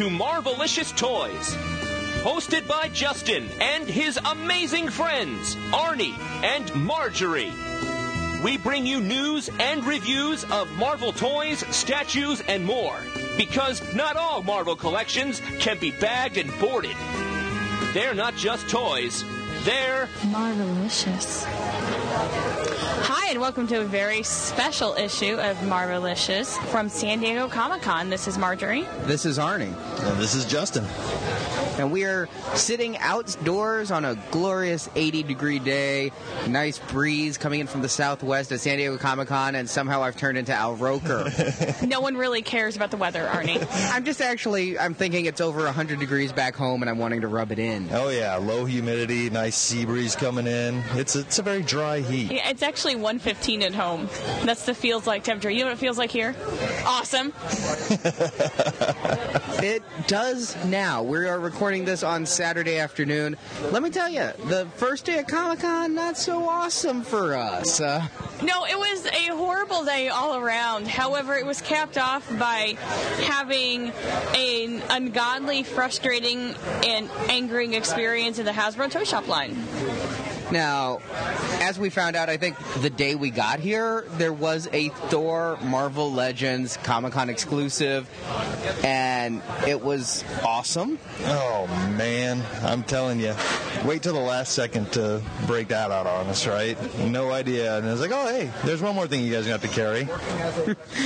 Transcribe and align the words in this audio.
to 0.00 0.08
Marvelicious 0.08 0.96
Toys. 0.96 1.54
Hosted 2.24 2.66
by 2.66 2.88
Justin 2.88 3.46
and 3.60 3.86
his 3.86 4.18
amazing 4.24 4.88
friends, 4.88 5.56
Arnie 5.72 6.18
and 6.42 6.74
Marjorie. 6.74 7.52
We 8.42 8.56
bring 8.56 8.86
you 8.86 9.02
news 9.02 9.50
and 9.60 9.84
reviews 9.84 10.44
of 10.44 10.72
Marvel 10.78 11.12
toys, 11.12 11.58
statues, 11.76 12.40
and 12.48 12.64
more. 12.64 12.98
Because 13.36 13.94
not 13.94 14.16
all 14.16 14.42
Marvel 14.42 14.74
collections 14.74 15.42
can 15.58 15.78
be 15.78 15.90
bagged 15.90 16.38
and 16.38 16.50
boarded. 16.58 16.96
They're 17.92 18.14
not 18.14 18.36
just 18.36 18.70
toys, 18.70 19.22
they're 19.64 20.08
Marvelicious. 20.22 22.09
Hi, 22.22 23.30
and 23.30 23.40
welcome 23.40 23.66
to 23.68 23.80
a 23.80 23.84
very 23.84 24.22
special 24.22 24.94
issue 24.94 25.36
of 25.36 25.56
Marvelicious 25.58 26.58
from 26.66 26.90
San 26.90 27.20
Diego 27.20 27.48
Comic 27.48 27.80
Con. 27.80 28.10
This 28.10 28.28
is 28.28 28.36
Marjorie. 28.36 28.86
This 29.04 29.24
is 29.24 29.38
Arnie. 29.38 29.74
And 30.02 30.20
this 30.20 30.34
is 30.34 30.44
Justin. 30.44 30.84
And 31.78 31.90
we 31.90 32.04
are 32.04 32.28
sitting 32.54 32.98
outdoors 32.98 33.90
on 33.90 34.04
a 34.04 34.16
glorious 34.30 34.90
80 34.94 35.22
degree 35.22 35.58
day. 35.58 36.12
Nice 36.46 36.78
breeze 36.78 37.38
coming 37.38 37.60
in 37.60 37.66
from 37.66 37.80
the 37.80 37.88
southwest 37.88 38.52
at 38.52 38.60
San 38.60 38.76
Diego 38.76 38.98
Comic 38.98 39.28
Con, 39.28 39.54
and 39.54 39.68
somehow 39.68 40.02
I've 40.02 40.16
turned 40.16 40.36
into 40.36 40.52
Al 40.52 40.74
Roker. 40.74 41.32
no 41.86 42.00
one 42.00 42.16
really 42.16 42.42
cares 42.42 42.76
about 42.76 42.90
the 42.90 42.98
weather, 42.98 43.26
Arnie. 43.32 43.66
I'm 43.94 44.04
just 44.04 44.20
actually, 44.20 44.78
I'm 44.78 44.92
thinking 44.92 45.24
it's 45.24 45.40
over 45.40 45.64
100 45.64 45.98
degrees 45.98 46.32
back 46.32 46.54
home, 46.54 46.82
and 46.82 46.90
I'm 46.90 46.98
wanting 46.98 47.22
to 47.22 47.28
rub 47.28 47.50
it 47.50 47.58
in. 47.58 47.88
Oh, 47.92 48.10
yeah. 48.10 48.36
Low 48.36 48.66
humidity, 48.66 49.30
nice 49.30 49.56
sea 49.56 49.86
breeze 49.86 50.14
coming 50.14 50.46
in. 50.46 50.82
It's 50.92 51.16
a, 51.16 51.20
it's 51.20 51.38
a 51.38 51.42
very 51.42 51.62
dry 51.62 52.00
heat. 52.10 52.32
Yeah, 52.32 52.50
it's 52.50 52.62
actually 52.62 52.96
115 52.96 53.62
at 53.62 53.74
home. 53.74 54.08
That's 54.44 54.66
the 54.66 54.74
feels 54.74 55.06
like 55.06 55.24
temperature. 55.24 55.50
You 55.50 55.60
know 55.60 55.66
what 55.66 55.74
it 55.74 55.78
feels 55.78 55.98
like 55.98 56.10
here? 56.10 56.34
Awesome. 56.84 57.28
it 59.62 59.82
does 60.06 60.56
now. 60.66 61.02
We 61.02 61.28
are 61.28 61.38
recording 61.38 61.84
this 61.84 62.02
on 62.02 62.26
Saturday 62.26 62.78
afternoon. 62.78 63.36
Let 63.70 63.82
me 63.82 63.90
tell 63.90 64.08
you, 64.08 64.30
the 64.46 64.66
first 64.76 65.04
day 65.04 65.18
of 65.18 65.26
Comic 65.26 65.60
Con, 65.60 65.94
not 65.94 66.16
so 66.16 66.48
awesome 66.48 67.02
for 67.02 67.34
us. 67.34 67.80
Uh, 67.80 68.06
no, 68.42 68.64
it 68.64 68.78
was 68.78 69.06
a 69.06 69.36
horrible 69.36 69.84
day 69.84 70.08
all 70.08 70.36
around. 70.36 70.88
However, 70.88 71.34
it 71.34 71.44
was 71.44 71.60
capped 71.60 71.98
off 71.98 72.26
by 72.38 72.76
having 73.24 73.92
an 74.34 74.82
ungodly, 74.88 75.62
frustrating, 75.62 76.54
and 76.84 77.10
angering 77.28 77.74
experience 77.74 78.38
in 78.38 78.46
the 78.46 78.52
Hasbro 78.52 78.90
Toy 78.90 79.04
Shop 79.04 79.28
line. 79.28 79.56
Now, 80.50 81.00
as 81.60 81.78
we 81.78 81.90
found 81.90 82.16
out, 82.16 82.28
I 82.28 82.36
think 82.36 82.56
the 82.78 82.90
day 82.90 83.14
we 83.14 83.30
got 83.30 83.60
here, 83.60 84.04
there 84.12 84.32
was 84.32 84.68
a 84.72 84.88
Thor 84.88 85.58
Marvel 85.62 86.12
Legends 86.12 86.76
Comic 86.78 87.12
Con 87.12 87.30
exclusive, 87.30 88.08
and 88.84 89.42
it 89.66 89.80
was 89.80 90.24
awesome. 90.44 90.98
Oh, 91.24 91.66
man. 91.96 92.42
I'm 92.62 92.82
telling 92.82 93.20
you. 93.20 93.34
Wait 93.84 94.02
till 94.02 94.12
the 94.12 94.20
last 94.20 94.52
second 94.52 94.92
to 94.92 95.22
break 95.46 95.68
that 95.68 95.90
out 95.90 96.06
on 96.06 96.26
us, 96.26 96.46
right? 96.46 96.76
No 96.98 97.30
idea. 97.30 97.78
And 97.78 97.86
it's 97.86 98.00
like, 98.00 98.10
oh, 98.12 98.26
hey, 98.26 98.50
there's 98.64 98.82
one 98.82 98.94
more 98.94 99.06
thing 99.06 99.24
you 99.24 99.32
guys 99.32 99.46
have 99.46 99.62
to 99.62 99.68
carry. 99.68 100.06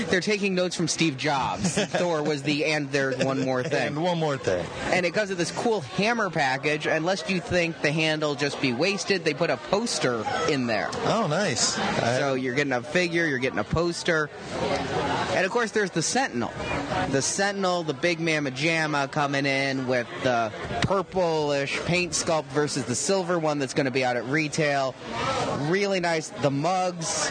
They're 0.10 0.20
taking 0.20 0.54
notes 0.54 0.74
from 0.74 0.88
Steve 0.88 1.16
Jobs. 1.16 1.76
Thor 1.86 2.22
was 2.22 2.42
the, 2.42 2.64
and 2.64 2.90
there's 2.90 3.22
one 3.24 3.44
more 3.44 3.62
thing. 3.62 3.88
And 3.88 4.02
one 4.02 4.18
more 4.18 4.36
thing. 4.36 4.66
And 4.86 5.06
it 5.06 5.12
comes 5.14 5.28
with 5.28 5.38
this 5.38 5.52
cool 5.52 5.82
hammer 5.82 6.30
package, 6.30 6.86
unless 6.86 7.28
you 7.28 7.40
think 7.40 7.80
the 7.82 7.92
handle 7.92 8.34
just 8.34 8.60
be 8.60 8.72
wasted, 8.72 9.24
they 9.24 9.33
put 9.34 9.50
a 9.50 9.56
poster 9.56 10.24
in 10.48 10.66
there. 10.66 10.90
Oh, 11.06 11.27
nice. 11.28 11.74
So 12.18 12.34
you're 12.34 12.54
getting 12.54 12.72
a 12.72 12.82
figure, 12.82 13.27
you're 13.27 13.38
getting 13.38 13.58
a 13.58 13.64
poster. 13.64 14.30
And 15.34 15.44
of 15.44 15.50
course, 15.50 15.72
there's 15.72 15.90
the 15.90 16.02
Sentinel. 16.02 16.52
The 17.10 17.20
Sentinel, 17.22 17.82
the 17.82 17.94
big 17.94 18.20
mamma 18.20 18.50
jamma 18.50 19.10
coming 19.10 19.46
in 19.46 19.86
with 19.86 20.06
the 20.22 20.52
purplish 20.83 21.78
paint 21.84 22.12
sculpt 22.12 22.46
versus 22.46 22.84
the 22.84 22.95
silver 22.95 23.39
one 23.39 23.58
that's 23.58 23.74
going 23.74 23.86
to 23.86 23.90
be 23.90 24.05
out 24.05 24.17
at 24.17 24.24
retail. 24.27 24.95
Really 25.62 26.01
nice. 26.01 26.28
The 26.28 26.51
mugs. 26.51 27.30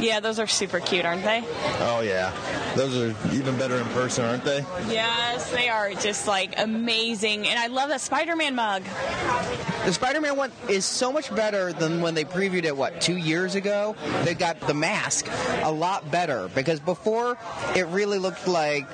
Yeah, 0.00 0.20
those 0.20 0.38
are 0.38 0.46
super 0.46 0.80
cute, 0.80 1.04
aren't 1.04 1.24
they? 1.24 1.42
Oh, 1.80 2.02
yeah. 2.04 2.32
Those 2.76 2.96
are 2.96 3.34
even 3.34 3.56
better 3.56 3.76
in 3.76 3.86
person, 3.86 4.24
aren't 4.24 4.44
they? 4.44 4.64
Yes, 4.88 5.50
they 5.50 5.68
are 5.68 5.92
just 5.94 6.26
like 6.26 6.58
amazing. 6.58 7.46
And 7.46 7.58
I 7.58 7.66
love 7.66 7.88
that 7.88 8.00
Spider 8.00 8.36
Man 8.36 8.54
mug. 8.54 8.82
The 9.84 9.92
Spider 9.92 10.20
Man 10.20 10.36
one 10.36 10.52
is 10.68 10.84
so 10.84 11.10
much 11.10 11.29
better 11.34 11.72
than 11.72 12.00
when 12.00 12.14
they 12.14 12.24
previewed 12.24 12.64
it, 12.64 12.76
what, 12.76 13.00
two 13.00 13.16
years 13.16 13.54
ago? 13.54 13.96
They 14.24 14.34
got 14.34 14.60
the 14.60 14.74
mask 14.74 15.28
a 15.62 15.70
lot 15.70 16.10
better 16.10 16.48
because 16.54 16.80
before 16.80 17.38
it 17.74 17.86
really 17.86 18.18
looked 18.18 18.46
like 18.48 18.86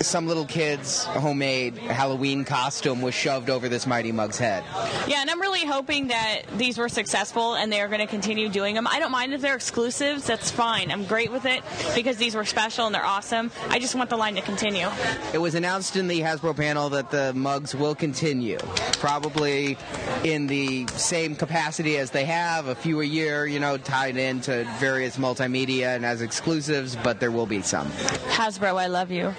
some 0.00 0.26
little 0.26 0.46
kid's 0.46 1.04
homemade 1.04 1.76
Halloween 1.76 2.44
costume 2.44 3.02
was 3.02 3.14
shoved 3.14 3.50
over 3.50 3.68
this 3.68 3.86
Mighty 3.86 4.12
Mug's 4.12 4.38
head. 4.38 4.64
Yeah, 5.06 5.20
and 5.20 5.30
I'm 5.30 5.40
really 5.40 5.66
hoping 5.66 6.08
that 6.08 6.42
these 6.56 6.78
were 6.78 6.88
successful 6.88 7.54
and 7.54 7.72
they're 7.72 7.88
going 7.88 8.00
to 8.00 8.06
continue 8.06 8.48
doing 8.48 8.74
them. 8.74 8.86
I 8.86 8.98
don't 9.00 9.12
mind 9.12 9.34
if 9.34 9.40
they're 9.40 9.56
exclusives, 9.56 10.26
that's 10.26 10.50
fine. 10.50 10.90
I'm 10.90 11.04
great 11.04 11.32
with 11.32 11.44
it 11.44 11.62
because 11.94 12.16
these 12.16 12.34
were 12.34 12.44
special 12.44 12.86
and 12.86 12.94
they're 12.94 13.04
awesome. 13.04 13.50
I 13.68 13.78
just 13.78 13.94
want 13.94 14.10
the 14.10 14.16
line 14.16 14.36
to 14.36 14.42
continue. 14.42 14.88
It 15.32 15.38
was 15.38 15.54
announced 15.54 15.96
in 15.96 16.08
the 16.08 16.20
Hasbro 16.20 16.56
panel 16.56 16.88
that 16.90 17.10
the 17.10 17.34
mugs 17.34 17.74
will 17.74 17.94
continue, 17.94 18.58
probably 18.92 19.76
in 20.24 20.46
the 20.46 20.86
same 20.88 21.34
capacity 21.34 21.47
as 21.50 22.10
they 22.10 22.24
have, 22.24 22.66
a 22.66 22.74
few 22.74 23.00
a 23.00 23.04
year, 23.04 23.46
you 23.46 23.60
know, 23.60 23.76
tied 23.76 24.16
into 24.16 24.66
various 24.78 25.16
multimedia 25.16 25.96
and 25.96 26.04
as 26.04 26.22
exclusives, 26.22 26.96
but 26.96 27.20
there 27.20 27.30
will 27.30 27.46
be 27.46 27.62
some. 27.62 27.88
Hasbro, 28.30 28.76
I 28.76 28.86
love 28.86 29.10
you. 29.10 29.24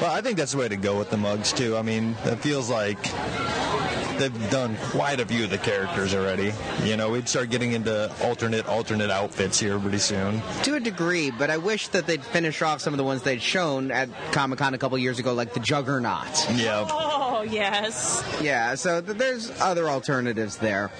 well, 0.00 0.12
I 0.12 0.20
think 0.22 0.36
that's 0.36 0.52
the 0.52 0.58
way 0.58 0.68
to 0.68 0.76
go 0.76 0.98
with 0.98 1.10
the 1.10 1.16
mugs, 1.16 1.52
too. 1.52 1.76
I 1.76 1.82
mean, 1.82 2.16
it 2.24 2.36
feels 2.36 2.70
like 2.70 2.98
they've 4.20 4.50
done 4.50 4.76
quite 4.90 5.18
a 5.18 5.26
few 5.26 5.44
of 5.44 5.50
the 5.50 5.58
characters 5.58 6.14
already. 6.14 6.52
You 6.84 6.96
know, 6.96 7.10
we'd 7.10 7.28
start 7.28 7.48
getting 7.48 7.72
into 7.72 8.12
alternate 8.22 8.66
alternate 8.66 9.10
outfits 9.10 9.58
here 9.58 9.78
pretty 9.78 9.98
soon. 9.98 10.42
To 10.64 10.74
a 10.74 10.80
degree, 10.80 11.30
but 11.30 11.48
I 11.48 11.56
wish 11.56 11.88
that 11.88 12.06
they'd 12.06 12.22
finish 12.22 12.60
off 12.60 12.82
some 12.82 12.92
of 12.92 12.98
the 12.98 13.04
ones 13.04 13.22
they'd 13.22 13.40
shown 13.40 13.90
at 13.90 14.10
Comic 14.32 14.58
Con 14.58 14.74
a 14.74 14.78
couple 14.78 14.98
years 14.98 15.18
ago, 15.18 15.32
like 15.32 15.54
the 15.54 15.60
Juggernaut. 15.60 16.28
Yeah. 16.54 16.86
Oh 17.40 17.44
yes. 17.44 18.22
Yeah. 18.42 18.74
So 18.74 19.00
th- 19.00 19.16
there's 19.16 19.50
other 19.62 19.88
alternatives 19.88 20.58
there, 20.58 20.90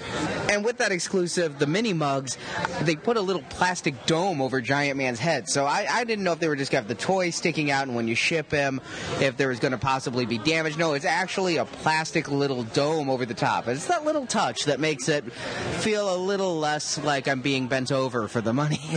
and 0.49 0.65
with 0.65 0.79
that 0.79 0.91
exclusive, 0.91 1.59
the 1.59 1.67
mini 1.67 1.93
mugs, 1.93 2.35
they 2.81 2.95
put 2.95 3.15
a 3.15 3.21
little 3.21 3.43
plastic 3.43 4.07
dome 4.07 4.41
over 4.41 4.59
Giant 4.59 4.97
Man's 4.97 5.19
head. 5.19 5.47
So 5.47 5.67
I, 5.67 5.85
I 5.87 6.03
didn't 6.03 6.23
know 6.23 6.31
if 6.31 6.39
they 6.39 6.47
were 6.47 6.55
just 6.55 6.71
gonna 6.71 6.81
have 6.81 6.87
the 6.87 6.95
toy 6.95 7.29
sticking 7.29 7.69
out, 7.69 7.85
and 7.85 7.95
when 7.95 8.07
you 8.07 8.15
ship 8.15 8.49
him, 8.49 8.81
if 9.19 9.37
there 9.37 9.49
was 9.49 9.59
going 9.59 9.71
to 9.71 9.77
possibly 9.77 10.25
be 10.25 10.39
damage. 10.39 10.77
No, 10.77 10.93
it's 10.93 11.05
actually 11.05 11.57
a 11.57 11.65
plastic 11.65 12.31
little 12.31 12.63
dome 12.63 13.07
over 13.09 13.23
the 13.25 13.35
top. 13.35 13.67
It's 13.67 13.85
that 13.85 14.03
little 14.03 14.25
touch 14.25 14.65
that 14.65 14.79
makes 14.79 15.09
it 15.09 15.31
feel 15.31 16.15
a 16.15 16.17
little 16.17 16.57
less 16.57 16.97
like 17.03 17.27
I'm 17.27 17.41
being 17.41 17.67
bent 17.67 17.91
over 17.91 18.27
for 18.27 18.41
the 18.41 18.51
money. 18.53 18.81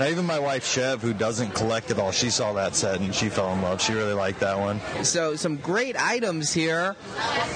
now, 0.00 0.06
even 0.06 0.24
my 0.24 0.40
wife 0.40 0.66
Chev, 0.66 1.00
who 1.00 1.12
doesn't 1.12 1.52
collect 1.52 1.90
at 1.92 1.98
all, 1.98 2.10
she 2.10 2.30
saw 2.30 2.52
that 2.54 2.74
set 2.74 3.00
and 3.00 3.14
she 3.14 3.28
fell 3.28 3.52
in 3.52 3.62
love. 3.62 3.80
She 3.80 3.92
really 3.92 4.14
liked 4.14 4.40
that 4.40 4.58
one. 4.58 4.80
So, 5.04 5.36
some 5.36 5.56
great 5.56 5.96
items 5.96 6.23
here, 6.24 6.96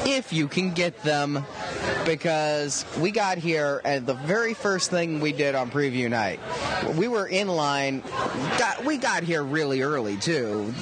if 0.05 0.31
you 0.31 0.47
can 0.47 0.73
get 0.73 1.03
them, 1.03 1.43
because 2.05 2.85
we 3.01 3.11
got 3.11 3.39
here 3.39 3.81
and 3.83 4.07
the 4.07 4.13
very 4.13 4.53
first 4.53 4.91
thing 4.91 5.21
we 5.21 5.33
did 5.33 5.55
on 5.55 5.71
preview 5.71 6.11
night, 6.11 6.39
we 6.97 7.09
were 7.09 7.27
in 7.27 7.49
line. 7.49 8.03
Got, 8.59 8.85
we 8.85 8.99
got 8.99 9.23
here 9.23 9.43
really 9.43 9.81
early 9.81 10.19
too, 10.19 10.75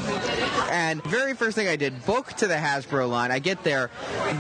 and 0.69 1.01
very 1.05 1.35
first 1.35 1.55
thing 1.55 1.69
I 1.69 1.77
did, 1.77 2.05
book 2.05 2.33
to 2.35 2.49
the 2.49 2.55
Hasbro 2.55 3.09
line. 3.09 3.31
I 3.31 3.39
get 3.39 3.63
there, 3.63 3.91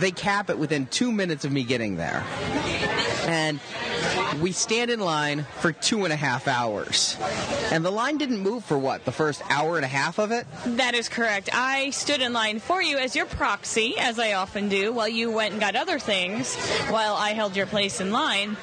they 0.01 0.11
cap 0.11 0.51
it 0.51 0.59
within 0.59 0.87
two 0.87 1.13
minutes 1.13 1.45
of 1.45 1.53
me 1.53 1.63
getting 1.63 1.97
there. 1.97 2.25
And 3.27 3.61
we 4.41 4.53
stand 4.53 4.91
in 4.91 5.01
line 5.01 5.47
for 5.60 5.72
two 5.72 6.05
and 6.05 6.13
a 6.13 6.16
half 6.16 6.49
hours. 6.49 7.16
And 7.71 7.84
the 7.84 7.91
line 7.91 8.19
didn't 8.19 8.39
move 8.39 8.65
for 8.65 8.78
what, 8.78 9.05
the 9.05 9.13
first 9.13 9.43
hour 9.51 9.77
and 9.77 9.84
a 9.84 9.89
half 9.89 10.19
of 10.19 10.33
it? 10.33 10.47
That 10.66 10.95
is 10.95 11.09
correct. 11.09 11.49
I 11.53 11.91
stood 11.91 12.21
in 12.21 12.33
line 12.33 12.59
for 12.59 12.83
you 12.83 12.99
as 12.99 13.16
your 13.16 13.27
proxy, 13.27 13.95
as 13.99 14.19
I 14.19 14.34
often 14.34 14.69
do, 14.69 14.93
while 14.93 15.09
you 15.09 15.31
went 15.31 15.53
and 15.53 15.60
got 15.60 15.77
other 15.77 15.99
things 15.99 16.55
while 16.89 17.15
I 17.15 17.31
held 17.31 17.57
your 17.57 17.66
place 17.66 18.01
in 18.01 18.13
line. 18.13 18.57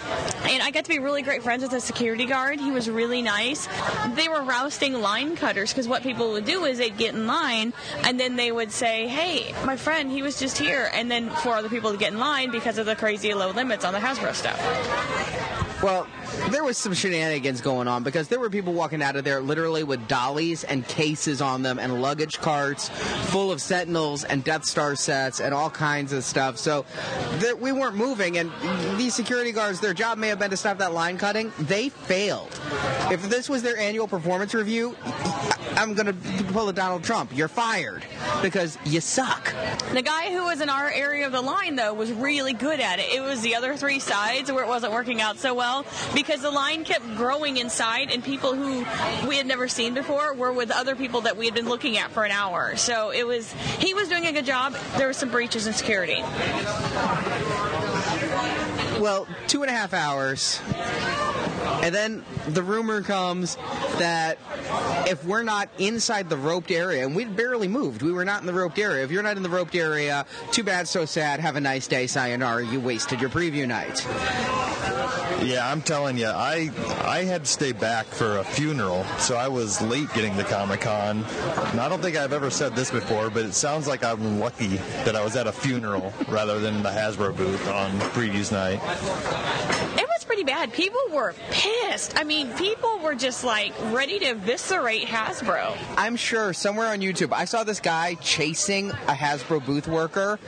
And 0.43 0.61
I 0.61 0.71
got 0.71 0.85
to 0.85 0.89
be 0.89 0.99
really 0.99 1.21
great 1.21 1.43
friends 1.43 1.63
with 1.63 1.71
the 1.71 1.81
security 1.81 2.25
guard. 2.25 2.59
He 2.59 2.71
was 2.71 2.89
really 2.89 3.21
nice. 3.21 3.67
They 4.15 4.27
were 4.27 4.43
rousting 4.43 4.93
line 5.01 5.35
cutters 5.35 5.71
because 5.71 5.87
what 5.87 6.03
people 6.03 6.31
would 6.31 6.45
do 6.45 6.65
is 6.65 6.77
they'd 6.77 6.97
get 6.97 7.15
in 7.15 7.27
line 7.27 7.73
and 8.03 8.19
then 8.19 8.35
they 8.35 8.51
would 8.51 8.71
say, 8.71 9.07
Hey, 9.07 9.53
my 9.65 9.77
friend, 9.77 10.11
he 10.11 10.21
was 10.21 10.39
just 10.39 10.57
here. 10.57 10.89
And 10.93 11.09
then 11.09 11.29
for 11.29 11.49
other 11.55 11.69
people 11.69 11.91
to 11.91 11.97
get 11.97 12.13
in 12.13 12.19
line 12.19 12.51
because 12.51 12.77
of 12.77 12.85
the 12.85 12.95
crazy 12.95 13.33
low 13.33 13.51
limits 13.51 13.85
on 13.85 13.93
the 13.93 13.99
Hasbro 13.99 14.33
stuff. 14.33 15.62
Well, 15.83 16.07
there 16.49 16.63
was 16.63 16.77
some 16.77 16.93
shenanigans 16.93 17.61
going 17.61 17.87
on 17.87 18.03
because 18.03 18.27
there 18.27 18.39
were 18.39 18.49
people 18.49 18.73
walking 18.73 19.01
out 19.01 19.15
of 19.15 19.23
there 19.23 19.41
literally 19.41 19.83
with 19.83 20.07
dollies 20.07 20.63
and 20.63 20.87
cases 20.87 21.41
on 21.41 21.63
them 21.63 21.79
and 21.79 22.01
luggage 22.01 22.39
carts 22.39 22.89
full 23.29 23.51
of 23.51 23.61
Sentinels 23.61 24.23
and 24.23 24.43
Death 24.43 24.65
Star 24.65 24.95
sets 24.95 25.39
and 25.39 25.53
all 25.53 25.69
kinds 25.69 26.13
of 26.13 26.23
stuff. 26.23 26.57
So 26.57 26.85
we 27.59 27.71
weren't 27.71 27.95
moving, 27.95 28.37
and 28.37 28.51
these 28.97 29.13
security 29.13 29.51
guards, 29.51 29.79
their 29.79 29.93
job 29.93 30.17
may 30.17 30.27
have 30.27 30.39
been 30.39 30.49
to 30.49 30.57
stop 30.57 30.77
that 30.79 30.93
line 30.93 31.17
cutting. 31.17 31.51
They 31.59 31.89
failed. 31.89 32.49
If 33.11 33.29
this 33.29 33.49
was 33.49 33.61
their 33.63 33.77
annual 33.77 34.07
performance 34.07 34.53
review, 34.53 34.95
I'm 35.75 35.93
going 35.93 36.07
to 36.07 36.43
pull 36.53 36.69
a 36.69 36.73
Donald 36.73 37.03
Trump. 37.03 37.35
You're 37.35 37.47
fired 37.47 38.03
because 38.41 38.77
you 38.85 39.01
suck. 39.01 39.53
The 39.93 40.01
guy 40.01 40.31
who 40.31 40.43
was 40.45 40.61
in 40.61 40.69
our 40.69 40.89
area 40.89 41.25
of 41.25 41.31
the 41.31 41.41
line, 41.41 41.75
though, 41.75 41.93
was 41.93 42.11
really 42.11 42.53
good 42.53 42.79
at 42.79 42.99
it. 42.99 43.13
It 43.13 43.21
was 43.21 43.41
the 43.41 43.55
other 43.55 43.75
three 43.75 43.99
sides 43.99 44.51
where 44.51 44.63
it 44.63 44.67
wasn't 44.67 44.93
working 44.93 45.21
out 45.21 45.37
so 45.37 45.53
well 45.53 45.85
because 46.13 46.22
the 46.27 46.51
line 46.51 46.83
kept 46.83 47.05
growing 47.15 47.57
inside, 47.57 48.11
and 48.11 48.23
people 48.23 48.53
who 48.53 48.85
we 49.27 49.37
had 49.37 49.45
never 49.45 49.67
seen 49.67 49.93
before 49.93 50.33
were 50.33 50.51
with 50.51 50.71
other 50.71 50.95
people 50.95 51.21
that 51.21 51.37
we 51.37 51.45
had 51.45 51.53
been 51.53 51.69
looking 51.69 51.97
at 51.97 52.11
for 52.11 52.23
an 52.23 52.31
hour. 52.31 52.75
So 52.75 53.11
it 53.11 53.25
was, 53.25 53.51
he 53.79 53.93
was 53.93 54.09
doing 54.09 54.25
a 54.25 54.31
good 54.31 54.45
job. 54.45 54.75
There 54.97 55.07
were 55.07 55.13
some 55.13 55.29
breaches 55.29 55.67
in 55.67 55.73
security. 55.73 56.21
Well, 58.99 59.27
two 59.47 59.63
and 59.63 59.69
a 59.69 59.73
half 59.73 59.93
hours. 59.93 60.61
And 61.83 61.93
then 61.93 62.23
the 62.47 62.63
rumor 62.63 63.01
comes 63.01 63.57
that 63.97 64.37
if 65.07 65.25
we're 65.25 65.43
not 65.43 65.69
inside 65.77 66.29
the 66.29 66.37
roped 66.37 66.71
area, 66.71 67.05
and 67.05 67.15
we'd 67.15 67.35
barely 67.35 67.67
moved, 67.67 68.01
we 68.01 68.13
were 68.13 68.23
not 68.23 68.39
in 68.39 68.47
the 68.47 68.53
roped 68.53 68.79
area. 68.79 69.03
If 69.03 69.11
you're 69.11 69.23
not 69.23 69.35
in 69.35 69.43
the 69.43 69.49
roped 69.49 69.75
area, 69.75 70.25
too 70.51 70.63
bad, 70.63 70.87
so 70.87 71.03
sad. 71.05 71.41
Have 71.41 71.57
a 71.57 71.61
nice 71.61 71.87
day, 71.87 72.07
sayonara. 72.07 72.65
You 72.65 72.79
wasted 72.79 73.19
your 73.19 73.29
preview 73.29 73.67
night. 73.67 73.99
Yeah, 75.43 75.69
I'm 75.69 75.81
telling 75.81 76.17
you, 76.17 76.27
I 76.27 76.71
I 77.03 77.23
had 77.23 77.43
to 77.43 77.49
stay 77.51 77.73
back 77.73 78.05
for 78.05 78.37
a 78.37 78.43
funeral, 78.43 79.03
so 79.19 79.35
I 79.35 79.49
was 79.49 79.81
late 79.81 80.11
getting 80.13 80.35
to 80.37 80.43
Comic 80.43 80.81
Con. 80.81 81.23
And 81.23 81.79
I 81.81 81.89
don't 81.89 82.01
think 82.01 82.15
I've 82.15 82.31
ever 82.31 82.49
said 82.49 82.75
this 82.75 82.89
before, 82.89 83.29
but 83.29 83.45
it 83.45 83.53
sounds 83.53 83.87
like 83.87 84.03
I'm 84.03 84.39
lucky 84.39 84.77
that 85.05 85.15
I 85.15 85.23
was 85.23 85.35
at 85.35 85.45
a 85.45 85.51
funeral 85.51 86.13
rather 86.29 86.59
than 86.59 86.81
the 86.81 86.89
Hasbro 86.89 87.35
booth 87.35 87.67
on 87.67 87.91
previews 88.11 88.51
night. 88.53 88.79
It 89.99 90.07
was 90.07 90.22
pretty 90.33 90.51
bad. 90.51 90.73
People 90.73 90.99
were 91.11 91.35
pissed. 91.51 92.17
I 92.17 92.23
mean, 92.23 92.51
people 92.53 92.97
were 93.03 93.13
just 93.13 93.43
like 93.43 93.71
ready 93.91 94.17
to 94.17 94.31
eviscerate 94.31 95.05
Hasbro. 95.05 95.77
I'm 95.95 96.15
sure 96.15 96.53
somewhere 96.53 96.87
on 96.87 97.01
YouTube, 97.01 97.31
I 97.31 97.45
saw 97.45 97.63
this 97.63 97.79
guy 97.79 98.15
chasing 98.15 98.89
a 98.89 99.13
Hasbro 99.13 99.63
booth 99.63 99.87
worker 99.87 100.39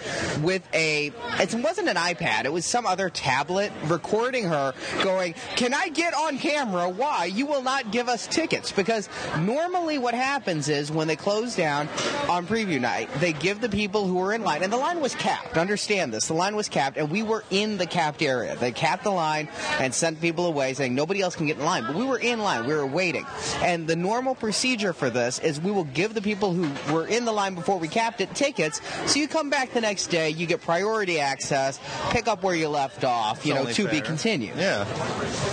with 0.41 0.67
a, 0.73 1.11
it 1.39 1.53
wasn't 1.53 1.87
an 1.87 1.97
iPad, 1.97 2.45
it 2.45 2.51
was 2.51 2.65
some 2.65 2.87
other 2.87 3.11
tablet, 3.11 3.71
recording 3.85 4.45
her 4.45 4.73
going, 5.03 5.35
Can 5.55 5.75
I 5.75 5.89
get 5.89 6.15
on 6.15 6.39
camera? 6.39 6.89
Why? 6.89 7.25
You 7.25 7.45
will 7.45 7.61
not 7.61 7.91
give 7.91 8.09
us 8.09 8.25
tickets. 8.25 8.71
Because 8.71 9.07
normally 9.37 9.99
what 9.99 10.15
happens 10.15 10.67
is 10.67 10.91
when 10.91 11.07
they 11.07 11.15
close 11.15 11.55
down 11.55 11.89
on 12.27 12.47
preview 12.47 12.81
night, 12.81 13.07
they 13.19 13.33
give 13.33 13.61
the 13.61 13.69
people 13.69 14.07
who 14.07 14.19
are 14.19 14.33
in 14.33 14.41
line, 14.41 14.63
and 14.63 14.73
the 14.73 14.77
line 14.77 14.99
was 14.99 15.13
capped. 15.13 15.57
Understand 15.57 16.11
this. 16.11 16.27
The 16.27 16.33
line 16.33 16.55
was 16.55 16.69
capped, 16.69 16.97
and 16.97 17.11
we 17.11 17.21
were 17.21 17.43
in 17.51 17.77
the 17.77 17.85
capped 17.85 18.23
area. 18.23 18.55
They 18.55 18.71
capped 18.71 19.03
the 19.03 19.11
line 19.11 19.47
and 19.79 19.93
sent 19.93 20.21
people 20.21 20.45
away 20.45 20.73
saying 20.73 20.95
nobody 20.95 21.21
else 21.21 21.35
can 21.35 21.47
get 21.47 21.57
in 21.57 21.65
line. 21.65 21.85
But 21.85 21.95
we 21.95 22.05
were 22.05 22.19
in 22.19 22.39
line. 22.39 22.65
We 22.65 22.73
were 22.73 22.85
waiting. 22.85 23.25
And 23.57 23.87
the 23.87 23.95
normal 23.95 24.35
procedure 24.35 24.93
for 24.93 25.09
this 25.09 25.39
is 25.39 25.59
we 25.59 25.71
will 25.71 25.83
give 25.85 26.13
the 26.13 26.21
people 26.21 26.53
who 26.53 26.93
were 26.93 27.07
in 27.07 27.25
the 27.25 27.31
line 27.31 27.55
before 27.55 27.77
we 27.77 27.87
capped 27.87 28.21
it 28.21 28.33
tickets. 28.35 28.81
So 29.05 29.19
you 29.19 29.27
come 29.27 29.49
back 29.49 29.71
the 29.73 29.81
next 29.81 30.07
day, 30.07 30.29
you 30.29 30.45
get 30.45 30.61
priority 30.61 31.19
access, 31.19 31.79
pick 32.09 32.27
up 32.27 32.43
where 32.43 32.55
you 32.55 32.69
left 32.69 33.03
off, 33.03 33.45
you 33.45 33.53
know, 33.53 33.65
to 33.65 33.87
be 33.87 34.01
continued. 34.01 34.55
Yeah. 34.57 34.85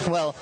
Well, 0.08 0.34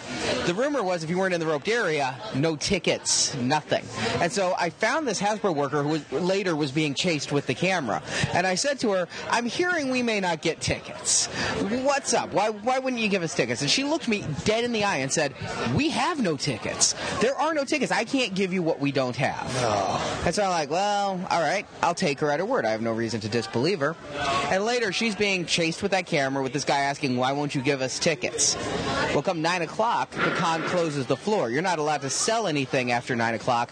the 0.46 0.54
rumor 0.54 0.82
was 0.82 1.04
if 1.04 1.10
you 1.10 1.18
weren't 1.18 1.34
in 1.34 1.40
the 1.40 1.46
roped 1.46 1.68
area, 1.68 2.16
no 2.34 2.56
tickets, 2.56 3.34
nothing. 3.36 3.84
And 4.20 4.32
so 4.32 4.54
I 4.58 4.70
found 4.70 5.06
this 5.06 5.20
Hasbro 5.20 5.54
worker 5.54 5.82
who 5.82 5.90
was, 5.90 6.12
later 6.12 6.54
was 6.56 6.72
being 6.72 6.94
chased 6.94 7.32
with 7.32 7.46
the 7.46 7.54
camera. 7.54 8.02
And 8.32 8.46
I 8.46 8.54
said 8.54 8.78
to 8.80 8.90
her, 8.92 9.08
I'm 9.30 9.46
hearing 9.46 9.90
we 9.90 10.02
may 10.02 10.20
not 10.20 10.42
get 10.42 10.60
tickets. 10.60 11.26
What's 11.84 12.14
up? 12.14 12.32
Why, 12.32 12.50
why 12.50 12.78
wouldn't 12.78 13.00
you 13.00 13.08
give 13.08 13.22
us 13.22 13.34
tickets? 13.34 13.62
And 13.62 13.69
she 13.70 13.84
looked 13.84 14.08
me 14.08 14.24
dead 14.44 14.64
in 14.64 14.72
the 14.72 14.84
eye 14.84 14.98
and 14.98 15.12
said, 15.12 15.34
We 15.74 15.90
have 15.90 16.20
no 16.20 16.36
tickets. 16.36 16.94
There 17.20 17.34
are 17.36 17.54
no 17.54 17.64
tickets. 17.64 17.92
I 17.92 18.04
can't 18.04 18.34
give 18.34 18.52
you 18.52 18.62
what 18.62 18.80
we 18.80 18.92
don't 18.92 19.16
have. 19.16 19.46
And 20.26 20.34
so 20.34 20.42
I'm 20.42 20.50
like, 20.50 20.70
Well, 20.70 21.20
all 21.30 21.40
right, 21.40 21.66
I'll 21.82 21.94
take 21.94 22.20
her 22.20 22.30
at 22.30 22.40
her 22.40 22.46
word. 22.46 22.64
I 22.66 22.70
have 22.70 22.82
no 22.82 22.92
reason 22.92 23.20
to 23.20 23.28
disbelieve 23.28 23.80
her. 23.80 23.96
And 24.50 24.64
later, 24.64 24.92
she's 24.92 25.14
being 25.14 25.46
chased 25.46 25.82
with 25.82 25.92
that 25.92 26.06
camera 26.06 26.42
with 26.42 26.52
this 26.52 26.64
guy 26.64 26.80
asking, 26.80 27.16
Why 27.16 27.32
won't 27.32 27.54
you 27.54 27.62
give 27.62 27.80
us 27.80 27.98
tickets? 27.98 28.56
Well, 29.12 29.22
come 29.22 29.42
9 29.42 29.62
o'clock, 29.62 30.10
the 30.10 30.30
con 30.36 30.62
closes 30.64 31.06
the 31.06 31.16
floor. 31.16 31.50
You're 31.50 31.62
not 31.62 31.78
allowed 31.78 32.02
to 32.02 32.10
sell 32.10 32.46
anything 32.46 32.92
after 32.92 33.16
9 33.16 33.34
o'clock. 33.34 33.70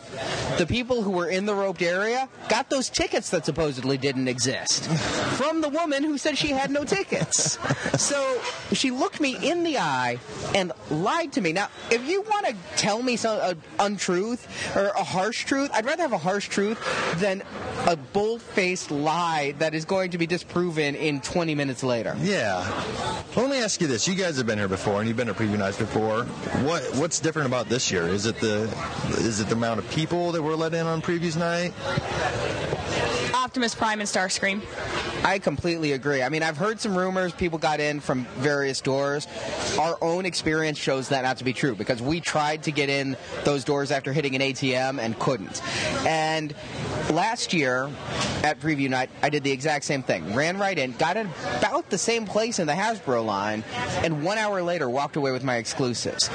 The 0.59 0.67
people 0.67 1.03
who 1.03 1.11
were 1.13 1.29
in 1.29 1.47
the 1.47 1.55
roped 1.55 1.83
area 1.83 2.29
got 2.49 2.71
those 2.71 2.89
tickets 2.89 3.31
that 3.31 3.45
supposedly 3.45 3.99
didn't 3.99 4.27
exist 4.29 4.87
from 5.39 5.61
the 5.61 5.69
woman 5.69 6.03
who 6.03 6.19
said 6.19 6.37
she 6.37 6.49
had 6.49 6.71
no 6.71 6.85
tickets. 6.85 7.59
So 7.99 8.41
she 8.73 8.91
looked 8.91 9.21
me 9.21 9.37
in 9.43 9.65
the 9.65 9.78
eye 9.79 10.19
and 10.55 10.73
lied 10.91 11.33
to 11.33 11.41
me. 11.41 11.53
Now, 11.53 11.69
if 11.91 12.07
you 12.09 12.23
want 12.23 12.47
to 12.47 12.57
tell 12.77 13.03
me 13.03 13.17
some 13.17 13.39
uh, 13.41 13.55
untruth 13.79 14.77
or 14.77 14.89
a 14.89 15.05
harsh 15.05 15.45
truth, 15.45 15.71
I'd 15.73 15.87
rather 15.87 16.03
have 16.03 16.13
a 16.13 16.19
harsh 16.19 16.49
truth 16.49 16.79
than 17.19 17.43
a 17.87 17.97
bold-faced 17.97 18.91
lie 18.91 19.55
that 19.59 19.75
is 19.75 19.85
going 19.85 20.11
to 20.11 20.19
be 20.19 20.27
disproven 20.27 20.95
in 20.95 21.21
20 21.21 21.55
minutes 21.55 21.83
later. 21.83 22.17
Yeah. 22.21 22.67
Let 23.37 23.51
me 23.51 23.59
ask 23.59 23.81
you 23.81 23.87
this: 23.87 24.09
You 24.09 24.15
guys 24.15 24.37
have 24.37 24.47
been 24.47 24.59
here 24.59 24.69
before, 24.69 24.99
and 24.99 25.07
you've 25.07 25.17
been 25.17 25.29
to 25.29 25.35
preview 25.35 25.59
nights 25.59 25.79
before. 25.79 26.25
What 26.65 26.83
What's 26.97 27.21
different 27.21 27.47
about 27.47 27.69
this 27.69 27.91
year? 27.91 28.09
Is 28.09 28.27
it 28.27 28.41
the 28.41 28.63
Is 29.11 29.41
it 29.41 29.49
the 29.49 29.55
amount 29.55 29.79
of 29.79 29.89
people 29.91 30.33
that 30.33 30.43
were 30.43 30.57
let 30.57 30.75
in 30.75 30.87
on 30.87 31.01
previews 31.01 31.37
night? 31.37 31.73
Optimus 33.35 33.75
Prime 33.75 34.01
and 34.01 34.09
Starscream. 34.09 34.63
I 35.25 35.39
completely 35.39 35.93
agree. 35.93 36.23
I 36.23 36.29
mean, 36.29 36.43
I've 36.43 36.57
heard 36.57 36.81
some 36.81 36.97
rumors 36.97 37.33
people 37.33 37.59
got 37.59 37.81
in 37.81 38.01
from 38.01 38.25
various 38.37 38.81
doors. 38.81 39.27
Our 39.77 39.99
own 40.03 40.27
experience 40.27 40.79
shows 40.79 41.09
that 41.11 41.23
not 41.23 41.39
to 41.39 41.45
be 41.45 41.53
true 41.53 41.75
because 41.75 42.01
we 42.01 42.21
tried 42.21 42.65
to 42.65 42.71
get 42.71 42.89
in 42.89 43.17
those 43.45 43.65
doors 43.65 43.91
after 43.91 44.13
hitting 44.13 44.35
an 44.35 44.41
ATM 44.41 44.99
and 45.01 45.19
couldn't. 45.19 45.63
And 46.07 46.55
last 47.11 47.53
year 47.53 47.91
at 48.43 48.61
preview 48.61 48.89
night, 48.89 49.11
I 49.23 49.31
did 49.31 49.45
the 49.45 49.53
exact 49.53 49.85
same 49.85 50.03
thing. 50.03 50.35
Ran 50.35 50.59
right 50.59 50.79
in, 50.79 50.93
got 50.93 51.17
in 51.17 51.29
about 51.59 51.91
the 51.91 51.99
same 51.99 52.27
place 52.27 52.59
in 52.59 52.67
the 52.67 52.73
Hasbro 52.73 53.25
line, 53.25 53.65
and 54.03 54.25
one 54.25 54.39
hour 54.39 54.63
later 54.63 54.89
walked 54.89 55.17
away 55.17 55.33
with 55.33 55.45
my 55.45 55.57
exclusives. 55.57 56.31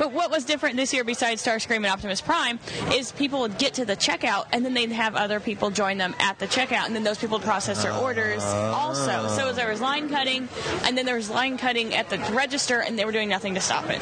But 0.00 0.12
what 0.12 0.30
was 0.30 0.46
different 0.46 0.76
this 0.76 0.94
year 0.94 1.04
besides 1.04 1.44
Starscream 1.44 1.76
and 1.76 1.86
Optimus 1.86 2.22
Prime 2.22 2.58
is 2.90 3.12
people 3.12 3.40
would 3.40 3.58
get 3.58 3.74
to 3.74 3.84
the 3.84 3.94
checkout 3.94 4.46
and 4.50 4.64
then 4.64 4.72
they'd 4.72 4.90
have 4.92 5.14
other 5.14 5.40
people 5.40 5.68
join 5.68 5.98
them 5.98 6.14
at 6.18 6.38
the 6.38 6.46
checkout 6.46 6.86
and 6.86 6.96
then 6.96 7.04
those 7.04 7.18
people 7.18 7.36
would 7.36 7.44
process 7.44 7.82
their 7.82 7.92
orders 7.92 8.42
also. 8.42 9.28
So 9.28 9.52
there 9.52 9.68
was 9.68 9.82
line 9.82 10.08
cutting 10.08 10.48
and 10.84 10.96
then 10.96 11.04
there 11.04 11.16
was 11.16 11.28
line 11.28 11.58
cutting 11.58 11.94
at 11.94 12.08
the 12.08 12.16
register 12.32 12.80
and 12.80 12.98
they 12.98 13.04
were 13.04 13.12
doing 13.12 13.28
nothing 13.28 13.52
to 13.56 13.60
stop 13.60 13.84
it. 13.90 14.00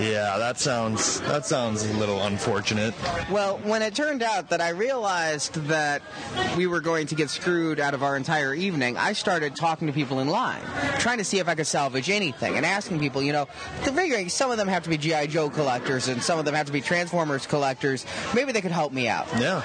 Yeah, 0.00 0.38
that 0.38 0.58
sounds 0.58 1.20
that 1.20 1.46
sounds 1.46 1.88
a 1.88 1.92
little 1.94 2.22
unfortunate. 2.22 2.94
Well, 3.30 3.58
when 3.58 3.82
it 3.82 3.94
turned 3.94 4.22
out 4.22 4.50
that 4.50 4.60
I 4.60 4.70
realized 4.70 5.54
that 5.66 6.02
we 6.56 6.66
were 6.66 6.80
going 6.80 7.06
to 7.08 7.14
get 7.14 7.30
screwed 7.30 7.78
out 7.78 7.94
of 7.94 8.02
our 8.02 8.16
entire 8.16 8.54
evening, 8.54 8.96
I 8.96 9.12
started 9.12 9.54
talking 9.54 9.86
to 9.86 9.92
people 9.92 10.20
in 10.20 10.28
line, 10.28 10.62
trying 10.98 11.18
to 11.18 11.24
see 11.24 11.38
if 11.38 11.48
I 11.48 11.54
could 11.54 11.66
salvage 11.66 12.10
anything, 12.10 12.56
and 12.56 12.66
asking 12.66 12.98
people, 12.98 13.22
you 13.22 13.32
know, 13.32 13.46
figuring 13.82 14.28
some 14.28 14.50
of 14.50 14.56
them 14.56 14.68
have 14.68 14.82
to 14.84 14.90
be 14.90 14.96
G.I. 14.98 15.26
Joe 15.26 15.48
collectors 15.48 16.08
and 16.08 16.22
some 16.22 16.38
of 16.38 16.44
them 16.44 16.54
have 16.54 16.66
to 16.66 16.72
be 16.72 16.80
Transformers 16.80 17.46
collectors. 17.46 18.04
Maybe 18.34 18.52
they 18.52 18.60
could 18.60 18.72
help 18.72 18.92
me 18.92 19.08
out. 19.08 19.28
Yeah. 19.38 19.62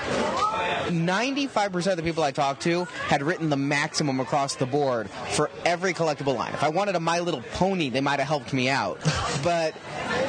95% 0.89 1.91
of 1.91 1.97
the 1.97 2.03
people 2.03 2.23
I 2.23 2.31
talked 2.31 2.61
to 2.63 2.85
had 3.07 3.21
written 3.21 3.49
the 3.49 3.57
maximum 3.57 4.19
across 4.19 4.55
the 4.55 4.65
board 4.65 5.09
for 5.09 5.49
every 5.65 5.93
collectible 5.93 6.35
line. 6.35 6.53
If 6.53 6.63
I 6.63 6.69
wanted 6.69 6.95
a 6.95 6.99
My 6.99 7.19
Little 7.19 7.43
Pony, 7.53 7.89
they 7.89 8.01
might 8.01 8.19
have 8.19 8.27
helped 8.27 8.53
me 8.53 8.69
out. 8.69 8.99
But 9.43 9.75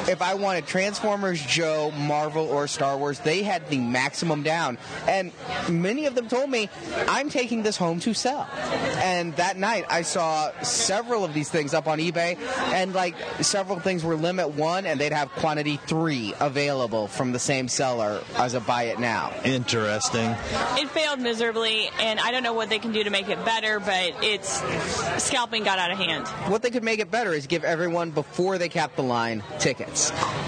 if 0.07 0.21
I 0.21 0.33
wanted 0.33 0.67
Transformers, 0.67 1.41
Joe, 1.45 1.91
Marvel, 1.91 2.47
or 2.47 2.67
Star 2.67 2.97
Wars, 2.97 3.19
they 3.19 3.43
had 3.43 3.67
the 3.69 3.77
maximum 3.77 4.43
down. 4.43 4.77
And 5.07 5.31
many 5.69 6.05
of 6.05 6.15
them 6.15 6.27
told 6.27 6.49
me, 6.49 6.69
I'm 7.07 7.29
taking 7.29 7.63
this 7.63 7.77
home 7.77 7.99
to 8.01 8.13
sell. 8.13 8.47
And 9.03 9.35
that 9.37 9.57
night, 9.57 9.85
I 9.89 10.01
saw 10.03 10.51
several 10.61 11.23
of 11.23 11.33
these 11.33 11.49
things 11.49 11.73
up 11.73 11.87
on 11.87 11.99
eBay, 11.99 12.37
and 12.73 12.93
like 12.93 13.15
several 13.41 13.79
things 13.79 14.03
were 14.03 14.15
limit 14.15 14.49
one, 14.49 14.85
and 14.85 14.99
they'd 14.99 15.13
have 15.13 15.29
quantity 15.31 15.77
three 15.87 16.33
available 16.39 17.07
from 17.07 17.31
the 17.31 17.39
same 17.39 17.67
seller 17.67 18.21
as 18.37 18.53
a 18.53 18.59
buy 18.59 18.83
it 18.83 18.99
now. 18.99 19.33
Interesting. 19.43 20.35
It 20.77 20.89
failed 20.89 21.19
miserably 21.19 21.89
and 21.99 22.19
I 22.19 22.31
don't 22.31 22.43
know 22.43 22.53
what 22.53 22.69
they 22.69 22.79
can 22.79 22.91
do 22.91 23.03
to 23.03 23.09
make 23.09 23.29
it 23.29 23.43
better, 23.45 23.79
but 23.79 24.13
it's 24.21 24.61
scalping 25.23 25.63
got 25.63 25.79
out 25.79 25.91
of 25.91 25.97
hand. 25.97 26.27
what 26.51 26.61
they 26.61 26.71
could 26.71 26.83
make 26.83 26.99
it 26.99 27.11
better 27.11 27.33
is 27.33 27.47
give 27.47 27.63
everyone 27.63 28.11
before 28.11 28.57
they 28.57 28.69
cap 28.69 28.95
the 28.95 29.03
line 29.03 29.43
tickets. 29.59 29.80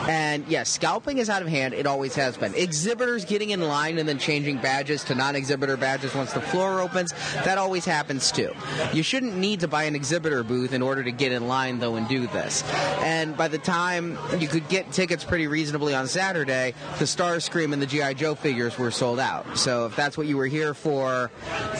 And 0.08 0.46
yes, 0.48 0.70
scalping 0.70 1.18
is 1.18 1.30
out 1.30 1.42
of 1.42 1.48
hand. 1.48 1.74
It 1.74 1.88
always 1.88 2.16
has 2.16 2.38
been. 2.38 2.54
Exhibitors 2.56 3.26
getting 3.26 3.52
in 3.52 3.62
line 3.62 3.98
and 3.98 4.08
then 4.08 4.18
changing 4.18 4.58
badges 4.58 5.04
to 5.06 5.16
non-exhibitor 5.16 5.78
badges 5.78 6.14
once 6.14 6.34
the 6.34 6.42
floor 6.42 6.82
opens, 6.82 7.14
that 7.46 7.58
always 7.58 7.86
happens 7.86 8.32
too. 8.32 8.52
You 8.94 9.04
shouldn't 9.04 9.38
need 9.38 9.62
to 9.62 9.68
buy 9.68 9.84
an 9.84 9.96
exhibitor 9.96 10.44
booth 10.44 10.74
in 10.74 10.82
order 10.82 11.04
to 11.04 11.12
get 11.12 11.32
in 11.32 11.48
line 11.48 11.80
though 11.80 11.96
and 11.96 12.08
do 12.08 12.28
this. 12.28 12.64
And 13.02 13.38
by 13.38 13.48
the 13.48 13.58
time 13.58 14.18
you 14.38 14.48
could 14.48 14.68
get 14.70 14.92
tickets 14.92 15.24
pretty 15.24 15.48
reasonably 15.48 15.94
on 15.96 16.08
Saturday, 16.08 16.74
the 17.00 17.06
Starscream 17.06 17.74
and 17.74 17.82
the 17.82 17.86
GI 17.86 18.16
Joe 18.16 18.36
figures 18.36 18.78
were 18.78 18.92
sold 18.92 19.20
out. 19.20 19.58
So 19.58 19.86
if 19.86 19.96
that's 19.96 20.18
what 20.18 20.28
you 20.28 20.38
were 20.38 20.48
here 20.48 20.74
for, 20.74 21.32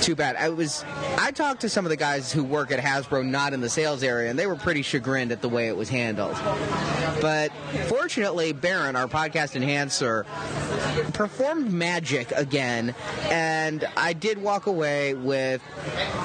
too 0.02 0.16
bad. 0.16 0.36
I 0.36 0.50
was 0.50 0.86
I 1.18 1.32
talked 1.32 1.62
to 1.62 1.70
some 1.70 1.86
of 1.86 1.90
the 1.90 1.98
guys 1.98 2.32
who 2.32 2.44
work 2.44 2.72
at 2.72 2.80
Hasbro 2.80 3.26
not 3.26 3.54
in 3.54 3.62
the 3.62 3.70
sales 3.70 4.04
area 4.04 4.30
and 4.30 4.40
they 4.40 4.48
were 4.48 4.56
pretty 4.56 4.82
chagrined 4.82 5.32
at 5.32 5.42
the 5.42 5.50
way 5.50 5.68
it 5.68 5.76
was 5.76 5.90
handled. 5.90 6.36
But 7.22 7.43
But 7.44 7.52
fortunately, 7.88 8.54
Baron, 8.54 8.96
our 8.96 9.08
podcast 9.08 9.58
enhancer, 9.58 10.26
performed 11.12 11.74
magic 11.74 12.32
again, 12.32 12.96
and 13.30 13.86
I 13.98 14.14
did 14.14 14.38
walk 14.38 14.66
away 14.66 15.14
with 15.14 15.62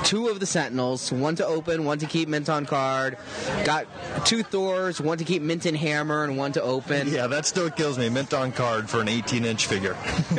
two 0.04 0.28
of 0.28 0.38
the 0.38 0.46
Sentinels, 0.46 1.10
one 1.10 1.34
to 1.36 1.46
open, 1.46 1.84
one 1.84 1.98
to 1.98 2.06
keep 2.06 2.28
mint 2.28 2.48
on 2.48 2.66
card. 2.66 3.18
Got 3.64 3.86
two 4.24 4.44
Thors, 4.44 5.00
one 5.00 5.18
to 5.18 5.24
keep 5.24 5.42
mint 5.42 5.66
in 5.66 5.74
hammer, 5.74 6.22
and 6.22 6.36
one 6.36 6.52
to 6.52 6.62
open. 6.62 7.08
Yeah, 7.08 7.26
that 7.26 7.46
still 7.46 7.70
kills 7.70 7.98
me. 7.98 8.08
Mint 8.08 8.32
on 8.32 8.52
card 8.52 8.88
for 8.88 9.00
an 9.00 9.08
18 9.08 9.44
inch 9.44 9.66
figure. 9.66 9.96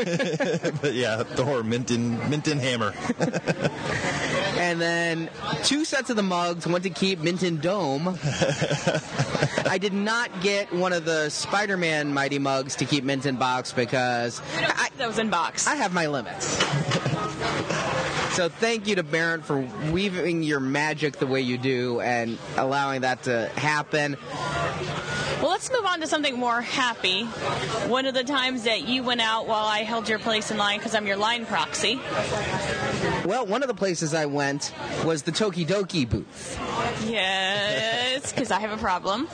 but 0.82 0.94
yeah, 0.94 1.24
Thor, 1.24 1.62
mint 1.62 1.92
in, 1.92 2.18
mint 2.30 2.48
in 2.48 2.58
hammer. 2.58 2.94
And 4.70 4.80
then 4.80 5.32
two 5.64 5.84
sets 5.84 6.12
of 6.12 6.16
the 6.16 6.22
mugs, 6.22 6.68
one 6.68 6.84
to 6.84 6.92
keep 6.92 7.18
mint 7.22 7.42
in 7.42 7.58
dome. 7.58 8.20
I 9.66 9.80
did 9.82 9.94
not 9.94 10.42
get 10.42 10.72
one 10.72 10.94
of 10.94 11.06
the 11.06 11.30
Spider 11.30 11.76
Man 11.76 12.14
Mighty 12.14 12.38
mugs 12.38 12.76
to 12.76 12.86
keep 12.86 13.04
mint 13.04 13.26
in 13.26 13.38
box 13.38 13.74
because 13.74 14.40
We 14.56 14.62
don't 14.62 14.98
those 15.00 15.18
in 15.18 15.32
box. 15.32 15.66
I 15.66 15.74
have 15.74 15.92
my 15.92 16.06
limits. 16.06 16.46
so 18.36 18.48
thank 18.48 18.86
you 18.86 18.94
to 18.94 19.02
Baron 19.02 19.42
for 19.42 19.68
weaving 19.92 20.44
your 20.44 20.60
magic 20.60 21.18
the 21.18 21.26
way 21.26 21.42
you 21.42 21.58
do 21.58 22.00
and 22.02 22.38
allowing 22.56 23.02
that 23.02 23.24
to 23.24 23.48
happen. 23.56 24.18
Let's 25.60 25.72
move 25.72 25.86
on 25.88 26.00
to 26.00 26.08
something 26.08 26.40
more 26.40 26.62
happy. 26.62 27.26
One 27.90 28.06
of 28.06 28.14
the 28.14 28.24
times 28.24 28.64
that 28.64 28.88
you 28.88 29.04
went 29.04 29.20
out 29.20 29.46
while 29.46 29.66
I 29.66 29.80
held 29.80 30.08
your 30.08 30.18
place 30.18 30.52
in 30.52 30.58
line 30.58 30.80
because 30.80 30.96
I'm 30.96 31.06
your 31.06 31.18
line 31.18 31.46
proxy. 31.46 32.00
Well, 33.26 33.46
one 33.46 33.62
of 33.62 33.68
the 33.68 33.74
places 33.74 34.14
I 34.14 34.26
went 34.26 34.74
was 35.04 35.24
the 35.24 35.34
Tokidoki 35.34 36.10
booth. 36.10 36.58
Yes, 37.06 38.32
because 38.32 38.52
I 38.52 38.60
have 38.62 38.72
a 38.72 38.78
problem. 38.78 39.28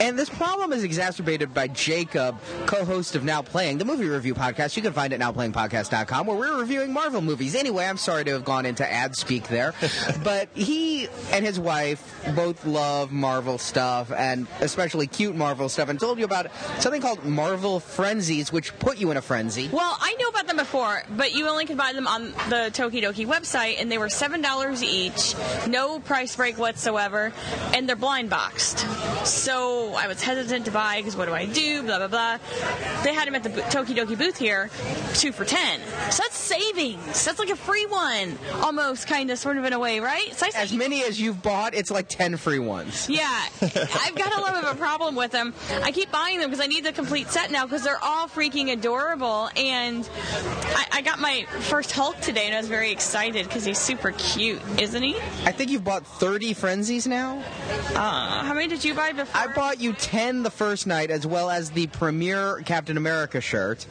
And 0.00 0.18
this 0.18 0.28
problem 0.28 0.74
is 0.74 0.84
exacerbated 0.84 1.54
by 1.54 1.68
Jacob, 1.68 2.38
co-host 2.66 3.16
of 3.16 3.24
Now 3.24 3.40
Playing, 3.40 3.78
the 3.78 3.86
movie 3.86 4.06
review 4.06 4.34
podcast. 4.34 4.76
You 4.76 4.82
can 4.82 4.92
find 4.92 5.14
it 5.14 5.22
at 5.22 5.34
nowplayingpodcast.com 5.34 6.26
where 6.26 6.36
we're 6.36 6.58
reviewing 6.58 6.92
Marvel 6.92 7.22
movies. 7.22 7.54
Anyway, 7.54 7.86
I'm 7.86 7.96
sorry 7.96 8.24
to 8.24 8.32
have 8.32 8.44
gone 8.44 8.66
into 8.66 8.86
ad 8.86 9.16
speak 9.16 9.48
there, 9.48 9.72
but 10.22 10.50
he 10.52 11.08
and 11.32 11.42
his 11.42 11.58
wife 11.58 12.22
both 12.36 12.66
love 12.66 13.12
Marvel 13.12 13.56
stuff 13.56 14.12
and 14.12 14.46
especially 14.60 15.06
cute 15.06 15.34
Marvel 15.34 15.53
stuff 15.68 15.88
and 15.88 15.98
told 15.98 16.18
you 16.18 16.24
about 16.24 16.46
something 16.80 17.00
called 17.00 17.24
Marvel 17.24 17.80
Frenzies, 17.80 18.52
which 18.52 18.76
put 18.78 18.98
you 18.98 19.10
in 19.10 19.16
a 19.16 19.22
frenzy. 19.22 19.68
Well, 19.72 19.96
I 20.00 20.14
knew 20.14 20.28
about 20.28 20.46
them 20.46 20.56
before, 20.56 21.02
but 21.16 21.34
you 21.34 21.48
only 21.48 21.64
could 21.66 21.76
buy 21.76 21.92
them 21.92 22.06
on 22.06 22.26
the 22.50 22.70
Tokidoki 22.72 23.26
website, 23.26 23.80
and 23.80 23.90
they 23.90 23.98
were 23.98 24.08
seven 24.08 24.40
dollars 24.42 24.82
each, 24.82 25.34
no 25.68 25.98
price 26.00 26.36
break 26.36 26.58
whatsoever, 26.58 27.32
and 27.74 27.88
they're 27.88 27.96
blind 27.96 28.30
boxed. 28.30 28.80
So 29.26 29.94
I 29.94 30.06
was 30.08 30.22
hesitant 30.22 30.64
to 30.66 30.70
buy 30.70 30.96
because 30.98 31.16
what 31.16 31.26
do 31.26 31.34
I 31.34 31.46
do? 31.46 31.82
Blah 31.82 31.98
blah 31.98 32.08
blah. 32.08 32.38
They 33.02 33.12
had 33.14 33.26
them 33.26 33.34
at 33.34 33.42
the 33.42 33.50
Tokidoki 33.50 34.16
booth 34.18 34.36
here, 34.38 34.70
two 35.14 35.32
for 35.32 35.44
ten. 35.44 35.80
So 36.10 36.22
that's 36.22 36.36
savings. 36.36 37.24
That's 37.24 37.38
like 37.38 37.50
a 37.50 37.56
free 37.56 37.86
one, 37.86 38.36
almost, 38.62 39.06
kind 39.06 39.30
of, 39.30 39.38
sort 39.38 39.56
of 39.56 39.64
in 39.64 39.72
a 39.72 39.78
way, 39.78 40.00
right? 40.00 40.32
So 40.34 40.46
As 40.54 40.72
many 40.72 41.02
as 41.04 41.20
you've 41.20 41.42
bought, 41.42 41.74
it's 41.74 41.90
like 41.90 42.08
10 42.08 42.36
free 42.36 42.58
ones. 42.58 43.08
yeah, 43.08 43.46
I've 43.62 44.14
got 44.14 44.32
a 44.36 44.40
little 44.40 44.60
bit 44.60 44.64
of 44.70 44.76
a 44.76 44.78
problem 44.78 45.14
with 45.14 45.30
them. 45.32 45.43
I 45.82 45.90
keep 45.92 46.10
buying 46.10 46.38
them 46.38 46.50
because 46.50 46.64
I 46.64 46.68
need 46.68 46.84
the 46.84 46.92
complete 46.92 47.28
set 47.28 47.50
now 47.50 47.64
because 47.64 47.82
they're 47.82 48.02
all 48.02 48.28
freaking 48.28 48.72
adorable. 48.72 49.48
And 49.56 50.08
I, 50.74 50.86
I 50.92 51.02
got 51.02 51.18
my 51.18 51.44
first 51.60 51.92
Hulk 51.92 52.20
today, 52.20 52.46
and 52.46 52.54
I 52.54 52.58
was 52.58 52.68
very 52.68 52.90
excited 52.92 53.46
because 53.46 53.64
he's 53.64 53.78
super 53.78 54.12
cute, 54.12 54.60
isn't 54.78 55.02
he? 55.02 55.16
I 55.44 55.52
think 55.52 55.70
you've 55.70 55.84
bought 55.84 56.06
30 56.06 56.54
Frenzies 56.54 57.06
now? 57.06 57.42
Uh, 57.94 58.42
how 58.44 58.54
many 58.54 58.68
did 58.68 58.84
you 58.84 58.94
buy 58.94 59.12
before? 59.12 59.40
I 59.40 59.52
bought 59.52 59.80
you 59.80 59.92
10 59.92 60.42
the 60.42 60.50
first 60.50 60.86
night, 60.86 61.10
as 61.10 61.26
well 61.26 61.50
as 61.50 61.70
the 61.70 61.86
premier 61.88 62.62
Captain 62.64 62.96
America 62.96 63.40
shirt. 63.40 63.86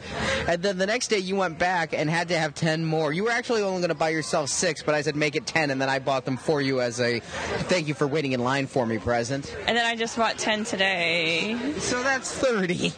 And 0.48 0.62
then 0.62 0.78
the 0.78 0.86
next 0.86 1.08
day 1.08 1.18
you 1.18 1.36
went 1.36 1.58
back 1.58 1.92
and 1.92 2.08
had 2.08 2.28
to 2.28 2.38
have 2.38 2.54
10 2.54 2.84
more. 2.84 3.12
You 3.12 3.24
were 3.24 3.30
actually 3.30 3.62
only 3.62 3.80
going 3.80 3.88
to 3.88 3.94
buy 3.94 4.10
yourself 4.10 4.48
six, 4.48 4.82
but 4.82 4.94
I 4.94 5.02
said 5.02 5.16
make 5.16 5.36
it 5.36 5.46
10, 5.46 5.70
and 5.70 5.80
then 5.80 5.88
I 5.88 5.98
bought 5.98 6.24
them 6.24 6.36
for 6.36 6.60
you 6.60 6.80
as 6.80 7.00
a 7.00 7.20
thank 7.20 7.88
you 7.88 7.94
for 7.94 8.06
waiting 8.06 8.32
in 8.32 8.40
line 8.42 8.66
for 8.66 8.86
me 8.86 8.98
present. 8.98 9.54
and 9.66 9.76
then 9.76 9.84
I 9.84 9.96
just 9.96 10.16
bought 10.16 10.38
10 10.38 10.64
today. 10.64 11.43
So 11.78 12.02
that's 12.02 12.32
30. 12.32 12.92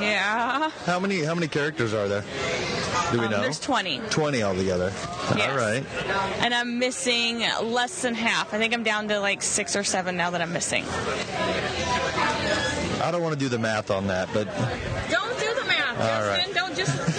Yeah. 0.00 0.70
How 0.86 0.98
many 0.98 1.22
how 1.22 1.34
many 1.34 1.46
characters 1.48 1.92
are 1.92 2.08
there? 2.08 2.24
Do 3.12 3.18
we 3.20 3.26
Um, 3.26 3.30
know? 3.32 3.40
There's 3.42 3.60
20. 3.60 4.00
20 4.10 4.42
altogether. 4.42 4.90
Yes. 5.36 5.50
All 5.50 5.56
right. 5.56 5.84
And 6.40 6.54
I'm 6.54 6.78
missing 6.78 7.44
less 7.62 8.00
than 8.02 8.14
half. 8.14 8.54
I 8.54 8.58
think 8.58 8.72
I'm 8.72 8.82
down 8.82 9.08
to 9.08 9.20
like 9.20 9.42
six 9.42 9.76
or 9.76 9.84
seven 9.84 10.16
now 10.16 10.30
that 10.30 10.40
I'm 10.40 10.52
missing. 10.52 10.84
I 13.02 13.10
don't 13.10 13.22
want 13.22 13.34
to 13.34 13.38
do 13.38 13.48
the 13.50 13.58
math 13.58 13.90
on 13.90 14.06
that, 14.06 14.28
but 14.32 14.46
Don't 15.10 15.38
do 15.38 15.54
the 15.54 15.64
math, 15.66 15.98
All 16.00 16.28
right. 16.28 16.36
Justin. 16.46 16.54
Don't 16.54 16.76
just, 16.76 17.11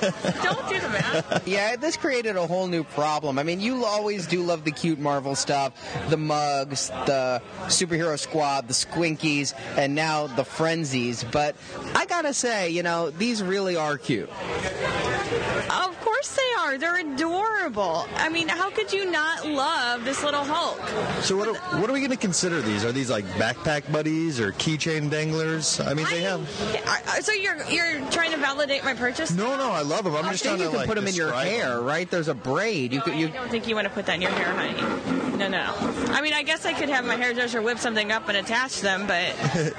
Don't 0.00 0.68
do 0.68 0.80
the 0.80 0.88
math. 0.88 1.46
Yeah, 1.46 1.76
this 1.76 1.96
created 1.96 2.36
a 2.36 2.46
whole 2.46 2.66
new 2.66 2.84
problem. 2.84 3.38
I 3.38 3.42
mean, 3.42 3.60
you 3.60 3.84
always 3.84 4.26
do 4.26 4.42
love 4.42 4.64
the 4.64 4.70
cute 4.70 4.98
Marvel 4.98 5.34
stuff, 5.34 5.72
the 6.08 6.16
mugs, 6.16 6.88
the 7.06 7.42
superhero 7.66 8.18
squad, 8.18 8.68
the 8.68 8.74
squinkies, 8.74 9.52
and 9.76 9.94
now 9.94 10.26
the 10.26 10.44
frenzies. 10.44 11.24
But 11.24 11.56
I 11.94 12.06
gotta 12.06 12.34
say, 12.34 12.70
you 12.70 12.82
know, 12.82 13.10
these 13.10 13.42
really 13.42 13.76
are 13.76 13.98
cute. 13.98 14.28
Of 14.30 16.00
course 16.00 16.15
they 16.34 16.52
are. 16.60 16.78
They're 16.78 16.96
adorable. 17.00 18.06
I 18.16 18.28
mean, 18.28 18.48
how 18.48 18.70
could 18.70 18.92
you 18.92 19.10
not 19.10 19.46
love 19.46 20.04
this 20.04 20.22
little 20.24 20.42
Hulk? 20.44 20.80
so 21.22 21.36
what 21.36 21.48
are, 21.48 21.54
what 21.80 21.88
are 21.90 21.92
we 21.92 22.00
going 22.00 22.10
to 22.10 22.16
consider 22.16 22.60
these? 22.60 22.84
Are 22.84 22.92
these 22.92 23.10
like 23.10 23.24
backpack 23.36 23.90
buddies 23.92 24.40
or 24.40 24.52
keychain 24.52 25.10
danglers? 25.10 25.78
I 25.80 25.94
mean, 25.94 26.06
they 26.10 26.22
have 26.22 26.40
I- 26.86 27.02
I- 27.16 27.20
so 27.20 27.32
you're 27.32 27.62
you're 27.68 28.00
trying 28.10 28.30
to 28.32 28.38
validate 28.38 28.84
my 28.84 28.94
purchase? 28.94 29.30
No, 29.32 29.56
no, 29.56 29.70
I 29.70 29.82
love 29.82 30.04
them. 30.04 30.16
I'm 30.16 30.24
I 30.24 30.32
just 30.32 30.42
think 30.42 30.56
trying 30.56 30.64
you 30.66 30.70
can 30.70 30.78
like 30.78 30.88
put 30.88 30.94
them 30.96 31.06
in 31.06 31.14
your 31.14 31.32
hair, 31.32 31.76
them. 31.76 31.84
right? 31.84 32.10
There's 32.10 32.28
a 32.28 32.34
braid. 32.34 32.92
You 32.92 33.00
could 33.00 33.14
you. 33.14 33.28
I 33.28 33.30
don't 33.30 33.48
think 33.50 33.68
you 33.68 33.74
want 33.74 33.86
to 33.86 33.92
put 33.92 34.06
that 34.06 34.14
in 34.16 34.22
your 34.22 34.30
hair, 34.32 34.46
honey. 34.54 35.36
No, 35.36 35.48
no. 35.48 35.74
I 36.12 36.22
mean, 36.22 36.32
I 36.32 36.42
guess 36.42 36.64
I 36.64 36.72
could 36.72 36.88
have 36.88 37.04
my 37.04 37.16
hairdresser 37.16 37.60
whip 37.60 37.78
something 37.78 38.10
up 38.10 38.26
and 38.28 38.38
attach 38.38 38.80
them, 38.80 39.06
but 39.06 39.28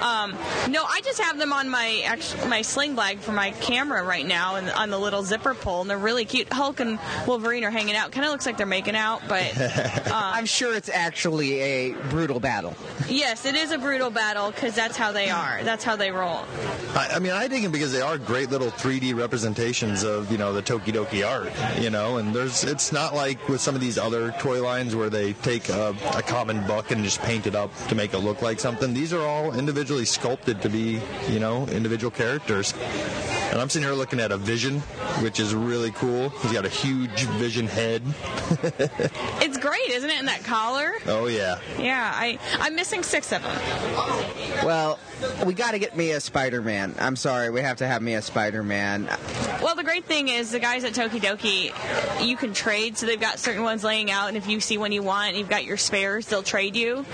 um, 0.00 0.36
no, 0.70 0.84
I 0.84 1.00
just 1.02 1.20
have 1.20 1.36
them 1.36 1.52
on 1.52 1.68
my 1.68 2.02
act- 2.06 2.46
my 2.46 2.62
sling 2.62 2.94
bag 2.94 3.18
for 3.18 3.32
my 3.32 3.50
camera 3.52 4.04
right 4.04 4.24
now, 4.24 4.54
and 4.54 4.70
on 4.70 4.90
the 4.90 4.98
little 4.98 5.24
zipper 5.24 5.54
pull, 5.54 5.80
and 5.80 5.90
they're 5.90 5.98
really 5.98 6.24
cute. 6.24 6.37
Hulk 6.44 6.80
and 6.80 6.98
Wolverine 7.26 7.64
are 7.64 7.70
hanging 7.70 7.96
out. 7.96 8.12
Kind 8.12 8.24
of 8.26 8.32
looks 8.32 8.46
like 8.46 8.56
they're 8.56 8.66
making 8.66 8.96
out, 8.96 9.22
but 9.28 9.58
uh, 9.60 10.00
I'm 10.12 10.46
sure 10.46 10.74
it's 10.74 10.88
actually 10.88 11.60
a 11.60 11.92
brutal 12.10 12.40
battle. 12.40 12.74
yes, 13.08 13.44
it 13.44 13.54
is 13.54 13.72
a 13.72 13.78
brutal 13.78 14.10
battle 14.10 14.50
because 14.50 14.74
that's 14.74 14.96
how 14.96 15.12
they 15.12 15.30
are. 15.30 15.62
That's 15.64 15.84
how 15.84 15.96
they 15.96 16.10
roll. 16.10 16.44
I, 16.94 17.08
I 17.14 17.18
mean, 17.18 17.32
I 17.32 17.48
dig 17.48 17.62
them 17.62 17.72
because 17.72 17.92
they 17.92 18.00
are 18.00 18.18
great 18.18 18.50
little 18.50 18.68
3D 18.68 19.14
representations 19.16 20.02
of 20.04 20.30
you 20.30 20.38
know 20.38 20.52
the 20.52 20.62
Tokidoki 20.62 21.26
art. 21.26 21.52
You 21.80 21.90
know, 21.90 22.18
and 22.18 22.34
there's 22.34 22.64
it's 22.64 22.92
not 22.92 23.14
like 23.14 23.48
with 23.48 23.60
some 23.60 23.74
of 23.74 23.80
these 23.80 23.98
other 23.98 24.32
toy 24.38 24.62
lines 24.62 24.94
where 24.94 25.10
they 25.10 25.32
take 25.34 25.68
a, 25.68 25.94
a 26.14 26.22
common 26.22 26.66
buck 26.66 26.90
and 26.90 27.04
just 27.04 27.20
paint 27.22 27.46
it 27.46 27.54
up 27.54 27.70
to 27.88 27.94
make 27.94 28.14
it 28.14 28.18
look 28.18 28.42
like 28.42 28.60
something. 28.60 28.94
These 28.94 29.12
are 29.12 29.22
all 29.22 29.54
individually 29.54 30.04
sculpted 30.04 30.62
to 30.62 30.68
be 30.68 31.00
you 31.28 31.40
know 31.40 31.66
individual 31.68 32.10
characters. 32.10 32.74
And 33.50 33.60
I'm 33.60 33.68
sitting 33.70 33.86
here 33.88 33.96
looking 33.96 34.20
at 34.20 34.30
a 34.30 34.36
Vision, 34.36 34.80
which 35.22 35.40
is 35.40 35.54
really 35.54 35.90
cool. 35.92 36.28
He's 36.28 36.52
got 36.52 36.66
a 36.66 36.68
huge 36.68 37.22
Vision 37.38 37.66
head. 37.66 38.02
It's 39.40 39.56
great, 39.56 39.88
isn't 39.88 40.10
it? 40.10 40.18
In 40.18 40.26
that 40.26 40.44
collar. 40.44 40.92
Oh 41.06 41.26
yeah. 41.26 41.58
Yeah, 41.78 42.12
I 42.14 42.38
I'm 42.60 42.74
missing 42.74 43.02
six 43.02 43.32
of 43.32 43.42
them. 43.42 43.56
Well, 44.64 44.98
we 45.46 45.54
got 45.54 45.70
to 45.70 45.78
get 45.78 45.96
me 45.96 46.10
a 46.10 46.20
Spider-Man. 46.20 46.96
I'm 46.98 47.16
sorry, 47.16 47.48
we 47.48 47.60
have 47.62 47.78
to 47.78 47.86
have 47.86 48.02
me 48.02 48.14
a 48.14 48.22
Spider-Man. 48.22 49.08
Well, 49.62 49.74
the 49.74 49.84
great 49.84 50.04
thing 50.04 50.28
is 50.28 50.50
the 50.50 50.58
guys 50.58 50.84
at 50.84 50.92
Tokidoki, 50.92 51.72
you 52.26 52.36
can 52.36 52.52
trade. 52.52 52.98
So 52.98 53.06
they've 53.06 53.20
got 53.20 53.38
certain 53.38 53.62
ones 53.62 53.84
laying 53.84 54.10
out, 54.10 54.28
and 54.28 54.36
if 54.36 54.48
you 54.48 54.60
see 54.60 54.76
one 54.76 54.92
you 54.92 55.02
want, 55.02 55.30
and 55.30 55.38
you've 55.38 55.48
got 55.48 55.64
your 55.64 55.76
spares, 55.78 56.26
they'll 56.26 56.42
trade 56.42 56.76
you. 56.76 57.06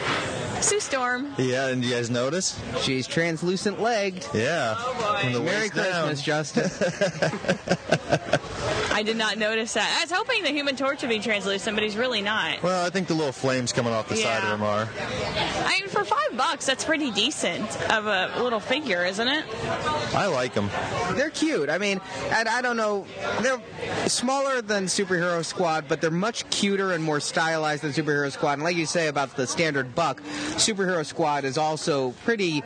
Sue 0.60 0.80
Storm. 0.80 1.34
Yeah, 1.38 1.68
and 1.68 1.84
you 1.84 1.90
guys 1.90 2.10
notice? 2.10 2.58
She's 2.82 3.06
translucent 3.06 3.80
legged. 3.80 4.26
Yeah. 4.32 4.74
From 5.20 5.32
the 5.32 5.40
Merry 5.40 5.62
waist 5.62 5.74
down. 5.74 6.08
Christmas, 6.08 6.22
Justin. 6.22 6.70
I 8.94 9.02
did 9.02 9.16
not 9.16 9.38
notice 9.38 9.74
that. 9.74 9.92
I 9.98 10.04
was 10.04 10.12
hoping 10.12 10.44
the 10.44 10.50
Human 10.50 10.76
Torch 10.76 11.02
would 11.02 11.08
be 11.08 11.18
translucent, 11.18 11.74
but 11.76 11.82
he's 11.82 11.96
really 11.96 12.22
not. 12.22 12.62
Well, 12.62 12.86
I 12.86 12.90
think 12.90 13.08
the 13.08 13.14
little 13.14 13.32
flames 13.32 13.72
coming 13.72 13.92
off 13.92 14.08
the 14.08 14.14
side 14.14 14.44
of 14.44 14.50
him 14.50 14.62
are. 14.62 14.88
I 15.66 15.80
mean, 15.80 15.88
for 15.88 16.04
five 16.04 16.36
bucks, 16.36 16.64
that's 16.64 16.84
pretty 16.84 17.10
decent 17.10 17.68
of 17.90 18.06
a 18.06 18.40
little 18.40 18.60
figure, 18.60 19.04
isn't 19.04 19.26
it? 19.26 19.44
I 20.14 20.26
like 20.26 20.54
them. 20.54 20.70
they're 21.16 21.30
cute. 21.30 21.68
I 21.68 21.78
mean, 21.78 22.00
and 22.30 22.48
I 22.48 22.62
don't 22.62 22.76
know, 22.76 23.04
they're 23.40 23.60
smaller 24.08 24.62
than 24.62 24.84
Superhero 24.84 25.44
Squad, 25.44 25.86
but 25.88 26.00
they're 26.00 26.12
much 26.12 26.48
cuter 26.50 26.92
and 26.92 27.02
more 27.02 27.18
stylized 27.18 27.82
than 27.82 27.90
Superhero 27.90 28.30
Squad. 28.30 28.54
And 28.54 28.62
like 28.62 28.76
you 28.76 28.86
say 28.86 29.08
about 29.08 29.34
the 29.34 29.48
standard 29.48 29.96
buck, 29.96 30.22
Superhero 30.52 31.04
Squad 31.04 31.44
is 31.44 31.58
also 31.58 32.12
pretty 32.24 32.62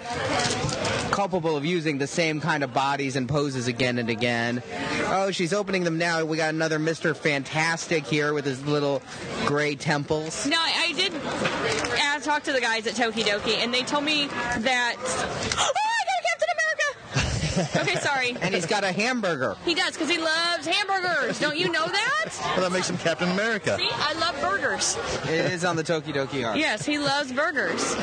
culpable 1.11 1.57
of 1.57 1.65
using 1.65 1.99
the 1.99 2.07
same 2.07 2.41
kind 2.41 2.63
of 2.63 2.73
bodies 2.73 3.17
and 3.17 3.29
poses 3.29 3.67
again 3.67 3.99
and 3.99 4.11
again. 4.11 4.63
Oh, 5.07 5.31
she's 5.31 5.53
opening 5.53 5.85
them 5.85 5.99
now. 5.99 6.18
Now 6.19 6.25
we 6.25 6.37
got 6.37 6.51
another 6.51 6.79
Mr. 6.79 7.17
Fantastic 7.17 8.05
here 8.07 8.35
with 8.35 8.45
his 8.45 8.65
little 8.67 9.03
gray 9.47 9.75
temples. 9.75 10.47
No, 10.47 10.57
I, 10.59 10.89
I 10.89 10.93
did 10.93 11.13
uh, 11.15 12.21
talk 12.21 12.43
to 12.45 12.53
the 12.53 12.61
guys 12.61 12.87
at 12.87 12.95
Tokidoki, 12.95 13.59
and 13.59 13.73
they 13.73 13.83
told 13.83 14.05
me 14.05 14.27
that. 14.27 14.97
Oh, 15.61 15.73
I 15.75 16.05
got 16.05 16.19
a 16.19 16.27
Captain 16.31 16.49
America! 16.55 17.48
okay, 17.77 17.97
sorry. 17.97 18.37
And 18.41 18.55
he's 18.55 18.67
got 18.67 18.85
a 18.85 18.93
hamburger. 18.93 19.57
He 19.65 19.75
does, 19.75 19.93
because 19.93 20.09
he 20.09 20.19
loves 20.19 20.67
hamburgers. 20.67 21.41
Don't 21.41 21.57
you 21.57 21.71
know 21.73 21.87
that? 21.87 22.55
Well, 22.57 22.69
that 22.69 22.73
makes 22.73 22.89
him 22.89 22.99
Captain 22.99 23.31
America. 23.31 23.77
See, 23.77 23.89
I 23.91 24.13
love 24.15 24.41
burgers. 24.41 24.97
It 25.25 25.53
is 25.53 25.65
on 25.65 25.77
the 25.77 25.83
Tokidoki 25.83 26.47
arc. 26.47 26.57
Yes, 26.57 26.85
he 26.85 26.99
loves 26.99 27.33
burgers. 27.33 27.95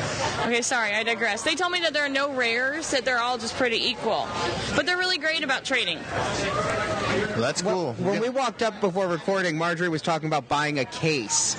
Okay, 0.44 0.62
sorry, 0.62 0.92
I 0.92 1.02
digress. 1.02 1.42
They 1.42 1.54
told 1.54 1.72
me 1.72 1.80
that 1.80 1.92
there 1.92 2.04
are 2.04 2.08
no 2.10 2.32
rares, 2.32 2.90
that 2.90 3.04
they're 3.04 3.18
all 3.18 3.38
just 3.38 3.54
pretty 3.56 3.88
equal. 3.88 4.26
But 4.74 4.86
they're 4.86 4.98
really 4.98 5.18
great 5.18 5.42
about 5.42 5.64
trading. 5.64 5.98
Well, 6.10 7.40
that's 7.40 7.62
cool. 7.62 7.94
When 7.94 8.20
we 8.20 8.28
walked 8.28 8.62
up 8.62 8.80
before 8.80 9.06
recording, 9.08 9.56
Marjorie 9.56 9.88
was 9.88 10.02
talking 10.02 10.26
about 10.26 10.48
buying 10.48 10.78
a 10.78 10.84
case. 10.84 11.54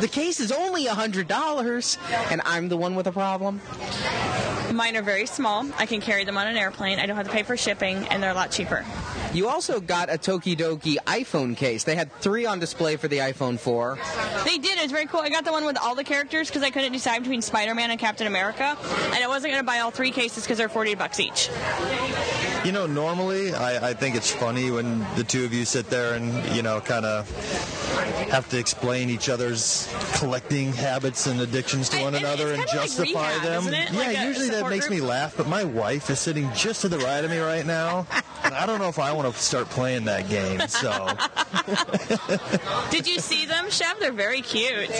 The 0.00 0.08
case 0.10 0.40
is 0.40 0.52
only 0.52 0.86
a 0.86 0.94
hundred 0.94 1.28
dollars, 1.28 1.98
and 2.30 2.42
I'm 2.44 2.68
the 2.68 2.76
one 2.76 2.94
with 2.94 3.06
a 3.06 3.12
problem. 3.12 3.60
Mine 4.72 4.96
are 4.96 5.02
very 5.02 5.26
small. 5.26 5.66
I 5.78 5.86
can 5.86 6.00
carry 6.00 6.24
them 6.24 6.36
on 6.36 6.48
an 6.48 6.56
airplane. 6.56 6.98
I 6.98 7.05
don't 7.06 7.16
have 7.16 7.26
to 7.26 7.32
pay 7.32 7.42
for 7.42 7.56
shipping, 7.56 7.96
and 8.08 8.22
they're 8.22 8.30
a 8.30 8.34
lot 8.34 8.50
cheaper. 8.50 8.84
You 9.36 9.48
also 9.48 9.80
got 9.80 10.08
a 10.08 10.14
Tokidoki 10.16 10.96
iPhone 11.06 11.54
case. 11.54 11.84
They 11.84 11.94
had 11.94 12.10
three 12.20 12.46
on 12.46 12.58
display 12.58 12.96
for 12.96 13.06
the 13.06 13.18
iPhone 13.18 13.58
4. 13.58 13.98
They 14.46 14.56
did. 14.56 14.78
It 14.78 14.82
was 14.84 14.90
very 14.90 15.04
cool. 15.04 15.20
I 15.20 15.28
got 15.28 15.44
the 15.44 15.52
one 15.52 15.66
with 15.66 15.76
all 15.76 15.94
the 15.94 16.04
characters 16.04 16.48
because 16.48 16.62
I 16.62 16.70
couldn't 16.70 16.92
decide 16.92 17.18
between 17.20 17.42
Spider-Man 17.42 17.90
and 17.90 18.00
Captain 18.00 18.26
America, 18.26 18.78
and 19.12 19.22
I 19.22 19.26
wasn't 19.28 19.52
going 19.52 19.60
to 19.62 19.66
buy 19.66 19.80
all 19.80 19.90
three 19.90 20.10
cases 20.10 20.44
because 20.44 20.56
they're 20.56 20.70
forty 20.70 20.94
bucks 20.94 21.20
each. 21.20 21.50
You 22.64 22.72
know, 22.72 22.86
normally 22.86 23.52
I, 23.52 23.90
I 23.90 23.92
think 23.94 24.16
it's 24.16 24.30
funny 24.32 24.70
when 24.70 25.00
the 25.16 25.22
two 25.22 25.44
of 25.44 25.52
you 25.52 25.64
sit 25.66 25.88
there 25.90 26.14
and, 26.14 26.44
you 26.56 26.62
know, 26.62 26.80
kind 26.80 27.04
of 27.04 27.30
have 28.30 28.48
to 28.48 28.58
explain 28.58 29.08
each 29.08 29.28
other's 29.28 29.88
collecting 30.14 30.72
habits 30.72 31.26
and 31.28 31.40
addictions 31.42 31.88
to 31.90 31.98
I- 32.00 32.02
one 32.02 32.14
it- 32.14 32.22
another 32.22 32.54
and 32.54 32.64
kinda 32.66 32.72
like 32.80 32.86
justify 32.88 33.04
rehab, 33.28 33.42
them. 33.42 33.60
isn't 33.60 33.74
it? 33.74 33.92
Yeah, 33.92 33.98
Like 33.98 34.18
usually 34.20 34.48
that 34.48 34.54
support 34.56 34.72
makes 34.72 34.90
me 34.90 35.00
laugh, 35.00 35.36
but 35.36 35.46
my 35.46 35.62
wife 35.62 36.08
is 36.10 36.18
sitting 36.18 36.50
just 36.54 36.80
to 36.80 36.88
the 36.88 36.98
right 36.98 37.22
of 37.22 37.30
me 37.30 37.38
right 37.38 37.66
now. 37.66 38.06
And 38.42 38.54
I 38.54 38.66
don't 38.66 38.78
know 38.80 38.88
if 38.88 38.98
I 38.98 39.12
want 39.12 39.25
to 39.34 39.38
start 39.38 39.68
playing 39.70 40.04
that 40.04 40.28
game. 40.28 40.60
So, 40.68 41.08
Did 42.90 43.06
you 43.06 43.18
see 43.18 43.46
them, 43.46 43.70
Chef? 43.70 43.98
They're 43.98 44.12
very 44.12 44.40
cute. 44.42 44.90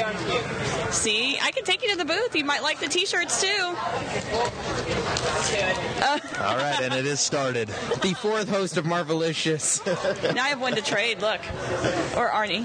See, 0.90 1.38
I 1.40 1.50
can 1.50 1.64
take 1.64 1.82
you 1.82 1.90
to 1.90 1.96
the 1.96 2.04
booth. 2.04 2.34
You 2.34 2.44
might 2.44 2.62
like 2.62 2.80
the 2.80 2.88
T-shirts 2.88 3.40
too. 3.40 3.74
all 6.40 6.56
right, 6.56 6.78
and 6.82 6.94
it 6.94 7.06
is 7.06 7.20
started. 7.20 7.68
The 7.68 8.14
fourth 8.20 8.48
host 8.48 8.76
of 8.76 8.84
Marvelicious. 8.84 9.84
Now 10.34 10.44
I 10.44 10.48
have 10.48 10.60
one 10.60 10.74
to 10.74 10.82
trade. 10.82 11.20
Look, 11.20 11.40
or 12.16 12.30
Arnie. 12.30 12.64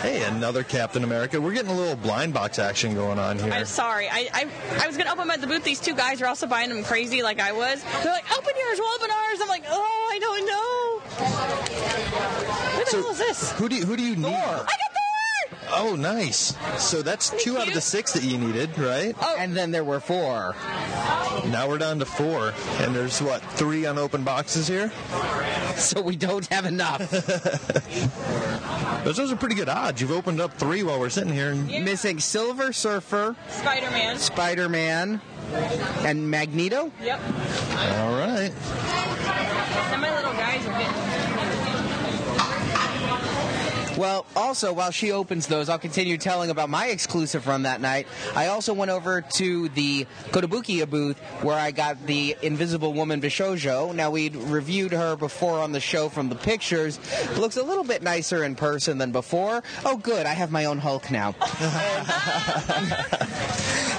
Hey, 0.00 0.22
another 0.24 0.62
Captain 0.64 1.04
America. 1.04 1.40
We're 1.40 1.52
getting 1.52 1.70
a 1.70 1.76
little 1.76 1.96
blind 1.96 2.34
box 2.34 2.58
action 2.58 2.94
going 2.94 3.18
on 3.18 3.38
here. 3.38 3.52
I'm 3.52 3.66
sorry. 3.66 4.08
I, 4.08 4.28
I 4.32 4.48
I 4.82 4.86
was 4.86 4.96
gonna 4.96 5.10
open 5.10 5.22
them 5.28 5.30
at 5.30 5.40
the 5.40 5.46
booth. 5.46 5.64
These 5.64 5.80
two 5.80 5.94
guys 5.94 6.20
are 6.22 6.26
also 6.26 6.46
buying 6.46 6.68
them 6.68 6.82
crazy 6.84 7.22
like 7.22 7.40
I 7.40 7.52
was. 7.52 7.82
They're 8.02 8.12
like, 8.12 8.30
open 8.36 8.52
yours, 8.58 8.78
we'll 8.78 8.94
open 8.94 9.10
ours. 9.10 9.38
I'm 9.40 9.48
like, 9.48 9.64
oh, 9.68 10.08
I 10.12 10.18
don't 10.18 10.46
know. 10.46 10.51
Who 10.58 11.00
the 12.84 12.90
hell 12.90 13.10
is 13.10 13.18
this? 13.18 13.52
Who 13.52 13.68
do 13.68 13.76
you, 13.76 13.84
who 13.84 13.96
do 13.96 14.02
you 14.02 14.16
need? 14.16 14.26
I 14.26 14.64
got 14.64 14.66
Thor. 14.66 15.58
Oh, 15.74 15.96
nice. 15.96 16.54
So 16.78 17.02
that's 17.02 17.30
two 17.42 17.56
out 17.58 17.66
of 17.68 17.74
the 17.74 17.80
six 17.80 18.12
that 18.12 18.22
you 18.22 18.36
needed, 18.38 18.76
right? 18.78 19.14
Oh, 19.20 19.36
and 19.38 19.54
then 19.56 19.70
there 19.70 19.84
were 19.84 20.00
four. 20.00 20.54
Now 21.46 21.66
we're 21.68 21.78
down 21.78 21.98
to 22.00 22.04
four, 22.04 22.52
and 22.80 22.94
there's 22.94 23.20
what 23.22 23.40
three 23.42 23.84
unopened 23.86 24.24
boxes 24.24 24.68
here. 24.68 24.92
So 25.72 26.02
we 26.02 26.16
don't 26.16 26.46
have 26.48 26.66
enough. 26.66 27.10
Those, 29.04 29.16
those 29.16 29.32
are 29.32 29.36
pretty 29.36 29.54
good 29.54 29.70
odds. 29.70 30.00
You've 30.02 30.10
opened 30.12 30.38
up 30.40 30.52
three 30.52 30.82
while 30.82 31.00
we're 31.00 31.08
sitting 31.08 31.32
here. 31.32 31.50
And 31.50 31.66
Missing 31.84 32.20
Silver 32.20 32.72
Surfer, 32.74 33.34
Spider-Man. 33.48 34.18
Spider 34.18 34.68
Man, 34.68 35.20
and 36.04 36.30
Magneto. 36.30 36.92
Yep. 37.02 37.20
all 37.98 38.12
right. 38.18 38.52
And 39.92 40.02
my 40.02 40.14
little 40.14 40.32
guys 40.34 40.64
are 40.66 40.78
getting. 40.78 42.02
Well, 43.96 44.24
also, 44.34 44.72
while 44.72 44.90
she 44.90 45.12
opens 45.12 45.46
those, 45.46 45.68
I'll 45.68 45.78
continue 45.78 46.16
telling 46.16 46.50
about 46.50 46.70
my 46.70 46.86
exclusive 46.86 47.46
run 47.46 47.64
that 47.64 47.80
night. 47.80 48.06
I 48.34 48.46
also 48.46 48.72
went 48.72 48.90
over 48.90 49.20
to 49.36 49.68
the 49.70 50.06
Kotobukiya 50.30 50.88
booth 50.88 51.18
where 51.42 51.58
I 51.58 51.72
got 51.72 52.06
the 52.06 52.36
Invisible 52.42 52.94
Woman 52.94 53.20
Bishoujo. 53.20 53.94
Now, 53.94 54.10
we'd 54.10 54.34
reviewed 54.34 54.92
her 54.92 55.16
before 55.16 55.60
on 55.60 55.72
the 55.72 55.80
show 55.80 56.08
from 56.08 56.30
the 56.30 56.36
pictures. 56.36 56.98
Looks 57.36 57.56
a 57.56 57.62
little 57.62 57.84
bit 57.84 58.02
nicer 58.02 58.44
in 58.44 58.54
person 58.54 58.98
than 58.98 59.12
before. 59.12 59.62
Oh, 59.84 59.96
good. 59.96 60.26
I 60.26 60.32
have 60.32 60.50
my 60.50 60.64
own 60.64 60.78
Hulk 60.78 61.10
now. 61.10 61.34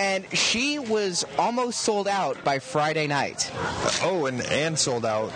Wait, 0.00 0.06
that. 0.06 0.30
And 0.30 0.38
she 0.38 0.78
was 0.78 1.24
almost 1.38 1.80
sold 1.80 2.08
out 2.08 2.42
by 2.44 2.58
Friday 2.58 3.06
night. 3.06 3.50
Oh, 4.02 4.26
and 4.26 4.40
and 4.42 4.78
sold 4.78 5.04
out 5.04 5.30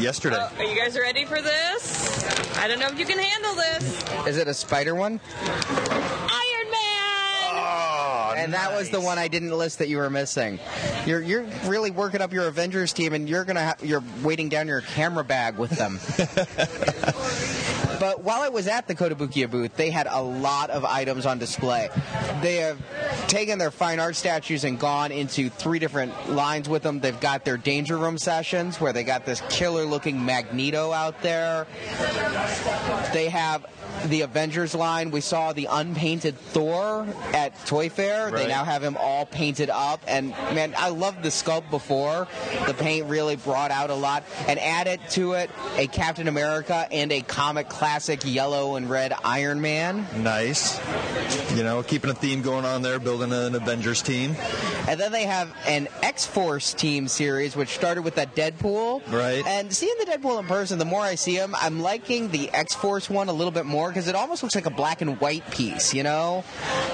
yesterday. 0.00 0.36
Oh, 0.38 0.50
are 0.58 0.64
you 0.64 0.76
guys 0.76 0.96
ready 0.98 1.24
for 1.24 1.40
this? 1.40 2.56
I 2.58 2.68
don't 2.68 2.78
know 2.78 2.86
if 2.88 2.98
you 2.98 3.04
can 3.04 3.18
handle 3.18 3.54
this. 3.54 4.26
Is 4.26 4.38
it 4.38 4.48
a 4.48 4.54
spider 4.54 4.94
one? 4.94 5.20
Iron 5.40 6.70
Man. 6.70 7.52
oh, 7.52 8.34
And 8.36 8.54
that 8.54 8.72
was 8.76 8.90
the 8.90 9.00
one 9.00 9.18
I 9.18 9.28
didn't 9.28 9.50
list 9.56 9.78
that 9.80 9.88
you 9.88 9.98
were 9.98 10.10
missing. 10.10 10.58
You're 11.06 11.22
you're 11.22 11.44
really 11.66 11.90
working 11.90 12.20
up 12.22 12.32
your 12.32 12.46
Avengers 12.46 12.92
team, 12.92 13.12
and 13.12 13.28
you're 13.28 13.44
gonna 13.44 13.64
ha- 13.66 13.76
you're 13.82 14.02
weighting 14.22 14.48
down 14.48 14.66
your 14.68 14.80
camera 14.80 15.24
bag 15.24 15.58
with 15.58 15.70
them. 15.72 15.98
but 18.04 18.22
while 18.22 18.42
I 18.42 18.50
was 18.50 18.68
at 18.68 18.86
the 18.86 18.94
Kotobukiya 18.94 19.50
booth, 19.50 19.76
they 19.78 19.88
had 19.88 20.06
a 20.06 20.20
lot 20.20 20.68
of 20.68 20.84
items 20.84 21.24
on 21.24 21.38
display. 21.38 21.88
They 22.42 22.56
have 22.56 22.78
taken 23.28 23.58
their 23.58 23.70
fine 23.70 23.98
art 23.98 24.14
statues 24.14 24.64
and 24.64 24.78
gone 24.78 25.10
into 25.10 25.48
three 25.48 25.78
different 25.78 26.28
lines 26.28 26.68
with 26.68 26.82
them. 26.82 27.00
They've 27.00 27.18
got 27.18 27.46
their 27.46 27.56
Danger 27.56 27.96
Room 27.96 28.18
sessions 28.18 28.78
where 28.78 28.92
they 28.92 29.04
got 29.04 29.24
this 29.24 29.42
killer-looking 29.48 30.22
Magneto 30.22 30.92
out 30.92 31.22
there. 31.22 31.66
They 33.14 33.30
have 33.30 33.64
the 34.06 34.20
Avengers 34.22 34.74
line. 34.74 35.10
We 35.10 35.22
saw 35.22 35.52
the 35.52 35.68
unpainted 35.70 36.36
Thor 36.36 37.06
at 37.32 37.52
Toy 37.66 37.88
Fair. 37.88 38.30
They 38.30 38.46
now 38.46 38.64
have 38.64 38.82
him 38.82 38.98
all 38.98 39.24
painted 39.24 39.70
up. 39.70 40.02
And 40.06 40.30
man, 40.52 40.74
I 40.76 40.90
loved 40.90 41.22
the 41.22 41.30
sculpt 41.30 41.70
before. 41.70 42.28
The 42.66 42.74
paint 42.74 43.06
really 43.08 43.36
brought 43.36 43.70
out 43.70 43.88
a 43.90 43.94
lot. 43.94 44.24
And 44.46 44.58
added 44.58 45.00
to 45.10 45.32
it 45.32 45.50
a 45.76 45.86
Captain 45.86 46.28
America 46.28 46.86
and 46.90 47.12
a 47.12 47.22
comic 47.22 47.68
classic 47.94 48.24
yellow 48.24 48.74
and 48.74 48.90
red 48.90 49.12
Iron 49.22 49.60
Man. 49.60 50.04
nice. 50.16 50.80
You 51.56 51.62
know, 51.62 51.84
keeping 51.84 52.10
a 52.10 52.14
theme 52.14 52.42
going 52.42 52.64
on 52.64 52.82
there, 52.82 52.98
building 52.98 53.32
an 53.32 53.54
Avengers 53.54 54.02
team. 54.02 54.34
And 54.88 54.98
then 54.98 55.12
they 55.12 55.22
have 55.22 55.54
an 55.68 55.86
X 56.02 56.26
Force 56.26 56.74
team 56.74 57.06
series, 57.06 57.54
which 57.54 57.68
started 57.68 58.02
with 58.02 58.16
that 58.16 58.34
Deadpool. 58.34 59.00
Right. 59.12 59.46
And 59.46 59.72
seeing 59.72 59.94
the 60.00 60.06
Deadpool 60.06 60.40
in 60.40 60.46
person, 60.46 60.80
the 60.80 60.84
more 60.84 61.02
I 61.02 61.14
see 61.14 61.36
him, 61.36 61.54
I'm 61.56 61.80
liking 61.80 62.30
the 62.30 62.50
X 62.50 62.74
Force 62.74 63.08
one 63.08 63.28
a 63.28 63.32
little 63.32 63.52
bit 63.52 63.64
more 63.64 63.88
because 63.90 64.08
it 64.08 64.16
almost 64.16 64.42
looks 64.42 64.56
like 64.56 64.66
a 64.66 64.70
black 64.70 65.00
and 65.00 65.20
white 65.20 65.48
piece, 65.52 65.94
you 65.94 66.02
know? 66.02 66.42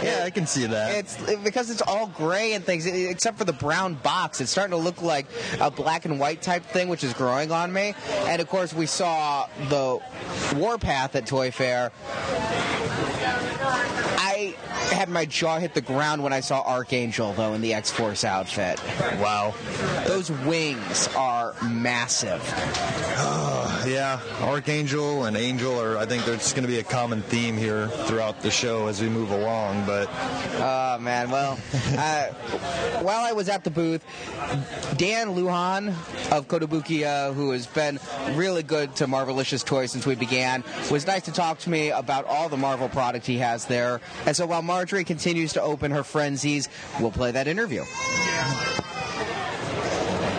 Yeah, 0.03 0.25
I 0.25 0.31
can 0.31 0.47
see 0.47 0.67
that. 0.67 0.95
It's 0.95 1.17
because 1.43 1.71
it's 1.71 1.83
all 1.83 2.09
gray 2.09 2.53
and 2.53 2.63
things, 2.63 2.85
except 2.85 3.39
for 3.39 3.45
the 3.45 3.55
brown 3.55 3.95
box. 3.95 4.43
It's 4.43 4.51
starting 4.51 4.73
to 4.73 4.83
look 4.83 5.01
like 5.01 5.27
a 5.61 5.71
black 5.71 6.05
and 6.05 6.21
white 6.21 6.43
type 6.43 6.65
thing, 6.65 6.89
which 6.89 7.03
is 7.03 7.15
growing 7.15 7.51
on 7.51 7.73
me. 7.73 7.95
And 8.27 8.43
of 8.43 8.49
course, 8.49 8.75
we 8.75 8.85
saw 8.85 9.49
the 9.71 9.99
Warpath 10.55 10.90
at 10.91 11.27
Toy 11.27 11.51
Fair. 11.51 11.93
I 14.41 14.95
had 14.95 15.09
my 15.09 15.27
jaw 15.27 15.59
hit 15.59 15.75
the 15.75 15.81
ground 15.81 16.23
when 16.23 16.33
I 16.33 16.41
saw 16.41 16.63
Archangel, 16.63 17.33
though, 17.35 17.53
in 17.53 17.61
the 17.61 17.75
X 17.75 17.91
Force 17.91 18.25
outfit. 18.25 18.81
wow. 19.19 19.55
Those 20.07 20.31
wings 20.31 21.09
are 21.17 21.55
massive. 21.63 22.41
Yeah, 23.87 24.21
Archangel 24.43 25.25
and 25.25 25.37
Angel 25.39 25.81
are. 25.81 25.97
I 25.97 26.05
think 26.05 26.27
there's 26.27 26.53
going 26.53 26.65
to 26.65 26.69
be 26.69 26.81
a 26.81 26.85
common 26.85 27.23
theme 27.23 27.57
here 27.57 27.89
throughout 27.89 28.43
the 28.43 28.51
show 28.51 28.89
as 28.89 29.01
we 29.01 29.09
move 29.09 29.31
along. 29.31 29.87
But 29.87 30.11
Oh 30.13 30.99
man, 31.01 31.31
well, 31.31 31.53
uh, 31.97 32.27
while 33.01 33.25
I 33.25 33.33
was 33.33 33.49
at 33.49 33.65
the 33.65 33.71
booth, 33.71 34.05
Dan 34.99 35.29
Lujan 35.29 35.89
of 36.31 36.47
Kotobukiya, 36.47 37.33
who 37.33 37.53
has 37.53 37.67
been 37.67 37.99
really 38.33 38.63
good 38.63 38.95
to 38.97 39.07
Marvelicious 39.07 39.65
Toys 39.65 39.93
since 39.93 40.05
we 40.05 40.15
began, 40.15 40.63
was 40.91 41.07
nice 41.07 41.23
to 41.23 41.33
talk 41.33 41.59
to 41.61 41.71
me 41.71 41.91
about 41.91 42.27
all 42.27 42.51
the 42.51 42.59
Marvel 42.59 42.91
product 42.91 43.27
he 43.27 43.39
has 43.39 43.65
there. 43.65 44.03
And 44.31 44.37
so 44.37 44.47
while 44.47 44.63
Marjorie 44.63 45.03
continues 45.03 45.55
to 45.55 45.61
open 45.61 45.91
her 45.91 46.05
frenzies, 46.05 46.69
we'll 47.01 47.11
play 47.11 47.33
that 47.33 47.49
interview. 47.49 47.83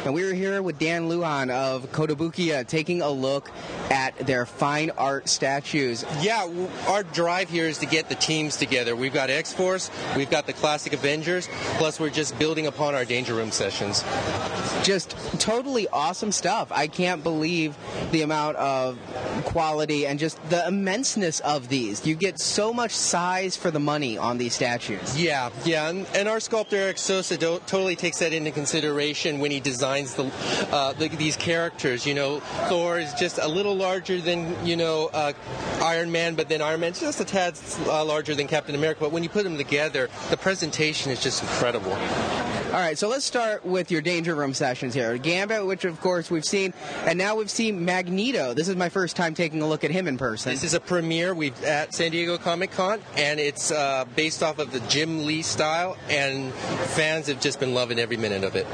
And 0.04 0.16
we 0.16 0.24
are 0.24 0.34
here 0.34 0.64
with 0.64 0.80
Dan 0.80 1.10
Lujan 1.10 1.52
of 1.52 1.92
Kotobukiya 1.92 2.62
uh, 2.62 2.64
taking 2.64 3.04
a 3.04 3.10
look 3.12 3.52
at 3.92 4.18
their 4.18 4.48
fine 4.48 4.90
art 4.98 5.30
statues. 5.30 6.04
Yeah, 6.22 6.50
our 6.88 7.04
drive 7.04 7.52
here 7.52 7.68
is 7.68 7.78
to 7.80 7.86
get 7.86 8.10
the 8.10 8.16
teams 8.16 8.58
together. 8.58 8.96
We've 8.96 9.14
got 9.14 9.30
X 9.30 9.54
Force, 9.54 9.92
we've 10.16 10.30
got 10.30 10.48
the 10.48 10.54
classic 10.54 10.94
Avengers, 10.94 11.48
plus 11.78 12.00
we're 12.00 12.10
just 12.10 12.40
building 12.40 12.66
upon 12.66 12.96
our 12.96 13.06
Danger 13.06 13.36
Room 13.36 13.52
sessions. 13.52 14.04
Just 14.82 15.12
totally 15.40 15.88
awesome 15.90 16.32
stuff. 16.32 16.72
I 16.72 16.88
can't 16.88 17.22
believe 17.22 17.78
the 18.12 18.24
amount 18.24 18.58
of 18.58 18.98
quality 19.46 20.08
and 20.08 20.18
just 20.18 20.42
the 20.50 20.64
immenseness 20.68 21.42
of 21.42 21.70
these. 21.70 22.08
You 22.08 22.16
get 22.16 22.40
so 22.40 22.74
much 22.74 22.92
size 22.92 23.56
for 23.56 23.70
the 23.70 23.80
money 23.80 24.18
on 24.18 24.40
these 24.40 24.56
statues. 24.56 25.22
Yeah, 25.22 25.52
yeah, 25.64 25.90
and, 25.90 26.08
and 26.16 26.28
our 26.28 26.40
sculptor 26.40 26.78
Eric 26.78 26.98
Sosa 26.98 27.38
do- 27.38 27.62
totally 27.68 27.96
takes 27.96 28.18
that 28.20 28.34
into 28.34 28.50
consideration 28.50 29.40
when 29.40 29.52
he 29.52 29.60
designs 29.60 29.92
the, 30.10 30.32
uh, 30.72 30.94
the, 30.94 31.08
these 31.10 31.38
characters. 31.38 32.06
You 32.06 32.14
know, 32.14 32.40
Thor 32.68 33.00
is 33.00 33.14
just 33.14 33.38
a 33.38 33.48
little 33.48 33.76
larger 33.76 34.20
than 34.20 34.66
you 34.66 34.76
know 34.76 35.10
uh, 35.14 35.34
Iron 35.82 36.12
Man, 36.12 36.36
but 36.36 36.50
then 36.50 36.62
Iron 36.62 36.80
Man's 36.80 37.00
just 37.00 37.20
a 37.20 37.26
tad 37.26 37.58
uh, 37.86 38.04
larger 38.04 38.36
than 38.36 38.48
Captain 38.48 38.76
America. 38.76 39.00
But 39.02 39.12
when 39.12 39.24
you 39.24 39.30
put 39.30 39.44
them 39.44 39.58
together, 39.58 40.10
the 40.30 40.38
presentation 40.38 41.12
is 41.12 41.22
just 41.22 41.42
incredible. 41.42 41.98
All 42.72 42.78
right, 42.78 42.98
so 42.98 43.10
let's 43.10 43.26
start 43.26 43.66
with 43.66 43.92
your 43.92 44.00
Danger 44.00 44.34
Room 44.34 44.54
sessions 44.54 44.94
here. 44.94 45.18
Gambit, 45.18 45.66
which 45.66 45.84
of 45.84 46.00
course 46.00 46.32
we've 46.32 46.46
seen, 46.46 46.74
and 47.06 47.18
now 47.18 47.36
we've 47.36 47.52
seen 47.52 47.84
Magneto. 47.84 48.54
This 48.54 48.70
is 48.70 48.78
my 48.78 48.88
first 48.88 49.18
time 49.18 49.34
taking 49.34 49.62
a 49.62 49.68
look 49.68 49.84
at 49.84 49.92
him 49.92 50.08
in 50.08 50.18
person. 50.18 50.54
This 50.54 50.64
is 50.64 50.74
a 50.74 50.80
premiere 50.80 51.34
we've 51.34 51.62
at 51.66 51.94
San 51.94 52.12
Diego 52.12 52.38
Comic 52.38 52.72
Con, 52.72 53.02
and 53.18 53.42
it's 53.42 53.72
uh, 53.72 54.06
based 54.16 54.42
off 54.42 54.58
of 54.58 54.72
the 54.72 54.80
Jim 54.88 55.26
Lee 55.26 55.42
style, 55.42 55.98
and 56.08 56.54
fans 56.54 57.28
have 57.28 57.42
just 57.42 57.60
been 57.60 57.74
loving 57.74 58.00
every 58.00 58.16
minute 58.16 58.46
of 58.46 58.56
it. 58.56 58.66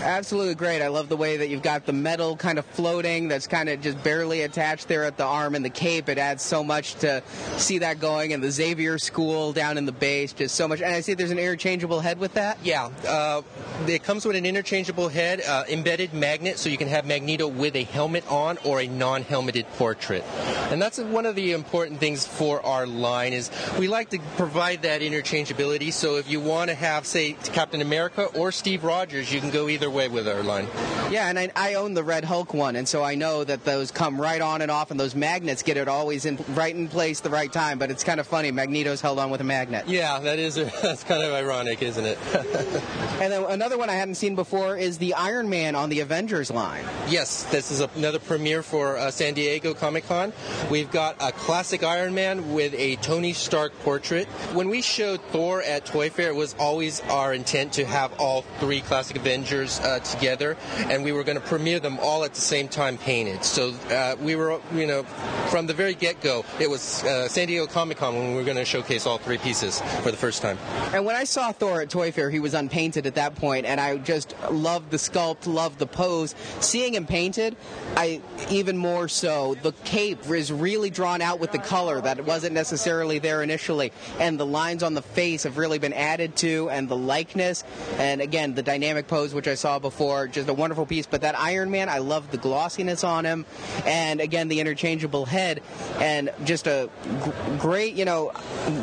Absolutely 0.00 0.54
great. 0.54 0.80
I 0.80 0.88
love 0.88 1.08
the 1.08 1.16
way 1.16 1.38
that 1.38 1.48
you've 1.48 1.62
got 1.62 1.84
the 1.84 1.92
metal 1.92 2.36
kind 2.36 2.58
of 2.58 2.64
floating 2.66 3.28
that's 3.28 3.46
kind 3.46 3.68
of 3.68 3.80
just 3.80 4.02
barely 4.04 4.42
attached 4.42 4.86
there 4.88 5.04
at 5.04 5.16
the 5.16 5.24
arm 5.24 5.54
and 5.54 5.64
the 5.64 5.70
cape. 5.70 6.08
It 6.08 6.18
adds 6.18 6.42
so 6.42 6.62
much 6.62 6.94
to 6.96 7.22
see 7.56 7.78
that 7.78 7.98
going. 7.98 8.32
And 8.32 8.42
the 8.42 8.50
Xavier 8.50 8.98
School 8.98 9.52
down 9.52 9.76
in 9.76 9.86
the 9.86 9.92
base, 9.92 10.32
just 10.32 10.54
so 10.54 10.68
much. 10.68 10.80
And 10.80 10.94
I 10.94 11.00
see 11.00 11.14
there's 11.14 11.32
an 11.32 11.38
interchangeable 11.38 12.00
head 12.00 12.18
with 12.18 12.34
that. 12.34 12.58
Yeah, 12.62 12.90
uh, 13.06 13.42
it 13.86 14.04
comes 14.04 14.24
with 14.24 14.36
an 14.36 14.46
interchangeable 14.46 15.08
head, 15.08 15.40
uh, 15.40 15.64
embedded 15.68 16.14
magnet, 16.14 16.58
so 16.58 16.68
you 16.68 16.78
can 16.78 16.88
have 16.88 17.04
Magneto 17.04 17.48
with 17.48 17.74
a 17.74 17.84
helmet 17.84 18.24
on 18.30 18.56
or 18.64 18.80
a 18.80 18.86
non-helmeted 18.86 19.66
portrait. 19.72 20.22
And 20.70 20.80
that's 20.80 20.98
one 20.98 21.26
of 21.26 21.34
the 21.34 21.52
important 21.52 21.98
things 21.98 22.26
for 22.26 22.64
our 22.64 22.86
line 22.86 23.32
is 23.32 23.50
we 23.78 23.88
like 23.88 24.10
to 24.10 24.20
provide 24.36 24.82
that 24.82 25.00
interchangeability. 25.00 25.92
So 25.92 26.16
if 26.16 26.30
you 26.30 26.40
want 26.40 26.70
to 26.70 26.74
have, 26.74 27.06
say, 27.06 27.32
Captain 27.52 27.80
America 27.80 28.26
or 28.26 28.52
Steve 28.52 28.84
Rogers, 28.84 29.32
you 29.32 29.40
can 29.40 29.50
go 29.50 29.68
either 29.68 29.87
way 29.90 30.08
with 30.08 30.28
our 30.28 30.42
line. 30.42 30.66
Yeah, 31.10 31.28
and 31.28 31.38
I, 31.38 31.50
I 31.56 31.74
own 31.74 31.94
the 31.94 32.04
Red 32.04 32.24
Hulk 32.24 32.52
one, 32.52 32.76
and 32.76 32.86
so 32.86 33.02
I 33.02 33.14
know 33.14 33.42
that 33.44 33.64
those 33.64 33.90
come 33.90 34.20
right 34.20 34.40
on 34.40 34.60
and 34.60 34.70
off, 34.70 34.90
and 34.90 35.00
those 35.00 35.14
magnets 35.14 35.62
get 35.62 35.76
it 35.76 35.88
always 35.88 36.26
in 36.26 36.38
right 36.50 36.74
in 36.74 36.88
place 36.88 37.20
the 37.20 37.30
right 37.30 37.50
time. 37.50 37.78
But 37.78 37.90
it's 37.90 38.04
kind 38.04 38.20
of 38.20 38.26
funny. 38.26 38.50
Magneto's 38.50 39.00
held 39.00 39.18
on 39.18 39.30
with 39.30 39.40
a 39.40 39.44
magnet. 39.44 39.88
Yeah, 39.88 40.18
that 40.20 40.38
is 40.38 40.54
that's 40.82 41.04
kind 41.04 41.22
of 41.22 41.32
ironic, 41.32 41.82
isn't 41.82 42.04
it? 42.04 42.18
and 42.34 43.32
then 43.32 43.44
another 43.44 43.78
one 43.78 43.88
I 43.88 43.94
hadn't 43.94 44.16
seen 44.16 44.34
before 44.34 44.76
is 44.76 44.98
the 44.98 45.14
Iron 45.14 45.48
Man 45.48 45.74
on 45.74 45.88
the 45.88 46.00
Avengers 46.00 46.50
line. 46.50 46.84
Yes, 47.08 47.44
this 47.44 47.70
is 47.70 47.80
another 47.80 48.18
premiere 48.18 48.62
for 48.62 48.98
uh, 48.98 49.10
San 49.10 49.34
Diego 49.34 49.74
Comic 49.74 50.06
Con. 50.06 50.32
We've 50.70 50.90
got 50.90 51.16
a 51.20 51.32
classic 51.32 51.82
Iron 51.82 52.14
Man 52.14 52.52
with 52.52 52.74
a 52.74 52.96
Tony 52.96 53.32
Stark 53.32 53.72
portrait. 53.80 54.26
When 54.52 54.68
we 54.68 54.82
showed 54.82 55.20
Thor 55.32 55.62
at 55.62 55.86
Toy 55.86 56.10
Fair, 56.10 56.28
it 56.28 56.36
was 56.36 56.54
always 56.58 57.00
our 57.02 57.32
intent 57.32 57.72
to 57.74 57.86
have 57.86 58.12
all 58.20 58.42
three 58.60 58.80
classic 58.80 59.16
Avengers 59.16 59.77
uh, 59.80 60.00
together, 60.00 60.56
and 60.90 61.04
we 61.04 61.12
were 61.12 61.24
going 61.24 61.38
to 61.38 61.46
premiere 61.46 61.80
them 61.80 61.98
all 62.00 62.24
at 62.24 62.34
the 62.34 62.40
same 62.40 62.68
time 62.68 62.98
painted. 62.98 63.44
So 63.44 63.72
uh, 63.90 64.16
we 64.20 64.36
were, 64.36 64.60
you 64.74 64.86
know, 64.86 65.02
from 65.50 65.66
the 65.66 65.74
very 65.74 65.94
get-go, 65.94 66.44
it 66.60 66.68
was 66.68 67.04
uh, 67.04 67.28
San 67.28 67.46
Diego 67.46 67.66
Comic 67.66 67.98
Con 67.98 68.14
when 68.14 68.30
we 68.30 68.36
were 68.36 68.44
going 68.44 68.56
to 68.56 68.64
showcase 68.64 69.06
all 69.06 69.18
three 69.18 69.38
pieces 69.38 69.80
for 70.02 70.10
the 70.10 70.16
first 70.16 70.42
time. 70.42 70.58
And 70.92 71.04
when 71.04 71.16
I 71.16 71.24
saw 71.24 71.52
Thor 71.52 71.80
at 71.80 71.90
Toy 71.90 72.12
Fair, 72.12 72.30
he 72.30 72.40
was 72.40 72.54
unpainted 72.54 73.06
at 73.06 73.14
that 73.16 73.34
point, 73.34 73.66
and 73.66 73.80
I 73.80 73.98
just 73.98 74.34
loved 74.50 74.90
the 74.90 74.96
sculpt, 74.96 75.46
loved 75.46 75.78
the 75.78 75.86
pose. 75.86 76.34
Seeing 76.60 76.94
him 76.94 77.06
painted, 77.06 77.56
I 77.96 78.20
even 78.50 78.76
more 78.76 79.08
so. 79.08 79.54
The 79.62 79.72
cape 79.84 80.28
is 80.30 80.52
really 80.52 80.90
drawn 80.90 81.20
out 81.20 81.40
with 81.40 81.52
the 81.52 81.58
color 81.58 82.00
that 82.00 82.24
wasn't 82.24 82.54
necessarily 82.54 83.18
there 83.18 83.42
initially, 83.42 83.92
and 84.18 84.38
the 84.38 84.46
lines 84.46 84.82
on 84.82 84.94
the 84.94 85.02
face 85.02 85.42
have 85.42 85.58
really 85.58 85.78
been 85.78 85.92
added 85.92 86.36
to, 86.36 86.70
and 86.70 86.88
the 86.88 86.96
likeness, 86.96 87.64
and 87.98 88.20
again 88.20 88.54
the 88.54 88.62
dynamic 88.62 89.06
pose 89.08 89.34
which 89.34 89.48
I 89.48 89.54
saw 89.54 89.67
before, 89.76 90.26
just 90.26 90.48
a 90.48 90.54
wonderful 90.54 90.86
piece. 90.86 91.06
But 91.06 91.20
that 91.20 91.38
Iron 91.38 91.70
Man, 91.70 91.88
I 91.88 91.98
love 91.98 92.30
the 92.30 92.38
glossiness 92.38 93.04
on 93.04 93.24
him, 93.24 93.44
and 93.84 94.20
again 94.20 94.48
the 94.48 94.60
interchangeable 94.60 95.26
head, 95.26 95.60
and 96.00 96.30
just 96.44 96.66
a 96.66 96.88
g- 97.24 97.32
great, 97.58 97.94
you 97.94 98.04
know, 98.04 98.32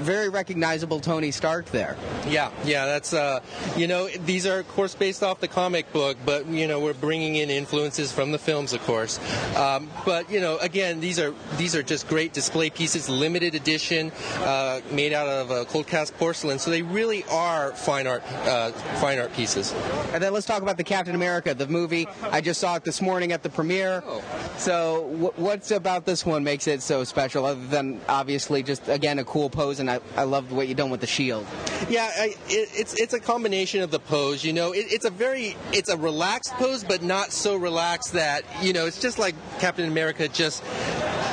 very 0.04 0.30
recognizable 0.30 1.00
Tony 1.00 1.32
Stark 1.32 1.66
there. 1.72 1.98
Yeah, 2.28 2.52
yeah, 2.64 2.86
that's 2.86 3.14
uh, 3.14 3.40
you 3.76 3.88
know, 3.88 4.08
these 4.26 4.46
are 4.46 4.60
of 4.60 4.68
course 4.70 4.94
based 4.94 5.24
off 5.24 5.40
the 5.40 5.48
comic 5.48 5.92
book, 5.92 6.18
but 6.26 6.46
you 6.48 6.68
know 6.68 6.80
we're 6.80 6.94
bringing 6.94 7.36
in 7.36 7.50
influences 7.50 8.12
from 8.12 8.32
the 8.32 8.40
films, 8.40 8.74
of 8.74 8.82
course. 8.82 9.20
Um, 9.56 9.90
but 10.06 10.30
you 10.30 10.42
know, 10.42 10.58
again, 10.58 11.00
these 11.00 11.20
are 11.20 11.34
these 11.58 11.76
are 11.76 11.84
just 11.84 12.08
great 12.08 12.34
display 12.34 12.70
pieces, 12.70 13.10
limited 13.10 13.56
edition, 13.56 14.12
uh, 14.40 14.82
made 14.92 15.14
out 15.14 15.28
of 15.28 15.52
uh, 15.52 15.66
cold 15.66 15.88
cast 15.88 16.16
porcelain. 16.18 16.60
So 16.60 16.72
they 16.72 16.82
really 16.82 17.24
are 17.32 17.72
fine 17.72 18.08
art, 18.08 18.24
uh, 18.46 18.72
fine 19.00 19.20
art 19.20 19.34
pieces. 19.34 19.74
And 20.14 20.22
then 20.22 20.34
let's 20.34 20.46
talk 20.46 20.62
about 20.62 20.75
the 20.78 20.84
Captain 20.84 21.16
America, 21.16 21.54
the 21.54 21.68
movie. 21.68 22.08
I 22.32 22.42
just 22.42 22.60
saw 22.60 22.76
it 22.76 22.84
this 22.84 23.02
morning 23.02 23.32
at 23.32 23.44
the 23.44 23.50
premiere. 23.50 24.04
Oh. 24.06 24.24
So, 24.58 25.04
wh- 25.18 25.40
what's 25.40 25.72
about 25.72 26.06
this 26.06 26.26
one 26.26 26.44
makes 26.44 26.68
it 26.68 26.82
so 26.82 27.04
special, 27.04 27.46
other 27.46 27.66
than 27.68 28.02
obviously 28.08 28.64
just 28.64 28.88
again 28.88 29.20
a 29.20 29.24
cool 29.24 29.50
pose, 29.50 29.80
and 29.80 29.90
I, 29.90 30.00
I 30.16 30.24
love 30.24 30.52
what 30.52 30.68
you've 30.68 30.78
done 30.78 30.90
with 30.90 31.02
the 31.02 31.08
shield. 31.08 31.46
Yeah, 31.90 32.10
I, 32.16 32.36
it, 32.48 32.70
it's 32.74 32.94
it's 33.00 33.14
a 33.14 33.20
combination 33.20 33.82
of 33.82 33.92
the 33.92 34.00
pose. 34.00 34.44
You 34.44 34.54
know, 34.54 34.72
it, 34.74 34.86
it's 34.90 35.06
a 35.06 35.10
very 35.10 35.56
it's 35.72 35.90
a 35.90 35.98
relaxed 35.98 36.54
pose, 36.54 36.84
but 36.84 37.04
not 37.04 37.32
so 37.32 37.56
relaxed 37.56 38.14
that 38.14 38.44
you 38.62 38.74
know 38.74 38.86
it's 38.86 39.00
just 39.00 39.20
like 39.20 39.36
Captain 39.60 39.88
America 39.88 40.28
just 40.28 40.64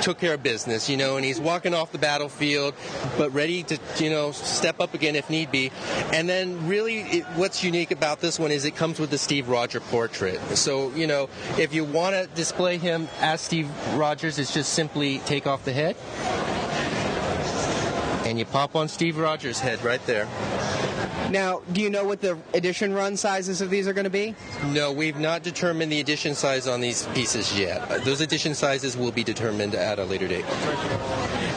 took 0.03 0.19
care 0.19 0.35
of 0.35 0.43
business. 0.43 0.89
You 0.89 0.97
know, 0.97 1.17
and 1.17 1.25
he's 1.25 1.41
walking 1.41 1.75
off 1.75 1.93
the 1.93 1.99
battlefield, 1.99 2.75
but 3.17 3.33
ready 3.33 3.63
to 3.65 3.79
you 3.99 4.11
know 4.11 4.33
step 4.33 4.81
up 4.81 4.95
again 4.95 5.17
if 5.17 5.31
need 5.31 5.51
be. 5.51 5.71
And 6.13 6.29
then 6.29 6.69
really, 6.69 7.01
it, 7.01 7.25
what's 7.37 7.63
unique 7.65 7.91
about 7.91 8.21
this 8.21 8.39
one 8.39 8.51
is 8.51 8.65
it 8.65 8.77
comes 8.77 8.99
with 8.99 9.11
the 9.11 9.19
Steve 9.33 9.49
Roger 9.49 9.81
portrait. 9.81 10.38
So 10.59 10.90
you 10.90 11.07
know, 11.07 11.31
if 11.57 11.73
you 11.73 11.85
want 11.85 12.14
to 12.14 12.27
display 12.35 12.77
him 12.77 13.09
as 13.18 13.40
Steve 13.40 13.66
Rogers, 13.95 14.38
it's 14.38 14.53
just 14.53 14.75
simply 14.75 15.21
take 15.21 15.47
off 15.47 15.64
the 15.64 15.73
head. 15.73 15.97
And 18.29 18.38
you 18.38 18.45
pop 18.45 18.77
on 18.77 18.88
Steve 18.88 19.16
Rogers' 19.16 19.59
head 19.59 19.83
right 19.83 20.05
there. 20.05 20.29
Now, 21.31 21.62
do 21.72 21.81
you 21.81 21.90
know 21.90 22.05
what 22.05 22.20
the 22.20 22.38
edition 22.55 22.92
run 22.92 23.16
sizes 23.16 23.61
of 23.61 23.70
these 23.70 23.88
are 23.88 23.92
going 23.92 24.05
to 24.05 24.11
be? 24.11 24.35
No, 24.66 24.92
we've 24.92 25.18
not 25.18 25.42
determined 25.42 25.90
the 25.90 26.01
edition 26.01 26.35
size 26.35 26.66
on 26.68 26.81
these 26.81 27.07
pieces 27.14 27.59
yet. 27.59 28.05
Those 28.05 28.20
edition 28.20 28.55
sizes 28.55 28.96
will 28.96 29.12
be 29.12 29.25
determined 29.25 29.75
at 29.75 29.98
a 29.98 30.05
later 30.05 30.29
date. 30.29 30.44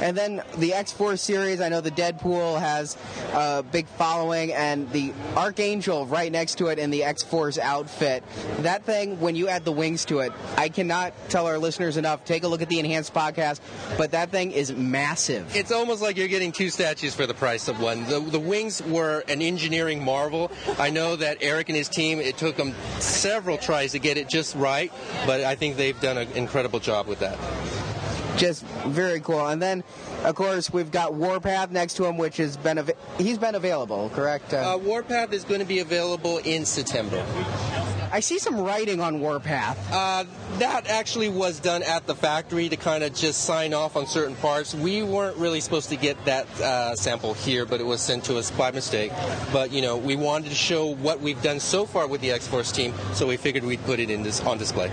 And 0.02 0.16
then 0.16 0.44
the 0.58 0.74
X 0.74 0.92
Force 0.92 1.22
series, 1.22 1.62
I 1.62 1.70
know 1.70 1.82
the 1.82 1.92
Deadpool 1.92 2.60
has 2.60 2.98
a 3.34 3.64
big 3.64 3.88
following, 3.88 4.54
and 4.54 4.92
the 4.92 5.14
Archangel 5.36 6.06
right 6.06 6.32
next 6.32 6.58
to 6.60 6.68
it 6.68 6.80
in 6.80 6.90
the 6.90 7.04
X 7.04 7.24
Force 7.24 7.58
outfit. 7.58 8.24
That 8.60 8.84
thing, 8.84 9.20
when 9.20 9.36
you 9.36 9.48
add 9.48 9.66
the 9.66 9.72
wings 9.72 10.06
to 10.06 10.20
it, 10.20 10.32
I 10.58 10.70
cannot 10.70 11.14
tell 11.30 11.48
our 11.48 11.58
listeners 11.58 11.98
enough. 11.98 12.26
Take 12.26 12.44
a 12.44 12.48
look 12.48 12.62
at 12.62 12.70
the 12.70 12.80
enhanced 12.80 13.14
podcast, 13.14 13.62
but 13.98 14.12
that 14.12 14.32
thing 14.32 14.52
is 14.52 14.72
massive. 14.74 15.56
It's 15.56 15.72
almost 15.72 16.02
like 16.02 16.18
you're 16.18 16.28
getting 16.28 16.52
two 16.52 16.70
statues 16.70 17.16
for 17.16 17.26
the 17.26 17.34
price 17.34 17.68
of 17.68 17.80
one. 17.80 18.06
The, 18.06 18.20
the 18.20 18.40
wings 18.40 18.84
were 18.84 19.24
an 19.28 19.42
engineering 19.48 20.04
marvel. 20.04 20.52
I 20.80 20.90
know 20.90 21.16
that 21.16 21.38
Eric 21.42 21.70
and 21.70 21.78
his 21.78 21.90
team, 21.90 22.20
it 22.20 22.38
took 22.38 22.56
them 22.56 22.74
several 23.00 23.58
tries 23.58 23.92
to 23.94 24.00
get 24.00 24.18
it 24.18 24.30
just 24.30 24.56
right, 24.56 24.92
but 25.26 25.42
I 25.42 25.56
think 25.56 25.78
they've 25.78 26.00
done 26.00 26.18
an 26.18 26.32
incredible 26.34 26.80
job 26.80 27.08
with 27.08 27.20
that. 27.20 27.38
Just 28.38 28.64
very 28.88 29.22
cool. 29.22 29.48
And 29.48 29.62
then, 29.62 29.84
of 30.26 30.36
course, 30.36 30.72
we've 30.74 30.92
got 30.92 31.14
Warpath 31.14 31.72
next 31.72 31.94
to 31.96 32.06
him, 32.06 32.18
which 32.18 32.36
has 32.38 32.58
been 32.58 32.78
av- 32.78 32.92
he's 33.18 33.38
been 33.38 33.56
available, 33.56 34.10
correct? 34.14 34.54
Uh, 34.54 34.78
Warpath 34.82 35.32
is 35.32 35.46
going 35.46 35.62
to 35.62 35.66
be 35.66 35.80
available 35.80 36.40
in 36.40 36.66
September. 36.66 37.24
I 38.16 38.22
see 38.22 38.40
some 38.40 38.62
writing 38.62 39.02
on 39.02 39.20
Warpath. 39.20 39.78
Uh, 39.92 40.24
that 40.60 40.88
actually 40.88 41.28
was 41.28 41.60
done 41.60 41.84
at 41.84 42.08
the 42.08 42.16
factory 42.16 42.70
to 42.70 42.78
kind 42.78 43.04
of 43.04 43.14
just 43.14 43.44
sign 43.44 43.74
off 43.74 43.98
on 43.98 44.08
certain 44.08 44.38
parts. 44.38 44.74
We 44.74 45.04
weren't 45.04 45.36
really 45.36 45.60
supposed 45.60 45.90
to 45.90 45.98
get 45.98 46.24
that 46.24 46.48
uh, 46.62 46.96
sample 46.96 47.34
here, 47.34 47.66
but 47.66 47.82
it 47.82 47.84
was 47.84 48.00
sent 48.00 48.24
to 48.26 48.38
us 48.38 48.52
by 48.52 48.72
mistake. 48.72 49.12
But 49.52 49.74
you 49.74 49.82
know, 49.82 49.98
we 49.98 50.16
wanted 50.16 50.48
to 50.48 50.56
show 50.56 50.96
what 50.96 51.20
we've 51.20 51.42
done 51.44 51.60
so 51.60 51.86
far 51.86 52.08
with 52.08 52.22
the 52.22 52.32
X 52.32 52.48
Force 52.48 52.72
team, 52.72 52.94
so 53.12 53.28
we 53.28 53.36
figured 53.36 53.66
we'd 53.66 53.84
put 53.84 54.00
it 54.00 54.10
in 54.10 54.24
this 54.24 54.40
on 54.46 54.58
display. 54.58 54.90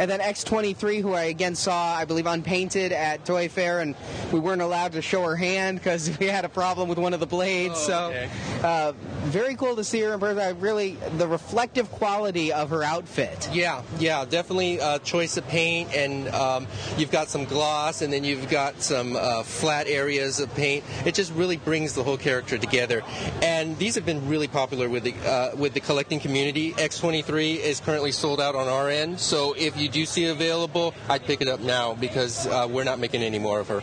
And 0.00 0.10
then 0.10 0.20
X23, 0.20 1.02
who 1.02 1.12
I 1.12 1.24
again 1.24 1.54
saw, 1.54 1.94
I 1.94 2.06
believe, 2.06 2.26
unpainted 2.26 2.90
at 2.90 3.26
Toy 3.26 3.50
Fair, 3.50 3.80
and 3.80 3.94
we 4.32 4.40
weren't 4.40 4.62
allowed 4.62 4.92
to 4.92 5.02
show 5.02 5.22
her 5.24 5.36
hand 5.36 5.78
because 5.78 6.18
we 6.18 6.24
had 6.24 6.46
a 6.46 6.48
problem 6.48 6.88
with 6.88 6.96
one 6.96 7.12
of 7.12 7.20
the 7.20 7.26
blades. 7.26 7.86
Oh, 7.90 8.06
okay. 8.06 8.30
So, 8.62 8.66
uh, 8.66 8.92
very 9.24 9.54
cool 9.56 9.76
to 9.76 9.84
see 9.84 10.00
her 10.00 10.14
in 10.14 10.20
person. 10.20 10.38
I 10.38 10.52
really, 10.52 10.96
the 11.18 11.28
reflective 11.28 11.90
quality 11.90 12.50
of 12.50 12.70
her 12.70 12.82
outfit. 12.82 13.50
Yeah, 13.52 13.82
yeah, 13.98 14.24
definitely 14.24 14.78
a 14.78 15.00
choice 15.00 15.36
of 15.36 15.46
paint, 15.48 15.94
and 15.94 16.28
um, 16.28 16.66
you've 16.96 17.10
got 17.10 17.28
some 17.28 17.44
gloss, 17.44 18.00
and 18.00 18.10
then 18.10 18.24
you've 18.24 18.48
got 18.48 18.80
some 18.80 19.16
uh, 19.16 19.42
flat 19.42 19.86
areas 19.86 20.40
of 20.40 20.52
paint. 20.54 20.82
It 21.04 21.14
just 21.14 21.30
really 21.34 21.58
brings 21.58 21.94
the 21.94 22.02
whole 22.02 22.16
character 22.16 22.56
together. 22.56 23.02
And 23.42 23.76
these 23.76 23.96
have 23.96 24.06
been 24.06 24.26
really 24.30 24.48
popular 24.48 24.88
with 24.88 25.04
the 25.04 25.14
uh, 25.28 25.54
with 25.56 25.74
the 25.74 25.80
collecting 25.80 26.20
community. 26.20 26.72
X23 26.72 27.58
is 27.58 27.80
currently 27.80 28.12
sold 28.12 28.40
out 28.40 28.54
on 28.54 28.66
our 28.66 28.88
end, 28.88 29.20
so 29.20 29.52
if 29.52 29.76
you 29.76 29.89
do 29.90 30.00
you 30.00 30.06
see 30.06 30.26
it 30.26 30.30
available, 30.30 30.94
I'd 31.08 31.24
pick 31.24 31.40
it 31.40 31.48
up 31.48 31.60
now 31.60 31.94
because 31.94 32.46
uh, 32.46 32.66
we're 32.70 32.84
not 32.84 32.98
making 32.98 33.22
any 33.22 33.38
more 33.38 33.60
of 33.60 33.68
her. 33.68 33.82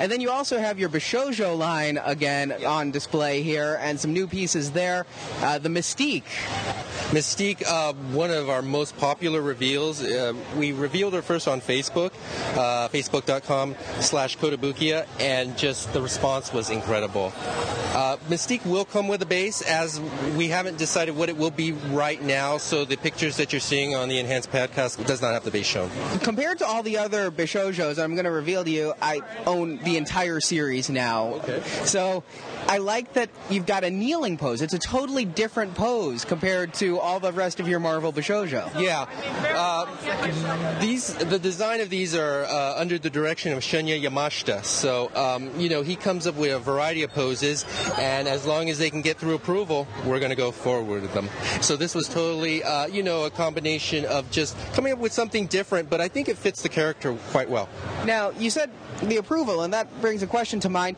And 0.00 0.10
then 0.10 0.20
you 0.20 0.30
also 0.30 0.58
have 0.58 0.78
your 0.78 0.88
Bishoujo 0.88 1.56
line 1.56 1.98
again 1.98 2.52
on 2.64 2.90
display 2.90 3.42
here, 3.42 3.78
and 3.80 3.98
some 3.98 4.12
new 4.12 4.26
pieces 4.26 4.72
there. 4.72 5.06
Uh, 5.40 5.58
the 5.58 5.68
Mystique. 5.68 6.24
Mystique, 7.10 7.62
uh, 7.66 7.92
one 8.12 8.30
of 8.30 8.50
our 8.50 8.60
most 8.60 8.96
popular 8.96 9.40
reveals. 9.40 10.02
Uh, 10.02 10.34
we 10.56 10.72
revealed 10.72 11.14
her 11.14 11.22
first 11.22 11.46
on 11.46 11.60
Facebook, 11.60 12.12
uh, 12.56 12.88
facebook.com 12.88 13.76
slash 14.00 14.36
Kotobukiya, 14.36 15.06
and 15.20 15.56
just 15.56 15.92
the 15.92 16.02
response 16.02 16.52
was 16.52 16.70
incredible. 16.70 17.32
Uh, 17.94 18.16
Mystique 18.28 18.66
will 18.66 18.84
come 18.84 19.06
with 19.06 19.22
a 19.22 19.26
base, 19.26 19.62
as 19.62 20.00
we 20.36 20.48
haven't 20.48 20.76
decided 20.76 21.16
what 21.16 21.28
it 21.28 21.36
will 21.36 21.52
be 21.52 21.70
right 21.72 22.20
now, 22.20 22.58
so 22.58 22.84
the 22.84 22.96
pictures 22.96 23.36
that 23.36 23.52
you're 23.52 23.60
seeing 23.60 23.94
on 23.94 24.08
the 24.08 24.18
enhanced 24.24 24.50
podcast 24.50 25.04
does 25.06 25.20
not 25.20 25.34
have 25.34 25.44
to 25.44 25.50
be 25.50 25.62
shown. 25.62 25.90
Compared 26.22 26.58
to 26.58 26.66
all 26.66 26.82
the 26.82 26.98
other 26.98 27.30
Bishoujos, 27.30 28.02
I'm 28.02 28.14
going 28.14 28.24
to 28.24 28.30
reveal 28.30 28.64
to 28.64 28.70
you, 28.70 28.94
I 29.00 29.20
own 29.46 29.78
the 29.78 29.96
entire 29.96 30.40
series 30.40 30.88
now. 30.88 31.34
Okay. 31.34 31.62
So 31.84 32.24
I 32.66 32.78
like 32.78 33.12
that 33.14 33.28
you've 33.50 33.66
got 33.66 33.84
a 33.84 33.90
kneeling 33.90 34.38
pose. 34.38 34.62
It's 34.62 34.74
a 34.74 34.78
totally 34.78 35.24
different 35.24 35.74
pose 35.74 36.24
compared 36.24 36.72
to 36.74 36.98
all 36.98 37.20
the 37.20 37.32
rest 37.32 37.60
of 37.60 37.68
your 37.68 37.80
Marvel 37.80 38.12
Bishoujo. 38.12 38.80
Yeah, 38.80 39.06
uh, 39.54 40.80
these 40.80 41.12
the 41.14 41.38
design 41.38 41.80
of 41.80 41.90
these 41.90 42.14
are 42.14 42.44
uh, 42.44 42.80
under 42.80 42.98
the 42.98 43.10
direction 43.10 43.52
of 43.52 43.58
Shunya 43.60 44.02
Yamashita. 44.02 44.64
So 44.64 45.10
um, 45.14 45.58
you 45.60 45.68
know 45.68 45.82
he 45.82 45.96
comes 45.96 46.26
up 46.26 46.36
with 46.36 46.52
a 46.52 46.58
variety 46.58 47.02
of 47.02 47.12
poses, 47.12 47.64
and 47.98 48.26
as 48.26 48.46
long 48.46 48.70
as 48.70 48.78
they 48.78 48.88
can 48.88 49.02
get 49.02 49.18
through 49.18 49.34
approval, 49.34 49.86
we're 50.06 50.20
going 50.20 50.30
to 50.30 50.36
go 50.36 50.50
forward 50.50 51.02
with 51.02 51.12
them. 51.12 51.28
So 51.60 51.76
this 51.76 51.94
was 51.94 52.08
totally 52.08 52.62
uh, 52.64 52.86
you 52.86 53.02
know 53.02 53.24
a 53.24 53.30
combination 53.30 54.06
of 54.14 54.30
just 54.30 54.56
coming 54.72 54.92
up 54.92 54.98
with 54.98 55.12
something 55.12 55.46
different, 55.46 55.90
but 55.90 56.00
I 56.00 56.08
think 56.08 56.28
it 56.28 56.38
fits 56.38 56.62
the 56.62 56.68
character 56.68 57.14
quite 57.30 57.50
well. 57.50 57.68
Now, 58.04 58.30
you 58.30 58.50
said 58.50 58.70
the 59.02 59.16
approval, 59.16 59.62
and 59.62 59.74
that 59.74 60.00
brings 60.00 60.22
a 60.22 60.26
question 60.26 60.60
to 60.60 60.68
mind. 60.68 60.96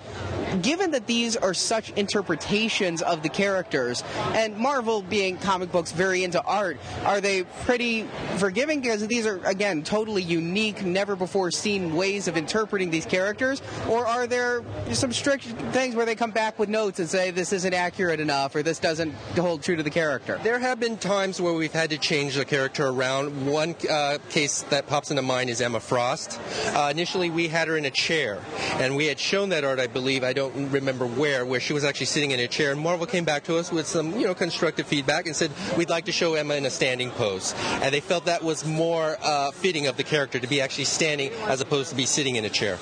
Given 0.62 0.92
that 0.92 1.06
these 1.06 1.36
are 1.36 1.54
such 1.54 1.90
interpretations 1.90 3.02
of 3.02 3.22
the 3.22 3.28
characters, 3.28 4.04
and 4.32 4.56
Marvel 4.56 5.02
being 5.02 5.38
comic 5.38 5.72
books 5.72 5.92
very 5.92 6.22
into 6.22 6.42
art, 6.42 6.78
are 7.04 7.20
they 7.20 7.44
pretty 7.64 8.06
forgiving? 8.36 8.80
Because 8.80 9.06
these 9.06 9.26
are, 9.26 9.40
again, 9.44 9.82
totally 9.82 10.22
unique, 10.22 10.84
never 10.84 11.16
before 11.16 11.50
seen 11.50 11.94
ways 11.94 12.28
of 12.28 12.36
interpreting 12.36 12.90
these 12.90 13.06
characters? 13.06 13.60
Or 13.88 14.06
are 14.06 14.26
there 14.26 14.62
some 14.92 15.12
strict 15.12 15.44
things 15.72 15.94
where 15.94 16.06
they 16.06 16.14
come 16.14 16.30
back 16.30 16.58
with 16.58 16.68
notes 16.68 16.98
and 17.00 17.08
say 17.08 17.30
this 17.30 17.52
isn't 17.52 17.74
accurate 17.74 18.20
enough 18.20 18.54
or 18.54 18.62
this 18.62 18.78
doesn't 18.78 19.12
hold 19.34 19.62
true 19.62 19.76
to 19.76 19.82
the 19.82 19.90
character? 19.90 20.38
There 20.42 20.58
have 20.58 20.78
been 20.78 20.96
times 20.96 21.40
where 21.40 21.54
we've 21.54 21.72
had 21.72 21.90
to 21.90 21.98
change 21.98 22.36
the 22.36 22.44
character 22.44 22.86
around. 22.96 23.46
One 23.46 23.74
uh, 23.88 24.18
case 24.30 24.62
that 24.70 24.86
pops 24.86 25.10
into 25.10 25.22
mind 25.22 25.50
is 25.50 25.60
Emma 25.60 25.80
Frost. 25.80 26.40
Uh, 26.68 26.88
initially, 26.90 27.30
we 27.30 27.48
had 27.48 27.68
her 27.68 27.76
in 27.76 27.84
a 27.84 27.90
chair, 27.90 28.40
and 28.74 28.96
we 28.96 29.06
had 29.06 29.18
shown 29.18 29.50
that 29.50 29.64
art, 29.64 29.78
I 29.78 29.86
believe, 29.86 30.24
I 30.24 30.32
don't 30.32 30.70
remember 30.70 31.06
where, 31.06 31.44
where 31.44 31.60
she 31.60 31.72
was 31.72 31.84
actually 31.84 32.06
sitting 32.06 32.30
in 32.30 32.40
a 32.40 32.48
chair. 32.48 32.72
And 32.72 32.80
Marvel 32.80 33.06
came 33.06 33.24
back 33.24 33.44
to 33.44 33.56
us 33.56 33.70
with 33.70 33.86
some, 33.86 34.18
you 34.18 34.26
know, 34.26 34.34
constructive 34.34 34.86
feedback 34.86 35.26
and 35.26 35.36
said, 35.36 35.50
we'd 35.76 35.90
like 35.90 36.06
to 36.06 36.12
show 36.12 36.34
Emma 36.34 36.54
in 36.54 36.64
a 36.64 36.70
standing 36.70 37.10
pose. 37.10 37.54
And 37.82 37.92
they 37.92 38.00
felt 38.00 38.24
that 38.26 38.42
was 38.42 38.64
more 38.64 39.16
uh, 39.22 39.50
fitting 39.50 39.86
of 39.86 39.96
the 39.96 40.04
character 40.04 40.38
to 40.38 40.46
be 40.46 40.60
actually 40.60 40.84
standing 40.84 41.32
as 41.46 41.60
opposed 41.60 41.90
to 41.90 41.96
be 41.96 42.06
sitting 42.06 42.36
in 42.36 42.44
a 42.44 42.50
chair. 42.50 42.78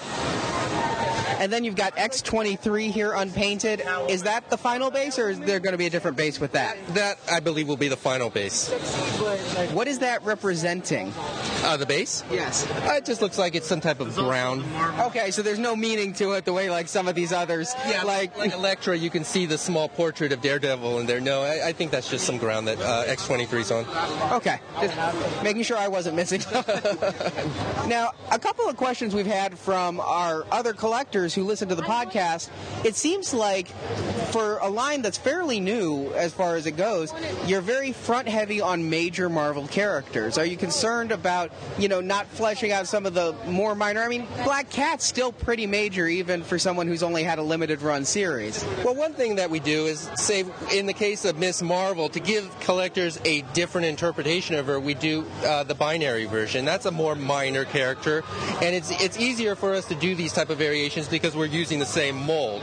And 1.38 1.52
then 1.52 1.64
you've 1.64 1.76
got 1.76 1.96
X23 1.96 2.90
here 2.90 3.12
unpainted. 3.12 3.82
Is 4.08 4.22
that 4.22 4.48
the 4.50 4.56
final 4.56 4.90
base, 4.90 5.18
or 5.18 5.30
is 5.30 5.40
there 5.40 5.60
going 5.60 5.72
to 5.72 5.78
be 5.78 5.86
a 5.86 5.90
different 5.90 6.16
base 6.16 6.38
with 6.40 6.52
that? 6.52 6.76
That, 6.94 7.18
I 7.30 7.40
believe, 7.40 7.68
will 7.68 7.76
be 7.76 7.88
the 7.88 7.96
final 7.96 8.30
base. 8.30 8.70
What 9.72 9.88
is 9.88 9.98
that 10.04 10.22
representing? 10.22 11.12
Uh, 11.64 11.78
the 11.78 11.86
base? 11.86 12.22
Yes. 12.30 12.70
Uh, 12.70 12.94
it 12.96 13.06
just 13.06 13.22
looks 13.22 13.38
like 13.38 13.54
it's 13.54 13.66
some 13.66 13.80
type 13.80 14.00
of 14.00 14.14
ground. 14.14 14.62
Okay, 15.00 15.30
so 15.30 15.40
there's 15.40 15.58
no 15.58 15.74
meaning 15.74 16.12
to 16.14 16.32
it 16.32 16.44
the 16.44 16.52
way 16.52 16.68
like 16.68 16.88
some 16.88 17.08
of 17.08 17.14
these 17.14 17.32
others. 17.32 17.72
like, 18.04 18.36
like 18.36 18.52
Elektra, 18.52 18.96
you 18.96 19.08
can 19.08 19.24
see 19.24 19.46
the 19.46 19.56
small 19.56 19.88
portrait 19.88 20.30
of 20.30 20.42
Daredevil 20.42 20.98
in 21.00 21.06
there. 21.06 21.20
No, 21.20 21.40
I, 21.40 21.68
I 21.68 21.72
think 21.72 21.90
that's 21.90 22.10
just 22.10 22.26
some 22.26 22.36
ground 22.36 22.68
that 22.68 22.78
uh, 22.80 23.06
X23's 23.06 23.70
on. 23.70 23.86
Okay, 24.36 24.58
just 24.78 25.42
making 25.42 25.62
sure 25.62 25.78
I 25.78 25.88
wasn't 25.88 26.16
missing. 26.16 26.42
now, 27.88 28.10
a 28.30 28.38
couple 28.38 28.68
of 28.68 28.76
questions 28.76 29.14
we've 29.14 29.24
had 29.24 29.58
from 29.58 30.00
our 30.00 30.44
other 30.50 30.74
collectors 30.74 31.34
who 31.34 31.44
listen 31.44 31.68
to 31.70 31.74
the 31.74 31.82
podcast. 31.82 32.50
It 32.84 32.94
seems 32.94 33.32
like 33.32 33.68
for 34.32 34.58
a 34.58 34.68
line 34.68 35.00
that's 35.00 35.16
fairly 35.16 35.60
new 35.60 36.12
as 36.12 36.34
far 36.34 36.56
as 36.56 36.66
it 36.66 36.72
goes, 36.72 37.10
you're 37.46 37.62
very 37.62 37.92
front 37.92 38.28
heavy 38.28 38.60
on 38.60 38.90
major 38.90 39.30
Marvel 39.30 39.66
characters. 39.66 39.93
Are 40.38 40.44
you 40.44 40.56
concerned 40.56 41.12
about, 41.12 41.52
you 41.78 41.88
know, 41.88 42.00
not 42.00 42.26
fleshing 42.26 42.72
out 42.72 42.86
some 42.86 43.06
of 43.06 43.14
the 43.14 43.34
more 43.46 43.74
minor? 43.74 44.02
I 44.02 44.08
mean, 44.08 44.26
Black 44.44 44.70
Cat's 44.70 45.04
still 45.04 45.32
pretty 45.32 45.66
major 45.66 46.06
even 46.06 46.42
for 46.42 46.58
someone 46.58 46.86
who's 46.86 47.02
only 47.02 47.22
had 47.22 47.38
a 47.38 47.42
limited 47.42 47.82
run 47.82 48.04
series. 48.04 48.64
Well, 48.84 48.94
one 48.94 49.12
thing 49.12 49.36
that 49.36 49.50
we 49.50 49.60
do 49.60 49.86
is 49.86 50.10
say, 50.16 50.44
in 50.72 50.86
the 50.86 50.92
case 50.92 51.24
of 51.24 51.38
Miss 51.38 51.62
Marvel, 51.62 52.08
to 52.08 52.20
give 52.20 52.58
collectors 52.60 53.20
a 53.24 53.42
different 53.52 53.86
interpretation 53.86 54.56
of 54.56 54.66
her, 54.66 54.80
we 54.80 54.94
do 54.94 55.24
uh, 55.44 55.64
the 55.64 55.74
binary 55.74 56.26
version. 56.26 56.64
That's 56.64 56.86
a 56.86 56.90
more 56.90 57.14
minor 57.14 57.64
character, 57.64 58.24
and 58.62 58.74
it's 58.74 58.90
it's 59.02 59.18
easier 59.18 59.54
for 59.54 59.74
us 59.74 59.86
to 59.86 59.94
do 59.94 60.14
these 60.14 60.32
type 60.32 60.50
of 60.50 60.58
variations 60.58 61.08
because 61.08 61.36
we're 61.36 61.46
using 61.46 61.78
the 61.78 61.86
same 61.86 62.16
mold. 62.16 62.62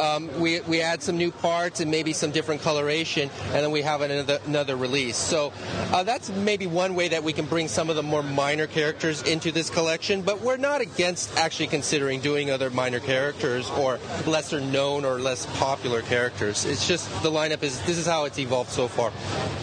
Um, 0.00 0.28
we 0.40 0.60
we 0.62 0.80
add 0.80 1.02
some 1.02 1.16
new 1.16 1.30
parts 1.30 1.80
and 1.80 1.90
maybe 1.90 2.12
some 2.12 2.30
different 2.30 2.62
coloration, 2.62 3.30
and 3.46 3.62
then 3.64 3.70
we 3.70 3.82
have 3.82 4.00
another 4.00 4.40
another 4.46 4.76
release. 4.76 5.16
So 5.16 5.52
uh, 5.92 6.02
that's 6.02 6.30
maybe 6.30 6.66
one 6.72 6.94
way 6.94 7.08
that 7.08 7.22
we 7.22 7.32
can 7.32 7.46
bring 7.46 7.68
some 7.68 7.90
of 7.90 7.96
the 7.96 8.02
more 8.02 8.22
minor 8.22 8.66
characters 8.66 9.22
into 9.22 9.52
this 9.52 9.70
collection. 9.70 10.22
But 10.22 10.40
we're 10.40 10.56
not 10.56 10.80
against 10.80 11.36
actually 11.36 11.68
considering 11.68 12.20
doing 12.20 12.50
other 12.50 12.70
minor 12.70 13.00
characters 13.00 13.68
or 13.70 13.98
lesser 14.26 14.60
known 14.60 15.04
or 15.04 15.18
less 15.18 15.46
popular 15.58 16.02
characters. 16.02 16.64
It's 16.64 16.86
just 16.86 17.08
the 17.22 17.30
lineup 17.30 17.62
is 17.62 17.80
this 17.82 17.98
is 17.98 18.06
how 18.06 18.24
it's 18.24 18.38
evolved 18.38 18.70
so 18.70 18.88
far. 18.88 19.12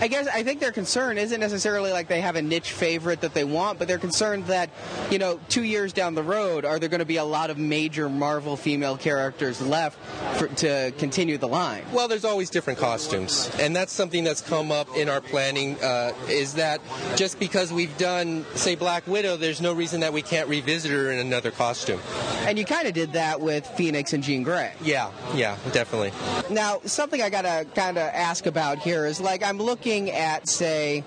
I 0.01 0.07
guess 0.07 0.27
I 0.27 0.43
think 0.43 0.59
their 0.59 0.71
concern 0.71 1.17
isn't 1.17 1.39
necessarily 1.39 1.91
like 1.91 2.07
they 2.07 2.21
have 2.21 2.35
a 2.35 2.41
niche 2.41 2.71
favorite 2.71 3.21
that 3.21 3.33
they 3.33 3.43
want, 3.43 3.79
but 3.79 3.87
they're 3.87 3.97
concerned 3.97 4.45
that, 4.45 4.69
you 5.11 5.19
know, 5.19 5.39
two 5.49 5.63
years 5.63 5.93
down 5.93 6.15
the 6.15 6.23
road, 6.23 6.65
are 6.65 6.79
there 6.79 6.89
going 6.89 6.99
to 6.99 7.05
be 7.05 7.17
a 7.17 7.23
lot 7.23 7.49
of 7.49 7.57
major 7.57 8.09
Marvel 8.09 8.55
female 8.55 8.97
characters 8.97 9.61
left 9.61 9.97
for, 10.37 10.47
to 10.47 10.93
continue 10.97 11.37
the 11.37 11.47
line? 11.47 11.83
Well, 11.91 12.07
there's 12.07 12.25
always 12.25 12.49
different 12.49 12.79
costumes, 12.79 13.51
and 13.59 13.75
that's 13.75 13.91
something 13.91 14.23
that's 14.23 14.41
come 14.41 14.71
up 14.71 14.95
in 14.95 15.09
our 15.09 15.21
planning. 15.21 15.81
Uh, 15.81 16.13
is 16.27 16.53
that 16.53 16.81
just 17.15 17.39
because 17.39 17.73
we've 17.73 17.95
done, 17.97 18.45
say, 18.55 18.75
Black 18.75 19.05
Widow, 19.07 19.37
there's 19.37 19.61
no 19.61 19.73
reason 19.73 20.01
that 20.01 20.13
we 20.13 20.21
can't 20.21 20.47
revisit 20.47 20.91
her 20.91 21.11
in 21.11 21.19
another 21.19 21.51
costume. 21.51 21.99
And 22.45 22.57
you 22.57 22.65
kind 22.65 22.87
of 22.87 22.93
did 22.93 23.13
that 23.13 23.41
with 23.41 23.65
Phoenix 23.67 24.13
and 24.13 24.23
Jean 24.23 24.43
Grey. 24.43 24.73
Yeah, 24.81 25.11
yeah, 25.35 25.57
definitely. 25.71 26.11
Now, 26.49 26.79
something 26.85 27.21
I 27.21 27.29
gotta 27.29 27.65
kind 27.75 27.97
of 27.97 28.03
ask 28.03 28.45
about 28.45 28.79
here 28.79 29.05
is 29.05 29.19
like 29.19 29.43
I'm 29.43 29.57
looking 29.57 30.11
at, 30.11 30.47
say, 30.47 31.03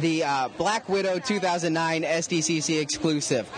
the 0.00 0.24
uh, 0.24 0.48
Black 0.56 0.88
Widow 0.88 1.18
2009 1.18 2.02
SDCC 2.02 2.80
exclusive. 2.80 3.48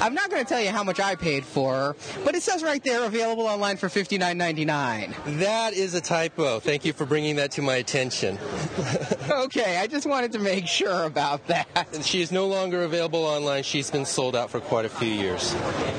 I'm 0.00 0.14
not 0.14 0.30
going 0.30 0.42
to 0.42 0.48
tell 0.48 0.60
you 0.60 0.70
how 0.70 0.82
much 0.82 0.98
I 0.98 1.14
paid 1.14 1.44
for 1.44 1.74
her, 1.74 1.96
but 2.24 2.34
it 2.34 2.42
says 2.42 2.62
right 2.62 2.82
there 2.82 3.04
available 3.04 3.46
online 3.46 3.76
for 3.76 3.88
$59.99. 3.88 5.38
That 5.40 5.74
is 5.74 5.94
a 5.94 6.00
typo. 6.00 6.58
Thank 6.58 6.86
you 6.86 6.94
for 6.94 7.04
bringing 7.04 7.36
that 7.36 7.50
to 7.52 7.62
my 7.62 7.74
attention. 7.76 8.38
okay, 9.30 9.76
I 9.76 9.86
just 9.86 10.06
wanted 10.06 10.32
to 10.32 10.38
make 10.38 10.66
sure 10.66 11.04
about 11.04 11.29
that. 11.46 11.66
She 12.02 12.22
is 12.22 12.32
no 12.32 12.46
longer 12.46 12.82
available 12.82 13.24
online. 13.24 13.62
She's 13.62 13.90
been 13.90 14.06
sold 14.06 14.34
out 14.34 14.50
for 14.50 14.58
quite 14.58 14.84
a 14.84 14.88
few 14.88 15.12
years. 15.12 15.52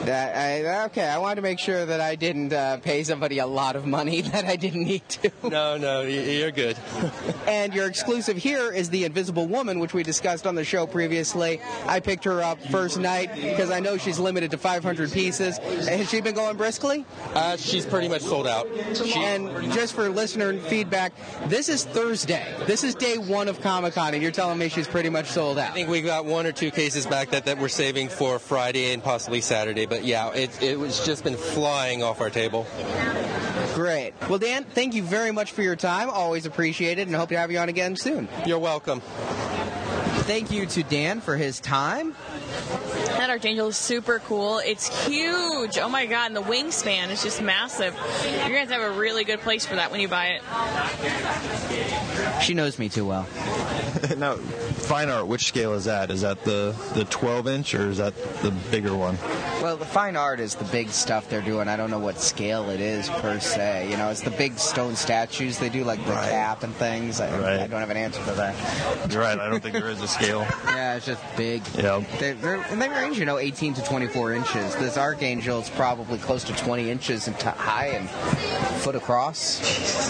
That, 0.05 0.35
I, 0.35 0.85
okay, 0.85 1.07
I 1.07 1.19
wanted 1.19 1.35
to 1.35 1.41
make 1.41 1.59
sure 1.59 1.85
that 1.85 2.01
I 2.01 2.15
didn't 2.15 2.51
uh, 2.51 2.77
pay 2.77 3.03
somebody 3.03 3.39
a 3.39 3.45
lot 3.45 3.75
of 3.75 3.85
money 3.85 4.21
that 4.33 4.45
I 4.45 4.55
didn't 4.55 4.83
need 4.83 5.07
to. 5.09 5.31
No, 5.43 5.77
no, 5.77 6.01
you're 6.01 6.51
good. 6.51 6.77
and 7.47 7.73
your 7.73 7.87
exclusive 7.87 8.35
here 8.35 8.71
is 8.71 8.89
the 8.89 9.05
Invisible 9.05 9.47
Woman, 9.47 9.79
which 9.79 9.93
we 9.93 10.03
discussed 10.03 10.47
on 10.47 10.55
the 10.55 10.65
show 10.65 10.87
previously. 10.87 11.61
I 11.85 11.99
picked 11.99 12.23
her 12.25 12.41
up 12.41 12.59
first 12.67 12.99
night 12.99 13.33
because 13.35 13.69
I 13.69 13.79
know 13.79 13.97
she's 13.97 14.19
limited 14.19 14.51
to 14.51 14.57
500 14.57 15.11
pieces. 15.11 15.57
Has 15.59 16.09
she 16.09 16.19
been 16.19 16.35
going 16.35 16.41
going 16.41 16.57
briskly? 16.57 17.05
Uh, 17.35 17.55
she's 17.55 17.85
pretty 17.85 18.07
much 18.07 18.21
sold 18.21 18.47
out. 18.47 18.67
She, 18.95 19.13
And 19.13 19.71
just 19.73 19.93
for 19.93 20.09
listener 20.09 20.57
feedback, 20.57 21.13
this 21.47 21.69
is 21.69 21.85
Thursday. 21.85 22.45
This 22.65 22.83
is 22.83 22.95
day 22.95 23.17
one 23.17 23.47
of 23.47 23.61
Comic 23.61 23.93
Con, 23.93 24.13
and 24.13 24.23
you're 24.23 24.31
telling 24.31 24.57
me 24.57 24.69
she's 24.69 24.87
pretty 24.87 25.09
much 25.09 25.20
sold 25.27 25.57
out. 25.57 25.71
I 25.71 25.73
think 25.73 25.89
we 25.89 26.01
got 26.01 26.25
one 26.25 26.45
or 26.45 26.51
two 26.51 26.71
cases 26.71 27.05
back 27.05 27.31
that, 27.31 27.45
that 27.45 27.57
we're 27.57 27.67
saving 27.67 28.09
for 28.09 28.39
Friday 28.39 28.93
and 28.93 29.03
possibly 29.03 29.41
Saturday. 29.41 29.85
But 29.85 30.03
yeah, 30.03 30.31
it, 30.33 30.61
it 30.61 30.79
was 30.79 31.05
just 31.05 31.23
been 31.23 31.37
flying 31.37 32.03
off 32.03 32.21
our 32.21 32.29
table. 32.29 32.65
Great. 33.73 34.13
Well, 34.29 34.39
Dan, 34.39 34.63
thank 34.63 34.93
you 34.93 35.03
very 35.03 35.31
much 35.31 35.51
for 35.51 35.61
your 35.61 35.75
time. 35.75 36.09
Always 36.09 36.45
appreciate 36.45 36.99
it, 36.99 37.07
and 37.07 37.15
hope 37.15 37.29
to 37.29 37.37
have 37.37 37.51
you 37.51 37.59
on 37.59 37.69
again 37.69 37.95
soon. 37.95 38.27
You're 38.45 38.59
welcome. 38.59 39.01
Thank 40.21 40.51
you 40.51 40.65
to 40.67 40.83
Dan 40.83 41.19
for 41.19 41.35
his 41.35 41.59
time. 41.59 42.15
That 43.17 43.29
Archangel 43.29 43.67
is 43.67 43.77
super 43.77 44.19
cool. 44.19 44.59
It's 44.59 45.05
huge. 45.05 45.77
Oh 45.77 45.89
my 45.89 46.05
god, 46.05 46.27
and 46.27 46.35
the 46.35 46.41
wingspan 46.41 47.09
is 47.11 47.21
just 47.23 47.41
massive. 47.41 47.93
You're 48.23 48.39
gonna 48.41 48.57
have 48.59 48.67
to 48.69 48.73
have 48.75 48.95
a 48.95 48.99
really 48.99 49.23
good 49.23 49.41
place 49.41 49.65
for 49.65 49.75
that 49.75 49.91
when 49.91 49.99
you 50.01 50.07
buy 50.07 50.27
it. 50.39 50.41
She 52.43 52.53
knows 52.53 52.79
me 52.79 52.89
too 52.89 53.05
well. 53.05 53.27
now, 54.17 54.35
fine 54.35 55.09
art. 55.09 55.27
Which 55.27 55.45
scale 55.45 55.73
is 55.73 55.85
that? 55.85 56.09
Is 56.09 56.21
that 56.21 56.43
the 56.43 56.75
the 56.93 57.05
12 57.05 57.47
inch 57.47 57.75
or 57.75 57.89
is 57.89 57.97
that 57.97 58.15
the 58.41 58.51
bigger 58.71 58.95
one? 58.95 59.17
Well, 59.61 59.77
the 59.77 59.85
fine 59.85 60.15
art 60.15 60.39
is 60.39 60.55
the 60.55 60.65
big 60.65 60.89
stuff 60.89 61.29
they're 61.29 61.41
doing. 61.41 61.67
I 61.67 61.75
don't 61.77 61.91
know 61.91 61.99
what 61.99 62.19
scale 62.19 62.69
it 62.71 62.79
is 62.79 63.09
per 63.09 63.39
se. 63.39 63.89
You 63.91 63.97
know, 63.97 64.09
it's 64.09 64.21
the 64.21 64.31
big 64.31 64.57
stone 64.57 64.95
statues 64.95 65.59
they 65.59 65.69
do, 65.69 65.83
like 65.83 66.03
the 66.05 66.11
Right. 66.13 66.29
cap 66.31 66.63
and 66.63 66.73
things. 66.75 67.21
I, 67.21 67.29
Right. 67.39 67.59
I 67.61 67.67
don't 67.67 67.79
have 67.79 67.91
an 67.91 67.97
answer 67.97 68.19
for 68.21 68.31
that. 68.31 68.55
You're 69.11 69.21
right. 69.21 69.39
I 69.39 69.49
don't 69.49 69.61
think 69.61 69.73
there 69.73 69.89
is 69.89 70.01
a 70.01 70.07
scale. 70.07 70.47
Yeah, 70.71 70.95
it's 70.95 71.05
just 71.05 71.21
big. 71.37 71.61
Yeah. 71.77 72.03
They're, 72.17 72.33
they're, 72.41 72.55
and 72.55 72.81
they 72.81 72.89
range, 72.89 73.19
you 73.19 73.25
know, 73.25 73.37
18 73.37 73.73
to 73.75 73.83
24 73.83 74.33
inches. 74.33 74.75
This 74.75 74.97
Archangel 74.97 75.59
is 75.59 75.69
probably 75.69 76.17
close 76.17 76.43
to 76.45 76.53
20 76.55 76.89
inches 76.89 77.27
in 77.27 77.33
t- 77.35 77.45
high 77.45 77.87
and 77.87 78.09
foot 78.81 78.95
across. 78.95 79.61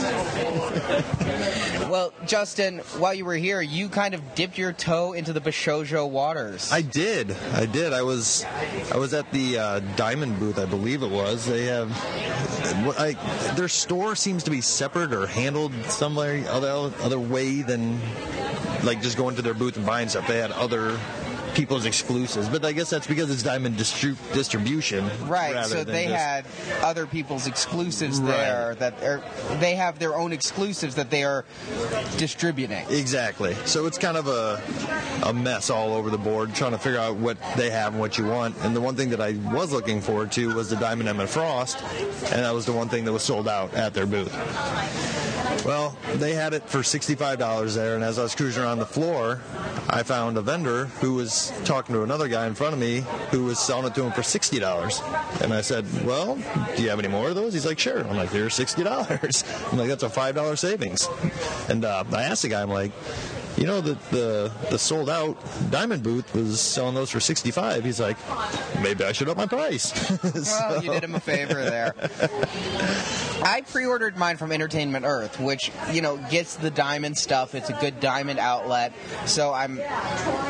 well, 1.90 2.14
Justin, 2.26 2.80
while 2.98 3.14
you 3.14 3.26
were 3.26 3.36
here, 3.36 3.62
you 3.62 3.90
kind 3.90 4.14
of 4.14 4.36
dipped 4.36 4.58
your 4.58 4.72
toe 4.74 5.14
into 5.14 5.34
the 5.34 5.42
Bishoujo 5.42 6.10
waters. 6.10 6.72
I 6.72 6.82
did. 6.82 7.36
I 7.54 7.66
did. 7.66 7.94
I 7.94 8.02
was 8.02 8.46
I 8.94 8.98
was 8.98 9.14
at 9.14 9.30
the 9.32 9.58
uh, 9.58 9.80
Diamond 9.96 10.40
booth, 10.40 10.58
I 10.58 10.66
believe 10.66 11.04
it 11.04 11.12
was. 11.12 11.46
They 11.46 11.66
have 11.66 11.92
I, 12.98 13.14
their 13.56 13.68
store 13.68 14.16
seems 14.16 14.44
to 14.44 14.52
be 14.52 14.62
separate 14.62 15.14
or 15.14 15.28
handled 15.28 15.74
some 15.86 16.18
other 16.18 16.92
other 17.02 17.20
way 17.20 17.62
than 17.62 18.00
like 18.84 19.02
just 19.02 19.18
going 19.18 19.36
to 19.36 19.42
their 19.42 19.54
booth 19.54 19.78
and 19.78 19.86
buying 19.86 20.10
stuff. 20.10 20.28
They 20.28 20.40
had 20.40 20.52
other 20.52 20.98
people's 21.54 21.86
exclusives, 21.86 22.48
but 22.50 22.64
I 22.66 22.72
guess 22.72 22.90
that's 22.90 23.08
because 23.08 23.30
it's 23.30 23.44
Diamond 23.44 23.76
distri- 23.78 24.18
distribution. 24.34 25.10
Right, 25.28 25.66
so 25.66 25.84
they 25.84 26.06
just- 26.08 26.16
had 26.16 26.46
other 26.84 27.06
people's 27.06 27.48
exclusives 27.48 28.20
Right. 28.20 28.38
there 28.38 28.76
that 28.76 29.04
are, 29.04 29.22
they 29.60 29.76
have 29.76 30.00
their 30.00 30.16
own 30.16 30.32
exclusives 30.32 30.96
that 30.96 31.10
they 31.10 31.24
are 31.24 31.46
distributing. 32.18 32.86
Exactly. 32.90 33.56
So 33.66 33.86
it's 33.86 33.98
kind 33.98 34.18
of 34.18 34.28
a, 34.28 34.62
a 35.24 35.34
mess 35.34 35.70
all 35.70 35.94
over 35.94 36.10
the 36.10 36.18
board, 36.18 36.54
trying 36.56 36.72
to 36.72 36.78
figure 36.78 37.00
out 37.00 37.16
what 37.18 37.38
they 37.58 37.70
have 37.70 37.94
and 37.94 38.00
what 38.00 38.18
you 38.18 38.26
want. 38.26 38.56
And 38.62 38.76
the 38.76 38.82
one 38.82 38.96
thing 38.96 39.10
that 39.10 39.22
I 39.22 39.32
was 39.54 39.72
looking 39.72 40.02
forward 40.02 40.32
to 40.34 40.54
was 40.56 40.70
the 40.70 40.76
Diamond 40.78 41.10
Emma 41.10 41.28
Frost, 41.28 41.78
and 42.32 42.44
that 42.46 42.54
was 42.54 42.66
the 42.66 42.74
one 42.74 42.90
thing 42.90 43.06
that 43.06 43.14
was 43.14 43.24
sold 43.24 43.48
out 43.48 43.74
at 43.74 43.94
their 43.94 44.06
booth. 44.06 44.32
Well, 45.66 45.96
they 46.16 46.34
had 46.34 46.54
it 46.54 46.68
for 46.68 46.80
$65 46.80 47.76
there, 47.76 47.96
and 47.96 48.04
as 48.04 48.18
I 48.18 48.24
was 48.24 48.34
cruising 48.34 48.64
around 48.64 48.80
the 48.80 48.86
floor, 48.86 49.42
I 49.90 50.04
found 50.04 50.38
a 50.38 50.42
vendor 50.42 50.86
who 50.86 51.14
was 51.14 51.54
talking 51.66 51.94
to 51.94 52.04
another 52.04 52.28
guy 52.28 52.48
in 52.48 52.56
front 52.56 52.74
of 52.74 52.80
me 52.80 53.04
who 53.30 53.46
was 53.46 53.60
selling 53.60 53.86
it 53.86 53.96
to 53.96 54.04
him 54.04 54.12
for 54.12 54.22
$60. 54.22 55.42
And 55.42 55.54
I 55.54 55.62
said, 55.62 55.86
Well, 56.06 56.36
do 56.76 56.84
you 56.84 56.90
have 56.90 57.00
any 57.00 57.08
more 57.08 57.30
of 57.30 57.36
those? 57.36 57.54
He's 57.54 57.66
like, 57.66 57.80
Sure. 57.80 58.00
I'm 58.00 58.18
like, 58.18 58.32
They're 58.32 58.48
$60. 58.48 59.68
I'm 59.72 59.78
like, 59.78 59.90
That's 59.90 60.04
a 60.04 60.10
$5 60.10 60.58
savings. 60.58 61.08
And 61.70 61.86
uh, 61.86 62.04
I 62.12 62.24
asked 62.24 62.42
the 62.42 62.50
guy, 62.50 62.62
I'm 62.62 62.70
like, 62.70 62.92
you 63.58 63.66
know 63.66 63.82
that 63.82 64.02
the 64.12 64.52
the 64.70 64.78
sold 64.78 65.10
out 65.10 65.38
diamond 65.72 66.04
booth 66.04 66.34
was 66.34 66.60
selling 66.60 66.96
those 66.96 67.10
for 67.10 67.20
65 67.20 67.84
he's 67.84 68.00
like 68.00 68.18
maybe 68.82 69.04
i 69.04 69.12
should 69.12 69.28
up 69.30 69.38
my 69.38 69.46
price 69.46 69.92
Well, 70.34 70.84
you 70.84 70.92
did 70.92 71.04
him 71.04 71.16
a 71.16 71.20
favor 71.20 71.54
there. 71.56 71.94
I 73.44 73.62
pre-ordered 73.62 74.18
mine 74.18 74.38
from 74.38 74.52
Entertainment 74.52 75.06
Earth, 75.06 75.40
which 75.40 75.72
you 75.92 76.02
know 76.02 76.18
gets 76.30 76.56
the 76.56 76.70
diamond 76.70 77.18
stuff. 77.18 77.56
It's 77.56 77.70
a 77.70 77.74
good 77.74 78.00
diamond 78.00 78.40
outlet, 78.40 78.94
so 79.26 79.52
I'm 79.54 79.80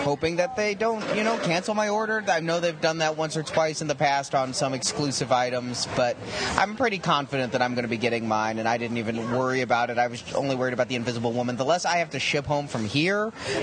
hoping 0.03 0.35
that 0.37 0.55
they 0.55 0.75
don't 0.75 1.03
you 1.15 1.23
know 1.23 1.37
cancel 1.37 1.73
my 1.73 1.89
order. 1.89 2.23
I 2.27 2.39
know 2.41 2.59
they've 2.59 2.79
done 2.79 2.97
that 2.99 3.15
once 3.17 3.37
or 3.37 3.43
twice 3.43 3.81
in 3.81 3.87
the 3.87 3.95
past 3.95 4.35
on 4.35 4.53
some 4.53 4.73
exclusive 4.73 5.31
items, 5.31 5.87
but 5.95 6.17
I'm 6.57 6.75
pretty 6.75 6.99
confident 6.99 7.53
that 7.53 7.61
I'm 7.61 7.75
going 7.75 7.83
to 7.85 7.89
be 7.89 7.97
getting 7.97 8.27
mine, 8.27 8.59
and 8.59 8.67
I 8.67 8.77
didn't 8.77 8.97
even 8.97 9.31
worry 9.31 9.61
about 9.61 9.89
it. 9.89 9.97
I 9.97 10.07
was 10.07 10.21
only 10.33 10.55
worried 10.55 10.73
about 10.73 10.89
the 10.89 10.95
Invisible 10.95 11.31
Woman. 11.31 11.55
The 11.55 11.65
less 11.65 11.85
I 11.85 11.97
have 11.97 12.09
to 12.11 12.19
ship 12.19 12.45
home 12.45 12.67
from 12.67 12.85
here, 12.85 13.00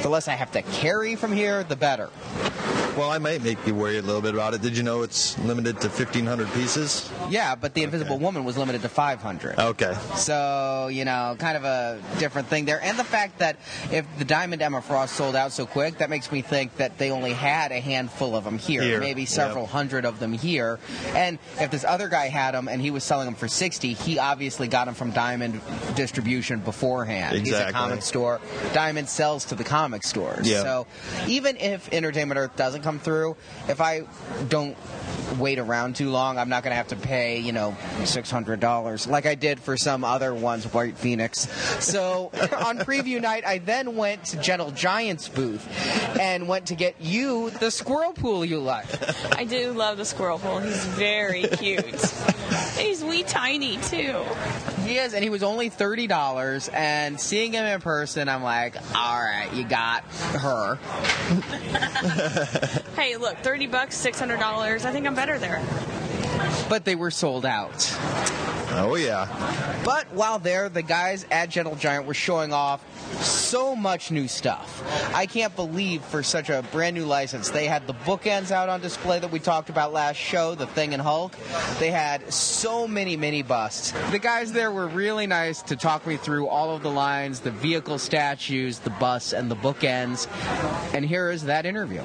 the 0.03 0.09
less 0.09 0.29
I 0.29 0.33
have 0.33 0.53
to 0.53 0.63
carry 0.63 1.17
from 1.17 1.33
here, 1.33 1.65
the 1.65 1.77
better. 1.77 2.11
Well 2.99 3.11
i 3.11 3.19
might 3.19 3.43
make 3.43 3.59
you 3.67 3.75
worry 3.75 3.97
a 3.99 4.03
little 4.03 4.21
bit 4.21 4.35
about 4.35 4.53
it 4.55 4.61
did 4.61 4.77
you 4.77 4.83
know 4.83 5.03
it's 5.03 5.39
limited 5.39 5.81
to 5.81 5.89
1500 5.89 6.53
pieces 6.53 7.11
Yeah, 7.31 7.55
but 7.55 7.75
the 7.75 7.83
Invisible 7.83 8.19
Woman 8.19 8.45
was 8.45 8.57
limited 8.57 8.83
to 8.83 8.89
500. 8.89 9.59
okay 9.59 9.95
So, 10.17 10.89
you 10.91 11.05
know, 11.05 11.37
kind 11.39 11.57
of 11.57 11.65
a 11.65 12.01
different 12.19 12.49
thing 12.49 12.65
there. 12.65 12.81
And 12.83 12.99
the 12.99 13.05
fact 13.05 13.39
that 13.39 13.57
if 13.93 14.07
the 14.19 14.25
Diamond 14.25 14.63
Emma 14.63 14.81
Frost 14.81 15.15
sold 15.15 15.37
out 15.37 15.53
so 15.53 15.67
quick, 15.67 15.99
that 15.99 16.09
makes 16.11 16.33
me 16.33 16.41
think 16.43 16.77
that 16.77 16.97
they 16.99 17.11
only 17.11 17.33
had 17.35 17.71
a 17.71 17.81
handful 17.81 18.35
of 18.35 18.45
them 18.45 18.59
here, 18.59 18.83
Here, 18.83 18.99
maybe 19.01 19.27
several 19.27 19.65
yep. 19.65 19.71
hundred 19.73 20.05
of 20.07 20.19
them 20.21 20.33
here. 20.33 20.79
And 21.15 21.39
if 21.61 21.71
this 21.71 21.85
other 21.85 22.09
guy 22.09 22.29
had 22.29 22.53
them 22.55 22.67
and 22.69 22.81
he 22.81 22.91
was 22.91 23.05
selling 23.05 23.27
them 23.27 23.35
for 23.35 23.47
60, 23.49 23.93
he 23.93 24.19
obviously 24.19 24.67
got 24.69 24.87
them 24.87 24.95
from 24.95 25.11
Diamond 25.13 25.61
distribution 25.95 26.61
beforehand. 26.61 27.37
Exactly. 27.37 27.65
He's 27.67 27.71
a 27.71 27.73
comic 27.73 28.03
store. 28.03 28.41
Diamond 28.73 29.09
sells 29.09 29.45
to 29.47 29.55
the 29.55 29.65
comic 29.65 30.03
stores. 30.03 30.49
Yeah. 30.49 30.63
So 30.63 30.87
even 31.27 31.57
if 31.59 31.93
Entertainment 31.93 32.39
Earth 32.39 32.57
doesn't 32.57 32.83
come 32.89 32.99
through, 32.99 33.37
if 33.69 33.83
I 33.83 34.05
don't 34.49 34.75
wait 35.39 35.59
around 35.59 35.95
too 35.97 36.09
long, 36.09 36.39
I'm 36.39 36.49
not 36.49 36.63
going 36.63 36.71
to 36.71 36.77
have 36.77 36.89
to 36.89 36.97
pay, 36.97 37.39
you 37.39 37.53
know, 37.53 37.77
$600 37.99 39.09
like 39.09 39.27
I 39.27 39.35
did 39.35 39.61
for 39.61 39.77
some 39.77 40.05
other 40.05 40.35
ones, 40.35 40.65
White 40.73 40.97
Phoenix. 40.97 41.51
So 41.85 42.31
on 42.65 42.79
preview 42.79 43.21
night, 43.21 43.45
I 43.47 43.59
then 43.59 43.95
went 43.95 44.25
to 44.27 44.39
Gentle 44.39 44.71
Giant's 44.71 45.29
booth 45.29 45.69
and 46.19 46.49
went 46.49 46.69
to 46.69 46.75
get 46.75 46.99
you 46.99 47.51
the 47.51 47.71
squirrel 47.71 48.15
pool 48.15 48.43
you 48.43 48.59
like. 48.59 48.87
I 49.37 49.45
do 49.45 49.73
love 49.73 49.99
the 49.99 50.07
squirrel 50.07 50.39
pool. 50.39 50.61
He's 50.61 50.83
very 50.87 51.43
cute. 51.43 51.85
He's 52.79 53.05
wee 53.05 53.23
tiny 53.23 53.77
too. 53.77 54.25
He 54.85 54.97
is, 54.97 55.13
and 55.13 55.23
he 55.23 55.29
was 55.29 55.43
only 55.43 55.69
$30. 55.69 56.73
And 56.73 57.21
seeing 57.21 57.53
him 57.53 57.67
in 57.67 57.81
person, 57.83 58.31
I'm 58.31 58.43
like, 58.43 58.75
all 58.95 59.21
right, 59.21 59.53
you 59.53 59.65
got 59.65 60.05
her. 60.05 60.79
Hey, 62.97 63.17
look, 63.17 63.37
thirty 63.39 63.67
bucks, 63.67 63.97
six 63.97 64.19
hundred 64.19 64.41
dollars. 64.41 64.85
I 64.85 64.93
think 64.93 65.07
I'm 65.07 65.15
better 65.15 65.39
there. 65.39 65.63
But 66.69 66.85
they 66.85 66.95
were 66.95 67.11
sold 67.11 67.47
out. 67.47 67.91
oh 68.73 68.97
yeah 68.97 69.27
But 69.85 70.13
while 70.13 70.39
there, 70.39 70.69
the 70.69 70.83
guys 70.83 71.25
at 71.31 71.49
Gentle 71.49 71.75
Giant 71.77 72.07
were 72.07 72.15
showing 72.15 72.53
off 72.53 72.85
so 73.23 73.75
much 73.75 74.11
new 74.11 74.29
stuff. 74.29 74.85
I 75.15 75.25
can't 75.25 75.57
believe 75.57 76.03
for 76.03 76.23
such 76.23 76.51
a 76.51 76.63
brand 76.71 76.95
new 76.95 77.07
license, 77.07 77.49
they 77.51 77.67
had 77.67 77.87
the 77.87 77.95
bookends 77.95 78.51
out 78.51 78.69
on 78.69 78.81
display 78.83 79.19
that 79.19 79.31
we 79.33 79.39
talked 79.41 79.71
about 79.71 79.93
last 79.95 80.17
show, 80.17 80.55
the 80.55 80.67
Thing 80.67 80.93
and 80.93 81.03
Hulk. 81.03 81.35
They 81.79 81.91
had 81.91 82.33
so 82.33 82.87
many 82.87 83.17
mini 83.17 83.43
busts. 83.43 83.93
The 84.11 84.19
guys 84.19 84.53
there 84.53 84.71
were 84.71 84.87
really 84.87 85.27
nice 85.27 85.63
to 85.63 85.77
talk 85.77 86.07
me 86.07 86.19
through 86.19 86.49
all 86.49 86.77
of 86.77 86.83
the 86.83 86.91
lines, 86.91 87.41
the 87.41 87.51
vehicle 87.51 87.99
statues, 87.99 88.79
the 88.81 88.91
busts, 88.91 89.33
and 89.33 89.51
the 89.51 89.57
bookends. 89.57 90.29
And 90.95 91.05
here 91.05 91.31
is 91.31 91.45
that 91.45 91.65
interview. 91.65 92.03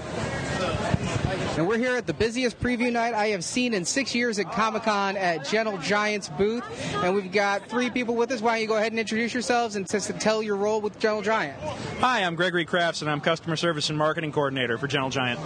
And 1.34 1.67
we're 1.67 1.78
here 1.78 1.96
at 1.96 2.06
the 2.06 2.13
busiest 2.13 2.60
preview 2.60 2.91
night 2.91 3.13
I 3.13 3.28
have 3.28 3.43
seen 3.43 3.74
in 3.74 3.86
six 3.86 4.13
years 4.13 4.39
at 4.39 4.52
Comic 4.52 4.84
Con 4.84 5.17
at 5.17 5.46
Gentle 5.46 5.78
Giant's 5.80 6.30
booth. 6.30 6.63
And 7.04 7.15
we've 7.15 7.32
got 7.32 7.67
three 7.69 7.89
people 7.89 8.15
with 8.15 8.32
us. 8.32 8.41
Why 8.41 8.54
don't 8.54 8.62
you 8.62 8.67
go 8.67 8.78
ahead 8.78 8.91
and 8.91 9.00
introduce 9.00 9.34
yourselves 9.34 9.76
and 9.76 9.89
just 9.89 10.10
tell 10.19 10.43
your 10.43 10.56
role 10.56 10.82
with 10.82 11.00
Gentle 11.00 11.22
Giant? 11.22 11.60
Hi, 12.00 12.24
I'm 12.24 12.36
Gregory 12.36 12.65
Crafts, 12.65 13.02
and 13.02 13.10
I'm 13.10 13.22
Customer 13.22 13.56
Service 13.56 13.89
and 13.89 13.98
Marketing 13.98 14.32
Coordinator 14.32 14.78
for 14.78 14.88
Gentle 14.88 15.10
Giant. 15.10 15.39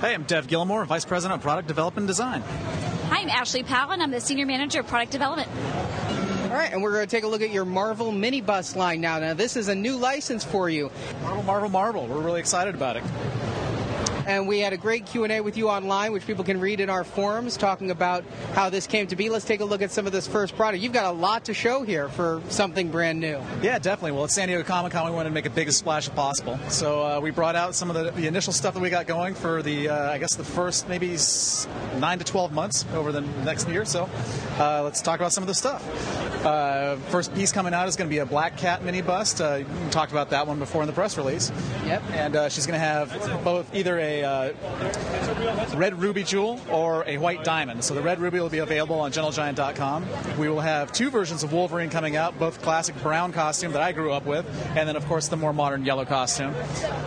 Hey, 0.00 0.14
I'm 0.14 0.24
Dev 0.24 0.48
Gilmore, 0.48 0.84
Vice 0.84 1.04
President 1.04 1.38
of 1.38 1.42
Product 1.42 1.68
Development 1.68 2.02
and 2.02 2.08
Design. 2.08 2.42
Hi, 3.08 3.20
I'm 3.20 3.28
Ashley 3.28 3.62
Powell, 3.62 3.92
and 3.92 4.02
I'm 4.02 4.10
the 4.10 4.20
Senior 4.20 4.46
Manager 4.46 4.80
of 4.80 4.86
Product 4.86 5.12
Development. 5.12 5.48
All 6.44 6.56
right, 6.56 6.72
and 6.72 6.82
we're 6.82 6.92
going 6.92 7.06
to 7.06 7.10
take 7.10 7.22
a 7.22 7.28
look 7.28 7.42
at 7.42 7.50
your 7.50 7.64
Marvel 7.64 8.10
mini 8.10 8.40
bust 8.40 8.74
line 8.74 9.00
now. 9.00 9.20
Now, 9.20 9.34
this 9.34 9.56
is 9.56 9.68
a 9.68 9.74
new 9.74 9.96
license 9.96 10.42
for 10.42 10.68
you. 10.68 10.90
Marvel, 11.22 11.42
Marvel, 11.44 11.68
Marvel. 11.68 12.06
We're 12.06 12.22
really 12.22 12.40
excited 12.40 12.74
about 12.74 12.96
it. 12.96 13.04
And 14.30 14.46
we 14.46 14.60
had 14.60 14.72
a 14.72 14.76
great 14.76 15.06
Q&A 15.06 15.40
with 15.40 15.56
you 15.56 15.68
online, 15.68 16.12
which 16.12 16.24
people 16.24 16.44
can 16.44 16.60
read 16.60 16.78
in 16.78 16.88
our 16.88 17.02
forums, 17.02 17.56
talking 17.56 17.90
about 17.90 18.24
how 18.54 18.70
this 18.70 18.86
came 18.86 19.08
to 19.08 19.16
be. 19.16 19.28
Let's 19.28 19.44
take 19.44 19.58
a 19.58 19.64
look 19.64 19.82
at 19.82 19.90
some 19.90 20.06
of 20.06 20.12
this 20.12 20.28
first 20.28 20.54
product. 20.54 20.80
You've 20.84 20.92
got 20.92 21.06
a 21.06 21.10
lot 21.10 21.46
to 21.46 21.54
show 21.54 21.82
here 21.82 22.08
for 22.08 22.40
something 22.48 22.92
brand 22.92 23.18
new. 23.18 23.42
Yeah, 23.60 23.80
definitely. 23.80 24.12
Well, 24.12 24.24
at 24.24 24.30
San 24.30 24.46
Diego 24.46 24.62
Comic 24.62 24.92
Con, 24.92 25.04
we 25.04 25.10
wanted 25.10 25.30
to 25.30 25.34
make 25.34 25.46
a 25.46 25.50
biggest 25.50 25.78
splash 25.78 26.06
as 26.06 26.14
possible. 26.14 26.60
So 26.68 27.04
uh, 27.04 27.20
we 27.20 27.32
brought 27.32 27.56
out 27.56 27.74
some 27.74 27.90
of 27.90 27.96
the, 27.96 28.12
the 28.12 28.28
initial 28.28 28.52
stuff 28.52 28.74
that 28.74 28.80
we 28.80 28.88
got 28.88 29.08
going 29.08 29.34
for 29.34 29.62
the, 29.62 29.88
uh, 29.88 30.12
I 30.12 30.18
guess, 30.18 30.36
the 30.36 30.44
first 30.44 30.88
maybe 30.88 31.16
nine 31.98 32.20
to 32.20 32.24
12 32.24 32.52
months 32.52 32.84
over 32.94 33.10
the 33.10 33.22
next 33.42 33.68
year. 33.68 33.84
So 33.84 34.08
uh, 34.58 34.84
let's 34.84 35.02
talk 35.02 35.18
about 35.18 35.32
some 35.32 35.42
of 35.42 35.48
the 35.48 35.54
stuff. 35.54 35.84
Uh, 36.44 36.96
first 37.08 37.34
piece 37.34 37.50
coming 37.50 37.74
out 37.74 37.88
is 37.88 37.96
going 37.96 38.08
to 38.08 38.14
be 38.14 38.18
a 38.18 38.26
Black 38.26 38.56
Cat 38.56 38.84
mini 38.84 39.02
bust. 39.02 39.40
Uh, 39.40 39.64
we 39.84 39.90
talked 39.90 40.12
about 40.12 40.30
that 40.30 40.46
one 40.46 40.60
before 40.60 40.82
in 40.82 40.86
the 40.86 40.92
press 40.92 41.16
release. 41.18 41.50
Yep. 41.84 42.02
And 42.12 42.36
uh, 42.36 42.48
she's 42.48 42.66
going 42.66 42.78
to 42.78 42.86
have 42.86 43.10
both 43.42 43.74
either 43.74 43.98
a 43.98 44.19
uh, 44.24 45.76
red 45.76 46.00
ruby 46.00 46.22
jewel 46.22 46.60
or 46.70 47.04
a 47.06 47.18
white 47.18 47.44
diamond. 47.44 47.84
So 47.84 47.94
the 47.94 48.02
red 48.02 48.20
ruby 48.20 48.40
will 48.40 48.48
be 48.48 48.58
available 48.58 49.00
on 49.00 49.12
GentleGiant.com. 49.12 50.06
We 50.38 50.48
will 50.48 50.60
have 50.60 50.92
two 50.92 51.10
versions 51.10 51.42
of 51.42 51.52
Wolverine 51.52 51.90
coming 51.90 52.16
out, 52.16 52.38
both 52.38 52.62
classic 52.62 53.00
brown 53.02 53.32
costume 53.32 53.72
that 53.72 53.82
I 53.82 53.92
grew 53.92 54.12
up 54.12 54.26
with, 54.26 54.46
and 54.76 54.88
then 54.88 54.96
of 54.96 55.04
course 55.06 55.28
the 55.28 55.36
more 55.36 55.52
modern 55.52 55.84
yellow 55.84 56.04
costume. 56.04 56.54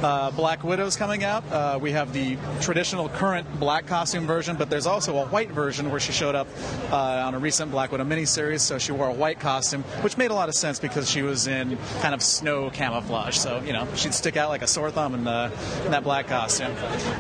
Uh, 0.02 0.32
Black 0.32 0.64
Widow's 0.64 0.96
coming 0.96 1.24
out. 1.24 1.44
Uh, 1.52 1.80
we 1.82 1.92
have 1.92 2.14
the 2.14 2.38
traditional 2.62 3.10
current 3.10 3.48
black 3.60 3.88
costume 3.88 4.26
version, 4.26 4.56
but 4.56 4.70
there's 4.70 4.88
also 4.88 5.18
a 5.18 5.26
white 5.28 5.52
version 5.52 5.92
where 5.92 6.00
she 6.00 6.12
showed 6.12 6.36
up 6.36 6.48
uh, 6.92 6.96
on 6.96 7.36
a 7.36 7.40
recent 7.40 7.72
Black 7.72 7.92
Widow 7.92 8.06
miniseries. 8.06 8.62
So 8.62 8.78
she 8.78 8.92
wore 8.92 9.10
a 9.10 9.14
white 9.14 9.40
costume, 9.40 9.84
which 10.02 10.18
made 10.18 10.32
a 10.32 10.34
lot 10.34 10.50
of 10.50 10.56
sense 10.56 10.80
because 10.80 11.10
she 11.10 11.22
was 11.22 11.48
in 11.48 11.78
kind 12.02 12.14
of 12.14 12.22
snow 12.22 12.70
camouflage. 12.70 13.38
So 13.38 13.62
you 13.66 13.74
know 13.74 13.88
she'd 13.96 14.14
stick 14.14 14.38
out 14.38 14.50
like 14.50 14.62
a 14.62 14.68
sore 14.68 14.92
thumb 14.92 15.14
in, 15.14 15.28
uh, 15.28 15.52
in 15.86 15.92
that 15.92 16.04
black 16.04 16.28
costume. 16.28 16.74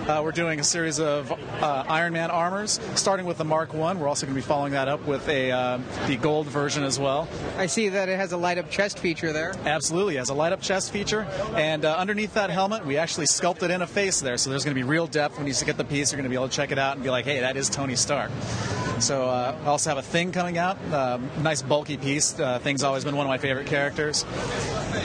Uh, 0.08 0.22
we're 0.24 0.32
doing 0.32 0.60
a 0.60 0.64
series 0.64 1.00
of 1.00 1.32
uh, 1.32 1.86
Iron 1.88 2.14
Man 2.14 2.32
armors, 2.32 2.80
starting 2.96 3.26
with 3.26 3.38
the 3.38 3.46
Mark 3.46 3.74
One. 3.74 4.00
We're 4.00 4.08
also 4.08 4.26
going 4.26 4.36
to 4.36 4.42
be 4.42 4.46
following 4.46 4.74
that 4.74 4.88
up 4.88 5.06
with 5.06 5.28
a 5.30 5.52
uh, 5.52 5.80
the 6.08 6.18
gold 6.18 6.48
version 6.48 6.84
as 6.84 7.00
well. 7.00 7.28
I 7.58 7.68
see 7.68 7.90
that 7.90 8.10
it 8.10 8.18
has 8.18 8.32
a 8.32 8.38
light 8.38 8.58
up 8.58 8.70
chest 8.70 9.00
feature 9.00 9.34
there. 9.34 9.54
Absolutely, 9.66 10.16
it 10.16 10.20
has 10.20 10.30
a 10.30 10.34
light 10.34 10.54
up 10.54 10.62
chest 10.62 10.92
feature, 10.92 11.28
and 11.56 11.86
uh, 11.86 11.96
underneath 11.96 12.34
that 12.34 12.50
helmet, 12.50 12.86
we 12.86 12.98
actually 12.98 13.26
sculpted 13.28 13.72
in 13.72 13.82
a 13.82 13.88
face 13.88 14.22
there. 14.22 14.38
So 14.38 14.50
there's 14.50 14.64
going 14.64 14.76
to 14.76 14.80
be 14.80 14.88
real 14.88 15.08
depth 15.08 15.38
when 15.38 15.48
you 15.48 15.54
get 15.54 15.78
the 15.78 15.86
piece. 15.86 16.12
You're 16.12 16.18
going 16.18 16.24
to 16.24 16.30
be 16.30 16.36
able 16.36 16.50
to 16.50 16.56
check 16.56 16.72
it 16.72 16.80
out 16.80 16.96
and 16.96 17.04
be 17.04 17.10
like, 17.10 17.26
hey, 17.26 17.40
that 17.40 17.58
is 17.58 17.70
Tony 17.70 17.96
Stark. 17.96 18.32
So 19.04 19.24
uh, 19.24 19.54
I 19.66 19.68
also 19.68 19.90
have 19.90 19.98
a 19.98 20.02
Thing 20.02 20.32
coming 20.32 20.58
out, 20.58 20.78
um, 20.94 21.30
nice 21.42 21.62
bulky 21.62 21.98
piece. 21.98 22.40
Uh, 22.40 22.60
Thing's 22.60 22.84
always 22.84 23.04
been 23.04 23.18
one 23.18 23.26
of 23.26 23.30
my 23.30 23.38
favorite 23.38 23.68
characters. 23.68 24.24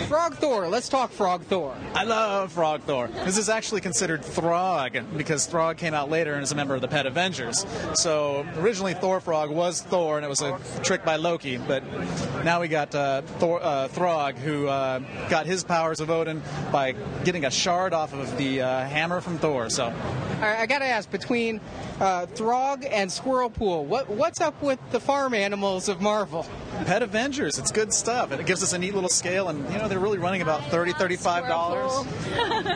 Frog 0.07 0.35
Thor. 0.37 0.69
Let's 0.69 0.89
talk 0.89 1.11
Frog 1.11 1.43
Thor. 1.45 1.75
I 1.95 2.05
love 2.05 2.53
Frog 2.53 2.83
Thor. 2.83 3.09
This 3.09 3.37
is 3.37 3.49
actually 3.49 3.81
considered 3.81 4.25
Throg 4.25 4.99
because 5.17 5.47
Throg 5.47 5.79
came 5.79 5.95
out 5.95 6.11
later 6.11 6.35
and 6.35 6.43
is 6.43 6.53
a 6.53 6.55
member 6.55 6.75
of 6.75 6.81
the 6.81 6.89
Pet 6.89 7.07
Avengers. 7.07 7.67
So 7.95 8.47
originally 8.59 8.95
Thor 8.95 9.21
Frog 9.21 9.51
was 9.51 9.83
Thor 9.83 10.17
and 10.17 10.25
it 10.25 10.29
was 10.29 10.43
a 10.43 10.59
trick 10.83 11.05
by 11.05 11.17
Loki, 11.17 11.57
but 11.57 11.83
now 12.45 12.61
we 12.61 12.69
got 12.69 12.95
uh, 12.95 13.23
Thor, 13.23 13.61
uh, 13.63 13.89
Throg 13.89 14.37
who 14.37 14.69
uh, 14.69 15.01
got 15.29 15.47
his 15.47 15.65
powers 15.65 16.01
of 16.01 16.11
Odin 16.11 16.43
by 16.71 16.93
getting 17.25 17.45
a 17.47 17.51
shard 17.51 17.93
off 17.93 18.13
of 18.15 18.37
the 18.39 18.61
uh, 18.61 18.85
hammer 18.87 19.21
from 19.21 19.39
Thor. 19.39 19.71
So 19.71 19.87
All 19.87 19.91
right, 20.41 20.59
I 20.59 20.67
got 20.67 20.81
to 20.81 20.87
ask 20.87 21.11
between 21.11 21.61
uh, 22.01 22.27
Throg 22.27 22.87
and 22.91 23.11
Squirrel 23.11 23.51
Pool, 23.51 23.85
what 23.89 24.09
what's 24.11 24.41
up 24.41 24.61
with 24.63 24.79
the 24.91 25.01
farm 25.01 25.33
animals 25.33 25.89
of 25.89 26.01
Marvel? 26.01 26.47
Pet 26.85 27.03
Avengers, 27.03 27.59
it's 27.59 27.73
good 27.73 27.93
stuff. 27.93 28.31
And 28.31 28.41
it 28.41 28.47
gives 28.47 28.63
us 28.63 28.75
a 28.75 28.79
neat 28.79 28.95
little 28.95 29.09
scale 29.09 29.49
and 29.49 29.59
you 29.73 29.79
know 29.79 29.89
they're 29.89 29.99
really 29.99 30.19
running 30.19 30.43
about 30.43 30.63
30 30.67 30.93
$35. 30.93 32.07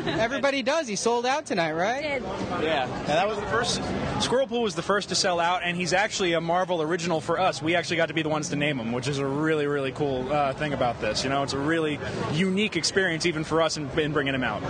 Everybody 0.19 0.63
does. 0.63 0.89
He 0.89 0.97
sold 0.97 1.27
out 1.27 1.45
tonight, 1.45 1.73
right? 1.73 2.23
Yeah, 2.63 2.87
and 2.87 3.07
that 3.09 3.29
was 3.29 3.39
the 3.39 3.47
first. 3.47 3.83
Squirrel 4.21 4.47
Pool 4.47 4.63
was 4.63 4.75
the 4.75 4.83
first 4.83 5.11
to 5.11 5.15
sell 5.15 5.39
out, 5.41 5.63
and 5.63 5.77
he's 5.77 5.93
actually 5.93 6.33
a 6.33 6.41
Marvel 6.41 6.81
original 6.81 7.21
for 7.21 7.39
us. 7.39 7.61
We 7.61 7.75
actually 7.75 7.97
got 7.97 8.07
to 8.07 8.15
be 8.15 8.23
the 8.23 8.29
ones 8.29 8.49
to 8.51 8.57
name 8.57 8.79
him, 8.79 8.93
which 8.93 9.09
is 9.09 9.19
a 9.19 9.27
really, 9.27 9.67
really 9.67 9.93
cool 9.93 10.33
uh, 10.33 10.53
thing 10.55 10.73
about 10.73 11.01
this. 11.01 11.25
You 11.25 11.31
know, 11.31 11.43
it's 11.43 11.53
a 11.53 11.59
really 11.59 11.99
unique 12.33 12.77
experience 12.77 13.27
even 13.27 13.45
for 13.45 13.61
us 13.61 13.77
in, 13.77 13.91
in 13.99 14.13
bringing 14.13 14.35
him 14.35 14.45
out. 14.45 14.63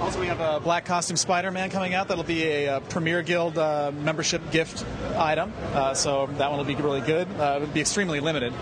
Also, 0.00 0.20
we 0.20 0.26
have 0.26 0.40
a 0.40 0.60
Black 0.60 0.84
Costume 0.84 1.16
Spider-Man 1.16 1.70
coming 1.70 1.92
out. 1.92 2.08
That'll 2.08 2.24
be 2.24 2.44
a, 2.44 2.68
uh 2.68 2.80
Premier 2.80 3.22
Guild 3.22 3.58
uh, 3.58 3.92
membership 3.92 4.50
gift 4.50 4.84
item. 5.16 5.52
Uh, 5.72 5.94
so 5.94 6.26
that 6.26 6.50
one 6.50 6.58
will 6.58 6.64
be 6.64 6.74
really 6.74 7.00
good. 7.00 7.28
Uh, 7.38 7.54
it'll 7.56 7.68
be 7.68 7.80
extremely 7.80 8.20
limited. 8.20 8.52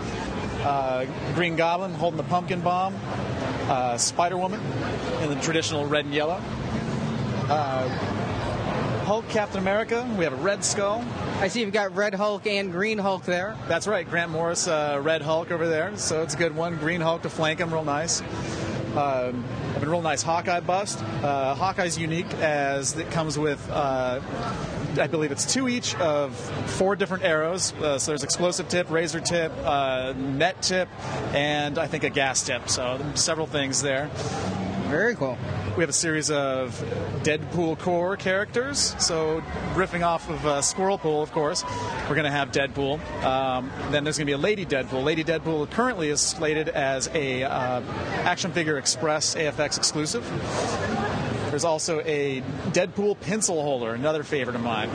Uh, 0.61 1.05
Green 1.35 1.55
Goblin 1.55 1.93
holding 1.93 2.17
the 2.17 2.23
pumpkin 2.23 2.61
bomb. 2.61 2.95
Uh, 3.69 3.97
Spider 3.97 4.37
Woman 4.37 4.59
in 5.21 5.29
the 5.29 5.35
traditional 5.41 5.85
red 5.85 6.05
and 6.05 6.13
yellow. 6.13 6.41
Uh, 7.49 7.87
Hulk, 9.05 9.27
Captain 9.29 9.59
America. 9.59 10.05
We 10.17 10.25
have 10.25 10.33
a 10.33 10.37
Red 10.37 10.65
Skull. 10.65 11.03
I 11.39 11.47
see 11.47 11.61
you've 11.61 11.71
got 11.71 11.95
Red 11.95 12.13
Hulk 12.13 12.45
and 12.45 12.71
Green 12.71 12.97
Hulk 12.97 13.23
there. 13.23 13.55
That's 13.67 13.87
right, 13.87 14.09
Grant 14.09 14.31
Morris, 14.31 14.67
uh, 14.67 14.99
Red 15.01 15.21
Hulk 15.21 15.51
over 15.51 15.67
there. 15.67 15.95
So 15.95 16.23
it's 16.23 16.33
a 16.33 16.37
good 16.37 16.53
one. 16.53 16.75
Green 16.77 16.99
Hulk 16.99 17.21
to 17.21 17.29
flank 17.29 17.59
him, 17.59 17.73
real 17.73 17.85
nice. 17.85 18.21
Um, 18.95 19.43
have 19.73 19.83
a 19.83 19.85
real 19.85 20.01
nice 20.01 20.21
Hawkeye 20.21 20.61
bust. 20.61 21.03
Uh, 21.03 21.55
Hawkeye's 21.55 21.97
unique 21.97 22.31
as 22.35 22.97
it 22.97 23.11
comes 23.11 23.37
with, 23.37 23.69
uh, 23.69 24.21
I 24.99 25.07
believe 25.07 25.31
it's 25.31 25.51
two 25.51 25.67
each 25.67 25.95
of 25.95 26.35
four 26.71 26.95
different 26.95 27.23
arrows. 27.23 27.73
Uh, 27.73 27.99
so 27.99 28.11
there's 28.11 28.23
explosive 28.23 28.69
tip, 28.69 28.89
razor 28.89 29.19
tip, 29.19 29.51
uh, 29.63 30.13
net 30.17 30.61
tip, 30.61 30.89
and 31.33 31.77
I 31.77 31.87
think 31.87 32.03
a 32.03 32.09
gas 32.09 32.43
tip. 32.43 32.69
So 32.69 32.99
several 33.15 33.47
things 33.47 33.81
there. 33.81 34.09
Very 34.89 35.15
cool. 35.15 35.37
We 35.75 35.83
have 35.83 35.89
a 35.89 35.93
series 35.93 36.31
of 36.31 36.71
Deadpool 37.23 37.77
core 37.79 38.15
characters. 38.15 38.95
So, 38.99 39.41
riffing 39.73 40.05
off 40.05 40.29
of 40.29 40.45
uh, 40.45 40.61
Squirrel 40.61 40.97
Pool, 40.97 41.21
of 41.21 41.33
course, 41.33 41.65
we're 42.07 42.15
going 42.15 42.23
to 42.23 42.31
have 42.31 42.53
Deadpool. 42.53 43.01
Um, 43.21 43.69
then 43.91 44.05
there's 44.05 44.17
going 44.17 44.27
to 44.27 44.29
be 44.29 44.31
a 44.31 44.37
Lady 44.37 44.65
Deadpool. 44.65 45.03
Lady 45.03 45.25
Deadpool 45.25 45.69
currently 45.71 46.07
is 46.07 46.21
slated 46.21 46.69
as 46.69 47.09
a 47.13 47.43
uh, 47.43 47.81
Action 48.23 48.53
Figure 48.53 48.77
Express 48.77 49.35
AFX 49.35 49.77
exclusive. 49.77 50.23
There's 51.49 51.63
also 51.65 52.01
a 52.01 52.41
Deadpool 52.71 53.19
pencil 53.21 53.61
holder, 53.61 53.93
another 53.93 54.23
favorite 54.23 54.55
of 54.55 54.61
mine. 54.61 54.89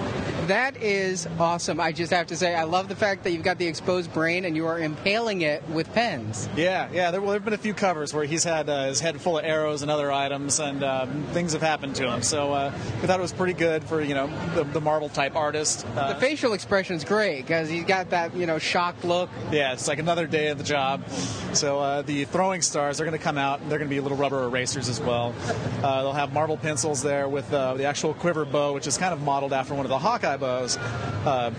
That 0.47 0.77
is 0.77 1.27
awesome. 1.39 1.81
I 1.81 1.93
just 1.93 2.13
have 2.13 2.27
to 2.29 2.37
say, 2.37 2.55
I 2.55 2.65
love 2.65 2.89
the 2.89 2.97
fact 2.97 3.25
that 3.25 3.31
you've 3.31 3.43
got 3.45 3.59
the 3.59 3.67
exposed 3.67 4.13
brain 4.13 4.45
and 4.45 4.55
you 4.57 4.67
are 4.67 4.79
impaling 4.79 5.43
it 5.43 5.67
with 5.71 5.93
pens. 5.95 6.49
Yeah, 6.57 6.89
yeah. 6.93 7.11
There, 7.11 7.21
well, 7.21 7.31
there 7.31 7.39
have 7.39 7.45
been 7.45 7.55
a 7.55 7.59
few 7.59 7.73
covers 7.75 8.13
where 8.13 8.25
he's 8.25 8.45
had 8.45 8.69
uh, 8.69 8.87
his 8.87 9.01
head 9.01 9.21
full 9.21 9.39
of 9.39 9.45
arrows 9.45 9.83
and 9.83 9.91
other 9.91 10.13
items, 10.13 10.61
and 10.61 10.83
um, 10.85 11.25
things 11.33 11.53
have 11.53 11.63
happened 11.63 11.95
to 11.97 12.11
him. 12.13 12.23
So 12.23 12.53
uh, 12.53 12.73
we 13.01 13.07
thought 13.07 13.19
it 13.19 13.23
was 13.23 13.33
pretty 13.33 13.55
good 13.55 13.85
for 13.85 14.03
you 14.03 14.15
know 14.15 14.27
the, 14.55 14.65
the 14.65 14.81
Marvel 14.81 15.09
type 15.09 15.37
artist. 15.37 15.87
Uh, 15.97 16.13
The 16.13 16.21
facial 16.21 16.53
expression 16.53 16.97
is 16.97 17.05
great 17.05 17.43
because 17.43 17.69
he's 17.71 17.85
got 17.85 18.11
that, 18.11 18.35
you 18.37 18.47
know, 18.47 18.59
shocked 18.59 19.05
look. 19.05 19.31
yeah, 19.51 19.73
it's 19.73 19.89
like 19.89 19.99
another 20.01 20.27
day 20.27 20.49
of 20.49 20.59
the 20.59 20.65
job. 20.65 21.09
So 21.55 21.79
uh, 21.79 22.03
the 22.03 22.25
throwing 22.27 22.61
stars 22.63 23.01
are 23.01 23.05
going 23.05 23.17
to 23.17 23.23
come 23.23 23.39
out. 23.39 23.61
and 23.61 23.71
They're 23.71 23.79
going 23.79 23.89
to 23.89 23.95
be 23.95 24.01
little 24.01 24.19
rubber 24.19 24.43
erasers 24.45 24.89
as 24.89 25.01
well. 25.01 25.35
Uh, 25.83 26.03
they'll 26.03 26.13
have 26.13 26.33
Marvel 26.33 26.42
pencils 26.57 27.03
there 27.03 27.29
with 27.29 27.53
uh, 27.53 27.75
the 27.75 27.85
actual 27.85 28.15
quiver 28.15 28.45
bow, 28.45 28.73
which 28.73 28.87
is 28.87 28.99
kind 28.99 29.13
of 29.13 29.23
modeled 29.23 29.53
after 29.53 29.75
one 29.75 29.87
of 29.87 29.91
the 29.91 29.99
Hawkeye 29.99 30.37
bows, 30.37 30.77
uh, 30.77 31.53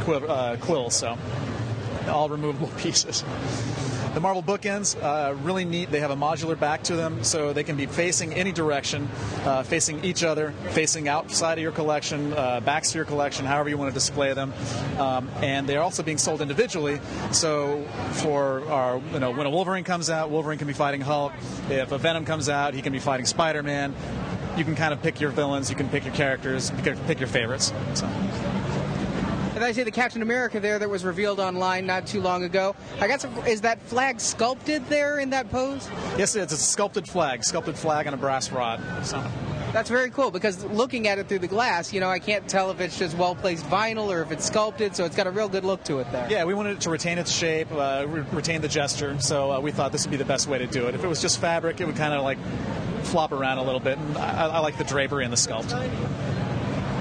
quiver, 0.00 0.28
uh, 0.28 0.56
quills. 0.60 0.94
So 0.94 1.16
all 2.08 2.28
removable 2.28 2.68
pieces. 2.78 3.24
The 4.14 4.20
Marvel 4.20 4.42
bookends, 4.42 5.00
uh, 5.00 5.34
really 5.34 5.64
neat. 5.64 5.90
They 5.90 6.00
have 6.00 6.10
a 6.10 6.16
modular 6.16 6.58
back 6.58 6.82
to 6.84 6.96
them, 6.96 7.22
so 7.22 7.52
they 7.52 7.62
can 7.62 7.76
be 7.76 7.86
facing 7.86 8.34
any 8.34 8.50
direction, 8.50 9.08
uh, 9.44 9.62
facing 9.62 10.04
each 10.04 10.24
other, 10.24 10.52
facing 10.70 11.08
outside 11.08 11.58
of 11.58 11.62
your 11.62 11.72
collection, 11.72 12.32
uh, 12.32 12.60
backs 12.60 12.90
to 12.92 12.98
your 12.98 13.04
collection, 13.04 13.46
however 13.46 13.68
you 13.68 13.78
want 13.78 13.90
to 13.90 13.94
display 13.94 14.32
them. 14.32 14.52
Um, 14.98 15.28
and 15.40 15.68
they're 15.68 15.82
also 15.82 16.02
being 16.02 16.18
sold 16.18 16.40
individually. 16.40 17.00
So 17.30 17.84
for 18.12 18.66
our, 18.68 19.00
you 19.12 19.20
know, 19.20 19.30
when 19.30 19.46
a 19.46 19.50
Wolverine 19.50 19.84
comes 19.84 20.10
out, 20.10 20.30
Wolverine 20.30 20.58
can 20.58 20.66
be 20.66 20.74
fighting 20.74 21.00
Hulk. 21.00 21.32
If 21.70 21.92
a 21.92 21.98
Venom 21.98 22.24
comes 22.24 22.48
out, 22.48 22.74
he 22.74 22.82
can 22.82 22.92
be 22.92 22.98
fighting 22.98 23.26
Spider-Man. 23.26 23.94
You 24.56 24.64
can 24.64 24.74
kind 24.74 24.92
of 24.92 25.00
pick 25.00 25.20
your 25.20 25.30
villains, 25.30 25.70
you 25.70 25.76
can 25.76 25.88
pick 25.88 26.04
your 26.04 26.14
characters, 26.14 26.72
pick 26.82 27.20
your 27.20 27.28
favorites. 27.28 27.72
So. 27.94 28.08
And 29.58 29.64
I 29.64 29.72
see 29.72 29.82
the 29.82 29.90
Captain 29.90 30.22
America 30.22 30.60
there 30.60 30.78
that 30.78 30.88
was 30.88 31.04
revealed 31.04 31.40
online 31.40 31.84
not 31.84 32.06
too 32.06 32.20
long 32.20 32.44
ago. 32.44 32.76
I 33.00 33.08
got 33.08 33.20
some. 33.20 33.36
Is 33.38 33.62
that 33.62 33.82
flag 33.82 34.20
sculpted 34.20 34.86
there 34.86 35.18
in 35.18 35.30
that 35.30 35.50
pose? 35.50 35.88
Yes, 36.16 36.36
it's 36.36 36.52
a 36.52 36.56
sculpted 36.56 37.08
flag, 37.08 37.42
sculpted 37.42 37.76
flag 37.76 38.06
on 38.06 38.14
a 38.14 38.16
brass 38.16 38.52
rod. 38.52 38.80
So. 39.04 39.20
That's 39.72 39.90
very 39.90 40.10
cool 40.10 40.30
because 40.30 40.64
looking 40.66 41.08
at 41.08 41.18
it 41.18 41.28
through 41.28 41.40
the 41.40 41.48
glass, 41.48 41.92
you 41.92 41.98
know, 41.98 42.08
I 42.08 42.20
can't 42.20 42.46
tell 42.46 42.70
if 42.70 42.78
it's 42.78 42.96
just 42.96 43.18
well 43.18 43.34
placed 43.34 43.64
vinyl 43.64 44.14
or 44.14 44.22
if 44.22 44.30
it's 44.30 44.46
sculpted, 44.46 44.94
so 44.94 45.04
it's 45.04 45.16
got 45.16 45.26
a 45.26 45.32
real 45.32 45.48
good 45.48 45.64
look 45.64 45.82
to 45.84 45.98
it 45.98 46.06
there. 46.12 46.28
Yeah, 46.30 46.44
we 46.44 46.54
wanted 46.54 46.76
it 46.76 46.82
to 46.82 46.90
retain 46.90 47.18
its 47.18 47.32
shape, 47.32 47.72
uh, 47.72 48.04
re- 48.06 48.24
retain 48.30 48.60
the 48.60 48.68
gesture, 48.68 49.20
so 49.20 49.50
uh, 49.50 49.58
we 49.58 49.72
thought 49.72 49.90
this 49.90 50.04
would 50.04 50.12
be 50.12 50.16
the 50.18 50.24
best 50.24 50.46
way 50.46 50.58
to 50.58 50.68
do 50.68 50.86
it. 50.86 50.94
If 50.94 51.02
it 51.02 51.08
was 51.08 51.20
just 51.20 51.40
fabric, 51.40 51.80
it 51.80 51.86
would 51.86 51.96
kind 51.96 52.14
of 52.14 52.22
like 52.22 52.38
flop 53.02 53.32
around 53.32 53.58
a 53.58 53.64
little 53.64 53.80
bit, 53.80 53.98
and 53.98 54.16
I, 54.18 54.46
I 54.46 54.58
like 54.60 54.78
the 54.78 54.84
drapery 54.84 55.24
and 55.24 55.32
the 55.32 55.36
sculpt. 55.36 55.72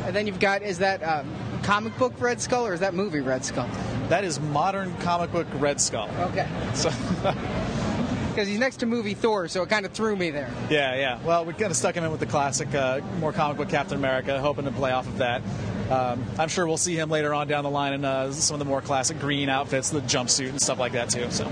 And 0.07 0.15
then 0.15 0.25
you've 0.25 0.39
got 0.39 0.63
is 0.63 0.79
that 0.79 1.03
um, 1.03 1.29
comic 1.63 1.97
book 1.97 2.13
Red 2.19 2.41
Skull 2.41 2.67
or 2.67 2.73
is 2.73 2.79
that 2.79 2.93
movie 2.93 3.19
Red 3.19 3.45
Skull? 3.45 3.69
That 4.09 4.23
is 4.23 4.39
modern 4.39 4.95
comic 4.97 5.31
book 5.31 5.47
Red 5.55 5.79
Skull. 5.81 6.09
Okay. 6.19 6.47
So 6.73 6.91
because 8.29 8.47
he's 8.47 8.59
next 8.59 8.77
to 8.77 8.85
movie 8.85 9.15
Thor, 9.15 9.47
so 9.47 9.63
it 9.63 9.69
kind 9.69 9.85
of 9.85 9.93
threw 9.93 10.15
me 10.15 10.29
there. 10.29 10.51
Yeah, 10.69 10.95
yeah. 10.95 11.19
Well, 11.23 11.43
we 11.43 11.53
kind 11.53 11.71
of 11.71 11.75
stuck 11.75 11.95
him 11.95 12.03
in 12.03 12.11
with 12.11 12.19
the 12.19 12.27
classic, 12.27 12.73
uh, 12.75 13.01
more 13.19 13.33
comic 13.33 13.57
book 13.57 13.69
Captain 13.69 13.97
America, 13.97 14.39
hoping 14.39 14.65
to 14.65 14.71
play 14.71 14.91
off 14.91 15.07
of 15.07 15.17
that. 15.17 15.41
Um, 15.89 16.23
I'm 16.37 16.47
sure 16.47 16.67
we'll 16.67 16.77
see 16.77 16.95
him 16.95 17.09
later 17.09 17.33
on 17.33 17.47
down 17.47 17.63
the 17.63 17.69
line 17.71 17.93
in 17.93 18.05
uh, 18.05 18.31
some 18.31 18.53
of 18.53 18.59
the 18.59 18.65
more 18.65 18.81
classic 18.81 19.19
green 19.19 19.49
outfits, 19.49 19.89
the 19.89 20.01
jumpsuit 20.01 20.49
and 20.49 20.61
stuff 20.61 20.77
like 20.77 20.91
that 20.91 21.09
too. 21.09 21.31
So. 21.31 21.51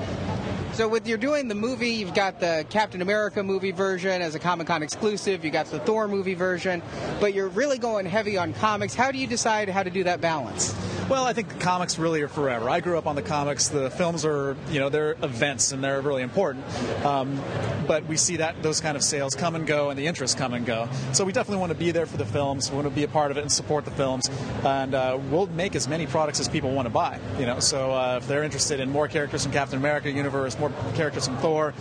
So 0.76 0.90
with 0.90 1.08
you're 1.08 1.18
doing 1.18 1.48
the 1.48 1.56
movie, 1.56 1.92
you've 1.92 2.14
got 2.14 2.42
the 2.42 2.66
Captain 2.70 3.02
America 3.02 3.42
movie 3.42 3.72
version 3.72 4.22
as 4.22 4.36
a 4.36 4.40
Comic 4.40 4.68
Con 4.68 4.84
exclusive. 4.84 5.46
You 5.46 5.50
got 5.50 5.68
the 5.68 5.80
Thor 5.80 6.06
movie 6.10 6.34
version, 6.34 6.82
but 7.22 7.34
you're 7.34 7.48
really 7.48 7.78
going 7.78 8.06
heavy 8.06 8.38
on 8.38 8.52
comics. 8.52 8.94
How 8.94 9.10
do 9.10 9.18
you 9.18 9.26
decide 9.26 9.70
how 9.70 9.84
to 9.84 9.90
do 9.90 10.04
that 10.04 10.20
balance? 10.20 10.76
Well, 11.08 11.24
I 11.24 11.34
think 11.34 11.50
the 11.50 11.60
comics 11.60 12.00
really 12.00 12.24
are 12.24 12.28
forever. 12.28 12.68
I 12.68 12.80
grew 12.80 12.98
up 12.98 13.06
on 13.06 13.16
the 13.16 13.22
comics. 13.22 13.68
The 13.68 13.92
films 13.92 14.26
are, 14.26 14.58
you 14.72 14.80
know, 14.80 14.90
they're 14.90 15.16
events 15.22 15.72
and 15.72 15.84
they're 15.84 16.02
really 16.02 16.24
important. 16.24 16.66
Um, 17.06 17.40
but 17.88 18.08
we 18.08 18.18
see 18.18 18.38
that 18.38 18.64
those 18.64 18.82
kind 18.82 18.98
of 18.98 19.04
sales 19.04 19.36
come 19.36 19.54
and 19.54 19.68
go, 19.68 19.92
and 19.92 20.00
the 20.00 20.08
interest 20.08 20.36
come 20.36 20.56
and 20.56 20.66
go. 20.66 20.90
So 21.14 21.24
we 21.24 21.32
definitely 21.32 21.60
want 21.60 21.74
to 21.74 21.78
be 21.78 21.92
there 21.92 22.08
for 22.08 22.18
the 22.18 22.26
films. 22.26 22.72
We 22.72 22.78
want 22.78 22.88
to 22.88 22.94
be 22.94 23.04
a 23.04 23.08
part 23.08 23.30
of 23.30 23.38
it 23.38 23.42
and 23.42 23.52
support 23.52 23.86
the 23.86 23.92
films, 23.92 24.32
and 24.64 24.96
uh, 24.96 25.20
we'll 25.30 25.46
make 25.46 25.76
as 25.76 25.88
many 25.88 26.08
products 26.08 26.40
as 26.40 26.50
people 26.50 26.72
want 26.72 26.88
to 26.88 26.90
buy. 26.90 27.20
You 27.38 27.46
know, 27.46 27.60
so 27.60 27.92
uh, 27.92 28.18
if 28.20 28.28
they're 28.28 28.44
interested 28.44 28.80
in 28.80 28.90
more 28.90 29.08
characters 29.08 29.44
from 29.44 29.52
Captain 29.52 29.78
America 29.78 30.10
universe, 30.10 30.58
more 30.70 30.94
characters 30.94 31.28
from 31.28 31.38
Thor, 31.38 31.74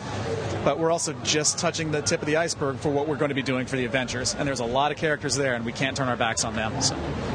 but 0.64 0.78
we're 0.78 0.90
also 0.90 1.12
just 1.22 1.58
touching 1.58 1.90
the 1.90 2.02
tip 2.02 2.20
of 2.20 2.26
the 2.26 2.36
iceberg 2.36 2.78
for 2.78 2.90
what 2.90 3.06
we're 3.06 3.16
going 3.16 3.28
to 3.28 3.34
be 3.34 3.42
doing 3.42 3.66
for 3.66 3.76
the 3.76 3.84
Avengers. 3.84 4.34
And 4.34 4.46
there's 4.48 4.60
a 4.60 4.64
lot 4.64 4.92
of 4.92 4.96
characters 4.96 5.36
there, 5.36 5.54
and 5.54 5.64
we 5.64 5.72
can't 5.72 5.96
turn 5.96 6.08
our 6.08 6.16
backs 6.16 6.44
on 6.44 6.54
them. 6.54 6.80
So. 6.80 6.94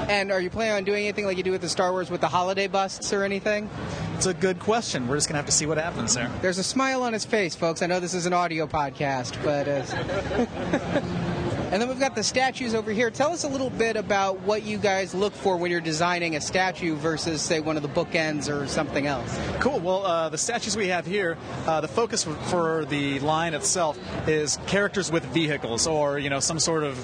And 0.09 0.31
are 0.31 0.41
you 0.41 0.49
planning 0.49 0.75
on 0.75 0.83
doing 0.83 1.05
anything 1.05 1.25
like 1.25 1.37
you 1.37 1.43
do 1.43 1.51
with 1.51 1.61
the 1.61 1.69
Star 1.69 1.91
Wars 1.91 2.09
with 2.09 2.21
the 2.21 2.27
holiday 2.27 2.67
busts 2.67 3.13
or 3.13 3.23
anything? 3.23 3.69
It's 4.15 4.25
a 4.25 4.33
good 4.33 4.59
question. 4.59 5.07
We're 5.07 5.17
just 5.17 5.27
going 5.27 5.35
to 5.35 5.39
have 5.39 5.45
to 5.45 5.51
see 5.51 5.65
what 5.65 5.77
happens 5.77 6.15
there. 6.15 6.31
There's 6.41 6.57
a 6.57 6.63
smile 6.63 7.03
on 7.03 7.13
his 7.13 7.25
face, 7.25 7.55
folks. 7.55 7.81
I 7.81 7.85
know 7.87 7.99
this 7.99 8.13
is 8.13 8.25
an 8.25 8.33
audio 8.33 8.67
podcast, 8.67 9.41
but. 9.43 9.67
Uh... 9.67 11.45
And 11.71 11.79
then 11.79 11.87
we've 11.87 11.99
got 11.99 12.15
the 12.15 12.23
statues 12.23 12.73
over 12.73 12.91
here. 12.91 13.11
Tell 13.11 13.31
us 13.31 13.43
a 13.43 13.47
little 13.47 13.69
bit 13.69 13.95
about 13.95 14.39
what 14.39 14.63
you 14.63 14.79
guys 14.79 15.13
look 15.13 15.33
for 15.33 15.55
when 15.55 15.69
you're 15.69 15.79
designing 15.79 16.35
a 16.35 16.41
statue 16.41 16.95
versus, 16.95 17.43
say, 17.43 17.59
one 17.59 17.77
of 17.77 17.83
the 17.83 17.89
bookends 17.89 18.49
or 18.49 18.65
something 18.65 19.05
else. 19.05 19.39
Cool. 19.59 19.79
Well, 19.79 20.03
uh, 20.03 20.29
the 20.29 20.37
statues 20.39 20.75
we 20.75 20.87
have 20.87 21.05
here, 21.05 21.37
uh, 21.67 21.79
the 21.81 21.87
focus 21.87 22.23
for 22.23 22.85
the 22.85 23.19
line 23.19 23.53
itself 23.53 23.99
is 24.27 24.57
characters 24.65 25.11
with 25.11 25.23
vehicles, 25.25 25.85
or 25.85 26.17
you 26.17 26.31
know, 26.31 26.39
some 26.39 26.59
sort 26.59 26.83
of, 26.83 26.97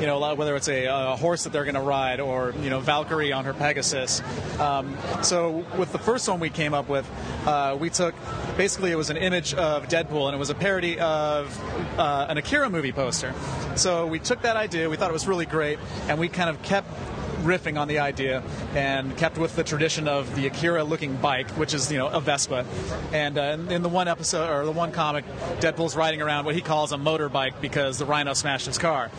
you 0.00 0.06
know, 0.06 0.34
whether 0.36 0.54
it's 0.54 0.68
a, 0.68 0.86
a 0.86 1.16
horse 1.16 1.42
that 1.42 1.52
they're 1.52 1.64
going 1.64 1.74
to 1.74 1.80
ride, 1.80 2.20
or 2.20 2.54
you 2.62 2.70
know, 2.70 2.78
Valkyrie 2.78 3.32
on 3.32 3.44
her 3.44 3.54
Pegasus. 3.54 4.22
Um, 4.60 4.96
so 5.22 5.64
with 5.76 5.90
the 5.90 5.98
first 5.98 6.28
one 6.28 6.38
we 6.38 6.50
came 6.50 6.74
up 6.74 6.88
with, 6.88 7.10
uh, 7.44 7.76
we 7.78 7.90
took 7.90 8.14
basically 8.56 8.92
it 8.92 8.96
was 8.96 9.10
an 9.10 9.16
image 9.16 9.54
of 9.54 9.88
Deadpool, 9.88 10.26
and 10.26 10.34
it 10.34 10.38
was 10.38 10.50
a 10.50 10.54
parody 10.54 10.98
of 10.98 11.58
uh, 11.98 12.26
an 12.28 12.38
Akira 12.38 12.70
movie 12.70 12.92
poster. 12.92 13.34
So 13.76 14.06
we 14.06 14.18
took 14.18 14.42
that 14.42 14.56
idea, 14.56 14.88
we 14.88 14.96
thought 14.96 15.10
it 15.10 15.14
was 15.14 15.26
really 15.26 15.46
great, 15.46 15.78
and 16.08 16.18
we 16.18 16.28
kind 16.28 16.50
of 16.50 16.62
kept 16.62 16.88
riffing 17.42 17.78
on 17.78 17.88
the 17.88 17.98
idea 17.98 18.42
and 18.74 19.16
kept 19.16 19.36
with 19.36 19.56
the 19.56 19.64
tradition 19.64 20.06
of 20.06 20.34
the 20.36 20.46
Akira 20.46 20.84
looking 20.84 21.16
bike, 21.16 21.50
which 21.50 21.74
is, 21.74 21.90
you 21.90 21.98
know, 21.98 22.08
a 22.08 22.20
Vespa. 22.20 22.64
And 23.12 23.36
uh, 23.36 23.58
in 23.68 23.82
the 23.82 23.88
one 23.88 24.08
episode, 24.08 24.48
or 24.48 24.64
the 24.64 24.72
one 24.72 24.92
comic, 24.92 25.24
Deadpool's 25.58 25.96
riding 25.96 26.22
around 26.22 26.44
what 26.44 26.54
he 26.54 26.60
calls 26.60 26.92
a 26.92 26.96
motorbike 26.96 27.60
because 27.60 27.98
the 27.98 28.06
rhino 28.06 28.32
smashed 28.32 28.66
his 28.66 28.78
car. 28.78 29.10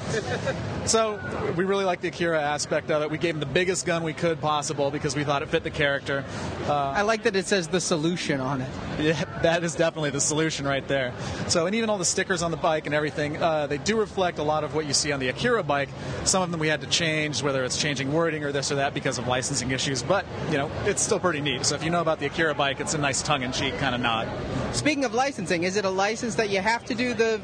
So 0.86 1.20
we 1.56 1.64
really 1.64 1.86
like 1.86 2.02
the 2.02 2.10
Akira 2.10 2.42
aspect 2.42 2.92
of 2.92 3.02
it. 3.02 3.12
We 3.12 3.18
gave 3.18 3.36
him 3.36 3.40
the 3.40 3.46
biggest 3.46 3.86
gun 3.86 4.04
we 4.04 4.14
could 4.14 4.42
possible 4.42 4.92
because 4.92 5.16
we 5.16 5.24
thought 5.24 5.42
it 5.42 5.50
fit 5.50 5.64
the 5.64 5.72
character. 5.72 6.24
Uh, 6.68 6.74
I 6.74 7.02
like 7.04 7.24
that 7.24 7.36
it 7.36 7.46
says 7.46 7.68
the 7.68 7.80
solution 7.80 8.42
on 8.42 8.62
it. 8.62 8.70
Yeah, 9.00 9.24
that 9.42 9.64
is 9.64 9.76
definitely 9.76 10.10
the 10.10 10.22
solution 10.22 10.66
right 10.66 10.88
there. 10.88 11.14
So, 11.48 11.66
and 11.66 11.76
even 11.76 11.90
all 11.90 11.98
the 11.98 12.06
stickers 12.06 12.42
on 12.42 12.52
the 12.52 12.58
bike 12.58 12.86
and 12.86 12.94
everything, 12.94 13.42
uh, 13.42 13.68
they 13.68 13.78
do 13.78 13.98
reflect 13.98 14.40
a 14.40 14.44
lot 14.44 14.64
of 14.64 14.76
what 14.76 14.86
you 14.86 14.94
see 14.94 15.12
on 15.12 15.20
the 15.20 15.30
Akira 15.30 15.64
bike. 15.64 15.90
Some 16.26 16.44
of 16.44 16.52
them 16.52 16.60
we 16.60 16.68
had 16.68 16.82
to 16.82 16.88
change, 16.88 17.44
whether 17.44 17.64
it's 17.64 17.78
changing 17.78 18.12
wording 18.12 18.44
or 18.44 18.52
this 18.52 18.72
or 18.72 18.76
that 18.76 18.94
because 18.94 19.18
of 19.18 19.28
licensing 19.28 19.72
issues. 19.72 20.04
But 20.04 20.26
you 20.52 20.58
know, 20.58 20.72
it's 20.86 21.02
still 21.02 21.20
pretty 21.20 21.42
neat. 21.42 21.66
So 21.66 21.76
if 21.76 21.84
you 21.84 21.90
know 21.90 22.02
about 22.02 22.20
the 22.20 22.26
Akira 22.26 22.56
bike, 22.56 22.80
it's 22.80 22.94
a 22.94 22.98
nice 22.98 23.22
tongue-in-cheek 23.22 23.78
kind 23.78 23.96
of 23.96 24.02
nod. 24.02 24.28
Speaking 24.74 25.05
of 25.05 25.13
licensing, 25.13 25.63
is 25.63 25.78
it 25.78 25.86
a 25.86 25.89
license 25.89 26.34
that 26.36 26.49
you 26.49 26.59
have 26.59 26.84
to 26.86 26.95
do 26.95 27.13
the 27.13 27.39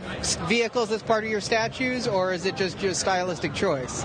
vehicles 0.47 0.91
as 0.91 1.03
part 1.03 1.23
of 1.23 1.29
your 1.29 1.41
statues, 1.41 2.07
or 2.07 2.33
is 2.33 2.45
it 2.45 2.55
just 2.55 2.81
your 2.81 2.95
stylistic 2.95 3.53
choice? 3.53 4.03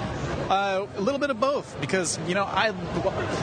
Uh, 0.49 0.87
a 0.97 1.01
little 1.01 1.19
bit 1.19 1.31
of 1.31 1.41
both, 1.41 1.81
because 1.81 2.19
you 2.29 2.35
know, 2.35 2.45
I 2.45 2.75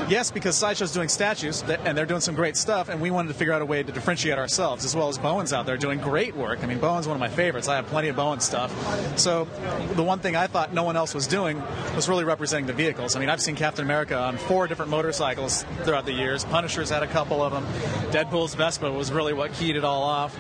yes, 0.08 0.30
because 0.30 0.56
Sideshow's 0.56 0.94
doing 0.94 1.10
statues 1.10 1.64
and 1.64 1.98
they're 1.98 2.06
doing 2.06 2.22
some 2.22 2.36
great 2.36 2.56
stuff, 2.56 2.90
and 2.90 3.02
we 3.02 3.10
wanted 3.10 3.30
to 3.30 3.34
figure 3.34 3.54
out 3.54 3.62
a 3.62 3.66
way 3.66 3.82
to 3.82 3.92
differentiate 3.92 4.38
ourselves, 4.38 4.86
as 4.86 4.96
well 4.96 5.08
as 5.08 5.18
Bowen's 5.18 5.52
out 5.52 5.66
there 5.66 5.78
doing 5.78 6.00
great 6.00 6.36
work. 6.36 6.64
I 6.64 6.68
mean, 6.68 6.78
Bowen's 6.78 7.08
one 7.08 7.16
of 7.16 7.20
my 7.20 7.30
favorites. 7.30 7.68
I 7.68 7.76
have 7.76 7.88
plenty 7.88 8.10
of 8.10 8.16
Bowen 8.16 8.40
stuff. 8.40 8.72
So 9.18 9.46
the 9.96 10.04
one 10.04 10.20
thing 10.20 10.36
I 10.36 10.46
thought 10.46 10.74
no 10.74 10.84
one 10.84 10.96
else 10.96 11.16
was 11.16 11.26
doing 11.26 11.62
was 11.96 12.08
really 12.08 12.24
representing 12.24 12.68
the 12.68 12.74
vehicles. 12.74 13.16
I 13.16 13.20
mean, 13.20 13.30
I've 13.30 13.42
seen 13.42 13.56
Captain 13.56 13.84
America 13.84 14.18
on 14.18 14.38
four 14.38 14.68
different 14.68 14.92
motorcycles 14.92 15.64
throughout 15.84 16.06
the 16.06 16.14
years. 16.14 16.46
Punisher's 16.46 16.92
had 16.92 17.02
a 17.02 17.08
couple 17.08 17.42
of 17.42 17.52
them. 17.52 17.66
Deadpool's 18.12 18.54
Vespa 18.54 18.92
was 18.92 19.12
really 19.12 19.34
what 19.34 19.54
keyed 19.54 19.76
it 19.76 19.84
all 19.84 20.04
off. 20.04 20.38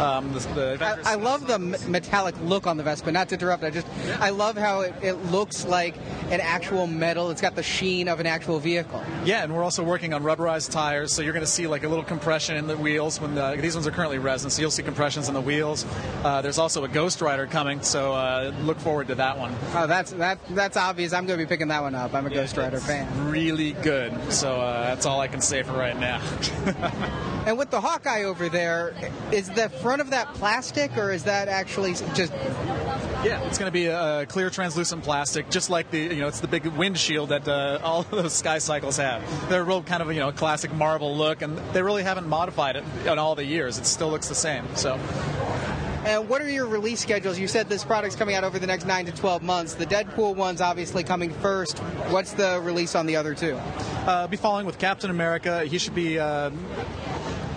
Um, 0.00 0.32
the, 0.32 0.40
the 0.40 1.00
I, 1.04 1.12
I, 1.12 1.14
love 1.14 1.46
the 1.46 1.58
metallic 1.58 2.34
look 2.42 2.66
on 2.66 2.76
the 2.76 2.82
Vespa. 2.82 3.12
Not 3.12 3.28
to 3.28 3.34
interrupt, 3.36 3.62
I 3.62 3.70
just 3.70 3.86
I 4.18 4.30
love 4.30 4.56
how 4.56 4.80
it, 4.80 4.94
it 5.02 5.14
looks 5.30 5.64
like 5.64 5.94
an 6.30 6.40
actual 6.40 6.86
metal. 6.86 7.30
It's 7.30 7.40
got 7.40 7.54
the 7.54 7.62
sheen 7.62 8.08
of 8.08 8.20
an 8.20 8.26
actual 8.26 8.58
vehicle. 8.58 9.02
Yeah, 9.24 9.42
and 9.44 9.54
we're 9.54 9.62
also 9.62 9.82
working 9.82 10.14
on 10.14 10.22
rubberized 10.22 10.70
tires, 10.70 11.12
so 11.12 11.22
you're 11.22 11.32
going 11.32 11.44
to 11.44 11.50
see 11.50 11.66
like 11.66 11.84
a 11.84 11.88
little 11.88 12.04
compression 12.04 12.56
in 12.56 12.66
the 12.66 12.76
wheels. 12.76 13.20
When 13.20 13.34
the, 13.34 13.56
these 13.60 13.74
ones 13.74 13.86
are 13.86 13.90
currently 13.90 14.18
resin, 14.18 14.50
so 14.50 14.60
you'll 14.60 14.70
see 14.70 14.82
compressions 14.82 15.28
in 15.28 15.34
the 15.34 15.40
wheels. 15.40 15.84
Uh, 16.24 16.42
there's 16.42 16.58
also 16.58 16.84
a 16.84 16.88
Ghost 16.88 17.20
Rider 17.20 17.46
coming, 17.46 17.82
so 17.82 18.12
uh, 18.12 18.52
look 18.62 18.78
forward 18.78 19.08
to 19.08 19.14
that 19.16 19.38
one. 19.38 19.54
Oh, 19.74 19.86
that's 19.86 20.12
that 20.12 20.38
that's 20.50 20.76
obvious. 20.76 21.12
I'm 21.12 21.26
going 21.26 21.38
to 21.38 21.44
be 21.44 21.48
picking 21.48 21.68
that 21.68 21.82
one 21.82 21.94
up. 21.94 22.14
I'm 22.14 22.26
a 22.26 22.30
yeah, 22.30 22.36
Ghost 22.36 22.56
Rider 22.56 22.80
fan. 22.80 23.30
Really 23.30 23.72
good. 23.72 24.32
So 24.32 24.60
uh, 24.60 24.86
that's 24.86 25.06
all 25.06 25.20
I 25.20 25.28
can 25.28 25.40
say 25.40 25.62
for 25.62 25.72
right 25.72 25.98
now. 25.98 26.20
and 27.46 27.58
with 27.58 27.70
the 27.70 27.80
Hawkeye 27.80 28.24
over 28.24 28.48
there, 28.48 28.94
is 29.30 29.48
the 29.50 29.68
front 29.68 30.00
of 30.00 30.10
that 30.10 30.32
plastic, 30.34 30.96
or 30.96 31.12
is 31.12 31.24
that 31.24 31.48
actually 31.48 31.92
just? 32.14 32.32
Yeah, 33.24 33.40
it's 33.46 33.56
going 33.56 33.68
to 33.68 33.72
be 33.72 33.86
a 33.86 34.26
clear, 34.26 34.50
translucent 34.50 35.04
plastic, 35.04 35.48
just 35.48 35.70
like 35.70 35.91
the 35.92 36.00
you 36.00 36.20
know 36.20 36.28
it's 36.28 36.40
the 36.40 36.48
big 36.48 36.66
windshield 36.66 37.28
that 37.28 37.46
uh, 37.46 37.78
all 37.82 38.00
of 38.00 38.10
those 38.10 38.32
Sky 38.32 38.58
Cycles 38.58 38.96
have. 38.96 39.22
They're 39.48 39.64
real 39.64 39.82
kind 39.82 40.02
of 40.02 40.12
you 40.12 40.18
know 40.18 40.32
classic 40.32 40.72
Marvel 40.74 41.16
look, 41.16 41.42
and 41.42 41.56
they 41.72 41.82
really 41.82 42.02
haven't 42.02 42.26
modified 42.26 42.76
it 42.76 42.84
in 43.06 43.18
all 43.18 43.36
the 43.36 43.44
years. 43.44 43.78
It 43.78 43.86
still 43.86 44.10
looks 44.10 44.28
the 44.28 44.34
same. 44.34 44.64
So. 44.74 44.98
And 46.04 46.28
what 46.28 46.42
are 46.42 46.50
your 46.50 46.66
release 46.66 46.98
schedules? 46.98 47.38
You 47.38 47.46
said 47.46 47.68
this 47.68 47.84
product's 47.84 48.16
coming 48.16 48.34
out 48.34 48.42
over 48.42 48.58
the 48.58 48.66
next 48.66 48.86
nine 48.86 49.06
to 49.06 49.12
twelve 49.12 49.40
months. 49.40 49.74
The 49.74 49.86
Deadpool 49.86 50.34
one's 50.34 50.60
obviously 50.60 51.04
coming 51.04 51.30
first. 51.30 51.78
What's 52.10 52.32
the 52.32 52.60
release 52.60 52.96
on 52.96 53.06
the 53.06 53.14
other 53.14 53.36
two? 53.36 53.54
Uh, 54.04 54.26
be 54.26 54.36
following 54.36 54.66
with 54.66 54.80
Captain 54.80 55.10
America. 55.10 55.64
He 55.64 55.78
should 55.78 55.94
be. 55.94 56.18
Uh, 56.18 56.50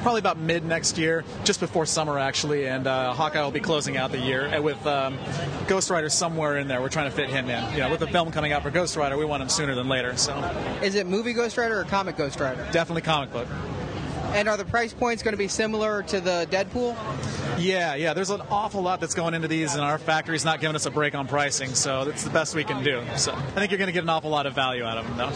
probably 0.05 0.19
about 0.19 0.37
mid 0.37 0.63
next 0.63 0.99
year, 0.99 1.25
just 1.45 1.59
before 1.59 1.83
summer 1.83 2.19
actually, 2.19 2.67
and 2.67 2.85
uh, 2.85 3.11
Hawkeye 3.13 3.41
will 3.41 3.49
be 3.49 3.59
closing 3.59 3.97
out 3.97 4.11
the 4.11 4.19
year 4.19 4.61
with 4.61 4.85
um, 4.85 5.17
Ghost 5.67 5.89
Rider 5.89 6.09
somewhere 6.09 6.57
in 6.57 6.67
there. 6.67 6.79
We're 6.79 6.89
trying 6.89 7.09
to 7.09 7.15
fit 7.15 7.27
him 7.27 7.49
in. 7.49 7.73
You 7.73 7.79
know, 7.79 7.89
with 7.89 8.01
the 8.01 8.07
film 8.07 8.31
coming 8.31 8.51
out 8.51 8.61
for 8.61 8.69
Ghost 8.69 8.95
Rider, 8.95 9.17
we 9.17 9.25
want 9.25 9.41
him 9.41 9.49
sooner 9.49 9.73
than 9.73 9.89
later. 9.89 10.15
So, 10.15 10.37
is 10.83 10.93
it 10.93 11.07
movie 11.07 11.33
Ghost 11.33 11.57
Rider 11.57 11.79
or 11.79 11.85
comic 11.85 12.17
Ghost 12.17 12.39
Rider? 12.39 12.67
Definitely 12.71 13.01
comic 13.01 13.33
book. 13.33 13.47
And 14.35 14.49
are 14.49 14.57
the 14.57 14.65
price 14.65 14.93
points 14.93 15.23
going 15.23 15.31
to 15.31 15.37
be 15.37 15.47
similar 15.47 16.03
to 16.03 16.19
the 16.19 16.45
Deadpool? 16.51 16.97
Yeah, 17.57 17.95
yeah. 17.95 18.13
There's 18.13 18.31
an 18.31 18.41
awful 18.51 18.81
lot 18.81 18.99
that's 18.99 19.13
going 19.13 19.33
into 19.33 19.47
these, 19.47 19.75
and 19.75 19.81
our 19.81 19.97
factory's 19.97 20.43
not 20.43 20.59
giving 20.59 20.75
us 20.75 20.85
a 20.85 20.91
break 20.91 21.15
on 21.15 21.25
pricing, 21.25 21.73
so 21.73 22.03
that's 22.03 22.25
the 22.25 22.29
best 22.29 22.53
we 22.53 22.65
can 22.65 22.83
do. 22.83 23.01
So 23.15 23.33
I 23.33 23.41
think 23.51 23.71
you're 23.71 23.77
going 23.77 23.87
to 23.87 23.93
get 23.93 24.03
an 24.03 24.09
awful 24.09 24.29
lot 24.29 24.45
of 24.45 24.53
value 24.53 24.83
out 24.83 24.97
of 24.97 25.07
them, 25.07 25.17
though. 25.17 25.29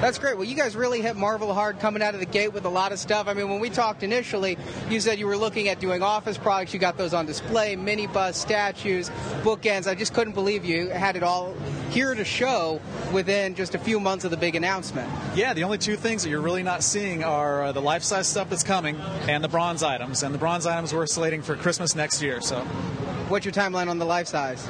That's 0.00 0.18
great. 0.18 0.36
Well, 0.36 0.48
you 0.48 0.56
guys 0.56 0.74
really 0.74 1.00
hit 1.00 1.14
Marvel 1.14 1.54
hard 1.54 1.78
coming 1.78 2.02
out 2.02 2.14
of 2.14 2.18
the 2.18 2.26
gate 2.26 2.52
with 2.52 2.64
a 2.64 2.68
lot 2.68 2.90
of 2.90 2.98
stuff. 2.98 3.28
I 3.28 3.34
mean, 3.34 3.48
when 3.48 3.60
we 3.60 3.70
talked 3.70 4.02
initially, 4.02 4.58
you 4.90 4.98
said 4.98 5.20
you 5.20 5.28
were 5.28 5.36
looking 5.36 5.68
at 5.68 5.78
doing 5.78 6.02
office 6.02 6.36
products. 6.36 6.74
You 6.74 6.80
got 6.80 6.98
those 6.98 7.14
on 7.14 7.24
display, 7.24 7.76
minibus, 7.76 8.34
statues, 8.34 9.10
bookends. 9.44 9.86
I 9.86 9.94
just 9.94 10.12
couldn't 10.12 10.34
believe 10.34 10.64
you 10.64 10.88
had 10.88 11.14
it 11.14 11.22
all 11.22 11.54
here 11.92 12.14
to 12.14 12.24
show 12.24 12.80
within 13.12 13.54
just 13.54 13.74
a 13.74 13.78
few 13.78 14.00
months 14.00 14.24
of 14.24 14.30
the 14.30 14.36
big 14.36 14.56
announcement. 14.56 15.10
Yeah, 15.36 15.52
the 15.52 15.64
only 15.64 15.76
two 15.76 15.96
things 15.96 16.22
that 16.22 16.30
you're 16.30 16.40
really 16.40 16.62
not 16.62 16.82
seeing 16.82 17.22
are 17.22 17.64
uh, 17.64 17.72
the 17.72 17.82
life-size 17.82 18.26
stuff 18.26 18.48
that's 18.48 18.62
coming 18.62 18.96
and 19.28 19.44
the 19.44 19.48
bronze 19.48 19.82
items. 19.82 20.22
And 20.22 20.34
the 20.34 20.38
bronze 20.38 20.66
items 20.66 20.94
we're 20.94 21.06
slating 21.06 21.42
for 21.42 21.54
Christmas 21.54 21.94
next 21.94 22.22
year. 22.22 22.40
So, 22.40 22.60
what's 23.28 23.44
your 23.44 23.52
timeline 23.52 23.88
on 23.88 23.98
the 23.98 24.06
life 24.06 24.26
size? 24.26 24.66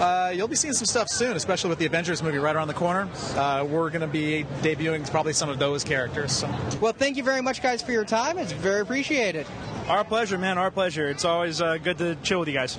Uh, 0.00 0.32
you'll 0.34 0.48
be 0.48 0.56
seeing 0.56 0.74
some 0.74 0.86
stuff 0.86 1.08
soon, 1.08 1.36
especially 1.36 1.70
with 1.70 1.78
the 1.78 1.86
Avengers 1.86 2.24
movie 2.24 2.38
right 2.38 2.56
around 2.56 2.68
the 2.68 2.74
corner. 2.74 3.08
Uh, 3.36 3.64
we're 3.64 3.90
going 3.90 4.00
to 4.00 4.08
be 4.08 4.44
debuting 4.62 5.08
probably 5.08 5.32
some 5.32 5.48
of 5.48 5.60
those 5.60 5.84
characters. 5.84 6.32
So. 6.32 6.52
Well, 6.80 6.92
thank 6.92 7.16
you 7.16 7.22
very 7.22 7.40
much, 7.40 7.62
guys, 7.62 7.82
for 7.82 7.92
your 7.92 8.04
time. 8.04 8.36
It's 8.36 8.52
very 8.52 8.80
appreciated. 8.80 9.46
Our 9.86 10.02
pleasure, 10.02 10.38
man. 10.38 10.58
Our 10.58 10.72
pleasure. 10.72 11.08
It's 11.08 11.24
always 11.24 11.60
uh, 11.60 11.78
good 11.78 11.98
to 11.98 12.16
chill 12.16 12.40
with 12.40 12.48
you 12.48 12.54
guys. 12.54 12.76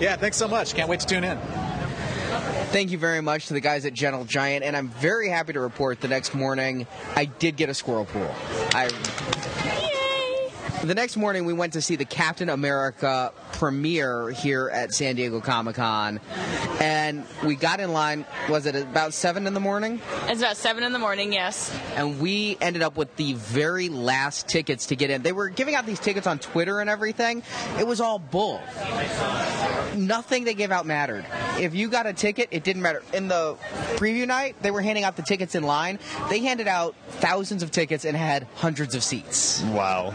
Yeah, 0.00 0.16
thanks 0.16 0.36
so 0.36 0.48
much. 0.48 0.74
Can't 0.74 0.88
wait 0.88 1.00
to 1.00 1.06
tune 1.06 1.24
in. 1.24 1.38
Thank 2.70 2.90
you 2.90 2.98
very 2.98 3.22
much 3.22 3.46
to 3.46 3.54
the 3.54 3.60
guys 3.60 3.86
at 3.86 3.94
Gentle 3.94 4.24
Giant, 4.24 4.64
and 4.64 4.76
I'm 4.76 4.88
very 4.88 5.28
happy 5.28 5.54
to 5.54 5.60
report 5.60 6.00
the 6.00 6.08
next 6.08 6.34
morning 6.34 6.86
I 7.16 7.24
did 7.24 7.56
get 7.56 7.68
a 7.68 7.74
squirrel 7.74 8.04
pool. 8.04 8.30
I 8.74 8.90
the 10.84 10.94
next 10.94 11.16
morning 11.16 11.44
we 11.44 11.52
went 11.52 11.72
to 11.72 11.82
see 11.82 11.96
the 11.96 12.04
Captain 12.04 12.48
America 12.48 13.32
premiere 13.52 14.30
here 14.30 14.68
at 14.68 14.94
San 14.94 15.16
Diego 15.16 15.40
Comic 15.40 15.76
Con, 15.76 16.20
and 16.80 17.24
we 17.44 17.56
got 17.56 17.80
in 17.80 17.92
line. 17.92 18.24
Was 18.48 18.66
it 18.66 18.76
about 18.76 19.12
seven 19.12 19.46
in 19.46 19.54
the 19.54 19.60
morning? 19.60 20.00
It's 20.28 20.40
about 20.40 20.56
seven 20.56 20.84
in 20.84 20.92
the 20.92 20.98
morning. 20.98 21.32
Yes. 21.32 21.76
And 21.96 22.20
we 22.20 22.56
ended 22.60 22.82
up 22.82 22.96
with 22.96 23.16
the 23.16 23.32
very 23.32 23.88
last 23.88 24.46
tickets 24.48 24.86
to 24.86 24.96
get 24.96 25.10
in. 25.10 25.22
They 25.22 25.32
were 25.32 25.48
giving 25.48 25.74
out 25.74 25.84
these 25.84 26.00
tickets 26.00 26.26
on 26.26 26.38
Twitter 26.38 26.80
and 26.80 26.88
everything. 26.88 27.42
It 27.78 27.86
was 27.86 28.00
all 28.00 28.18
bull. 28.18 28.60
Nothing 29.96 30.44
they 30.44 30.54
gave 30.54 30.70
out 30.70 30.86
mattered. 30.86 31.26
If 31.58 31.74
you 31.74 31.88
got 31.88 32.06
a 32.06 32.12
ticket, 32.12 32.48
it 32.50 32.64
didn't 32.64 32.82
matter. 32.82 33.02
In 33.12 33.28
the 33.28 33.56
preview 33.96 34.26
night, 34.26 34.56
they 34.62 34.70
were 34.70 34.80
handing 34.80 35.04
out 35.04 35.16
the 35.16 35.22
tickets 35.22 35.54
in 35.54 35.62
line. 35.62 35.98
They 36.30 36.40
handed 36.40 36.68
out 36.68 36.94
thousands 37.10 37.62
of 37.62 37.70
tickets 37.70 38.04
and 38.04 38.16
had 38.16 38.46
hundreds 38.54 38.94
of 38.94 39.02
seats. 39.02 39.62
Wow. 39.62 40.14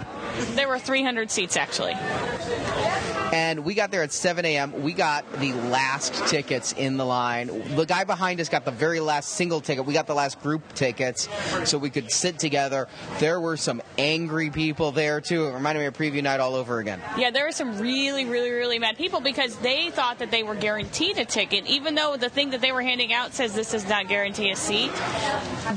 There 0.52 0.68
were 0.68 0.80
300 0.80 1.30
seats 1.30 1.58
actually. 1.58 1.96
And 3.34 3.66
we 3.66 3.74
got 3.74 3.90
there 3.90 4.04
at 4.04 4.12
7 4.12 4.46
a.m. 4.46 4.84
We 4.84 4.94
got 4.94 5.26
the 5.40 5.54
last 5.54 6.14
tickets 6.28 6.72
in 6.74 6.98
the 6.98 7.06
line. 7.06 7.48
The 7.76 7.86
guy 7.86 8.04
behind 8.04 8.40
us 8.40 8.48
got 8.48 8.64
the 8.64 8.70
very 8.70 9.00
last 9.00 9.30
single 9.30 9.60
ticket. 9.60 9.86
We 9.86 9.94
got 9.94 10.06
the 10.06 10.14
last 10.14 10.40
group 10.42 10.62
tickets 10.76 11.28
so 11.64 11.80
we 11.80 11.90
could 11.90 12.12
sit 12.12 12.38
together. 12.38 12.88
There 13.18 13.42
were 13.42 13.58
some 13.58 13.82
angry 13.98 14.52
people 14.52 14.92
there, 14.92 15.20
too. 15.20 15.48
It 15.48 15.54
reminded 15.54 15.82
me 15.82 15.88
of 15.88 15.98
preview 15.98 16.22
night 16.22 16.42
all 16.42 16.54
over 16.54 16.78
again. 16.78 17.02
Yeah, 17.18 17.32
there 17.32 17.46
were 17.46 17.52
some 17.52 17.80
really, 17.80 18.26
really, 18.26 18.52
really 18.52 18.78
mad 18.78 18.98
people 18.98 19.20
because 19.20 19.56
they 19.58 19.90
thought 19.90 20.20
that 20.20 20.30
they 20.30 20.44
were 20.44 20.56
guaranteed 20.56 21.18
a 21.18 21.26
ticket, 21.34 21.66
even 21.66 21.96
though 21.96 22.16
the 22.16 22.30
thing 22.30 22.52
that 22.52 22.62
they 22.62 22.72
were 22.72 22.84
handing 22.84 23.12
out 23.12 23.34
says 23.34 23.56
this 23.56 23.72
does 23.72 23.90
not 23.90 24.08
guarantee 24.08 24.52
a 24.52 24.56
seat. 24.56 24.92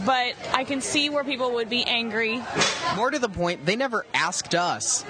But 0.05 0.35
I 0.53 0.65
can 0.67 0.83
see 0.83 1.09
where 1.09 1.25
people 1.25 1.55
would 1.55 1.71
be 1.71 1.83
angry. 1.85 2.43
More 2.95 3.11
to 3.11 3.19
the 3.19 3.29
point, 3.29 3.65
they 3.65 3.75
never 3.75 4.05
asked 4.13 4.55
us 4.55 5.05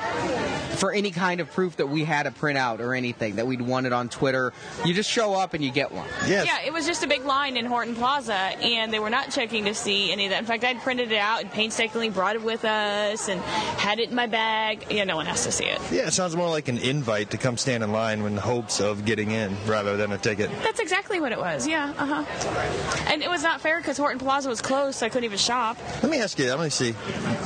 for 0.77 0.93
any 0.93 1.11
kind 1.11 1.41
of 1.41 1.51
proof 1.51 1.77
that 1.77 1.89
we 1.89 2.05
had 2.05 2.27
a 2.27 2.31
printout 2.31 2.79
or 2.79 2.95
anything, 2.95 3.37
that 3.37 3.47
we'd 3.47 3.61
wanted 3.61 3.93
on 3.93 4.09
Twitter. 4.09 4.53
You 4.85 4.95
just 4.95 5.11
show 5.11 5.35
up 5.35 5.55
and 5.55 5.65
you 5.65 5.73
get 5.73 5.91
one. 5.91 6.07
Yes. 6.27 6.47
Yeah, 6.47 6.65
it 6.65 6.73
was 6.73 6.87
just 6.87 7.03
a 7.03 7.09
big 7.09 7.25
line 7.25 7.57
in 7.57 7.67
Horton 7.67 7.97
Plaza, 7.97 8.35
and 8.35 8.93
they 8.93 9.01
were 9.01 9.11
not 9.11 9.31
checking 9.33 9.65
to 9.65 9.75
see 9.75 10.13
any 10.13 10.27
of 10.27 10.31
that. 10.31 10.39
In 10.39 10.47
fact, 10.47 10.63
I'd 10.63 10.81
printed 10.81 11.11
it 11.11 11.19
out 11.19 11.41
and 11.41 11.51
painstakingly 11.51 12.11
brought 12.11 12.37
it 12.37 12.43
with 12.43 12.65
us 12.65 13.29
and 13.29 13.41
had 13.41 13.99
it 13.99 14.11
in 14.11 14.15
my 14.15 14.27
bag. 14.27 14.87
Yeah, 14.91 15.05
no 15.05 15.17
one 15.17 15.27
has 15.27 15.45
to 15.45 15.51
see 15.51 15.65
it. 15.65 15.81
Yeah, 15.91 16.07
it 16.07 16.13
sounds 16.13 16.37
more 16.37 16.49
like 16.49 16.69
an 16.69 16.79
invite 16.79 17.31
to 17.31 17.39
come 17.39 17.57
stand 17.57 17.83
in 17.83 17.91
line 17.91 18.21
in 18.21 18.37
hopes 18.37 18.81
of 18.81 19.05
getting 19.05 19.33
in 19.33 19.57
rather 19.67 19.97
than 19.97 20.13
a 20.13 20.19
ticket. 20.19 20.36
That's 20.37 20.81
exactly 20.81 21.21
what 21.21 21.33
it 21.33 21.39
was. 21.39 21.67
Yeah, 21.67 21.93
uh 21.97 22.23
huh. 22.25 23.07
And 23.09 23.23
it 23.23 23.31
was 23.31 23.43
not 23.43 23.61
fair 23.61 23.79
because 23.79 23.97
Horton 23.97 24.19
Plaza 24.19 24.49
was 24.49 24.61
closed, 24.61 24.99
so 24.99 25.07
I 25.07 25.09
couldn't 25.09 25.25
even 25.25 25.39
shop. 25.39 25.79
Let 26.03 26.11
me 26.11 26.21
ask 26.21 26.39
you, 26.39 26.49
let 26.51 26.61
me 26.61 26.71
see. 26.71 26.95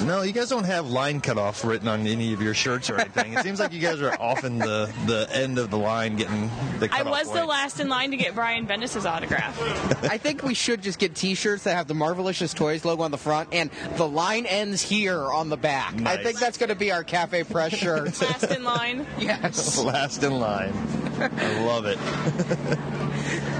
No, 0.04 0.22
you 0.22 0.32
guys 0.32 0.48
don't 0.48 0.64
have 0.64 0.90
line 0.90 1.20
cutoff 1.20 1.64
written 1.64 1.88
on 1.88 2.06
any 2.06 2.32
of 2.32 2.42
your 2.42 2.54
shirts 2.54 2.90
or 2.90 3.00
anything. 3.00 3.34
It 3.34 3.42
seems 3.42 3.60
like 3.60 3.72
you 3.72 3.80
guys 3.80 4.00
are 4.00 4.14
often 4.20 4.58
the, 4.58 4.92
the 5.06 5.28
end 5.32 5.58
of 5.58 5.70
the 5.70 5.78
line 5.78 6.16
getting 6.16 6.50
the 6.78 6.88
cut. 6.88 7.00
I 7.00 7.02
cutoff 7.04 7.10
was 7.10 7.32
the 7.32 7.44
last 7.44 7.80
in 7.80 7.88
line 7.88 8.10
to 8.10 8.16
get 8.16 8.34
Brian 8.34 8.66
Bendis' 8.66 9.08
autograph. 9.08 9.60
I 10.04 10.18
think 10.18 10.42
we 10.42 10.54
should 10.54 10.82
just 10.82 10.98
get 10.98 11.14
T-shirts 11.14 11.64
that 11.64 11.76
have 11.76 11.86
the 11.86 11.94
Marvelicious 11.94 12.54
Toys 12.54 12.84
logo 12.84 13.02
on 13.02 13.10
the 13.10 13.18
front 13.18 13.50
and 13.52 13.70
the 13.96 14.08
line 14.08 14.46
ends 14.46 14.82
here 14.82 15.20
on 15.20 15.48
the 15.48 15.56
back. 15.56 15.94
I 16.06 16.16
think 16.16 16.38
that's 16.38 16.58
going 16.58 16.70
to 16.70 16.74
be 16.74 16.90
our 16.92 17.04
Cafe 17.04 17.44
Press 17.44 17.74
shirt. 17.76 18.20
last 18.20 18.44
in 18.44 18.64
line. 18.64 19.06
yes. 19.18 19.78
Last 19.78 20.22
in 20.22 20.38
line. 20.38 20.72
I 21.20 21.64
love 21.64 21.84
it. 21.86 21.98
何? 22.88 23.59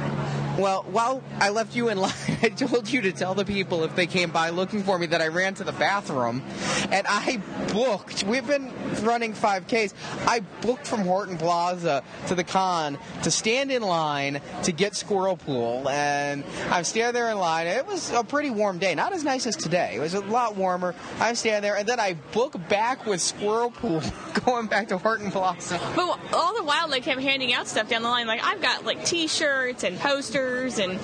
Well, 0.60 0.82
while 0.90 1.22
I 1.38 1.48
left 1.48 1.74
you 1.74 1.88
in 1.88 1.96
line, 1.96 2.12
I 2.42 2.50
told 2.50 2.90
you 2.90 3.00
to 3.02 3.12
tell 3.12 3.34
the 3.34 3.46
people 3.46 3.82
if 3.84 3.96
they 3.96 4.06
came 4.06 4.30
by 4.30 4.50
looking 4.50 4.82
for 4.82 4.98
me 4.98 5.06
that 5.06 5.22
I 5.22 5.28
ran 5.28 5.54
to 5.54 5.64
the 5.64 5.72
bathroom, 5.72 6.42
and 6.90 7.06
I 7.08 7.40
booked. 7.72 8.24
We've 8.24 8.46
been 8.46 8.70
running 9.02 9.32
5Ks. 9.32 9.94
I 10.26 10.40
booked 10.60 10.86
from 10.86 11.00
Horton 11.00 11.38
Plaza 11.38 12.02
to 12.26 12.34
the 12.34 12.44
con 12.44 12.98
to 13.22 13.30
stand 13.30 13.72
in 13.72 13.80
line 13.80 14.42
to 14.64 14.72
get 14.72 14.94
Squirrel 14.94 15.38
Pool, 15.38 15.88
and 15.88 16.44
I'm 16.68 16.84
standing 16.84 17.14
there 17.14 17.30
in 17.30 17.38
line. 17.38 17.66
It 17.66 17.86
was 17.86 18.10
a 18.10 18.22
pretty 18.22 18.50
warm 18.50 18.78
day, 18.78 18.94
not 18.94 19.14
as 19.14 19.24
nice 19.24 19.46
as 19.46 19.56
today. 19.56 19.94
It 19.94 20.00
was 20.00 20.12
a 20.12 20.20
lot 20.20 20.56
warmer. 20.56 20.94
I'm 21.20 21.36
standing 21.36 21.62
there, 21.62 21.76
and 21.78 21.88
then 21.88 21.98
I 21.98 22.14
book 22.32 22.54
back 22.68 23.06
with 23.06 23.22
Squirrel 23.22 23.70
Pool, 23.70 24.02
going 24.44 24.66
back 24.66 24.88
to 24.88 24.98
Horton 24.98 25.30
Plaza. 25.30 25.80
But 25.96 26.20
all 26.34 26.54
the 26.54 26.64
while, 26.64 26.88
they 26.88 27.00
kept 27.00 27.22
handing 27.22 27.54
out 27.54 27.66
stuff 27.66 27.88
down 27.88 28.02
the 28.02 28.10
line. 28.10 28.26
Like 28.26 28.44
I've 28.44 28.60
got 28.60 28.84
like 28.84 29.06
T-shirts 29.06 29.84
and 29.84 29.98
posters 29.98 30.49
and 30.78 30.98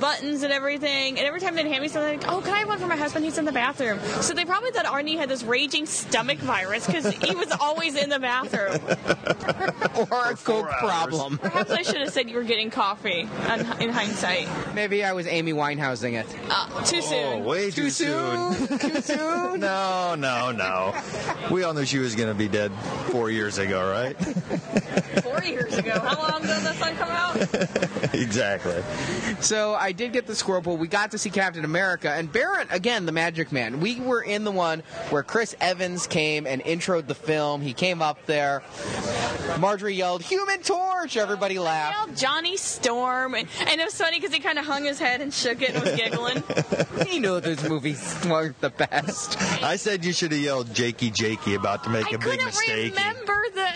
buttons 0.00 0.42
and 0.42 0.52
everything. 0.52 1.18
And 1.18 1.26
every 1.26 1.40
time 1.40 1.54
they'd 1.54 1.66
hand 1.66 1.82
me 1.82 1.88
something, 1.88 2.18
like, 2.20 2.28
"Oh, 2.30 2.40
can 2.40 2.52
I 2.54 2.58
have 2.58 2.68
one 2.68 2.78
for 2.78 2.86
my 2.86 2.96
husband? 2.96 3.24
He's 3.24 3.38
in 3.38 3.44
the 3.44 3.52
bathroom." 3.52 3.98
So 4.20 4.34
they 4.34 4.44
probably 4.44 4.70
thought 4.70 4.86
Arnie 4.86 5.16
had 5.16 5.28
this 5.28 5.42
raging 5.42 5.86
stomach 5.86 6.38
virus 6.38 6.86
because 6.86 7.06
he 7.10 7.34
was 7.34 7.50
always 7.60 7.96
in 7.96 8.08
the 8.10 8.18
bathroom. 8.18 8.78
or 10.10 10.30
a 10.30 10.36
Coke 10.36 10.68
problem. 10.78 11.38
Perhaps 11.38 11.70
I 11.70 11.82
should 11.82 12.00
have 12.00 12.10
said 12.12 12.28
you 12.28 12.36
were 12.36 12.42
getting 12.44 12.70
coffee. 12.70 13.28
On, 13.48 13.60
in 13.82 13.90
hindsight, 13.90 14.48
Maybe 14.74 15.04
I 15.04 15.12
was 15.12 15.26
Amy 15.26 15.52
Winehousing 15.52 16.14
it. 16.20 16.26
uh, 16.50 16.84
too 16.84 16.98
Oh, 16.98 17.00
soon. 17.00 17.44
way 17.44 17.70
too, 17.70 17.90
soon. 17.90 18.54
Too 18.78 19.00
soon? 19.00 19.60
No, 19.60 20.14
no, 20.16 20.50
no. 20.52 20.94
We 21.50 21.62
all 21.62 21.74
knew 21.74 21.84
she 21.84 21.98
was 21.98 22.14
going 22.14 22.28
to 22.28 22.34
be 22.34 22.48
dead 22.48 22.72
four 23.10 23.30
years 23.30 23.58
ago, 23.58 23.88
right? 23.90 24.14
Four 25.22 25.42
years 25.44 25.74
ago. 25.74 25.92
How 26.00 26.16
long 26.20 26.42
ago 26.44 26.54
did 26.54 26.62
that 26.64 26.76
song 26.76 26.96
come 26.96 27.08
out? 27.08 28.14
exactly. 28.14 28.65
So 29.40 29.74
I 29.74 29.92
did 29.92 30.12
get 30.12 30.26
the 30.26 30.34
squirrel 30.34 30.62
pool. 30.62 30.76
We 30.76 30.88
got 30.88 31.10
to 31.12 31.18
see 31.18 31.30
Captain 31.30 31.64
America 31.64 32.10
and 32.10 32.30
Barrett 32.32 32.68
again, 32.70 33.06
the 33.06 33.12
Magic 33.12 33.52
Man. 33.52 33.80
We 33.80 34.00
were 34.00 34.22
in 34.22 34.44
the 34.44 34.50
one 34.50 34.82
where 35.10 35.22
Chris 35.22 35.54
Evans 35.60 36.06
came 36.06 36.46
and 36.46 36.62
introed 36.62 37.06
the 37.06 37.14
film. 37.14 37.60
He 37.60 37.72
came 37.72 38.02
up 38.02 38.24
there. 38.26 38.62
Marjorie 39.58 39.94
yelled, 39.94 40.22
"Human 40.22 40.60
Torch!" 40.62 41.16
Everybody 41.16 41.58
laughed. 41.58 42.06
Well, 42.08 42.16
Johnny 42.16 42.56
Storm, 42.56 43.34
and, 43.34 43.48
and 43.60 43.80
it 43.80 43.84
was 43.84 43.94
funny 43.94 44.18
because 44.18 44.34
he 44.34 44.40
kind 44.40 44.58
of 44.58 44.66
hung 44.66 44.84
his 44.84 44.98
head 44.98 45.20
and 45.20 45.32
shook 45.32 45.62
it 45.62 45.70
and 45.74 45.82
was 45.82 45.94
giggling. 45.94 46.42
He 47.06 47.20
knew 47.20 47.40
those 47.40 47.62
movies 47.68 48.16
weren't 48.26 48.60
the 48.60 48.70
best. 48.70 49.40
I 49.62 49.76
said 49.76 50.04
you 50.04 50.12
should 50.12 50.32
have 50.32 50.40
yelled 50.40 50.74
Jakey 50.74 51.10
Jakey 51.10 51.54
about 51.54 51.84
to 51.84 51.90
make 51.90 52.06
I 52.06 52.10
a 52.10 52.18
big 52.18 52.40
couldn't 52.40 52.54
remember 52.68 53.44
the. 53.54 53.68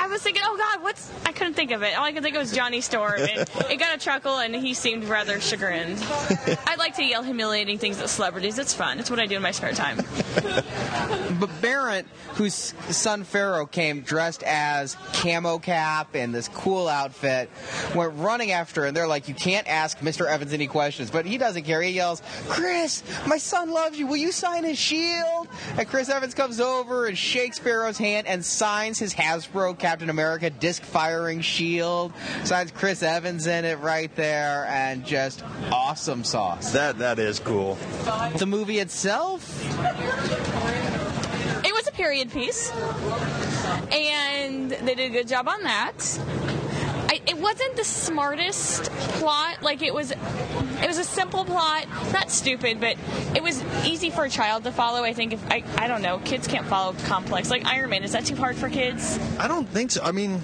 I 0.00 0.06
was 0.08 0.22
thinking, 0.22 0.42
oh 0.44 0.56
God, 0.56 0.82
what's? 0.82 1.10
I 1.26 1.32
couldn't 1.32 1.54
think 1.54 1.70
of 1.72 1.82
it. 1.82 1.96
All 1.98 2.04
I 2.04 2.12
could 2.12 2.22
think 2.22 2.36
of 2.36 2.40
was 2.40 2.52
Johnny 2.52 2.80
Storm. 2.80 3.20
And 3.20 3.48
it 3.70 3.78
got 3.78 3.94
a 3.94 3.98
chuckle, 3.98 4.37
and 4.38 4.54
he 4.54 4.74
seemed 4.74 5.04
rather 5.04 5.40
chagrined. 5.40 5.98
I 6.66 6.76
like 6.78 6.96
to 6.96 7.04
yell 7.04 7.22
humiliating 7.22 7.78
things 7.78 8.00
at 8.00 8.08
celebrities. 8.08 8.58
It's 8.58 8.74
fun. 8.74 8.98
It's 8.98 9.10
what 9.10 9.20
I 9.20 9.26
do 9.26 9.36
in 9.36 9.42
my 9.42 9.50
spare 9.50 9.72
time. 9.72 9.98
But 11.38 11.50
Barrett, 11.60 12.06
whose 12.34 12.74
son 12.90 13.22
Pharaoh 13.22 13.66
came 13.66 14.00
dressed 14.00 14.42
as 14.42 14.96
Camo 15.12 15.58
Cap 15.58 16.14
and 16.14 16.34
this 16.34 16.48
cool 16.48 16.88
outfit, 16.88 17.48
went 17.94 18.14
running 18.16 18.50
after 18.50 18.80
her, 18.80 18.86
and 18.88 18.96
they're 18.96 19.06
like, 19.06 19.28
You 19.28 19.34
can't 19.34 19.68
ask 19.68 19.98
Mr. 19.98 20.26
Evans 20.26 20.52
any 20.52 20.66
questions. 20.66 21.10
But 21.10 21.26
he 21.26 21.38
doesn't 21.38 21.62
care. 21.62 21.80
He 21.80 21.90
yells, 21.92 22.22
Chris, 22.48 23.04
my 23.26 23.38
son 23.38 23.70
loves 23.70 23.98
you. 23.98 24.06
Will 24.06 24.16
you 24.16 24.32
sign 24.32 24.64
his 24.64 24.78
shield? 24.78 25.48
And 25.76 25.86
Chris 25.88 26.08
Evans 26.08 26.34
comes 26.34 26.60
over 26.60 27.06
and 27.06 27.16
shakes 27.16 27.58
Pharaoh's 27.58 27.98
hand 27.98 28.26
and 28.26 28.44
signs 28.44 28.98
his 28.98 29.14
Hasbro 29.14 29.78
Captain 29.78 30.10
America 30.10 30.50
disc 30.50 30.82
firing 30.82 31.40
shield. 31.40 32.12
Signs 32.44 32.70
Chris 32.72 33.02
Evans 33.02 33.46
in 33.46 33.64
it 33.64 33.78
right 33.78 34.14
there, 34.16 34.27
and 34.28 35.04
just 35.04 35.42
awesome 35.72 36.24
sauce. 36.24 36.72
That 36.72 36.98
that 36.98 37.18
is 37.18 37.38
cool. 37.40 37.76
The 38.36 38.46
movie 38.46 38.78
itself, 38.78 39.62
It 41.64 41.74
was 41.74 41.86
a 41.88 41.92
period 41.92 42.30
piece, 42.32 42.70
and 43.92 44.70
they 44.70 44.94
did 44.94 45.10
a 45.10 45.10
good 45.10 45.28
job 45.28 45.48
on 45.48 45.62
that. 45.64 46.18
I, 47.10 47.20
it 47.26 47.38
wasn't 47.38 47.76
the 47.76 47.84
smartest 47.84 48.84
plot. 49.18 49.62
Like 49.62 49.80
it 49.82 49.94
was, 49.94 50.10
it 50.10 50.86
was 50.86 50.98
a 50.98 51.04
simple 51.04 51.44
plot, 51.44 51.86
not 52.12 52.30
stupid, 52.30 52.80
but 52.80 52.96
it 53.34 53.42
was 53.42 53.62
easy 53.86 54.10
for 54.10 54.24
a 54.24 54.30
child 54.30 54.64
to 54.64 54.72
follow. 54.72 55.02
I 55.02 55.14
think 55.14 55.32
if 55.32 55.50
I, 55.50 55.64
I 55.76 55.88
don't 55.88 56.02
know, 56.02 56.18
kids 56.18 56.46
can't 56.46 56.66
follow 56.66 56.92
complex. 57.06 57.50
Like 57.50 57.64
Iron 57.64 57.90
Man, 57.90 58.04
is 58.04 58.12
that 58.12 58.26
too 58.26 58.36
hard 58.36 58.56
for 58.56 58.68
kids? 58.68 59.18
I 59.38 59.48
don't 59.48 59.66
think 59.68 59.90
so. 59.92 60.02
I 60.02 60.12
mean, 60.12 60.40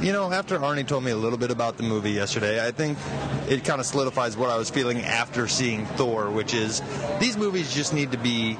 you 0.00 0.12
know, 0.12 0.32
after 0.32 0.58
Arnie 0.58 0.86
told 0.86 1.04
me 1.04 1.10
a 1.10 1.16
little 1.16 1.38
bit 1.38 1.50
about 1.50 1.76
the 1.76 1.82
movie 1.82 2.12
yesterday, 2.12 2.64
I 2.64 2.70
think 2.70 2.98
it 3.48 3.64
kind 3.64 3.80
of 3.80 3.86
solidifies 3.86 4.36
what 4.36 4.50
I 4.50 4.56
was 4.56 4.70
feeling 4.70 5.02
after 5.02 5.46
seeing 5.48 5.86
Thor, 5.86 6.30
which 6.30 6.54
is 6.54 6.82
these 7.18 7.36
movies 7.36 7.72
just 7.74 7.92
need 7.92 8.12
to 8.12 8.18
be 8.18 8.56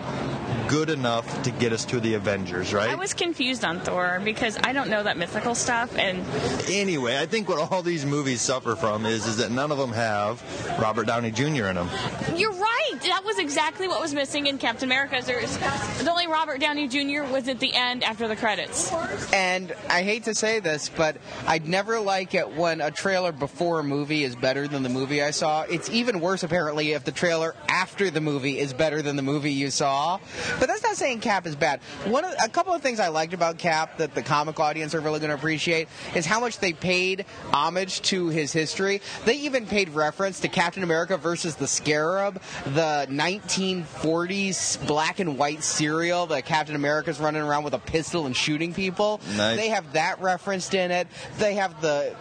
good 0.69 0.91
enough 0.91 1.43
to 1.43 1.51
get 1.51 1.73
us 1.73 1.85
to 1.87 1.99
the 1.99 2.15
Avengers, 2.15 2.73
right? 2.73 2.91
I 2.91 2.95
was 2.95 3.13
confused 3.13 3.65
on 3.65 3.81
Thor 3.81 4.21
because 4.23 4.57
I 4.63 4.73
don't 4.73 4.89
know 4.89 5.03
that 5.03 5.17
mythical 5.17 5.55
stuff, 5.55 5.97
and 5.99 6.25
Anyway, 6.69 7.19
I 7.19 7.27
think 7.27 7.49
what 7.49 7.73
all 7.73 7.83
these 7.83 8.07
movies 8.07 8.41
suffer 8.41 8.77
from 8.77 9.05
is 9.07 9.27
is 9.27 9.39
that 9.39 9.51
none 9.51 9.73
of 9.73 9.79
them 9.79 9.93
have 9.93 10.43
Robert 10.81 11.07
Downey 11.07 11.31
Jr. 11.33 11.67
in 11.67 11.75
them. 11.75 11.89
You're 12.37 12.53
right. 12.53 12.91
That 13.03 13.23
was 13.25 13.39
exactly 13.39 13.89
what 13.89 14.01
was 14.01 14.15
missing 14.15 14.47
in 14.47 14.59
Captain 14.59 14.89
America. 14.89 15.21
There's 15.25 15.57
the 15.59 16.11
only 16.11 16.27
Robert 16.29 16.61
Downey 16.61 16.87
Jr. 16.87 17.25
was 17.33 17.49
at 17.49 17.59
the 17.59 17.75
end 17.75 18.05
after 18.05 18.29
the 18.29 18.37
credits. 18.37 18.93
And 19.33 19.75
I 19.89 20.03
hate 20.03 20.25
to 20.25 20.35
say 20.35 20.61
this, 20.61 20.89
but 20.89 21.17
I'd 21.47 21.67
never 21.67 22.01
like 22.01 22.35
it 22.35 22.55
when 22.55 22.81
a 22.81 22.91
trailer 22.91 23.33
before 23.33 23.81
a 23.81 23.85
movie 23.85 24.25
is 24.25 24.37
better 24.37 24.69
than 24.69 24.83
the 24.83 24.89
movie 24.89 25.23
I 25.23 25.31
saw. 25.31 25.63
It's 25.63 25.91
even 25.91 26.21
worse, 26.21 26.43
apparently, 26.43 26.93
if 26.93 27.05
the 27.05 27.13
trailer 27.13 27.55
after 27.69 28.11
the 28.11 28.21
movie 28.21 28.59
is 28.59 28.73
better 28.73 29.03
than 29.03 29.17
the 29.17 29.23
movie 29.23 29.53
you 29.53 29.71
saw. 29.71 30.19
But 30.59 30.69
that's 30.69 30.83
not 30.83 30.97
saying 30.97 31.21
Cap 31.21 31.47
is 31.47 31.57
bad. 31.57 31.81
One 32.05 32.25
of, 32.25 32.35
a 32.45 32.49
couple 32.49 32.73
of 32.73 32.83
things 32.83 33.01
I 33.01 33.09
liked 33.09 33.35
about 33.35 33.59
Cap 33.59 33.99
that 33.99 34.15
the 34.15 34.23
comic 34.23 34.61
audience 34.61 34.95
are 34.95 35.01
really 35.01 35.21
going 35.21 35.31
to 35.31 35.37
appreciate 35.37 35.89
is 36.15 36.27
how 36.27 36.41
much 36.41 36.59
they 36.59 36.73
paid 36.73 37.25
homage 37.53 38.03
to 38.03 38.29
his 38.29 38.53
history. 38.53 39.01
They 39.25 39.35
even 39.39 39.67
paid 39.67 39.91
reference 39.91 40.41
to 40.41 40.49
Captain 40.49 40.83
America 40.83 41.17
versus 41.17 41.57
the 41.57 41.67
Scarab, 41.67 42.41
the 42.65 43.07
1940s 43.11 44.87
black 44.87 45.21
and 45.21 45.39
white 45.39 45.63
serial 45.63 46.27
that 46.27 46.45
Captain 46.45 46.75
America's 46.75 47.21
running 47.21 47.43
around 47.43 47.65
with 47.65 47.75
a 47.75 47.79
pistol 47.79 48.27
and 48.27 48.37
shooting 48.37 48.75
people. 48.75 49.21
Nice. 49.37 49.59
They 49.59 49.69
have 49.69 49.93
that 49.93 50.21
referenced 50.21 50.75
in 50.75 50.91
it. 50.91 51.09
They 51.39 51.55
have 51.55 51.81
the 51.81 52.15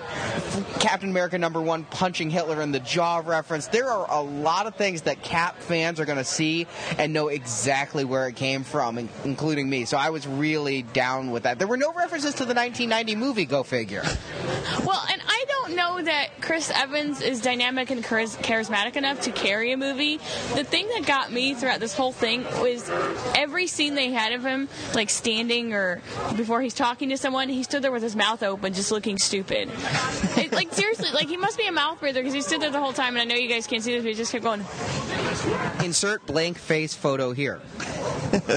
Captain 0.80 1.10
America 1.10 1.38
number 1.38 1.62
one 1.62 1.84
punching 1.86 2.30
Hitler 2.30 2.62
in 2.62 2.72
the 2.72 2.80
jaw 2.80 3.22
reference. 3.26 3.68
There 3.68 3.90
are 3.90 4.10
a 4.10 4.22
lot 4.22 4.68
of 4.68 4.76
things 4.76 5.04
that 5.04 5.22
Cap 5.24 5.58
fans 5.60 6.00
are 6.00 6.06
going 6.06 6.18
to 6.18 6.24
see 6.24 6.68
and 6.98 7.14
know 7.14 7.28
exactly 7.28 8.06
where 8.06 8.28
it 8.28 8.36
came 8.36 8.64
from, 8.64 9.10
including 9.24 9.70
me. 9.70 9.86
So 9.86 9.98
I 9.98 10.10
was 10.10 10.28
really 10.28 10.84
down 10.84 11.32
with 11.32 11.44
that. 11.44 11.60
There 11.60 11.68
were 11.68 11.78
no 11.78 11.94
references 11.94 12.34
to 12.36 12.46
the 12.46 12.54
1990 12.54 13.16
movie. 13.16 13.46
Go 13.46 13.64
figure. 13.64 14.04
Well, 14.86 15.04
and 15.12 15.22
I 15.28 15.46
don't 15.48 15.76
know 15.76 16.02
that 16.02 16.42
Chris 16.42 16.72
Evans 16.74 17.22
is 17.22 17.42
dynamic 17.42 17.90
and 17.92 18.04
chariz- 18.04 18.38
charismatic 18.38 18.96
enough 18.96 19.22
to 19.22 19.32
carry 19.32 19.72
a 19.72 19.78
movie. 19.78 20.18
The 20.56 20.64
thing 20.64 20.88
that 20.90 21.06
got 21.06 21.32
me 21.32 21.54
throughout 21.54 21.80
this 21.80 21.96
whole 21.96 22.12
thing 22.12 22.44
was 22.62 22.90
every 23.36 23.68
scene 23.68 23.96
they 23.96 24.12
had 24.12 24.34
of 24.34 24.44
him, 24.44 24.68
like 24.94 25.10
standing 25.10 25.74
or 25.74 26.02
before 26.36 26.62
he's 26.62 26.74
talking 26.74 27.10
to 27.10 27.18
someone, 27.18 27.50
he 27.50 27.64
stood 27.64 27.82
there 27.82 27.92
with 27.92 28.04
his 28.04 28.16
mouth 28.16 28.44
open, 28.44 28.74
just 28.74 28.89
looking 28.92 29.18
stupid. 29.18 29.70
It, 30.38 30.52
like 30.52 30.74
seriously, 30.74 31.10
like 31.14 31.28
he 31.28 31.38
must 31.38 31.58
be 31.58 31.68
a 31.68 31.72
mouth 31.72 32.00
breather 32.00 32.22
because 32.22 32.34
he 32.34 32.42
stood 32.42 32.62
there 32.62 32.72
the 32.72 32.80
whole 32.80 32.94
time. 32.94 33.16
And 33.16 33.22
I 33.22 33.26
know 33.26 33.40
you 33.40 33.50
guys 33.50 33.68
can't 33.68 33.84
see 33.84 33.94
this, 33.94 34.04
but 34.04 34.10
he 34.10 34.16
just 34.16 34.32
kept 34.32 34.44
going. 34.44 34.64
Insert 35.84 36.26
blank 36.26 36.58
face 36.58 36.94
photo 36.94 37.32
here. 37.32 37.60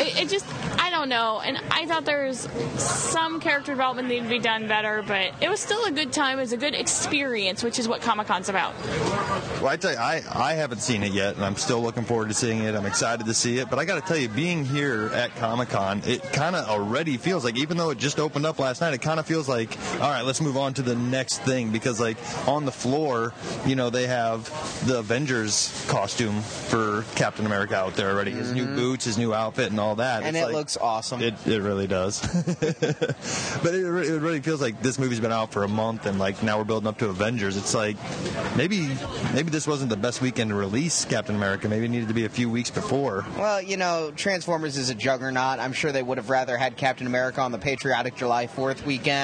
It, 0.00 0.22
it 0.22 0.28
just, 0.28 0.46
I 0.80 0.90
don't 0.90 1.08
know. 1.08 1.40
And 1.40 1.58
I 1.70 1.84
thought 1.86 2.04
there 2.04 2.26
was 2.26 2.48
some 2.78 3.40
character 3.40 3.72
development 3.72 4.08
needed 4.08 4.24
to 4.24 4.28
be 4.28 4.38
done 4.38 4.66
better, 4.68 5.02
but 5.06 5.32
it 5.40 5.48
was 5.48 5.60
still 5.60 5.84
a 5.84 5.90
good 5.90 6.12
time. 6.12 6.38
It 6.38 6.42
was 6.42 6.52
a 6.52 6.56
good 6.56 6.74
experience, 6.74 7.62
which 7.62 7.78
is 7.78 7.86
what 7.86 8.00
Comic 8.00 8.26
Con's 8.26 8.48
about. 8.48 8.74
Well, 9.60 9.68
I 9.68 9.76
tell 9.76 9.92
you, 9.92 9.98
I, 9.98 10.22
I 10.32 10.54
haven't 10.54 10.80
seen 10.80 11.02
it 11.02 11.12
yet, 11.12 11.34
and 11.34 11.44
I'm 11.44 11.56
still 11.56 11.82
looking 11.82 12.04
forward 12.04 12.28
to 12.28 12.34
seeing 12.34 12.60
it. 12.60 12.74
I'm 12.74 12.86
excited 12.86 13.26
to 13.26 13.34
see 13.34 13.58
it. 13.58 13.68
But 13.68 13.78
I 13.78 13.84
got 13.84 14.00
to 14.00 14.08
tell 14.08 14.16
you, 14.16 14.28
being 14.28 14.64
here 14.64 15.10
at 15.12 15.34
Comic 15.36 15.68
Con, 15.68 16.00
it 16.06 16.22
kind 16.32 16.56
of 16.56 16.66
already 16.68 17.16
feels 17.18 17.44
like, 17.44 17.58
even 17.58 17.76
though 17.76 17.90
it 17.90 17.98
just 17.98 18.18
opened 18.18 18.46
up 18.46 18.58
last 18.58 18.80
night, 18.80 18.94
it 18.94 19.02
kind 19.02 19.20
of 19.20 19.26
feels 19.26 19.37
like, 19.46 19.76
all 20.00 20.10
right, 20.10 20.22
let's 20.22 20.40
move 20.40 20.56
on 20.56 20.72
to 20.74 20.82
the 20.82 20.96
next 20.96 21.42
thing. 21.42 21.70
Because, 21.70 22.00
like, 22.00 22.16
on 22.48 22.64
the 22.64 22.72
floor, 22.72 23.34
you 23.66 23.76
know, 23.76 23.90
they 23.90 24.06
have 24.06 24.48
the 24.86 25.00
Avengers 25.00 25.84
costume 25.88 26.40
for 26.40 27.04
Captain 27.14 27.44
America 27.44 27.76
out 27.76 27.94
there 27.94 28.10
already. 28.10 28.30
His 28.30 28.52
new 28.52 28.64
mm-hmm. 28.64 28.76
boots, 28.76 29.04
his 29.04 29.18
new 29.18 29.34
outfit, 29.34 29.70
and 29.70 29.78
all 29.78 29.96
that. 29.96 30.22
And 30.22 30.34
It's 30.34 30.42
it 30.42 30.46
like- 30.46 30.54
looks 30.54 30.76
awesome. 30.78 31.20
It, 31.20 31.34
it 31.46 31.60
really 31.60 31.86
does. 31.86 32.20
but 33.62 33.74
it, 33.74 33.86
re- 33.86 34.08
it 34.08 34.20
really 34.20 34.40
feels 34.40 34.62
like 34.62 34.80
this 34.80 34.98
movie's 34.98 35.20
been 35.20 35.32
out 35.32 35.52
for 35.52 35.64
a 35.64 35.68
month, 35.68 36.06
and 36.06 36.18
like 36.18 36.42
now 36.42 36.56
we're 36.56 36.64
building 36.64 36.88
up 36.88 36.98
to 36.98 37.08
Avengers. 37.08 37.56
It's 37.56 37.74
like 37.74 37.96
maybe 38.56 38.88
maybe 39.34 39.50
this 39.50 39.66
wasn't 39.66 39.90
the 39.90 39.96
best 39.96 40.22
weekend 40.22 40.50
to 40.50 40.56
release 40.56 41.04
Captain 41.04 41.34
America. 41.34 41.68
Maybe 41.68 41.84
it 41.84 41.90
needed 41.90 42.08
to 42.08 42.14
be 42.14 42.24
a 42.24 42.28
few 42.30 42.48
weeks 42.48 42.70
before. 42.70 43.26
Well, 43.36 43.60
you 43.60 43.76
know, 43.76 44.12
Transformers 44.16 44.76
is 44.76 44.90
a 44.90 44.94
juggernaut. 44.94 45.58
I'm 45.58 45.72
sure 45.72 45.92
they 45.92 46.02
would 46.02 46.18
have 46.18 46.30
rather 46.30 46.56
had 46.56 46.76
Captain 46.76 47.06
America 47.06 47.40
on 47.40 47.52
the 47.52 47.58
patriotic 47.58 48.16
July 48.16 48.46
4th 48.46 48.84
weekend. 48.84 49.17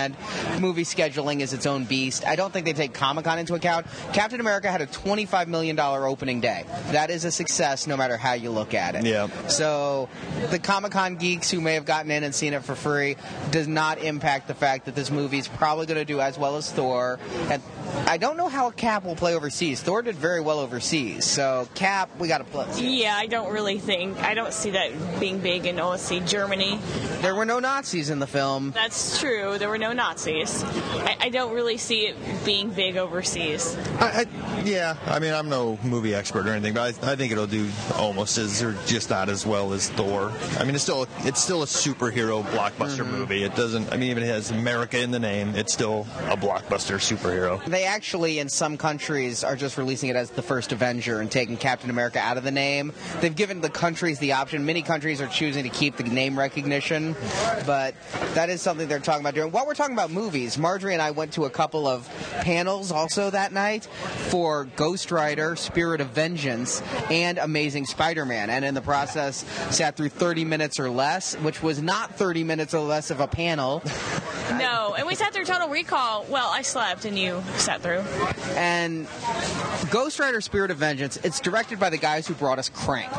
Movie 0.61 0.84
scheduling 0.84 1.40
is 1.40 1.53
its 1.53 1.66
own 1.66 1.84
beast. 1.84 2.26
I 2.26 2.36
don't 2.36 2.53
think 2.53 2.66
they 2.66 2.72
take 2.72 2.95
Comic 2.95 3.24
Con 3.24 3.38
into 3.38 3.55
account. 3.55 3.86
Captain 4.12 4.40
America 4.40 4.70
had 4.70 4.80
a 4.80 4.86
$25 4.86 5.49
million 5.49 5.78
opening 5.78 6.40
day. 6.40 6.64
That 6.92 7.11
is 7.11 7.24
a 7.24 7.30
success 7.30 7.86
no 7.86 7.97
matter 7.97 8.16
how 8.16 8.34
you 8.34 8.51
look 8.51 8.74
at 8.74 8.95
it. 8.95 9.05
Yeah. 9.05 9.28
So 9.49 10.09
the 10.51 10.59
Comic 10.59 10.92
Con 10.92 11.16
geeks 11.16 11.51
who 11.51 11.61
may 11.61 11.74
have 11.74 11.84
gotten 11.84 12.11
in 12.11 12.22
and 12.24 12.34
seen 12.34 12.53
it 12.53 12.64
for 12.64 12.74
free 12.74 13.16
does 13.51 13.68
not 13.68 13.99
impact 13.99 14.49
the 14.49 14.55
fact 14.55 14.86
that 14.86 14.95
this 14.95 15.11
movie 15.11 15.38
is 15.38 15.49
probably 15.49 15.86
going 15.86 16.01
to 16.01 16.05
do 16.05 16.20
as 16.20 16.38
well 16.38 16.57
as 16.57 16.70
Thor. 16.70 17.18
And 17.51 17.62
I 18.07 18.16
don't 18.16 18.36
know 18.36 18.49
how 18.49 18.70
Cap 18.70 19.05
will 19.05 19.16
play 19.16 19.34
overseas. 19.34 19.82
Thor 19.82 20.03
did 20.03 20.16
very 20.16 20.40
well 20.40 20.59
overseas. 20.59 21.24
So 21.24 21.68
Cap, 21.74 22.11
we 22.18 22.28
got 22.28 22.38
to 22.38 22.45
play. 22.45 22.66
Yeah, 22.76 23.16
I 23.16 23.26
don't 23.26 23.53
really 23.53 23.78
think, 23.78 24.18
I 24.22 24.34
don't 24.34 24.53
see 24.53 24.70
that 24.70 24.90
being 25.20 25.38
big 25.38 25.66
in 25.66 25.76
OSC 25.76 26.28
Germany. 26.28 26.78
There 27.20 27.34
were 27.34 27.45
no 27.45 27.59
Nazis 27.59 28.11
in 28.11 28.18
the 28.18 28.26
film. 28.26 28.72
That's 28.72 29.18
true. 29.18 29.59
There 29.59 29.68
were 29.68 29.78
no 29.78 29.92
Nazis. 29.92 30.62
I, 30.64 31.16
I 31.22 31.28
don't 31.30 31.55
really 31.55 31.78
see 31.78 32.07
it 32.07 32.16
being 32.45 32.70
big 32.70 32.97
overseas. 32.97 33.76
I, 33.99 34.26
I, 34.26 34.62
yeah, 34.64 34.97
I 35.07 35.18
mean 35.18 35.32
I'm 35.32 35.49
no 35.49 35.78
movie 35.82 36.14
expert 36.14 36.47
or 36.47 36.51
anything, 36.51 36.74
but 36.74 37.03
I, 37.03 37.12
I 37.12 37.16
think 37.16 37.32
it'll 37.32 37.47
do 37.47 37.68
almost 37.95 38.38
as 38.38 38.62
or 38.62 38.76
just 38.86 39.11
not 39.11 39.28
as 39.28 39.47
well 39.47 39.72
as 39.72 39.88
Thor. 39.90 40.32
I 40.59 40.64
mean 40.64 40.74
it's 40.74 40.84
still 40.84 41.07
it's 41.20 41.40
still 41.40 41.62
a 41.62 41.66
superhero 41.66 42.42
blockbuster 42.42 43.05
mm-hmm. 43.05 43.12
movie. 43.12 43.45
It 43.45 43.55
doesn't. 43.57 43.92
I 43.92 43.97
mean 43.97 44.11
even 44.11 44.22
it 44.22 44.26
has 44.26 44.51
America 44.51 45.01
in 45.01 45.11
the 45.11 45.18
name. 45.18 45.55
It's 45.55 45.72
still 45.72 46.07
a 46.30 46.36
blockbuster 46.36 46.97
superhero. 46.97 47.64
They 47.64 47.84
actually, 47.87 48.39
in 48.39 48.49
some 48.49 48.76
countries, 48.76 49.45
are 49.45 49.57
just 49.57 49.78
releasing 49.78 50.11
it 50.11 50.16
as 50.16 50.30
the 50.30 50.43
first 50.43 50.72
Avenger 50.72 51.20
and 51.20 51.30
taking 51.30 51.57
Captain 51.57 51.91
America 51.91 52.18
out 52.18 52.37
of 52.37 52.45
the 52.45 52.51
name. 52.51 52.93
They've 53.20 53.35
given 53.35 53.61
the 53.61 53.70
countries 53.70 54.18
the 54.18 54.32
option. 54.32 54.64
Many 54.64 54.82
countries 54.82 55.20
are 55.20 55.26
choosing 55.26 55.64
to 55.64 55.70
keep 55.70 55.97
the 55.97 56.05
name 56.05 56.39
recognition, 56.39 57.14
but 57.66 57.95
that 58.35 58.51
is 58.51 58.62
something 58.62 58.89
they're 58.89 58.99
talking 58.99 59.20
about 59.20 59.35
doing. 59.35 59.53
While 59.53 59.66
we're 59.66 59.74
talking 59.74 59.95
about 59.95 60.11
movies, 60.11 60.59
Marjorie 60.59 60.93
and 60.93 61.03
I 61.03 61.11
went 61.11 61.32
to 61.35 61.45
a 61.45 61.51
couple 61.51 61.87
of 61.87 62.09
panels 62.41 62.93
also 62.93 63.30
that 63.30 63.53
night 63.53 63.85
for 64.28 64.64
Ghost 64.76 65.11
Rider, 65.11 65.57
Spirit 65.57 66.01
of 66.01 66.09
Vengeance, 66.09 66.82
and 67.11 67.39
Amazing 67.39 67.87
Spider 67.87 68.24
Man, 68.24 68.51
and 68.51 68.64
in 68.64 68.74
the 68.74 68.82
process, 68.82 69.45
sat 69.74 69.97
through 69.97 70.11
30 70.11 70.45
minutes 70.45 70.78
or 70.78 70.91
less, 70.91 71.35
which 71.37 71.62
was 71.62 71.82
not 71.82 72.16
30 72.16 72.45
minutes 72.45 72.74
or 72.74 72.80
less 72.80 73.11
of 73.11 73.20
a 73.20 73.28
panel. 73.28 73.82
No, 74.59 74.95
and 74.97 75.07
we 75.07 75.14
sat 75.14 75.32
through 75.32 75.47
Total 75.47 75.68
Recall. 75.68 76.26
Well, 76.28 76.51
I 76.53 76.62
slept 76.62 77.07
and 77.07 77.18
you 77.18 77.43
sat 77.57 77.74
through. 77.83 78.01
And 78.57 79.07
Ghost 79.91 80.18
Rider 80.18 80.41
Spirit 80.41 80.70
of 80.70 80.79
Vengeance, 80.79 81.16
it's 81.18 81.41
directed 81.41 81.79
by 81.79 81.91
the 81.91 81.99
guys 81.99 82.27
who 82.27 82.35
brought 82.35 82.59
us 82.59 82.68
Crank. 82.68 83.12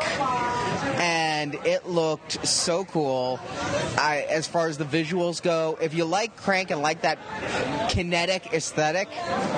And 0.97 1.55
it 1.65 1.87
looked 1.87 2.45
so 2.47 2.85
cool. 2.85 3.39
I, 3.97 4.25
as 4.29 4.47
far 4.47 4.67
as 4.67 4.77
the 4.77 4.85
visuals 4.85 5.41
go, 5.41 5.77
if 5.81 5.93
you 5.93 6.05
like 6.05 6.35
Crank 6.37 6.71
and 6.71 6.81
like 6.81 7.01
that 7.01 7.19
kinetic 7.89 8.53
aesthetic, 8.53 9.07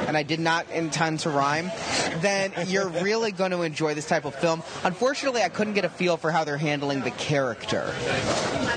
and 0.07 0.17
I 0.17 0.23
did 0.23 0.39
not 0.39 0.69
intend 0.71 1.19
to 1.21 1.29
rhyme, 1.29 1.71
then 2.21 2.51
you're 2.67 2.89
really 3.03 3.31
going 3.31 3.51
to 3.51 3.61
enjoy 3.61 3.93
this 3.93 4.07
type 4.07 4.25
of 4.25 4.35
film. 4.35 4.63
Unfortunately, 4.83 5.41
I 5.41 5.49
couldn't 5.49 5.73
get 5.73 5.85
a 5.85 5.89
feel 5.89 6.17
for 6.17 6.31
how 6.31 6.43
they're 6.43 6.57
handling 6.57 7.01
the 7.01 7.11
character. 7.11 7.93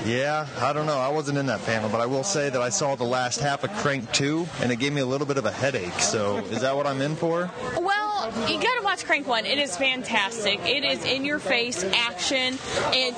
Yeah, 0.05 0.47
I 0.59 0.73
don't 0.73 0.85
know. 0.85 0.97
I 0.97 1.09
wasn't 1.09 1.37
in 1.37 1.45
that 1.47 1.63
panel, 1.65 1.89
but 1.89 2.01
I 2.01 2.05
will 2.05 2.23
say 2.23 2.49
that 2.49 2.61
I 2.61 2.69
saw 2.69 2.95
the 2.95 3.03
last 3.03 3.39
half 3.39 3.63
of 3.63 3.71
Crank 3.73 4.11
2, 4.13 4.47
and 4.61 4.71
it 4.71 4.77
gave 4.77 4.93
me 4.93 5.01
a 5.01 5.05
little 5.05 5.27
bit 5.27 5.37
of 5.37 5.45
a 5.45 5.51
headache. 5.51 5.99
So 6.11 6.39
is 6.51 6.59
that 6.59 6.75
what 6.75 6.85
I'm 6.85 6.99
in 7.01 7.15
for? 7.15 7.49
Well, 7.79 8.10
you 8.47 8.55
gotta 8.55 8.81
watch 8.83 9.05
Crank 9.05 9.27
One. 9.27 9.45
It 9.45 9.57
is 9.57 9.75
fantastic. 9.75 10.59
It 10.65 10.83
is 10.83 11.03
in 11.05 11.25
your 11.25 11.39
face 11.39 11.83
action, 11.83 12.57
and 12.93 13.15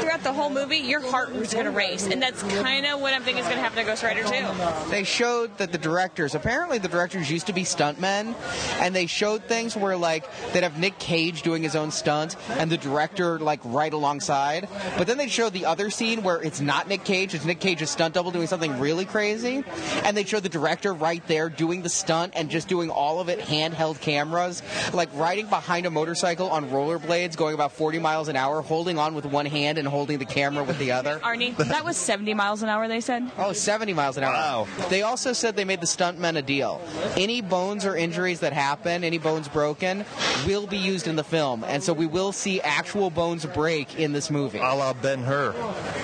throughout 0.00 0.22
the 0.22 0.32
whole 0.32 0.50
movie, 0.50 0.78
your 0.78 1.00
heart 1.00 1.30
is 1.30 1.52
gonna 1.52 1.70
race, 1.70 2.06
and 2.06 2.22
that's 2.22 2.42
kind 2.42 2.86
of 2.86 3.00
what 3.00 3.12
I'm 3.12 3.22
thinking 3.22 3.42
is 3.42 3.48
gonna 3.48 3.60
happen 3.60 3.78
to 3.78 3.84
Ghost 3.84 4.02
Rider 4.02 4.24
too. 4.24 4.90
They 4.90 5.04
showed 5.04 5.56
that 5.58 5.72
the 5.72 5.78
directors, 5.78 6.34
apparently 6.34 6.78
the 6.78 6.88
directors 6.88 7.30
used 7.30 7.46
to 7.48 7.52
be 7.52 7.62
stuntmen, 7.62 8.34
and 8.80 8.94
they 8.94 9.06
showed 9.06 9.44
things 9.44 9.76
where 9.76 9.96
like 9.96 10.24
they'd 10.52 10.62
have 10.62 10.78
Nick 10.78 10.98
Cage 10.98 11.42
doing 11.42 11.62
his 11.62 11.76
own 11.76 11.90
stunt 11.90 12.36
and 12.50 12.70
the 12.70 12.78
director 12.78 13.38
like 13.38 13.60
right 13.64 13.92
alongside. 13.92 14.68
But 14.96 15.06
then 15.06 15.18
they 15.18 15.28
showed 15.28 15.52
the 15.52 15.66
other 15.66 15.90
scene 15.90 16.22
where 16.22 16.40
it's 16.40 16.60
not 16.60 16.88
Nick 16.88 17.04
Cage, 17.04 17.34
it's 17.34 17.44
Nick 17.44 17.60
Cage's 17.60 17.90
stunt 17.90 18.14
double 18.14 18.30
doing 18.30 18.46
something 18.46 18.78
really 18.78 19.04
crazy, 19.04 19.64
and 20.04 20.16
they 20.16 20.24
showed 20.24 20.42
the 20.42 20.48
director 20.48 20.94
right 20.94 21.26
there 21.26 21.48
doing 21.48 21.82
the 21.82 21.88
stunt 21.88 22.32
and 22.36 22.50
just 22.50 22.68
doing 22.68 22.90
all 22.90 23.20
of 23.20 23.28
it 23.28 23.40
handheld 23.40 24.00
cameras, 24.38 24.62
like 24.92 25.08
riding 25.14 25.46
behind 25.46 25.86
a 25.86 25.90
motorcycle 25.90 26.50
on 26.50 26.70
rollerblades, 26.70 27.36
going 27.36 27.54
about 27.54 27.72
40 27.72 27.98
miles 27.98 28.28
an 28.28 28.36
hour, 28.36 28.62
holding 28.62 28.98
on 28.98 29.14
with 29.14 29.26
one 29.26 29.46
hand 29.46 29.78
and 29.78 29.86
holding 29.86 30.18
the 30.18 30.24
camera 30.24 30.64
with 30.64 30.78
the 30.78 30.92
other. 30.92 31.18
Arnie, 31.20 31.56
that 31.56 31.84
was 31.84 31.96
70 31.96 32.34
miles 32.34 32.62
an 32.62 32.68
hour. 32.68 32.88
They 32.88 33.00
said. 33.00 33.30
Oh, 33.38 33.52
70 33.52 33.92
miles 33.94 34.16
an 34.16 34.24
hour. 34.24 34.32
Wow. 34.32 34.68
They 34.88 35.02
also 35.02 35.32
said 35.32 35.56
they 35.56 35.64
made 35.64 35.80
the 35.80 35.86
stuntmen 35.86 36.36
a 36.36 36.42
deal. 36.42 36.80
Any 37.16 37.40
bones 37.40 37.84
or 37.84 37.96
injuries 37.96 38.40
that 38.40 38.52
happen, 38.52 39.04
any 39.04 39.18
bones 39.18 39.48
broken, 39.48 40.04
will 40.46 40.66
be 40.66 40.78
used 40.78 41.06
in 41.06 41.16
the 41.16 41.24
film. 41.24 41.64
And 41.64 41.82
so 41.82 41.92
we 41.92 42.06
will 42.06 42.32
see 42.32 42.60
actual 42.60 43.10
bones 43.10 43.44
break 43.46 43.98
in 43.98 44.12
this 44.12 44.30
movie. 44.30 44.58
A 44.58 44.74
la 44.74 44.92
Ben 44.92 45.22
Hur. 45.22 45.52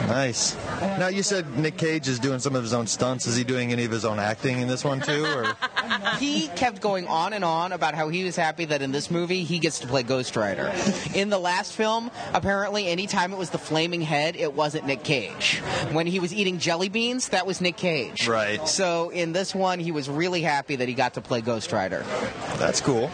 Nice. 0.06 0.56
Now 0.80 1.08
you 1.08 1.22
said 1.22 1.58
Nick 1.58 1.76
Cage 1.76 2.08
is 2.08 2.18
doing 2.18 2.40
some 2.40 2.54
of 2.54 2.62
his 2.62 2.72
own 2.72 2.86
stunts. 2.86 3.26
Is 3.26 3.36
he 3.36 3.44
doing 3.44 3.72
any 3.72 3.84
of 3.84 3.90
his 3.90 4.04
own 4.04 4.18
acting 4.18 4.60
in 4.60 4.68
this 4.68 4.84
one 4.84 5.00
too? 5.00 5.24
Or 5.24 5.56
he 6.18 6.48
kept 6.48 6.80
going 6.80 7.06
on 7.06 7.32
and 7.32 7.44
on 7.44 7.72
about 7.72 7.94
how 7.94 8.08
he 8.08 8.23
was 8.24 8.36
happy 8.36 8.64
that 8.66 8.82
in 8.82 8.92
this 8.92 9.10
movie 9.10 9.44
he 9.44 9.58
gets 9.58 9.80
to 9.80 9.86
play 9.86 10.02
Ghost 10.02 10.36
Rider. 10.36 10.72
In 11.14 11.30
the 11.30 11.38
last 11.38 11.72
film, 11.72 12.10
apparently, 12.32 12.88
anytime 12.88 13.32
it 13.32 13.38
was 13.38 13.50
the 13.50 13.58
flaming 13.58 14.00
head, 14.00 14.36
it 14.36 14.54
wasn't 14.54 14.86
Nick 14.86 15.04
Cage. 15.04 15.58
When 15.92 16.06
he 16.06 16.20
was 16.20 16.32
eating 16.32 16.58
jelly 16.58 16.88
beans, 16.88 17.28
that 17.28 17.46
was 17.46 17.60
Nick 17.60 17.76
Cage. 17.76 18.26
Right. 18.26 18.66
So 18.68 19.10
in 19.10 19.32
this 19.32 19.54
one, 19.54 19.78
he 19.78 19.92
was 19.92 20.08
really 20.08 20.42
happy 20.42 20.76
that 20.76 20.88
he 20.88 20.94
got 20.94 21.14
to 21.14 21.20
play 21.20 21.40
Ghost 21.40 21.72
Rider. 21.72 22.04
That's 22.58 22.80
cool. 22.80 23.10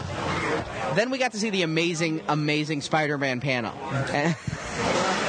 Then 0.95 1.11
we 1.11 1.19
got 1.19 1.33
to 1.33 1.39
see 1.39 1.51
the 1.51 1.63
amazing, 1.63 2.23
amazing 2.29 2.81
Spider-Man 2.81 3.41
panel. 3.41 3.73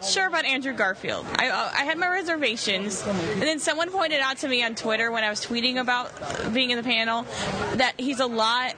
Not 0.00 0.04
sure 0.08 0.28
about 0.28 0.44
Andrew 0.44 0.72
Garfield. 0.72 1.26
I, 1.36 1.48
uh, 1.48 1.70
I 1.76 1.84
had 1.84 1.98
my 1.98 2.08
reservations, 2.08 3.04
and 3.06 3.42
then 3.42 3.58
someone 3.58 3.90
pointed 3.90 4.20
out 4.20 4.38
to 4.38 4.48
me 4.48 4.62
on 4.62 4.74
Twitter 4.76 5.10
when 5.10 5.24
I 5.24 5.30
was 5.30 5.44
tweeting 5.44 5.80
about 5.80 6.12
being 6.54 6.70
in 6.70 6.76
the 6.76 6.84
panel 6.84 7.26
that 7.74 7.94
he's 7.98 8.20
a 8.20 8.26
lot. 8.26 8.74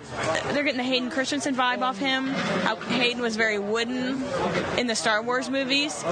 They're 0.53 0.65
getting 0.65 0.79
the 0.79 0.83
Hayden 0.83 1.11
Christensen 1.11 1.55
vibe 1.55 1.83
off 1.83 1.99
him. 1.99 2.29
How 2.29 2.77
Hayden 2.77 3.21
was 3.23 3.37
very 3.37 3.59
wooden 3.59 4.23
in 4.79 4.87
the 4.87 4.95
Star 4.95 5.23
Wars 5.23 5.51
movies, 5.51 6.03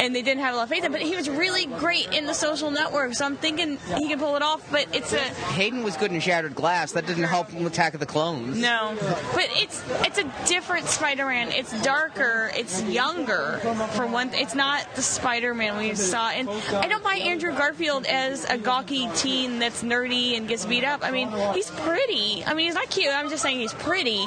and 0.00 0.14
they 0.14 0.22
didn't 0.22 0.42
have 0.42 0.54
a 0.54 0.56
lot 0.56 0.62
of 0.64 0.68
faith 0.70 0.78
in 0.78 0.86
him. 0.86 0.92
But 0.92 1.02
he 1.02 1.14
was 1.14 1.28
really 1.28 1.66
great 1.66 2.12
in 2.14 2.24
the 2.24 2.34
Social 2.34 2.70
Network, 2.70 3.14
so 3.14 3.26
I'm 3.26 3.36
thinking 3.36 3.78
he 3.98 4.08
can 4.08 4.18
pull 4.18 4.36
it 4.36 4.42
off. 4.42 4.66
But 4.70 4.86
it's 4.94 5.12
a 5.12 5.18
Hayden 5.18 5.82
was 5.84 5.96
good 5.98 6.10
in 6.10 6.20
Shattered 6.20 6.54
Glass. 6.54 6.92
That 6.92 7.06
didn't 7.06 7.24
help 7.24 7.50
him 7.50 7.66
Attack 7.66 7.94
of 7.94 8.00
the 8.00 8.06
Clones. 8.06 8.56
no, 8.56 8.96
but 9.34 9.46
it's 9.52 9.84
it's 10.06 10.18
a 10.18 10.32
different 10.46 10.86
Spider-Man. 10.86 11.52
It's 11.52 11.82
darker. 11.82 12.50
It's 12.54 12.82
younger. 12.84 13.58
For 13.92 14.06
one, 14.06 14.30
th- 14.30 14.53
not 14.54 14.94
the 14.94 15.02
Spider-Man 15.02 15.78
we 15.78 15.94
saw. 15.94 16.30
And 16.30 16.48
I 16.48 16.88
don't 16.88 17.02
buy 17.04 17.14
Andrew 17.14 17.52
Garfield 17.52 18.06
as 18.06 18.44
a 18.44 18.58
gawky 18.58 19.08
teen 19.16 19.58
that's 19.58 19.82
nerdy 19.82 20.36
and 20.36 20.48
gets 20.48 20.64
beat 20.64 20.84
up. 20.84 21.04
I 21.04 21.10
mean, 21.10 21.30
he's 21.54 21.70
pretty. 21.70 22.44
I 22.44 22.54
mean, 22.54 22.66
he's 22.66 22.74
not 22.74 22.90
cute. 22.90 23.12
I'm 23.12 23.28
just 23.30 23.42
saying 23.42 23.58
he's 23.58 23.74
pretty, 23.74 24.26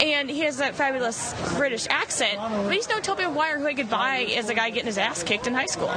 and 0.00 0.30
he 0.30 0.40
has 0.40 0.58
that 0.58 0.74
fabulous 0.74 1.34
British 1.56 1.86
accent. 1.90 2.38
But 2.38 2.72
he's 2.72 2.88
no 2.88 3.00
Tobey 3.00 3.24
Maguire 3.24 3.58
who 3.58 3.66
I 3.66 3.74
could 3.74 3.90
buy 3.90 4.18
as 4.36 4.48
a 4.48 4.54
guy 4.54 4.70
getting 4.70 4.86
his 4.86 4.98
ass 4.98 5.22
kicked 5.22 5.46
in 5.46 5.54
high 5.54 5.66
school. 5.66 5.88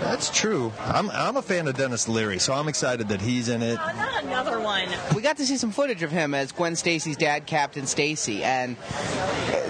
That's 0.00 0.30
true. 0.30 0.72
I'm, 0.80 1.10
I'm 1.10 1.36
a 1.36 1.42
fan 1.42 1.68
of 1.68 1.76
Denis 1.76 2.08
Leary, 2.08 2.38
so 2.38 2.52
I'm 2.52 2.68
excited 2.68 3.08
that 3.08 3.20
he's 3.20 3.48
in 3.48 3.62
it. 3.62 3.78
Uh, 3.78 3.92
not 3.92 4.24
another 4.24 4.60
one. 4.60 4.88
We 5.14 5.22
got 5.22 5.36
to 5.38 5.46
see 5.46 5.56
some 5.56 5.70
footage 5.70 6.02
of 6.02 6.10
him 6.10 6.34
as 6.34 6.52
Gwen 6.52 6.76
Stacy's 6.76 7.16
dad, 7.16 7.46
Captain 7.46 7.86
Stacy, 7.86 8.42
and 8.42 8.76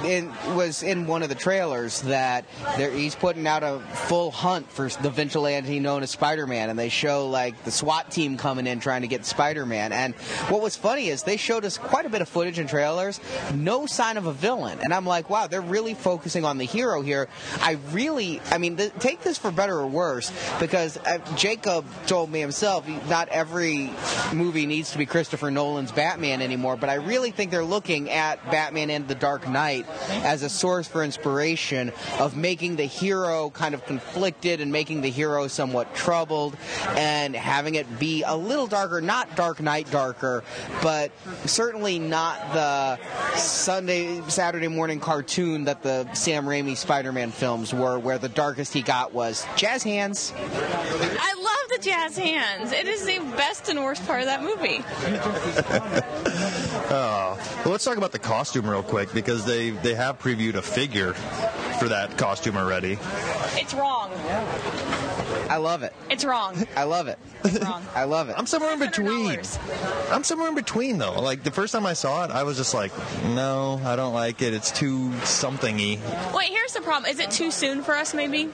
it 0.05 0.25
was 0.55 0.83
in 0.83 1.07
one 1.07 1.23
of 1.23 1.29
the 1.29 1.35
trailers 1.35 2.03
that 2.03 2.45
there, 2.77 2.91
he's 2.91 3.15
putting 3.15 3.47
out 3.47 3.63
a 3.63 3.81
full 3.81 4.31
hunt 4.31 4.71
for 4.71 4.89
the 4.89 5.11
vigilante 5.11 5.81
known 5.81 6.03
as 6.03 6.11
Spider-Man, 6.11 6.71
and 6.71 6.79
they 6.79 6.89
show 6.89 7.29
like 7.29 7.65
the 7.65 7.71
SWAT 7.71 8.11
team 8.11 8.37
coming 8.37 8.67
in 8.67 8.81
trying 8.81 9.03
to 9.03 9.09
get 9.09 9.25
Spider-Man. 9.27 9.93
And 9.93 10.15
what 10.49 10.63
was 10.63 10.77
funny 10.77 11.09
is 11.09 11.25
they 11.25 11.37
showed 11.37 11.65
us 11.65 11.79
quite 11.79 12.07
a 12.07 12.09
bit 12.09 12.23
of 12.23 12.29
footage 12.29 12.59
and 12.59 12.69
trailers, 12.79 13.21
no 13.55 13.87
sign 13.87 14.17
of 14.17 14.27
a 14.27 14.33
villain, 14.33 14.79
and 14.85 14.95
I'm 14.95 15.05
like, 15.05 15.29
wow, 15.29 15.49
they're 15.49 15.61
really 15.61 15.95
focusing 15.95 16.45
on 16.45 16.59
the 16.59 16.65
hero 16.65 17.03
here. 17.03 17.29
I 17.61 17.73
really, 17.91 18.41
I 18.53 18.59
mean, 18.59 18.77
th- 18.77 18.93
take 19.01 19.23
this 19.23 19.37
for 19.37 19.51
better 19.51 19.77
or 19.77 19.89
worse, 19.89 20.31
because 20.61 20.97
uh, 20.99 21.19
Jacob 21.35 21.85
told 22.07 22.31
me 22.31 22.39
himself, 22.39 22.87
not 23.09 23.29
every 23.31 23.91
movie 24.33 24.65
needs 24.65 24.93
to 24.93 24.99
be 24.99 25.07
Christopher 25.07 25.51
Nolan's 25.51 25.91
Batman 25.91 26.41
anymore, 26.41 26.77
but 26.77 26.89
I 26.89 26.95
really 26.95 27.33
think 27.33 27.51
they're 27.51 27.65
looking 27.65 28.11
at 28.11 28.49
Batman 28.49 28.91
and 28.91 29.09
the 29.09 29.17
Dark 29.17 29.49
Knight 29.49 29.85
as 30.23 30.45
a 30.45 30.49
source 30.49 30.87
for 30.87 31.03
inspiration 31.03 31.91
of 32.21 32.37
making 32.37 32.77
the 32.77 32.85
hero 32.85 33.51
kind 33.51 33.75
of 33.75 33.85
conflicted 33.87 34.61
and 34.61 34.71
making 34.71 35.01
the 35.01 35.11
hero 35.11 35.49
somewhat 35.49 35.97
troubled 35.97 36.57
and 36.91 37.35
having 37.35 37.75
it 37.75 37.99
be 37.99 38.23
a 38.23 38.37
little 38.37 38.69
darker, 38.69 39.01
not 39.01 39.35
Dark 39.35 39.61
Knight 39.61 39.91
darker, 39.91 40.45
but 40.81 41.11
certainly 41.45 41.99
not 41.99 42.53
the 42.53 42.68
Uh, 42.69 42.97
Sunday, 43.37 44.21
Saturday 44.29 44.69
morning 44.69 45.01
cartoon 45.01 45.65
that 45.65 45.83
the 45.83 46.13
Sam 46.13 46.45
Raimi 46.45 46.77
Spider 46.77 47.13
Man 47.13 47.31
films 47.31 47.73
were, 47.73 47.99
where 47.99 48.19
the 48.19 48.29
darkest 48.29 48.75
he 48.75 48.83
got 48.83 49.15
was 49.15 49.47
jazz 49.57 49.83
hands. 49.83 50.35
I 50.37 51.35
love 51.35 51.79
the 51.79 51.83
jazz 51.83 52.19
hands. 52.19 52.73
It 52.73 52.87
is 52.87 53.07
the 53.07 53.21
best 53.39 53.71
and 53.71 53.83
worst 53.83 54.05
part 54.07 54.21
of 54.21 54.27
that 54.27 54.43
movie. 54.43 54.85
Oh, 56.91 57.39
well, 57.65 57.73
let's 57.73 57.85
talk 57.85 57.99
about 57.99 58.13
the 58.13 58.19
costume 58.19 58.69
real 58.69 58.83
quick 58.83 59.13
because 59.13 59.45
they 59.45 59.71
they 59.71 59.95
have 59.95 60.19
previewed 60.19 60.55
a 60.55 60.63
figure 60.63 61.13
for 61.79 61.89
that 61.89 62.17
costume 62.17 62.57
already. 62.57 62.99
It's 63.57 63.75
wrong. 63.75 64.11
I 65.51 65.57
love 65.59 65.83
it. 65.83 65.93
It's 66.11 66.25
wrong. 66.25 66.67
I 66.77 66.85
love 66.85 67.09
it. 67.09 67.19
It's 67.45 67.61
wrong. 67.61 67.83
I 67.95 68.05
love 68.05 68.31
it. 68.31 68.37
I'm 68.39 68.47
somewhere 68.47 68.73
in 68.73 68.79
between. 68.79 69.39
I'm 70.11 70.25
somewhere 70.25 70.49
in 70.49 70.55
between 70.55 70.97
though. 70.97 71.21
Like 71.21 71.43
the 71.43 71.51
first 71.51 71.73
time 71.75 71.85
I 71.85 71.93
saw 71.93 72.25
it, 72.25 72.31
I 72.31 72.43
was 72.45 72.58
just 72.59 72.75
like, 72.75 72.93
no, 73.25 73.81
I 73.85 73.97
don't 73.97 74.13
like 74.13 74.43
it. 74.43 74.53
It's 74.53 74.71
too 74.71 75.15
something-y. 75.21 75.99
Wait, 76.35 76.51
here's 76.51 76.75
the 76.75 76.83
problem. 76.83 77.11
Is 77.11 77.19
it 77.21 77.31
too 77.31 77.51
soon 77.51 77.83
for 77.83 77.97
us, 77.97 78.13
maybe? 78.13 78.51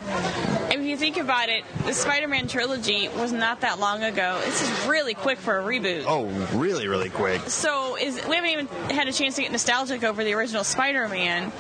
If 0.71 0.81
you 0.81 0.97
think 0.97 1.17
about 1.17 1.49
it, 1.49 1.65
the 1.85 1.93
Spider 1.93 2.29
Man 2.29 2.47
trilogy 2.47 3.09
was 3.09 3.33
not 3.33 3.63
that 3.63 3.81
long 3.81 4.03
ago. 4.05 4.41
This 4.45 4.63
is 4.63 4.87
really 4.87 5.15
quick 5.15 5.39
for 5.39 5.59
a 5.59 5.63
reboot. 5.63 6.05
Oh, 6.07 6.27
really, 6.57 6.87
really 6.87 7.11
quick. 7.11 7.41
So 7.49 7.97
is 7.97 8.15
we 8.27 8.37
haven't 8.37 8.51
even 8.51 8.67
had 8.91 9.09
a 9.09 9.13
chance 9.13 9.37
to 9.37 9.43
get 9.43 9.51
nostalgic 9.51 10.05
over 10.05 10.23
the 10.23 10.35
original 10.35 10.63
Spider-Man. 10.63 11.53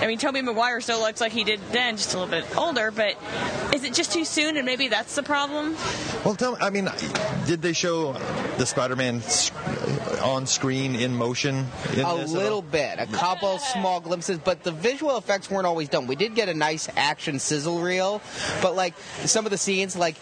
I 0.00 0.06
mean, 0.06 0.18
Tobey 0.18 0.42
Maguire 0.42 0.80
still 0.80 1.00
looks 1.00 1.20
like 1.20 1.32
he 1.32 1.44
did 1.44 1.60
then, 1.72 1.96
just 1.96 2.14
a 2.14 2.18
little 2.18 2.30
bit 2.30 2.56
older. 2.56 2.90
But 2.90 3.16
is 3.72 3.84
it 3.84 3.94
just 3.94 4.12
too 4.12 4.24
soon, 4.24 4.56
and 4.56 4.66
maybe 4.66 4.88
that's 4.88 5.14
the 5.14 5.22
problem? 5.22 5.76
Well, 6.24 6.34
tell 6.34 6.52
me. 6.52 6.58
I 6.60 6.70
mean, 6.70 6.90
did 7.46 7.62
they 7.62 7.72
show 7.72 8.12
the 8.58 8.66
Spider-Man 8.66 9.22
on 10.22 10.46
screen 10.46 10.96
in 10.96 11.14
motion? 11.14 11.66
A 11.96 12.14
little 12.14 12.62
bit, 12.62 12.98
a 12.98 13.06
couple 13.06 13.58
small 13.58 14.00
glimpses, 14.00 14.38
but 14.38 14.62
the 14.62 14.72
visual 14.72 15.16
effects 15.16 15.50
weren't 15.50 15.66
always 15.66 15.88
done. 15.88 16.06
We 16.06 16.16
did 16.16 16.34
get 16.34 16.48
a 16.48 16.54
nice 16.54 16.88
action 16.96 17.38
sizzle 17.38 17.80
reel, 17.80 18.20
but 18.62 18.74
like 18.76 18.94
some 19.24 19.44
of 19.44 19.50
the 19.50 19.58
scenes, 19.58 19.96
like. 19.96 20.16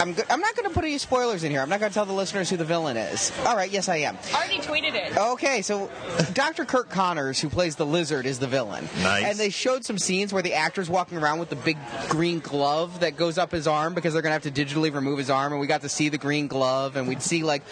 I'm, 0.00 0.14
go- 0.14 0.22
I'm 0.30 0.40
not 0.40 0.56
going 0.56 0.68
to 0.68 0.74
put 0.74 0.84
any 0.84 0.98
spoilers 0.98 1.44
in 1.44 1.50
here. 1.50 1.60
I'm 1.60 1.68
not 1.68 1.78
going 1.80 1.90
to 1.90 1.94
tell 1.94 2.06
the 2.06 2.12
listeners 2.12 2.50
who 2.50 2.56
the 2.56 2.64
villain 2.64 2.96
is. 2.96 3.30
All 3.46 3.54
right, 3.56 3.70
yes, 3.70 3.88
I 3.88 3.96
am. 3.98 4.18
I 4.34 4.36
already 4.38 4.58
tweeted 4.58 4.94
it. 4.94 5.16
Okay, 5.16 5.62
so 5.62 5.90
Dr. 6.32 6.64
Kirk 6.64 6.88
Connors, 6.90 7.38
who 7.40 7.48
plays 7.48 7.76
the 7.76 7.86
lizard, 7.86 8.26
is 8.26 8.38
the 8.38 8.46
villain. 8.48 8.88
Nice. 9.02 9.24
And 9.24 9.38
they 9.38 9.50
showed 9.50 9.84
some 9.84 9.98
scenes 9.98 10.32
where 10.32 10.42
the 10.42 10.54
actor's 10.54 10.90
walking 10.90 11.18
around 11.18 11.38
with 11.38 11.50
the 11.50 11.56
big 11.56 11.76
green 12.08 12.40
glove 12.40 13.00
that 13.00 13.16
goes 13.16 13.38
up 13.38 13.52
his 13.52 13.66
arm 13.66 13.94
because 13.94 14.12
they're 14.12 14.22
going 14.22 14.38
to 14.38 14.44
have 14.46 14.54
to 14.54 14.64
digitally 14.64 14.92
remove 14.92 15.18
his 15.18 15.30
arm. 15.30 15.52
And 15.52 15.60
we 15.60 15.66
got 15.66 15.82
to 15.82 15.88
see 15.88 16.08
the 16.08 16.18
green 16.18 16.46
glove, 16.48 16.96
and 16.96 17.06
we'd 17.06 17.22
see 17.22 17.42
like 17.44 17.62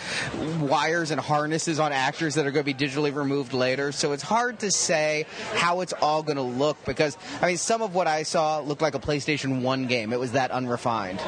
wires 0.60 1.10
and 1.10 1.20
harnesses 1.20 1.80
on 1.80 1.92
actors 1.92 2.34
that 2.36 2.46
are 2.46 2.50
going 2.52 2.64
to 2.64 2.72
be 2.74 2.86
digitally 2.86 3.14
removed 3.14 3.52
later. 3.52 3.92
So 3.92 4.12
it's 4.12 4.22
hard 4.22 4.60
to 4.60 4.70
say 4.70 5.26
how 5.54 5.80
it's 5.80 5.92
all 5.94 6.22
going 6.22 6.36
to 6.36 6.42
look 6.42 6.76
because, 6.84 7.16
I 7.40 7.46
mean, 7.48 7.56
some 7.56 7.82
of 7.82 7.94
what 7.94 8.06
I 8.06 8.22
saw 8.22 8.60
looked 8.60 8.82
like 8.82 8.94
a 8.94 9.00
PlayStation 9.00 9.62
1 9.62 9.86
game. 9.86 10.12
It 10.12 10.20
was 10.20 10.32
that 10.32 10.50
unrefined. 10.50 11.20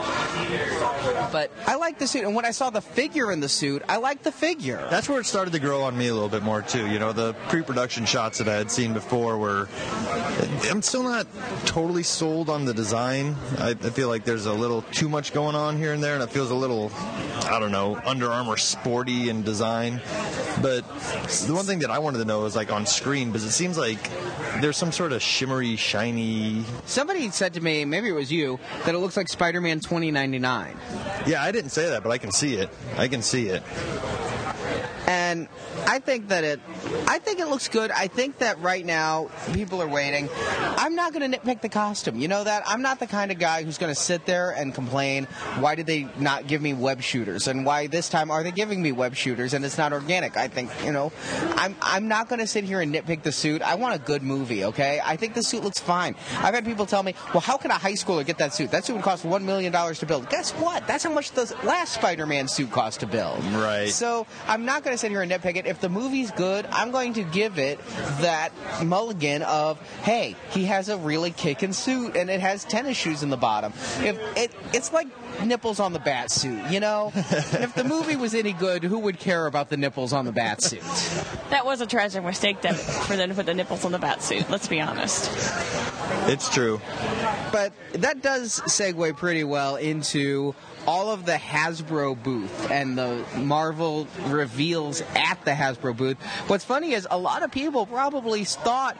But 1.32 1.50
I 1.66 1.76
like 1.76 1.98
the 1.98 2.06
suit. 2.06 2.24
And 2.24 2.34
when 2.34 2.44
I 2.44 2.50
saw 2.50 2.70
the 2.70 2.80
figure 2.80 3.32
in 3.32 3.40
the 3.40 3.48
suit, 3.48 3.82
I 3.88 3.96
like 3.96 4.22
the 4.22 4.32
figure. 4.32 4.86
That's 4.90 5.08
where 5.08 5.20
it 5.20 5.26
started 5.26 5.52
to 5.52 5.60
grow 5.60 5.82
on 5.82 5.96
me 5.96 6.08
a 6.08 6.14
little 6.14 6.28
bit 6.28 6.42
more 6.42 6.62
too. 6.62 6.86
You 6.88 6.98
know, 6.98 7.12
the 7.12 7.34
pre-production 7.48 8.04
shots 8.04 8.38
that 8.38 8.48
I 8.48 8.54
had 8.54 8.70
seen 8.70 8.92
before 8.92 9.38
were. 9.38 9.68
I'm 10.70 10.82
still 10.82 11.02
not 11.02 11.26
totally 11.64 12.02
sold 12.02 12.50
on 12.50 12.64
the 12.64 12.74
design. 12.74 13.36
I, 13.58 13.70
I 13.70 13.74
feel 13.74 14.08
like 14.08 14.24
there's 14.24 14.46
a 14.46 14.52
little 14.52 14.82
too 14.82 15.08
much 15.08 15.32
going 15.32 15.54
on 15.54 15.76
here 15.76 15.92
and 15.92 16.02
there, 16.02 16.14
and 16.14 16.22
it 16.22 16.30
feels 16.30 16.50
a 16.50 16.54
little, 16.54 16.90
I 17.44 17.58
don't 17.60 17.72
know, 17.72 18.00
Under 18.04 18.30
Armour 18.30 18.56
sporty 18.56 19.28
in 19.28 19.42
design. 19.42 20.00
But 20.60 20.86
the 21.46 21.54
one 21.54 21.64
thing 21.64 21.80
that 21.80 21.90
I 21.90 21.98
wanted 21.98 22.18
to 22.18 22.24
know 22.24 22.44
is 22.44 22.54
like 22.56 22.72
on 22.72 22.86
screen, 22.86 23.28
because 23.28 23.44
it 23.44 23.52
seems 23.52 23.78
like 23.78 24.10
there's 24.60 24.76
some 24.76 24.92
sort 24.92 25.12
of 25.12 25.22
shimmery, 25.22 25.76
shiny. 25.76 26.64
Somebody 26.84 27.30
said 27.30 27.54
to 27.54 27.60
me, 27.60 27.84
maybe 27.84 28.08
it 28.08 28.12
was 28.12 28.30
you, 28.30 28.58
that 28.84 28.94
it 28.94 28.98
looks 28.98 29.16
like 29.16 29.28
Spider-Man 29.28 29.80
2099. 29.80 30.71
Yeah, 31.26 31.42
I 31.42 31.52
didn't 31.52 31.70
say 31.70 31.90
that, 31.90 32.02
but 32.02 32.10
I 32.10 32.18
can 32.18 32.32
see 32.32 32.54
it. 32.54 32.68
I 32.96 33.08
can 33.08 33.22
see 33.22 33.46
it. 33.46 33.62
And 35.12 35.48
I 35.86 35.98
think 35.98 36.28
that 36.28 36.44
it, 36.44 36.60
I 37.06 37.18
think 37.18 37.38
it 37.38 37.48
looks 37.48 37.68
good. 37.68 37.90
I 37.90 38.06
think 38.06 38.38
that 38.38 38.60
right 38.60 38.84
now 38.84 39.30
people 39.52 39.82
are 39.82 39.88
waiting. 39.88 40.28
I'm 40.78 40.94
not 40.94 41.12
going 41.12 41.30
to 41.30 41.38
nitpick 41.38 41.60
the 41.60 41.68
costume. 41.68 42.18
You 42.18 42.28
know 42.28 42.44
that 42.44 42.62
I'm 42.66 42.80
not 42.80 42.98
the 42.98 43.06
kind 43.06 43.30
of 43.30 43.38
guy 43.38 43.62
who's 43.62 43.78
going 43.78 43.92
to 43.92 44.00
sit 44.00 44.24
there 44.24 44.52
and 44.52 44.74
complain. 44.74 45.24
Why 45.58 45.74
did 45.74 45.86
they 45.86 46.08
not 46.18 46.46
give 46.46 46.62
me 46.62 46.72
web 46.72 47.02
shooters? 47.02 47.46
And 47.48 47.66
why 47.66 47.88
this 47.88 48.08
time 48.08 48.30
are 48.30 48.42
they 48.42 48.52
giving 48.52 48.80
me 48.80 48.92
web 48.92 49.14
shooters? 49.14 49.52
And 49.52 49.64
it's 49.64 49.76
not 49.76 49.92
organic. 49.92 50.36
I 50.36 50.48
think 50.48 50.70
you 50.84 50.92
know, 50.92 51.12
I'm 51.56 51.76
I'm 51.82 52.08
not 52.08 52.28
going 52.28 52.40
to 52.40 52.46
sit 52.46 52.64
here 52.64 52.80
and 52.80 52.94
nitpick 52.94 53.22
the 53.22 53.32
suit. 53.32 53.60
I 53.60 53.74
want 53.74 53.94
a 53.94 53.98
good 53.98 54.22
movie. 54.22 54.64
Okay, 54.64 55.00
I 55.04 55.16
think 55.16 55.34
the 55.34 55.42
suit 55.42 55.62
looks 55.62 55.80
fine. 55.80 56.14
I've 56.38 56.54
had 56.54 56.64
people 56.64 56.86
tell 56.86 57.02
me, 57.02 57.14
well, 57.34 57.40
how 57.40 57.56
can 57.58 57.70
a 57.70 57.74
high 57.74 57.92
schooler 57.92 58.24
get 58.24 58.38
that 58.38 58.54
suit? 58.54 58.70
That 58.70 58.84
suit 58.84 58.94
would 58.94 59.04
cost 59.04 59.24
one 59.24 59.44
million 59.44 59.72
dollars 59.72 59.98
to 59.98 60.06
build. 60.06 60.30
Guess 60.30 60.52
what? 60.52 60.86
That's 60.86 61.04
how 61.04 61.12
much 61.12 61.32
the 61.32 61.54
last 61.64 61.94
Spider-Man 61.94 62.48
suit 62.48 62.70
cost 62.70 63.00
to 63.00 63.06
build. 63.06 63.42
Right. 63.52 63.90
So 63.90 64.26
I'm 64.46 64.64
not 64.64 64.84
going 64.84 64.92
to 64.92 64.92
going 64.92 64.98
to 64.98 65.00
sit 65.02 65.10
here 65.10 65.22
and 65.22 65.32
nitpick 65.32 65.56
it. 65.56 65.66
If 65.66 65.80
the 65.80 65.88
movie's 65.88 66.30
good, 66.30 66.64
I'm 66.70 66.92
going 66.92 67.14
to 67.14 67.24
give 67.24 67.58
it 67.58 67.80
that 68.20 68.52
mulligan 68.84 69.42
of, 69.42 69.80
hey, 70.04 70.36
he 70.50 70.66
has 70.66 70.88
a 70.88 70.96
really 70.96 71.32
kicking 71.32 71.72
suit 71.72 72.14
and 72.14 72.30
it 72.30 72.40
has 72.40 72.64
tennis 72.64 72.96
shoes 72.96 73.24
in 73.24 73.28
the 73.28 73.36
bottom. 73.36 73.72
If 73.98 74.16
it, 74.36 74.52
it's 74.72 74.92
like 74.92 75.08
nipples 75.44 75.80
on 75.80 75.92
the 75.92 75.98
bat 75.98 76.30
suit, 76.30 76.70
you 76.70 76.78
know. 76.78 77.10
if 77.16 77.74
the 77.74 77.82
movie 77.82 78.14
was 78.14 78.32
any 78.32 78.52
good, 78.52 78.84
who 78.84 79.00
would 79.00 79.18
care 79.18 79.46
about 79.46 79.70
the 79.70 79.76
nipples 79.76 80.12
on 80.12 80.24
the 80.24 80.30
bat 80.30 80.62
suit? 80.62 80.82
That 81.50 81.64
was 81.64 81.80
a 81.80 81.86
tragic 81.86 82.22
mistake 82.22 82.60
then 82.62 82.74
for 82.74 83.16
them 83.16 83.28
to 83.28 83.34
put 83.34 83.46
the 83.46 83.54
nipples 83.54 83.84
on 83.84 83.90
the 83.90 83.98
bat 83.98 84.22
suit. 84.22 84.48
Let's 84.50 84.68
be 84.68 84.80
honest. 84.80 85.30
It's 86.28 86.48
true. 86.48 86.80
But 87.50 87.72
that 87.94 88.22
does 88.22 88.60
segue 88.60 89.16
pretty 89.16 89.42
well 89.42 89.74
into 89.74 90.54
all 90.86 91.10
of 91.10 91.24
the 91.26 91.32
Hasbro 91.32 92.22
booth 92.22 92.70
and 92.70 92.98
the 92.98 93.24
Marvel 93.36 94.06
reveals 94.26 95.02
at 95.14 95.44
the 95.44 95.52
Hasbro 95.52 95.96
booth. 95.96 96.20
What's 96.46 96.64
funny 96.64 96.92
is 96.92 97.06
a 97.10 97.18
lot 97.18 97.42
of 97.42 97.50
people 97.50 97.86
probably 97.86 98.44
thought, 98.44 98.96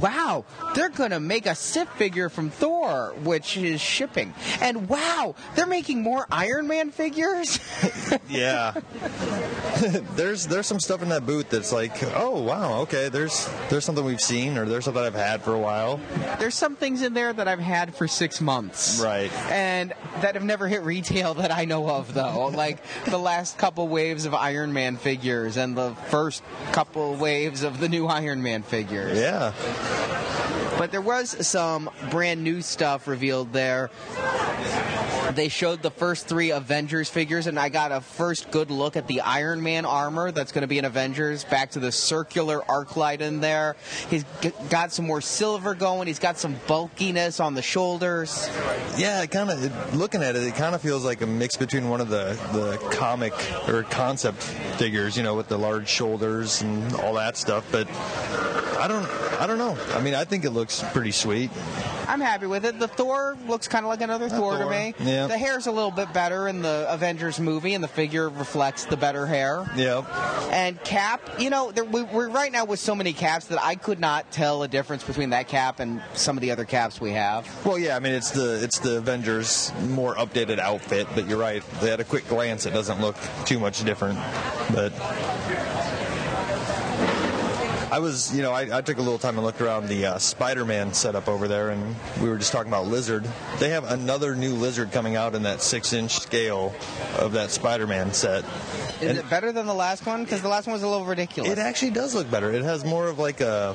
wow, 0.00 0.44
they're 0.74 0.88
going 0.88 1.10
to 1.10 1.20
make 1.20 1.46
a 1.46 1.54
Sif 1.54 1.88
figure 1.90 2.28
from 2.28 2.50
Thor, 2.50 3.14
which 3.22 3.56
is 3.56 3.80
shipping. 3.80 4.34
And 4.60 4.88
wow, 4.88 5.34
they're 5.54 5.66
making 5.66 6.02
more 6.02 6.26
Iron 6.30 6.66
Man 6.66 6.90
figures? 6.90 7.58
yeah. 8.28 8.72
there's 10.16 10.46
there's 10.46 10.66
some 10.66 10.80
stuff 10.80 11.02
in 11.02 11.08
that 11.10 11.26
booth 11.26 11.50
that's 11.50 11.72
like, 11.72 11.92
oh 12.16 12.40
wow, 12.42 12.80
okay, 12.80 13.08
there's 13.08 13.48
there's 13.68 13.84
something 13.84 14.04
we've 14.04 14.20
seen 14.20 14.56
or 14.56 14.66
there's 14.66 14.84
something 14.84 15.02
I've 15.02 15.14
had 15.14 15.42
for 15.42 15.54
a 15.54 15.58
while. 15.58 16.00
There's 16.38 16.54
some 16.54 16.76
things 16.76 17.02
in 17.02 17.14
there 17.14 17.32
that 17.32 17.48
I've 17.48 17.60
had 17.60 17.94
for 17.94 18.08
six 18.08 18.40
months. 18.40 19.00
Right. 19.00 19.32
And 19.50 19.92
that 20.20 20.34
have 20.34 20.44
never 20.44 20.68
hit 20.68 20.82
retail 20.82 21.09
that 21.10 21.50
I 21.50 21.64
know 21.64 21.90
of, 21.90 22.14
though. 22.14 22.46
like 22.48 22.78
the 23.04 23.18
last 23.18 23.58
couple 23.58 23.88
waves 23.88 24.26
of 24.26 24.34
Iron 24.34 24.72
Man 24.72 24.96
figures 24.96 25.56
and 25.56 25.76
the 25.76 25.94
first 26.08 26.42
couple 26.72 27.16
waves 27.16 27.62
of 27.62 27.80
the 27.80 27.88
new 27.88 28.06
Iron 28.06 28.42
Man 28.42 28.62
figures. 28.62 29.18
Yeah. 29.18 29.52
But 30.78 30.92
there 30.92 31.00
was 31.00 31.46
some 31.46 31.90
brand 32.10 32.42
new 32.44 32.62
stuff 32.62 33.08
revealed 33.08 33.52
there. 33.52 33.90
They 35.34 35.48
showed 35.48 35.82
the 35.82 35.90
first 35.90 36.26
three 36.26 36.50
Avengers 36.50 37.08
figures, 37.08 37.46
and 37.46 37.58
I 37.58 37.68
got 37.68 37.92
a 37.92 38.00
first 38.00 38.50
good 38.50 38.70
look 38.70 38.96
at 38.96 39.06
the 39.06 39.20
Iron 39.20 39.62
Man 39.62 39.84
armor 39.84 40.32
that's 40.32 40.50
going 40.52 40.62
to 40.62 40.68
be 40.68 40.78
in 40.78 40.84
Avengers. 40.84 41.44
Back 41.44 41.70
to 41.72 41.80
the 41.80 41.92
circular 41.92 42.62
arc 42.68 42.96
light 42.96 43.20
in 43.22 43.40
there. 43.40 43.76
He's 44.08 44.24
g- 44.40 44.52
got 44.68 44.92
some 44.92 45.06
more 45.06 45.20
silver 45.20 45.74
going. 45.74 46.08
He's 46.08 46.18
got 46.18 46.38
some 46.38 46.56
bulkiness 46.66 47.38
on 47.40 47.54
the 47.54 47.62
shoulders. 47.62 48.48
Yeah, 48.96 49.24
kind 49.26 49.50
of 49.50 49.94
looking 49.94 50.22
at 50.22 50.36
it, 50.36 50.42
it 50.42 50.54
kind 50.56 50.74
of 50.74 50.80
feels 50.80 51.04
like 51.04 51.20
a 51.22 51.26
mix 51.26 51.56
between 51.56 51.88
one 51.88 52.00
of 52.00 52.08
the 52.08 52.38
the 52.52 52.76
comic 52.96 53.32
or 53.68 53.84
concept 53.84 54.42
figures, 54.42 55.16
you 55.16 55.22
know, 55.22 55.34
with 55.36 55.48
the 55.48 55.58
large 55.58 55.88
shoulders 55.88 56.62
and 56.62 56.92
all 56.96 57.14
that 57.14 57.36
stuff. 57.36 57.64
But 57.70 57.88
I 58.80 58.88
don't, 58.88 59.06
I 59.40 59.46
don't 59.46 59.58
know. 59.58 59.76
I 59.94 60.00
mean, 60.00 60.14
I 60.14 60.24
think 60.24 60.44
it 60.44 60.50
looks 60.50 60.82
pretty 60.92 61.12
sweet. 61.12 61.50
I'm 62.08 62.20
happy 62.20 62.46
with 62.46 62.64
it. 62.64 62.78
The 62.78 62.88
Thor 62.88 63.36
looks 63.46 63.68
kind 63.68 63.84
of 63.84 63.90
like 63.90 64.00
another 64.00 64.28
Thor, 64.28 64.58
to 64.58 64.68
me. 64.70 64.94
yeah. 65.00 65.19
The 65.28 65.38
hair's 65.38 65.66
a 65.66 65.72
little 65.72 65.90
bit 65.90 66.12
better 66.12 66.48
in 66.48 66.62
the 66.62 66.86
Avengers 66.88 67.40
movie, 67.40 67.74
and 67.74 67.82
the 67.82 67.88
figure 67.88 68.28
reflects 68.28 68.84
the 68.84 68.96
better 68.96 69.26
hair. 69.26 69.70
Yeah. 69.76 70.04
And 70.50 70.82
Cap, 70.82 71.20
you 71.38 71.50
know, 71.50 71.70
there, 71.72 71.84
we, 71.84 72.02
we're 72.02 72.28
right 72.28 72.50
now 72.50 72.64
with 72.64 72.80
so 72.80 72.94
many 72.94 73.12
caps 73.12 73.46
that 73.46 73.62
I 73.62 73.74
could 73.74 74.00
not 74.00 74.30
tell 74.30 74.62
a 74.62 74.68
difference 74.68 75.04
between 75.04 75.30
that 75.30 75.48
cap 75.48 75.80
and 75.80 76.02
some 76.14 76.36
of 76.36 76.40
the 76.40 76.50
other 76.50 76.64
caps 76.64 77.00
we 77.00 77.12
have. 77.12 77.48
Well, 77.64 77.78
yeah. 77.78 77.96
I 77.96 78.00
mean, 78.00 78.12
it's 78.12 78.30
the 78.30 78.62
it's 78.62 78.78
the 78.78 78.98
Avengers 78.98 79.72
more 79.88 80.14
updated 80.16 80.58
outfit, 80.58 81.06
but 81.14 81.28
you're 81.28 81.38
right. 81.38 81.62
At 81.82 82.00
a 82.00 82.04
quick 82.04 82.28
glance, 82.28 82.66
it 82.66 82.72
doesn't 82.72 83.00
look 83.00 83.16
too 83.44 83.58
much 83.58 83.84
different. 83.84 84.18
But 84.72 84.92
I 87.92 87.98
was, 87.98 88.32
you 88.34 88.42
know, 88.42 88.52
I, 88.52 88.78
I 88.78 88.80
took 88.82 88.98
a 88.98 89.02
little 89.02 89.18
time 89.18 89.36
and 89.36 89.44
looked 89.44 89.60
around 89.60 89.88
the 89.88 90.06
uh, 90.06 90.18
Spider-Man 90.18 90.94
setup 90.94 91.26
over 91.28 91.48
there, 91.48 91.70
and 91.70 91.96
we 92.22 92.28
were 92.28 92.38
just 92.38 92.52
talking 92.52 92.70
about 92.70 92.86
Lizard. 92.86 93.28
They 93.58 93.70
have 93.70 93.82
another 93.90 94.36
new 94.36 94.54
Lizard 94.54 94.92
coming 94.92 95.16
out 95.16 95.34
in 95.34 95.42
that 95.42 95.60
six-inch 95.60 96.12
scale 96.20 96.72
of 97.18 97.32
that 97.32 97.50
Spider-Man 97.50 98.12
set. 98.12 98.44
Is 99.00 99.08
And- 99.10 99.18
it 99.18 99.28
better 99.28 99.50
than 99.50 99.66
the 99.66 99.74
last 99.74 100.06
one? 100.06 100.22
Because 100.22 100.40
the 100.40 100.48
last 100.48 100.66
one 100.68 100.74
was 100.74 100.84
a 100.84 100.88
little 100.88 101.04
ridiculous. 101.04 101.50
It 101.50 101.58
actually 101.58 101.90
does 101.90 102.14
look 102.14 102.30
better. 102.30 102.52
It 102.52 102.62
has 102.62 102.84
more 102.84 103.08
of 103.08 103.18
like 103.18 103.40
a, 103.40 103.74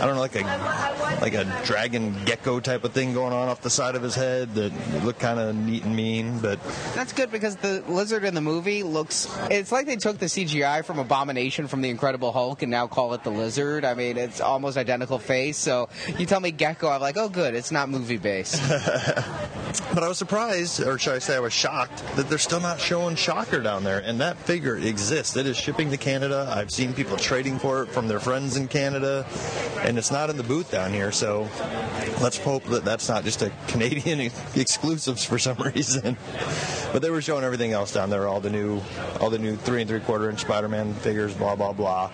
I 0.00 0.06
don't 0.06 0.16
know, 0.16 0.20
like 0.20 0.34
a 0.34 1.18
like 1.20 1.34
a 1.34 1.44
dragon 1.64 2.16
gecko 2.24 2.58
type 2.58 2.82
of 2.82 2.92
thing 2.92 3.14
going 3.14 3.32
on 3.32 3.48
off 3.48 3.60
the 3.60 3.70
side 3.70 3.94
of 3.94 4.02
his 4.02 4.16
head 4.16 4.52
that 4.56 4.72
looked 5.04 5.20
kind 5.20 5.38
of 5.38 5.54
neat 5.54 5.84
and 5.84 5.94
mean. 5.94 6.40
But 6.40 6.58
That's 6.94 7.12
good 7.12 7.30
because 7.30 7.54
the 7.56 7.84
lizard 7.86 8.24
in 8.24 8.34
the 8.34 8.40
movie 8.40 8.82
looks. 8.82 9.28
It's 9.48 9.70
like 9.70 9.86
they 9.86 9.94
took 9.96 10.18
the 10.18 10.26
CGI 10.26 10.84
from 10.84 10.98
Abomination 10.98 11.68
from 11.68 11.82
the 11.82 11.90
Incredible 11.90 12.32
Hulk 12.32 12.62
and 12.62 12.70
now 12.70 12.88
call 12.88 13.14
it 13.14 13.22
the 13.22 13.30
lizard. 13.30 13.43
I 13.84 13.94
mean, 13.94 14.16
it's 14.16 14.40
almost 14.40 14.76
identical 14.76 15.18
face. 15.18 15.56
So 15.56 15.88
you 16.18 16.26
tell 16.26 16.40
me 16.40 16.50
Gecko, 16.50 16.88
I'm 16.88 17.00
like, 17.00 17.16
oh, 17.16 17.28
good, 17.28 17.54
it's 17.54 17.70
not 17.70 17.88
movie 17.88 18.18
based. 18.18 18.62
but 19.94 20.02
I 20.02 20.08
was 20.08 20.18
surprised, 20.18 20.80
or 20.82 20.98
should 20.98 21.14
I 21.14 21.18
say, 21.18 21.36
I 21.36 21.40
was 21.40 21.52
shocked 21.52 22.04
that 22.16 22.28
they're 22.28 22.38
still 22.38 22.60
not 22.60 22.80
showing 22.80 23.16
Shocker 23.16 23.60
down 23.60 23.84
there, 23.84 23.98
and 23.98 24.20
that 24.20 24.36
figure 24.36 24.76
exists. 24.76 25.36
It 25.36 25.46
is 25.46 25.56
shipping 25.56 25.90
to 25.90 25.96
Canada. 25.96 26.52
I've 26.54 26.70
seen 26.70 26.92
people 26.92 27.16
trading 27.16 27.58
for 27.58 27.82
it 27.82 27.86
from 27.86 28.08
their 28.08 28.20
friends 28.20 28.56
in 28.56 28.68
Canada, 28.68 29.26
and 29.82 29.98
it's 29.98 30.10
not 30.10 30.30
in 30.30 30.36
the 30.36 30.42
booth 30.42 30.70
down 30.70 30.92
here. 30.92 31.12
So 31.12 31.48
let's 32.20 32.38
hope 32.38 32.64
that 32.64 32.84
that's 32.84 33.08
not 33.08 33.24
just 33.24 33.42
a 33.42 33.52
Canadian 33.68 34.20
exclusives 34.54 35.24
for 35.24 35.38
some 35.38 35.56
reason. 35.58 36.16
But 36.92 37.02
they 37.02 37.10
were 37.10 37.22
showing 37.22 37.44
everything 37.44 37.72
else 37.72 37.92
down 37.92 38.10
there, 38.10 38.28
all 38.28 38.40
the 38.40 38.50
new, 38.50 38.80
all 39.20 39.30
the 39.30 39.38
new 39.38 39.56
three 39.56 39.80
and 39.80 39.90
three 39.90 40.00
quarter 40.00 40.30
inch 40.30 40.40
Spider-Man 40.40 40.94
figures, 40.94 41.34
blah 41.34 41.56
blah 41.56 41.72
blah. 41.72 42.10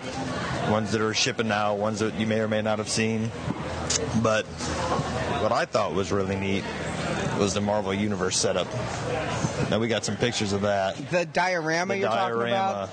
Ones 0.69 0.91
that 0.91 1.01
are 1.01 1.13
shipping 1.13 1.47
now, 1.47 1.75
ones 1.75 1.99
that 1.99 2.15
you 2.15 2.25
may 2.25 2.39
or 2.39 2.47
may 2.47 2.61
not 2.61 2.79
have 2.79 2.89
seen. 2.89 3.29
But 4.21 4.45
what 5.41 5.51
I 5.51 5.65
thought 5.65 5.93
was 5.93 6.11
really 6.11 6.35
neat 6.35 6.63
was 7.41 7.55
the 7.55 7.61
Marvel 7.61 7.91
Universe 7.91 8.37
setup. 8.37 8.67
Now 9.71 9.79
we 9.79 9.87
got 9.87 10.05
some 10.05 10.15
pictures 10.15 10.53
of 10.53 10.61
that. 10.61 10.95
the 11.09 11.25
diorama 11.25 11.93
The 11.93 11.99
you're 12.01 12.09
talking 12.09 12.39
about. 12.39 12.89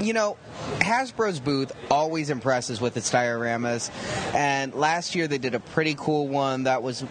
You 0.00 0.12
know, 0.12 0.36
Hasbro's 0.80 1.40
booth 1.40 1.72
always 1.90 2.30
impresses 2.30 2.80
with 2.80 2.96
its 2.96 3.10
dioramas, 3.10 3.90
and 4.34 4.74
last 4.74 5.14
year 5.14 5.28
they 5.28 5.38
did 5.38 5.54
a 5.54 5.60
pretty 5.60 5.94
cool 5.94 6.28
one 6.28 6.64
that 6.64 6.82
was 6.82 7.04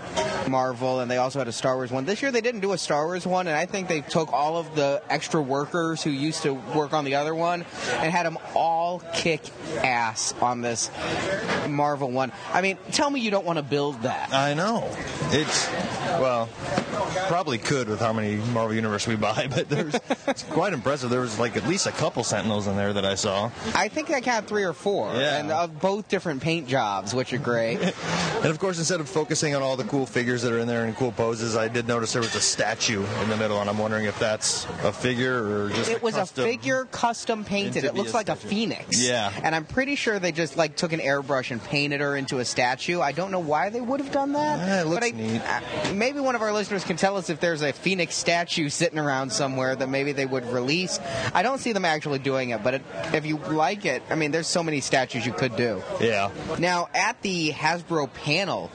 Marvel, 0.47 0.99
and 0.99 1.09
they 1.09 1.17
also 1.17 1.39
had 1.39 1.47
a 1.47 1.51
Star 1.51 1.75
Wars 1.75 1.91
one. 1.91 2.05
This 2.05 2.21
year 2.21 2.31
they 2.31 2.41
didn't 2.41 2.61
do 2.61 2.73
a 2.73 2.77
Star 2.77 3.05
Wars 3.05 3.25
one, 3.25 3.47
and 3.47 3.55
I 3.55 3.65
think 3.65 3.87
they 3.87 4.01
took 4.01 4.33
all 4.33 4.57
of 4.57 4.75
the 4.75 5.01
extra 5.09 5.41
workers 5.41 6.03
who 6.03 6.09
used 6.09 6.43
to 6.43 6.53
work 6.53 6.93
on 6.93 7.05
the 7.05 7.15
other 7.15 7.33
one 7.33 7.65
and 7.93 8.11
had 8.11 8.25
them 8.25 8.37
all 8.55 8.99
kick 9.13 9.41
ass 9.77 10.33
on 10.41 10.61
this 10.61 10.91
Marvel 11.67 12.11
one. 12.11 12.31
I 12.53 12.61
mean, 12.61 12.77
tell 12.91 13.09
me 13.09 13.21
you 13.21 13.31
don't 13.31 13.45
want 13.45 13.57
to 13.57 13.63
build 13.63 14.01
that. 14.03 14.33
I 14.33 14.53
know. 14.53 14.89
It's 15.31 15.69
well, 16.19 16.49
probably 17.27 17.57
could 17.57 17.87
with 17.87 17.99
how 17.99 18.13
many 18.13 18.35
Marvel 18.51 18.75
Universe 18.75 19.07
we 19.07 19.15
buy, 19.15 19.47
but 19.55 19.69
there's 19.69 19.95
it's 20.27 20.43
quite 20.43 20.73
impressive. 20.73 21.09
There 21.09 21.21
was 21.21 21.39
like 21.39 21.57
at 21.57 21.67
least 21.67 21.87
a 21.87 21.91
couple 21.91 22.23
Sentinels 22.23 22.67
in 22.67 22.75
there 22.75 22.93
that 22.93 23.05
I 23.05 23.15
saw. 23.15 23.40
I 23.75 23.87
think 23.87 24.09
I 24.11 24.21
count 24.21 24.47
three 24.47 24.63
or 24.63 24.73
four, 24.73 25.13
Yeah. 25.15 25.37
and 25.37 25.51
of 25.51 25.79
both 25.79 26.07
different 26.09 26.41
paint 26.41 26.67
jobs, 26.67 27.13
which 27.13 27.33
are 27.33 27.37
great. 27.37 27.79
And 28.41 28.49
of 28.49 28.57
course, 28.57 28.79
instead 28.79 28.99
of 28.99 29.07
focusing 29.07 29.53
on 29.55 29.61
all 29.61 29.77
the 29.77 29.83
cool 29.83 30.07
figures 30.07 30.41
that 30.41 30.51
are 30.51 30.57
in 30.57 30.67
there 30.67 30.85
and 30.85 30.95
cool 30.95 31.11
poses, 31.11 31.55
I 31.55 31.67
did 31.67 31.87
notice 31.87 32.13
there 32.13 32.23
was 32.23 32.33
a 32.33 32.41
statue 32.41 33.05
in 33.21 33.29
the 33.29 33.37
middle, 33.37 33.61
and 33.61 33.69
I'm 33.69 33.77
wondering 33.77 34.05
if 34.05 34.17
that's 34.17 34.65
a 34.83 34.91
figure 34.91 35.65
or 35.65 35.69
just 35.69 35.91
it 35.91 36.01
was 36.01 36.15
custom. 36.15 36.43
a 36.43 36.47
figure 36.47 36.85
custom 36.85 37.43
painted. 37.45 37.83
It 37.83 37.93
looks 37.93 38.13
a 38.13 38.15
like 38.15 38.29
a 38.29 38.35
phoenix. 38.35 38.99
Yeah. 38.99 39.31
And 39.43 39.53
I'm 39.53 39.65
pretty 39.65 39.93
sure 39.93 40.17
they 40.17 40.31
just 40.31 40.57
like 40.57 40.75
took 40.75 40.91
an 40.91 40.99
airbrush 41.01 41.51
and 41.51 41.63
painted 41.63 42.01
her 42.01 42.15
into 42.17 42.39
a 42.39 42.45
statue. 42.45 42.99
I 42.99 43.11
don't 43.11 43.29
know 43.29 43.37
why 43.39 43.69
they 43.69 43.79
would 43.79 43.99
have 43.99 44.11
done 44.11 44.33
that. 44.33 44.81
It 44.81 44.87
looks 44.87 45.01
but 45.01 45.03
I, 45.03 45.09
neat. 45.15 45.41
uh, 45.41 45.93
maybe 45.93 46.19
one 46.19 46.33
of 46.33 46.41
our 46.41 46.51
listeners 46.51 46.83
can 46.83 46.97
tell 46.97 47.17
us 47.17 47.29
if 47.29 47.39
there's 47.39 47.61
a 47.61 47.71
phoenix 47.73 48.15
statue 48.15 48.69
sitting 48.69 48.97
around 48.97 49.31
somewhere 49.31 49.75
that 49.75 49.87
maybe 49.87 50.13
they 50.13 50.25
would 50.25 50.47
release. 50.47 50.99
I 51.35 51.43
don't 51.43 51.59
see 51.59 51.73
them 51.73 51.85
actually 51.85 52.17
doing 52.17 52.49
it, 52.49 52.63
but 52.63 52.73
it, 52.73 52.81
if 53.23 53.27
you 53.27 53.37
like 53.37 53.85
it, 53.85 54.01
I 54.09 54.15
mean, 54.15 54.31
there's 54.31 54.47
so 54.47 54.63
many 54.63 54.81
statues 54.81 55.25
you 55.25 55.33
could 55.33 55.55
do. 55.55 55.83
Yeah. 55.99 56.31
Now, 56.57 56.89
at 56.95 57.21
the 57.21 57.51
Hasbro 57.51 58.11
panel, 58.13 58.71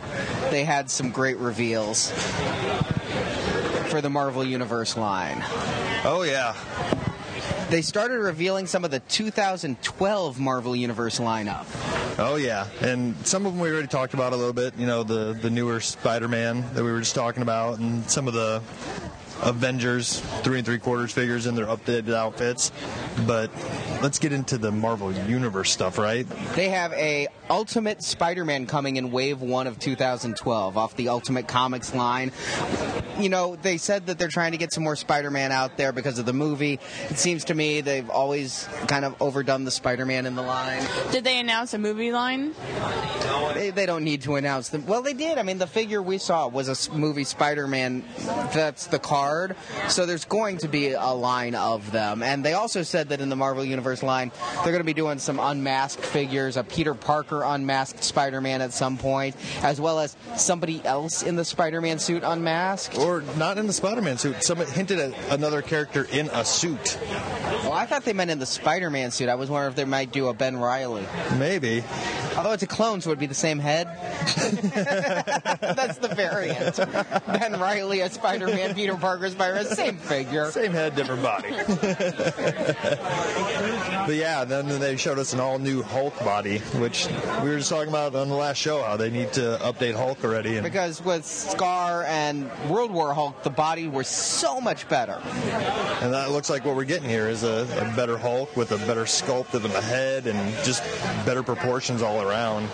they 0.51 0.65
had 0.65 0.89
some 0.89 1.11
great 1.11 1.37
reveals 1.39 2.13
for 3.89 4.01
the 4.01 4.11
Marvel 4.11 4.45
Universe 4.45 4.97
line. 4.97 5.43
Oh 6.05 6.23
yeah. 6.25 6.55
They 7.71 7.83
started 7.83 8.19
revealing 8.19 8.69
some 8.69 8.85
of 8.85 8.93
the 8.93 9.01
2012 9.01 10.39
Marvel 10.39 10.77
Universe 10.77 11.19
lineup. 11.19 11.67
Oh 12.19 12.37
yeah, 12.37 12.69
and 12.81 13.17
some 13.27 13.45
of 13.45 13.53
them 13.53 13.61
we 13.61 13.71
already 13.71 13.89
talked 13.89 14.15
about 14.15 14.33
a 14.33 14.37
little 14.37 14.53
bit. 14.53 14.75
You 14.79 14.87
know, 14.87 15.03
the 15.03 15.33
the 15.33 15.51
newer 15.51 15.81
Spider-Man 15.81 16.65
that 16.75 16.85
we 16.85 16.93
were 16.93 17.01
just 17.01 17.17
talking 17.17 17.43
about, 17.43 17.81
and 17.81 18.09
some 18.09 18.29
of 18.29 18.35
the 18.35 18.63
Avengers 19.43 20.21
three 20.43 20.59
and 20.59 20.67
three 20.67 20.79
quarters 20.79 21.13
figures 21.13 21.47
in 21.47 21.55
their 21.55 21.67
updated 21.67 22.15
outfits, 22.15 22.73
but 23.27 23.51
let's 24.03 24.19
get 24.19 24.33
into 24.33 24.59
the 24.59 24.73
Marvel 24.73 25.13
Universe 25.13 25.71
stuff, 25.71 25.99
right? 25.99 26.27
They 26.55 26.71
have 26.71 26.93
a 26.95 27.29
Ultimate 27.49 28.03
Spider-Man 28.03 28.67
coming 28.67 28.97
in 28.97 29.13
Wave 29.13 29.41
One 29.41 29.67
of 29.67 29.79
2012 29.79 30.77
off 30.77 30.97
the 30.97 31.09
Ultimate 31.09 31.47
Comics 31.47 31.95
line. 31.95 32.33
You 33.19 33.29
know, 33.29 33.57
they 33.57 33.77
said 33.79 34.07
that 34.07 34.19
they're 34.19 34.29
trying 34.29 34.53
to 34.53 34.59
get 34.59 34.73
some 34.73 34.85
more 34.85 34.97
Spider-Man 34.97 35.53
out 35.53 35.77
there 35.77 35.93
because 35.93 36.19
of 36.19 36.27
the 36.27 36.33
movie. 36.33 36.81
It 37.09 37.19
seems 37.19 37.45
to 37.45 37.55
me 37.55 37.81
they've 37.81 38.11
always 38.11 38.69
kind 38.89 39.05
of 39.05 39.21
overdone 39.23 39.65
the 39.65 39.71
Spider-Man 39.71 40.27
in 40.27 40.35
the 40.35 40.43
line. 40.43 40.83
Did 41.13 41.25
they 41.25 41.39
announce 41.39 41.73
a 41.75 41.79
movie 41.79 42.11
line? 42.11 42.55
They, 43.55 43.71
they 43.71 43.87
don't 43.87 44.05
need 44.05 44.23
to 44.23 44.37
announce 44.37 44.69
them. 44.69 44.85
Well, 44.87 45.03
they 45.03 45.15
did. 45.15 45.39
I 45.39 45.43
mean, 45.43 45.59
the 45.59 45.67
figure 45.67 46.03
we 46.03 46.19
saw 46.19 46.49
was 46.49 46.69
a 46.69 46.93
movie 46.93 47.25
Spider-Man. 47.25 48.05
That's 48.53 48.87
the 48.89 48.99
card. 49.27 49.57
So 49.89 50.07
there's 50.07 50.25
going 50.25 50.59
to 50.59 50.69
be 50.69 50.93
a 50.93 51.13
line 51.13 51.55
of 51.55 51.91
them. 51.91 52.23
And 52.23 52.45
they 52.45 52.55
also 52.55 52.83
said 52.83 53.09
that 53.09 53.21
in 53.21 53.29
the 53.29 53.37
Marvel 53.37 53.65
Universe 53.65 54.03
line, 54.03 54.31
they're 54.57 54.73
going 54.73 54.79
to 54.79 54.85
be 54.85 54.95
doing 54.95 55.19
some 55.19 55.41
unmasked 55.41 56.05
figures, 56.05 56.57
a 56.57 56.65
Peter 56.65 56.95
Parker 56.95 57.43
unmasked 57.43 58.05
Spider-Man 58.05 58.63
at 58.63 58.73
some 58.73 58.97
point, 58.97 59.37
as 59.63 59.81
well 59.81 59.99
as 59.99 60.17
somebody 60.37 60.85
else 60.85 61.23
in 61.23 61.37
the 61.37 61.45
Spider-Man 61.45 61.99
suit 61.99 62.23
unmasked. 62.25 62.99
Or 62.99 63.23
not 63.37 63.59
in 63.59 63.67
the 63.67 63.73
Spider-Man 63.73 64.19
suit. 64.19 64.43
Someone 64.43 64.69
hinted 64.69 64.99
at 64.99 65.15
another 65.31 65.63
character 65.63 66.07
in 66.11 66.29
a 66.33 66.45
suit. 66.45 66.99
Well, 67.63 67.73
I 67.73 67.87
thought 67.87 68.05
they 68.05 68.13
meant 68.13 68.31
in 68.31 68.39
the 68.39 68.47
Spider-Man 68.47 69.11
suit. 69.11 69.29
I 69.29 69.35
was 69.35 69.51
wondering 69.51 69.71
if 69.71 69.77
they 69.77 69.85
might 69.85 70.13
do 70.13 70.29
a 70.29 70.35
Ben 70.35 70.57
Riley. 70.57 71.07
Maybe. 71.39 71.83
Although 72.37 72.53
it's 72.53 72.63
a 72.63 72.67
clone, 72.67 73.01
so 73.01 73.09
it 73.09 73.13
would 73.13 73.19
be 73.19 73.27
the 73.27 73.35
same 73.35 73.59
head. 73.59 73.87
That's 75.77 75.99
the 75.99 76.09
variant. 76.15 76.77
Ben 77.27 77.59
Riley 77.59 78.03
as 78.03 78.13
Spider-Man, 78.13 78.75
Peter 78.75 78.95
Parker 78.95 79.16
Spider-Man, 79.31 79.65
same 79.67 79.97
figure. 79.97 80.51
Same 80.51 80.73
head, 80.73 80.95
different 80.95 81.23
body. 81.23 81.51
but 84.07 84.15
yeah, 84.15 84.45
then 84.45 84.69
they 84.81 84.97
showed 84.97 85.19
us 85.19 85.33
an 85.33 85.41
all 85.41 85.59
new 85.59 85.83
Hulk 85.83 86.19
body, 86.21 86.59
which 86.79 87.09
we 87.43 87.51
were 87.51 87.59
just 87.59 87.71
talking 87.71 87.89
about 87.89 88.15
on 88.15 88.29
the 88.29 88.35
last 88.35 88.59
show 88.59 88.83
how 88.83 88.97
they 88.97 89.11
need 89.11 89.33
to 89.35 89.59
update 89.63 89.95
Hulk 89.95 90.23
already. 90.25 90.57
And 90.57 90.65
Because 90.65 91.03
with 91.03 91.25
Scar 91.25 92.05
and 92.05 92.51
World 92.69 92.91
War 92.91 93.15
Hulk, 93.15 93.43
the 93.43 93.51
body 93.51 93.89
was 93.89 94.09
so 94.09 94.61
much 94.61 94.89
better. 94.89 95.21
And 96.01 96.13
that 96.13 96.31
looks 96.31 96.51
like 96.51 96.65
what 96.65 96.77
we're 96.77 96.85
getting 96.85 97.09
here 97.09 97.29
is 97.29 97.43
a, 97.43 97.67
a 97.81 97.97
better 97.97 98.17
Hulk 98.19 98.57
with 98.57 98.73
a 98.73 98.79
better 98.79 99.05
sculpt 99.05 99.55
of 99.55 99.63
the 99.63 99.81
head 99.81 100.27
and 100.27 100.39
just 100.65 100.83
better 101.25 101.43
proportions 101.43 102.03
all 102.03 102.21
around. 102.23 102.69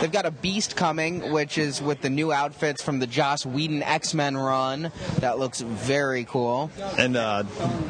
They've 0.00 0.10
got 0.12 0.26
a 0.26 0.30
Beast 0.30 0.76
coming, 0.76 1.32
which 1.32 1.56
is 1.58 1.80
with 1.80 2.00
the 2.00 2.10
new 2.10 2.32
outfits 2.32 2.82
from 2.82 2.98
the 2.98 3.06
Joss 3.06 3.46
Whedon 3.46 3.82
X-Men 3.82 4.36
run. 4.36 4.90
That 5.20 5.38
looks 5.38 5.62
very 5.74 6.24
cool. 6.24 6.70
And 6.98 7.16
uh, 7.16 7.44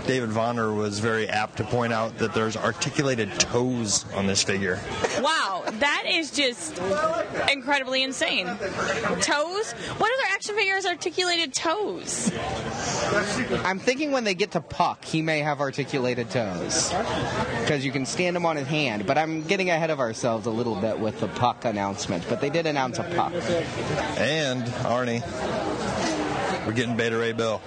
David 0.07 0.31
Vonner 0.31 0.77
was 0.77 0.99
very 0.99 1.29
apt 1.29 1.59
to 1.59 1.65
point 1.65 1.93
out 1.93 2.19
that 2.19 2.35
there's 2.35 2.57
articulated 2.57 3.33
toes 3.39 4.05
on 4.15 4.27
this 4.27 4.43
figure. 4.43 4.81
Wow, 5.21 5.65
that 5.73 6.05
is 6.07 6.31
just 6.31 6.79
incredibly 7.51 8.03
insane. 8.03 8.47
Toes? 8.47 9.73
What 9.73 10.13
other 10.13 10.33
action 10.33 10.55
figures 10.55 10.87
articulated 10.87 11.53
toes? 11.55 12.33
I'm 13.65 13.79
thinking 13.79 14.11
when 14.13 14.25
they 14.25 14.35
get 14.35 14.53
to 14.53 14.61
Puck, 14.61 15.05
he 15.05 15.23
may 15.23 15.41
have 15.41 15.61
articulated 15.61 16.31
toes. 16.31 16.93
Because 17.61 17.85
you 17.85 17.93
can 17.93 18.07
stand 18.07 18.37
him 18.37 18.47
on 18.47 18.57
his 18.57 18.67
hand. 18.67 19.07
But 19.07 19.19
I'm 19.19 19.43
getting 19.45 19.71
ahead 19.71 19.91
of 19.91 20.01
ourselves 20.01 20.47
a 20.47 20.51
little 20.51 20.75
bit 20.75 20.99
with 20.99 21.21
the 21.21 21.29
Puck 21.29 21.65
announcement. 21.65 22.25
But 22.29 22.41
they 22.41 22.51
did 22.51 22.67
announce 22.67 22.99
a 22.99 23.05
Puck. 23.05 23.33
And 24.19 24.65
Arnie, 24.85 25.23
we're 26.67 26.73
getting 26.73 26.97
Beta 26.97 27.17
Ray 27.17 27.31
eh, 27.31 27.33
Bill. 27.33 27.61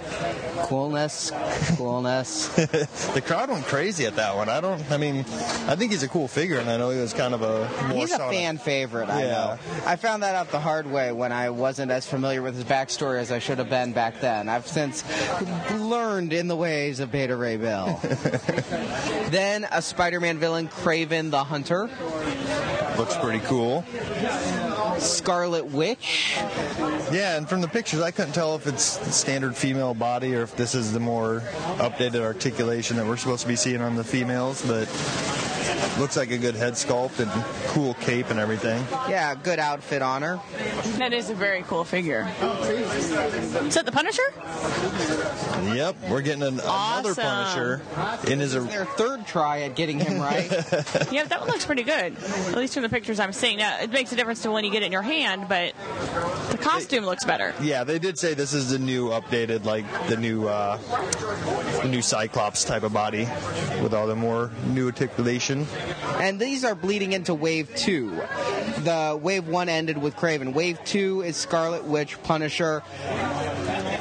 Coolness, 0.62 1.30
coolness. 1.76 2.48
the 3.14 3.22
crowd 3.24 3.50
went 3.50 3.64
crazy 3.66 4.06
at 4.06 4.16
that 4.16 4.34
one. 4.34 4.48
I 4.48 4.60
don't. 4.60 4.82
I 4.90 4.96
mean, 4.96 5.20
I 5.66 5.76
think 5.76 5.92
he's 5.92 6.02
a 6.02 6.08
cool 6.08 6.28
figure, 6.28 6.58
and 6.58 6.68
I 6.68 6.76
know 6.76 6.90
he 6.90 7.00
was 7.00 7.12
kind 7.12 7.34
of 7.34 7.42
a. 7.42 7.68
More 7.88 7.98
He's 8.00 8.12
a 8.12 8.18
fan 8.18 8.58
favorite, 8.58 9.08
I 9.08 9.22
Yeah. 9.22 9.30
know. 9.30 9.58
I 9.86 9.96
found 9.96 10.22
that 10.22 10.34
out 10.34 10.50
the 10.50 10.60
hard 10.60 10.90
way 10.90 11.12
when 11.12 11.32
I 11.32 11.50
wasn't 11.50 11.90
as 11.90 12.06
familiar 12.06 12.42
with 12.42 12.54
his 12.54 12.64
backstory 12.64 13.18
as 13.18 13.30
I 13.30 13.38
should 13.38 13.58
have 13.58 13.70
been 13.70 13.92
back 13.92 14.20
then. 14.20 14.48
I've 14.48 14.66
since 14.66 15.04
learned 15.72 16.32
in 16.32 16.48
the 16.48 16.56
ways 16.56 17.00
of 17.00 17.12
Beta 17.12 17.36
Ray 17.36 17.56
Bill. 17.56 17.98
then 19.30 19.66
a 19.70 19.80
Spider-Man 19.82 20.38
villain, 20.38 20.68
Kraven 20.68 21.30
the 21.30 21.44
Hunter. 21.44 21.88
Looks 22.96 23.16
pretty 23.16 23.40
cool. 23.46 23.84
Scarlet 24.98 25.66
Witch. 25.66 26.36
Yeah, 27.12 27.36
and 27.36 27.48
from 27.48 27.60
the 27.60 27.68
pictures, 27.68 28.00
I 28.00 28.10
couldn't 28.10 28.32
tell 28.32 28.56
if 28.56 28.66
it's 28.66 28.87
standard 28.88 29.56
female 29.56 29.94
body 29.94 30.34
or 30.34 30.42
if 30.42 30.56
this 30.56 30.74
is 30.74 30.92
the 30.92 31.00
more 31.00 31.40
updated 31.76 32.22
articulation 32.22 32.96
that 32.96 33.06
we're 33.06 33.16
supposed 33.16 33.42
to 33.42 33.48
be 33.48 33.56
seeing 33.56 33.80
on 33.80 33.96
the 33.96 34.04
females, 34.04 34.64
but 34.66 34.86
looks 35.98 36.16
like 36.16 36.30
a 36.30 36.38
good 36.38 36.54
head 36.54 36.74
sculpt 36.74 37.18
and 37.20 37.30
cool 37.68 37.94
cape 37.94 38.30
and 38.30 38.38
everything. 38.38 38.84
Yeah, 39.08 39.34
good 39.34 39.58
outfit 39.58 40.02
on 40.02 40.22
her. 40.22 40.40
That 40.98 41.12
is 41.12 41.30
a 41.30 41.34
very 41.34 41.62
cool 41.62 41.84
figure. 41.84 42.28
Is 42.42 43.74
that 43.74 43.84
the 43.84 43.92
Punisher? 43.92 44.22
Yep, 45.74 45.96
we're 46.08 46.22
getting 46.22 46.42
an, 46.42 46.60
another 46.60 47.10
Awesome. 47.10 47.14
Punisher 47.24 47.82
in 48.32 48.40
his. 48.40 48.52
Their 48.52 48.84
third 48.84 49.26
try 49.26 49.62
at 49.62 49.74
getting 49.74 49.98
him 49.98 50.20
right. 50.20 50.48
Yeah, 51.12 51.24
that 51.24 51.40
one 51.40 51.48
looks 51.48 51.64
pretty 51.66 51.82
good. 51.84 52.16
At 52.16 52.56
least 52.56 52.74
from 52.74 52.82
the 52.82 52.88
pictures 52.88 53.18
I'm 53.20 53.32
seeing. 53.32 53.58
Now, 53.58 53.78
it 53.80 53.90
makes 53.90 54.12
a 54.12 54.16
difference 54.16 54.42
to 54.42 54.50
when 54.50 54.64
you 54.64 54.70
get 54.70 54.82
it 54.82 54.86
in 54.86 54.92
your 54.92 55.02
hand, 55.02 55.48
but 55.48 55.74
the 56.50 56.58
costume 56.58 57.04
looks 57.04 57.24
better. 57.24 57.54
Yeah, 57.60 57.84
they 57.84 57.98
did 57.98 58.18
say 58.18 58.34
this 58.34 58.52
is 58.52 58.70
the 58.70 58.78
new 58.78 59.08
updated, 59.10 59.64
like 59.64 59.84
the 60.08 60.16
new, 60.16 60.46
uh, 60.48 60.76
the 61.82 61.88
new 61.88 62.02
Cyclops 62.02 62.64
type 62.64 62.82
of 62.82 62.92
body 62.92 63.28
with 63.82 63.94
all 63.94 64.06
the 64.06 64.16
more 64.16 64.50
new 64.68 64.86
articulation. 64.86 65.66
And 66.20 66.40
these 66.40 66.64
are 66.64 66.74
bleeding 66.74 67.12
into 67.12 67.34
Wave 67.34 67.74
2. 67.76 68.10
The 68.78 69.18
Wave 69.20 69.48
1 69.48 69.68
ended 69.68 69.98
with 69.98 70.16
Kraven. 70.16 70.52
Wave 70.52 70.78
2 70.84 71.22
is 71.22 71.36
Scarlet 71.36 71.84
Witch, 71.84 72.20
Punisher, 72.22 72.82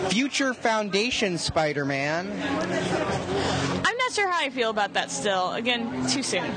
Future 0.09 0.53
Foundation 0.53 1.37
Spider 1.37 1.85
Man. 1.85 2.31
I'm 3.85 3.97
not 3.97 4.11
sure 4.13 4.27
how 4.29 4.39
I 4.39 4.49
feel 4.49 4.69
about 4.69 4.93
that 4.93 5.11
still. 5.11 5.53
Again, 5.53 6.07
too 6.07 6.23
soon. 6.23 6.51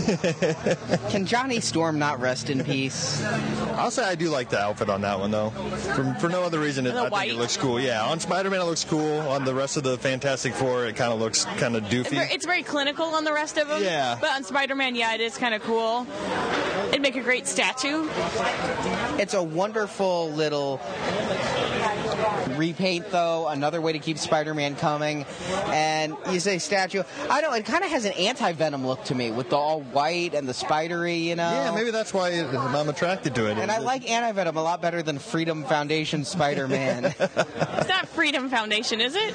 Can 1.10 1.26
Johnny 1.26 1.60
Storm 1.60 1.98
not 1.98 2.20
rest 2.20 2.50
in 2.50 2.64
peace? 2.64 3.22
I'll 3.74 3.90
say 3.90 4.04
I 4.04 4.14
do 4.14 4.28
like 4.30 4.50
the 4.50 4.58
outfit 4.58 4.88
on 4.90 5.00
that 5.02 5.18
one 5.18 5.30
though. 5.30 5.50
For, 5.50 6.14
for 6.20 6.28
no 6.28 6.42
other 6.42 6.58
reason, 6.58 6.86
it, 6.86 6.92
The 6.92 7.02
I 7.02 7.10
think 7.10 7.32
it 7.32 7.36
looks 7.38 7.56
cool. 7.56 7.80
Yeah, 7.80 8.04
on 8.04 8.20
Spider-Man 8.20 8.60
it 8.60 8.64
looks 8.64 8.84
cool. 8.84 9.18
On 9.20 9.44
the 9.44 9.54
rest 9.54 9.76
of 9.76 9.82
the 9.82 9.96
Fantastic 9.98 10.54
Four, 10.54 10.86
it 10.86 10.96
kind 10.96 11.12
of 11.12 11.20
looks 11.20 11.44
kind 11.44 11.76
of 11.76 11.84
It's 11.84 11.94
doofy. 11.94 12.10
very, 12.10 12.32
it's 12.32 12.46
very 12.46 12.62
clinical 12.62 13.06
on 13.06 13.24
the 13.24 13.32
rest 13.32 13.58
of 13.58 13.68
them. 13.68 13.82
Yeah. 13.82 14.16
But 14.20 14.30
on 14.32 14.44
Spider-Man, 14.44 14.94
yeah, 14.94 15.14
it 15.14 15.20
is 15.20 15.36
kind 15.36 15.54
of 15.54 15.62
cool. 15.62 16.06
It'd 16.88 17.02
make 17.02 17.16
a 17.16 17.22
great 17.22 17.46
statue. 17.46 18.08
It's 19.18 19.34
a 19.34 19.42
wonderful 19.42 20.30
little 20.32 20.80
repaint, 22.56 23.10
though. 23.10 23.48
Another 23.48 23.80
way 23.80 23.92
to 23.92 23.98
keep 23.98 24.18
Spider-Man 24.18 24.76
coming. 24.76 25.26
And 25.66 26.16
you 26.30 26.40
say 26.40 26.58
statue. 26.58 27.02
I 27.28 27.40
don't. 27.40 27.54
It 27.54 27.64
kind 27.64 27.84
of 27.84 27.90
has 27.90 28.04
an 28.04 28.12
anti-Venom 28.12 28.86
look 28.86 29.04
to 29.04 29.14
me, 29.14 29.30
with 29.30 29.50
the 29.50 29.56
all 29.56 29.82
white 29.82 30.34
and 30.34 30.48
the 30.48 30.54
spidery. 30.54 31.16
You 31.16 31.36
know. 31.36 31.50
yeah, 31.50 31.72
maybe 31.74 31.90
that's 31.90 32.12
why 32.14 32.30
I'm 32.30 32.88
attracted 32.88 33.34
to 33.36 33.50
it. 33.50 33.58
And 33.58 33.70
I 33.70 33.78
like 33.78 34.08
anti-Venom 34.08 34.56
a 34.56 34.62
lot 34.62 34.80
better 34.82 35.02
than 35.02 35.18
Freedom 35.18 35.64
Foundation 35.64 36.24
Spider-Man. 36.24 37.14
It's 37.80 37.88
not 37.88 38.08
Freedom 38.08 38.48
Foundation, 38.50 39.00
is 39.00 39.14
it? 39.16 39.34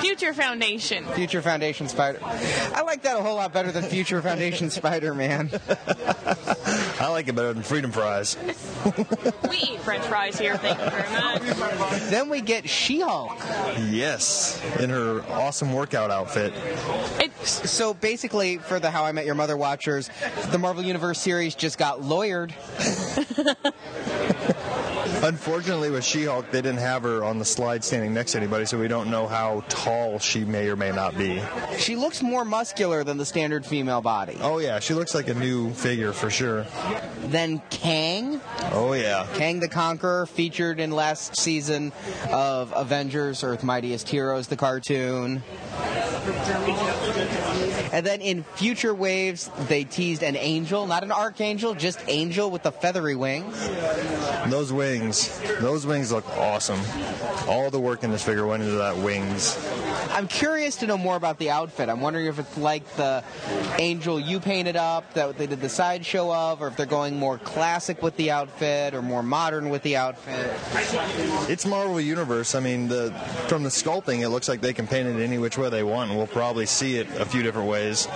Future 0.00 0.32
Foundation. 0.32 1.04
Future 1.06 1.42
Foundation 1.42 1.88
Spider. 1.88 2.18
I 2.22 2.82
like 2.82 3.02
that 3.02 3.18
a 3.18 3.22
whole 3.22 3.36
lot 3.36 3.52
better 3.52 3.70
than 3.70 3.84
Future 3.84 4.22
Foundation 4.22 4.70
Spider-Man. 4.70 5.50
I 7.00 7.08
like 7.08 7.28
it 7.28 7.34
better 7.34 7.52
than 7.52 7.62
Freedom 7.62 7.90
Fries. 7.92 8.36
We 9.48 9.56
eat 9.56 9.80
French 9.80 10.04
fries 10.04 10.38
here. 10.38 10.56
Thank 10.56 10.78
you 10.78 10.90
very 10.90 11.78
much. 11.78 12.00
then 12.10 12.28
we 12.28 12.40
get 12.40 12.68
She-Hulk. 12.68 13.36
Yes, 13.90 14.62
in 14.78 14.90
her 14.90 15.22
awesome 15.30 15.72
workout 15.72 16.10
outfit. 16.10 16.52
It's 17.18 17.70
So 17.70 17.94
basically, 17.94 18.58
for 18.58 18.78
the 18.78 18.90
How 18.90 19.04
I 19.04 19.12
Met 19.12 19.26
Your 19.26 19.34
Mother 19.34 19.56
watchers, 19.56 20.10
the 20.50 20.58
Marvel 20.58 20.82
Universe 20.82 21.18
series 21.20 21.54
just 21.54 21.78
got 21.78 22.00
lawyered. 22.00 22.52
Unfortunately, 25.22 25.90
with 25.90 26.04
She-Hulk, 26.04 26.50
they 26.50 26.62
didn't 26.62 26.78
have 26.78 27.02
her 27.02 27.24
on 27.24 27.38
the 27.38 27.44
slide 27.44 27.84
standing 27.84 28.14
next 28.14 28.32
to 28.32 28.38
anybody, 28.38 28.64
so 28.66 28.78
we 28.78 28.88
don't 28.88 29.10
know 29.10 29.26
how 29.26 29.64
tall 29.68 30.18
she 30.18 30.44
may 30.44 30.68
or 30.68 30.76
may 30.76 30.92
not 30.92 31.16
be. 31.18 31.42
She 31.78 31.96
looks 31.96 32.22
more 32.22 32.44
muscular 32.44 33.04
than 33.04 33.16
the 33.18 33.26
standard 33.26 33.66
female 33.66 34.00
body. 34.00 34.38
Oh 34.40 34.58
yeah, 34.58 34.78
she 34.78 34.94
looks 34.94 35.14
like 35.14 35.28
a 35.28 35.34
new 35.34 35.72
figure 35.72 36.12
for 36.12 36.30
sure. 36.30 36.66
Then 37.26 37.60
Kang, 37.70 38.40
Oh 38.72 38.92
yeah. 38.92 39.26
Kang 39.34 39.60
the 39.60 39.68
Conqueror, 39.68 40.26
featured 40.26 40.80
in 40.80 40.90
last 40.90 41.36
season 41.36 41.92
of 42.30 42.72
Avengers: 42.74 43.42
Earth 43.42 43.64
Mightiest 43.64 44.08
Heroes, 44.08 44.48
the 44.48 44.56
cartoon. 44.56 45.42
And 47.90 48.04
then 48.04 48.20
in 48.20 48.42
future 48.42 48.94
waves, 48.94 49.50
they 49.68 49.84
teased 49.84 50.22
an 50.22 50.36
angel, 50.36 50.86
not 50.86 51.02
an 51.02 51.10
archangel, 51.10 51.74
just 51.74 52.00
angel 52.06 52.50
with 52.50 52.62
the 52.62 52.72
feathery 52.72 53.16
wings. 53.16 53.56
Those 54.48 54.72
wings 54.72 54.97
wings. 55.00 55.40
Those 55.60 55.86
wings 55.86 56.12
look 56.12 56.28
awesome. 56.36 56.80
All 57.48 57.70
the 57.70 57.80
work 57.80 58.04
in 58.04 58.10
this 58.10 58.24
figure 58.24 58.46
went 58.46 58.62
into 58.62 58.76
that 58.76 58.96
wings. 58.96 59.56
I'm 60.10 60.28
curious 60.28 60.76
to 60.76 60.86
know 60.86 60.98
more 60.98 61.16
about 61.16 61.38
the 61.38 61.50
outfit. 61.50 61.88
I'm 61.88 62.00
wondering 62.00 62.26
if 62.26 62.38
it's 62.38 62.56
like 62.56 62.88
the 62.96 63.22
angel 63.78 64.18
you 64.18 64.40
painted 64.40 64.76
up 64.76 65.12
that 65.14 65.38
they 65.38 65.46
did 65.46 65.60
the 65.60 65.68
sideshow 65.68 66.32
of, 66.32 66.62
or 66.62 66.68
if 66.68 66.76
they're 66.76 66.86
going 66.86 67.16
more 67.16 67.38
classic 67.38 68.02
with 68.02 68.16
the 68.16 68.30
outfit 68.30 68.94
or 68.94 69.02
more 69.02 69.22
modern 69.22 69.68
with 69.68 69.82
the 69.82 69.96
outfit. 69.96 70.50
It's 71.48 71.66
Marvel 71.66 72.00
Universe. 72.00 72.54
I 72.54 72.60
mean, 72.60 72.88
the 72.88 73.12
from 73.48 73.62
the 73.62 73.68
sculpting, 73.68 74.20
it 74.20 74.28
looks 74.28 74.48
like 74.48 74.60
they 74.60 74.72
can 74.72 74.86
paint 74.86 75.08
it 75.08 75.22
any 75.22 75.38
which 75.38 75.58
way 75.58 75.70
they 75.70 75.82
want, 75.82 76.10
and 76.10 76.18
we'll 76.18 76.26
probably 76.26 76.66
see 76.66 76.96
it 76.96 77.08
a 77.18 77.24
few 77.24 77.42
different 77.42 77.68
ways. 77.68 78.08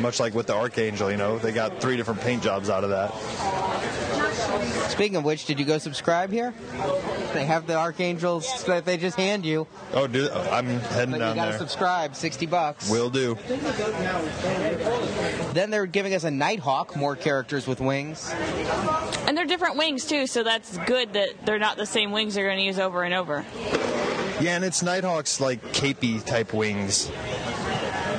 Much 0.00 0.20
like 0.20 0.34
with 0.34 0.46
the 0.46 0.54
Archangel, 0.54 1.10
you 1.10 1.16
know, 1.16 1.38
they 1.38 1.52
got 1.52 1.80
three 1.80 1.96
different 1.96 2.20
paint 2.20 2.42
jobs 2.42 2.70
out 2.70 2.84
of 2.84 2.90
that. 2.90 4.07
Speaking 4.88 5.16
of 5.16 5.24
which, 5.24 5.44
did 5.44 5.58
you 5.58 5.64
go 5.64 5.78
subscribe 5.78 6.30
here? 6.32 6.52
They 7.32 7.44
have 7.44 7.66
the 7.66 7.76
archangels 7.76 8.64
that 8.64 8.84
they 8.84 8.96
just 8.96 9.16
hand 9.16 9.44
you. 9.44 9.66
Oh, 9.92 10.06
dude, 10.06 10.30
I'm 10.30 10.66
heading 10.66 11.12
But 11.12 11.28
you 11.28 11.34
gotta 11.34 11.50
there. 11.50 11.58
subscribe, 11.58 12.16
60 12.16 12.46
bucks. 12.46 12.90
Will 12.90 13.10
do. 13.10 13.36
Then 15.52 15.70
they're 15.70 15.86
giving 15.86 16.14
us 16.14 16.24
a 16.24 16.30
Nighthawk, 16.30 16.96
more 16.96 17.16
characters 17.16 17.66
with 17.66 17.80
wings. 17.80 18.32
And 19.26 19.36
they're 19.36 19.46
different 19.46 19.76
wings 19.76 20.04
too, 20.06 20.26
so 20.26 20.42
that's 20.42 20.76
good 20.78 21.12
that 21.12 21.28
they're 21.44 21.58
not 21.58 21.76
the 21.76 21.86
same 21.86 22.10
wings 22.12 22.34
they're 22.34 22.46
going 22.46 22.58
to 22.58 22.64
use 22.64 22.78
over 22.78 23.02
and 23.02 23.14
over. 23.14 23.44
Yeah, 24.40 24.56
and 24.56 24.64
it's 24.64 24.82
Nighthawk's 24.82 25.40
like 25.40 25.62
capey 25.72 26.24
type 26.24 26.52
wings. 26.54 27.10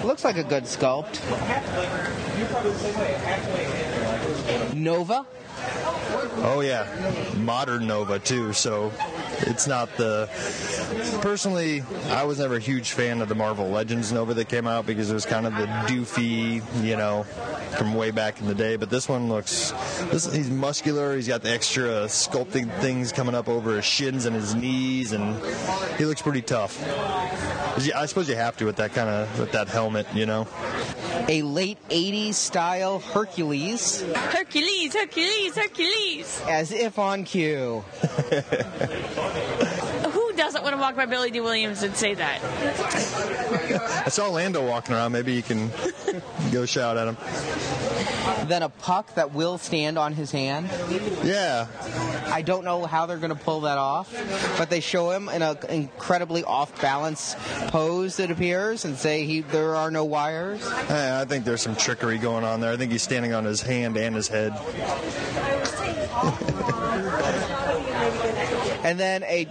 Looks 0.03 0.23
like 0.23 0.37
a 0.37 0.43
good 0.43 0.63
sculpt. 0.63 1.19
Nova? 4.73 5.25
Oh 6.41 6.61
yeah, 6.61 6.87
modern 7.37 7.87
Nova 7.87 8.19
too. 8.19 8.53
So 8.53 8.91
it's 9.41 9.67
not 9.67 9.95
the. 9.97 10.29
Personally, 11.21 11.83
I 12.09 12.23
was 12.23 12.39
never 12.39 12.55
a 12.55 12.59
huge 12.59 12.91
fan 12.91 13.21
of 13.21 13.29
the 13.29 13.35
Marvel 13.35 13.69
Legends 13.69 14.11
Nova 14.11 14.33
that 14.33 14.47
came 14.49 14.67
out 14.67 14.85
because 14.85 15.11
it 15.11 15.13
was 15.13 15.25
kind 15.25 15.45
of 15.45 15.55
the 15.55 15.65
doofy, 15.65 16.63
you 16.83 16.95
know, 16.95 17.23
from 17.77 17.93
way 17.93 18.11
back 18.11 18.39
in 18.39 18.47
the 18.47 18.55
day. 18.55 18.77
But 18.77 18.89
this 18.89 19.09
one 19.09 19.27
looks. 19.27 19.71
This 20.11 20.33
he's 20.33 20.49
muscular. 20.49 21.15
He's 21.15 21.27
got 21.27 21.41
the 21.41 21.51
extra 21.51 22.05
sculpting 22.05 22.73
things 22.79 23.11
coming 23.11 23.35
up 23.35 23.47
over 23.47 23.75
his 23.75 23.85
shins 23.85 24.25
and 24.25 24.35
his 24.35 24.55
knees, 24.55 25.11
and 25.11 25.35
he 25.97 26.05
looks 26.05 26.21
pretty 26.21 26.41
tough. 26.41 26.81
I 27.95 28.05
suppose 28.07 28.27
you 28.27 28.35
have 28.35 28.57
to 28.57 28.65
with 28.65 28.77
that 28.77 28.93
kind 28.93 29.09
of 29.09 29.39
with 29.39 29.51
that 29.51 29.67
helmet, 29.67 30.07
you 30.13 30.25
know. 30.25 30.47
A 31.27 31.41
late 31.43 31.77
80s 31.89 32.33
style 32.33 32.99
Hercules, 32.99 34.01
Hercules, 34.01 34.93
Hercules, 34.93 35.48
Hercules. 35.55 36.41
as 36.47 36.71
if 36.71 36.97
on 36.99 37.23
cue. 37.23 37.83
Who 40.79 40.83
doesn't 40.85 40.95
want 40.95 40.95
to 40.95 41.01
walk 41.01 41.07
by 41.07 41.11
Billy 41.11 41.31
Dee 41.31 41.41
Williams 41.41 41.83
and 41.83 41.93
say 41.93 42.13
that? 42.13 42.41
I 44.05 44.09
saw 44.09 44.29
Lando 44.29 44.65
walking 44.65 44.95
around. 44.95 45.11
Maybe 45.11 45.33
you 45.33 45.43
can 45.43 45.71
go 46.51 46.65
shout 46.65 46.95
at 46.95 47.07
him. 47.07 47.17
Then 48.47 48.63
a 48.63 48.69
puck 48.69 49.15
that 49.15 49.33
will 49.33 49.57
stand 49.57 49.97
on 49.97 50.13
his 50.13 50.31
hand. 50.31 50.69
Yeah, 51.23 51.67
I 52.31 52.41
don't 52.43 52.63
know 52.63 52.85
how 52.85 53.07
they're 53.07 53.17
going 53.17 53.35
to 53.35 53.43
pull 53.43 53.61
that 53.61 53.77
off, 53.77 54.13
but 54.57 54.69
they 54.69 54.79
show 54.79 55.11
him 55.11 55.27
in 55.27 55.41
an 55.41 55.57
incredibly 55.67 56.45
off 56.45 56.79
balance 56.81 57.35
pose, 57.67 58.19
it 58.19 58.31
appears, 58.31 58.85
and 58.85 58.97
say 58.97 59.25
he 59.25 59.41
there 59.41 59.75
are 59.75 59.91
no 59.91 60.05
wires. 60.05 60.65
I 60.65 61.25
think 61.25 61.43
there's 61.43 61.61
some 61.61 61.75
trickery 61.75 62.17
going 62.19 62.45
on 62.45 62.61
there. 62.61 62.71
I 62.71 62.77
think 62.77 62.91
he's 62.93 63.03
standing 63.03 63.33
on 63.33 63.43
his 63.43 63.61
hand 63.61 63.97
and 63.97 64.15
his 64.15 64.29
head. 64.29 64.53
And 68.83 68.99
then 68.99 69.23
a 69.23 69.45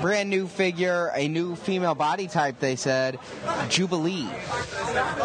brand 0.00 0.28
new 0.28 0.46
figure, 0.46 1.10
a 1.14 1.28
new 1.28 1.54
female 1.56 1.94
body 1.94 2.26
type, 2.26 2.58
they 2.58 2.76
said, 2.76 3.18
Jubilee. 3.68 4.28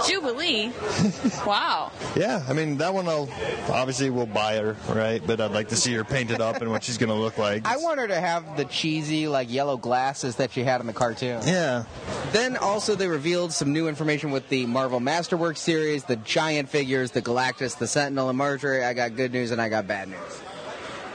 Jubilee. 0.07 0.71
wow. 1.45 1.91
Yeah, 2.15 2.43
I 2.47 2.53
mean 2.53 2.77
that 2.77 2.93
one. 2.93 3.07
I'll 3.07 3.29
obviously 3.69 4.09
we'll 4.09 4.25
buy 4.25 4.57
her, 4.57 4.75
right? 4.89 5.21
But 5.25 5.41
I'd 5.41 5.51
like 5.51 5.69
to 5.69 5.75
see 5.75 5.93
her 5.93 6.03
painted 6.03 6.41
up 6.41 6.61
and 6.61 6.69
what 6.69 6.83
she's 6.83 6.97
gonna 6.97 7.15
look 7.15 7.37
like. 7.37 7.67
I 7.67 7.77
want 7.77 7.99
her 7.99 8.07
to 8.07 8.19
have 8.19 8.57
the 8.57 8.65
cheesy, 8.65 9.27
like, 9.27 9.51
yellow 9.51 9.77
glasses 9.77 10.35
that 10.37 10.51
she 10.51 10.63
had 10.63 10.81
in 10.81 10.87
the 10.87 10.93
cartoon. 10.93 11.41
Yeah, 11.45 11.85
Then 12.31 12.57
also 12.57 12.95
they 12.95 13.07
revealed 13.07 13.53
some 13.53 13.73
new 13.73 13.87
information 13.87 14.31
with 14.31 14.49
the 14.49 14.65
Marvel 14.65 14.99
Masterworks 14.99 15.57
series, 15.57 16.03
the 16.03 16.15
giant 16.17 16.69
figures, 16.69 17.11
the 17.11 17.21
Galactus, 17.21 17.77
the 17.77 17.87
Sentinel, 17.87 18.29
and 18.29 18.37
Marjorie. 18.37 18.83
I 18.83 18.93
got 18.93 19.15
good 19.15 19.31
news 19.33 19.51
and 19.51 19.61
I 19.61 19.69
got 19.69 19.87
bad 19.87 20.09
news. 20.09 20.41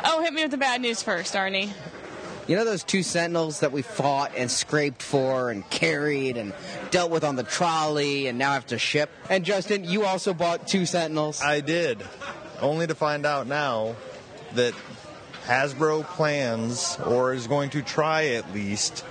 Oh, 0.04 0.22
hit 0.22 0.32
me 0.32 0.42
with 0.42 0.50
the 0.50 0.56
bad 0.56 0.80
news 0.80 1.02
first, 1.02 1.34
Arnie. 1.34 1.70
You 2.46 2.54
know 2.54 2.64
those 2.64 2.84
two 2.84 3.02
Sentinels 3.02 3.60
that 3.60 3.72
we 3.72 3.82
fought 3.82 4.32
and 4.36 4.48
scraped 4.48 5.02
for 5.02 5.50
and 5.50 5.68
carried 5.68 6.36
and 6.36 6.52
dealt 6.92 7.10
with 7.10 7.24
on 7.24 7.34
the 7.34 7.42
trolley 7.42 8.28
and 8.28 8.38
now 8.38 8.52
have 8.52 8.66
to 8.66 8.78
ship? 8.78 9.10
And 9.28 9.44
Justin, 9.44 9.82
you 9.82 10.04
also 10.04 10.32
bought 10.32 10.68
two 10.68 10.86
Sentinels. 10.86 11.42
I 11.42 11.60
did, 11.60 12.04
only 12.60 12.86
to 12.86 12.94
find 12.94 13.26
out 13.26 13.48
now 13.48 13.96
that 14.54 14.74
Hasbro 15.46 16.04
plans 16.04 16.96
or 17.04 17.34
is 17.34 17.48
going 17.48 17.70
to 17.70 17.82
try 17.82 18.26
at 18.26 18.54
least, 18.54 19.04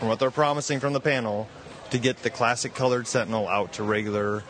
from 0.00 0.08
what 0.08 0.18
they're 0.18 0.32
promising 0.32 0.80
from 0.80 0.94
the 0.94 1.00
panel, 1.00 1.48
to 1.90 1.98
get 1.98 2.24
the 2.24 2.30
classic 2.30 2.74
colored 2.74 3.06
Sentinel 3.06 3.46
out 3.46 3.74
to 3.74 3.84
regular. 3.84 4.42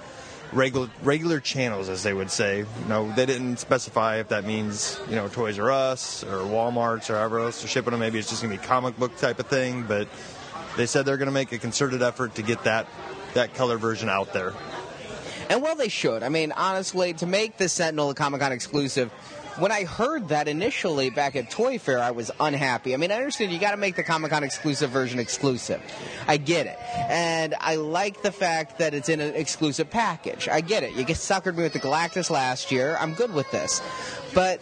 Regular, 0.53 0.89
regular 1.03 1.41
channels, 1.41 1.89
as 1.89 2.03
they 2.03 2.15
would 2.15 2.31
say. 2.31 2.59
You 2.59 2.89
know, 2.89 3.13
they 3.13 3.27
didn't 3.27 3.59
specify 3.59 4.19
if 4.19 4.29
that 4.29 4.45
means 4.45 4.99
you 5.09 5.17
know 5.17 5.29
Toys 5.29 5.59
R 5.59 5.71
Us 5.71 6.25
or 6.25 6.39
Walmart's 6.39 7.11
or 7.11 7.15
however 7.17 7.41
else 7.41 7.61
they're 7.61 7.69
shipping 7.69 7.91
them. 7.91 8.01
Maybe 8.01 8.19
it's 8.19 8.31
just 8.31 8.43
gonna 8.43 8.55
be 8.57 8.63
comic 8.63 8.97
book 8.99 9.17
type 9.17 9.39
of 9.39 9.49
thing. 9.49 9.83
But 9.83 10.09
they 10.77 10.87
said 10.87 11.05
they're 11.05 11.17
gonna 11.17 11.31
make 11.31 11.53
a 11.53 11.59
concerted 11.59 12.03
effort 12.03 12.37
to 12.37 12.43
get 12.43 12.65
that 12.65 12.87
that 13.35 13.55
color 13.55 13.77
version 13.77 14.09
out 14.09 14.33
there. 14.33 14.53
And 15.49 15.63
well, 15.63 15.77
they 15.77 15.89
should. 15.89 16.23
I 16.23 16.29
mean, 16.29 16.53
honestly, 16.53 17.13
to 17.15 17.27
make 17.27 17.57
the 17.57 17.69
Sentinel 17.69 18.11
a 18.11 18.15
Comic 18.15 18.41
Con 18.41 18.53
exclusive, 18.53 19.13
when 19.59 19.73
I 19.73 19.85
heard 19.85 20.29
that 20.29 20.49
initially 20.49 21.11
back 21.11 21.37
at 21.37 21.51
Toy 21.51 21.79
Fair, 21.79 21.99
I 21.99 22.11
was 22.11 22.31
unhappy. 22.39 22.95
I 22.95 22.97
mean, 22.97 23.11
I 23.11 23.17
understand 23.17 23.53
you 23.53 23.59
got 23.59 23.71
to 23.71 23.77
make 23.77 23.97
the 23.97 24.03
Comic 24.03 24.31
Con 24.31 24.45
exclusive 24.45 24.91
version 24.91 25.19
exclusive. 25.19 25.81
I 26.27 26.37
get 26.37 26.67
it. 26.67 26.79
And 27.09 27.55
I 27.61 27.77
like 27.77 28.23
the 28.23 28.33
fact 28.33 28.79
that 28.79 28.95
it's 28.95 29.09
in 29.09 29.21
an 29.21 29.35
exclusive 29.35 29.91
package. 29.91 30.49
I 30.49 30.61
get 30.61 30.83
it. 30.83 30.93
You 30.95 31.05
suckered 31.07 31.57
me 31.57 31.63
with 31.63 31.73
the 31.73 31.81
Galactus 31.81 32.31
last 32.31 32.71
year. 32.71 32.97
I'm 33.01 33.15
good 33.15 33.33
with 33.33 33.51
this. 33.51 33.81
But 34.35 34.61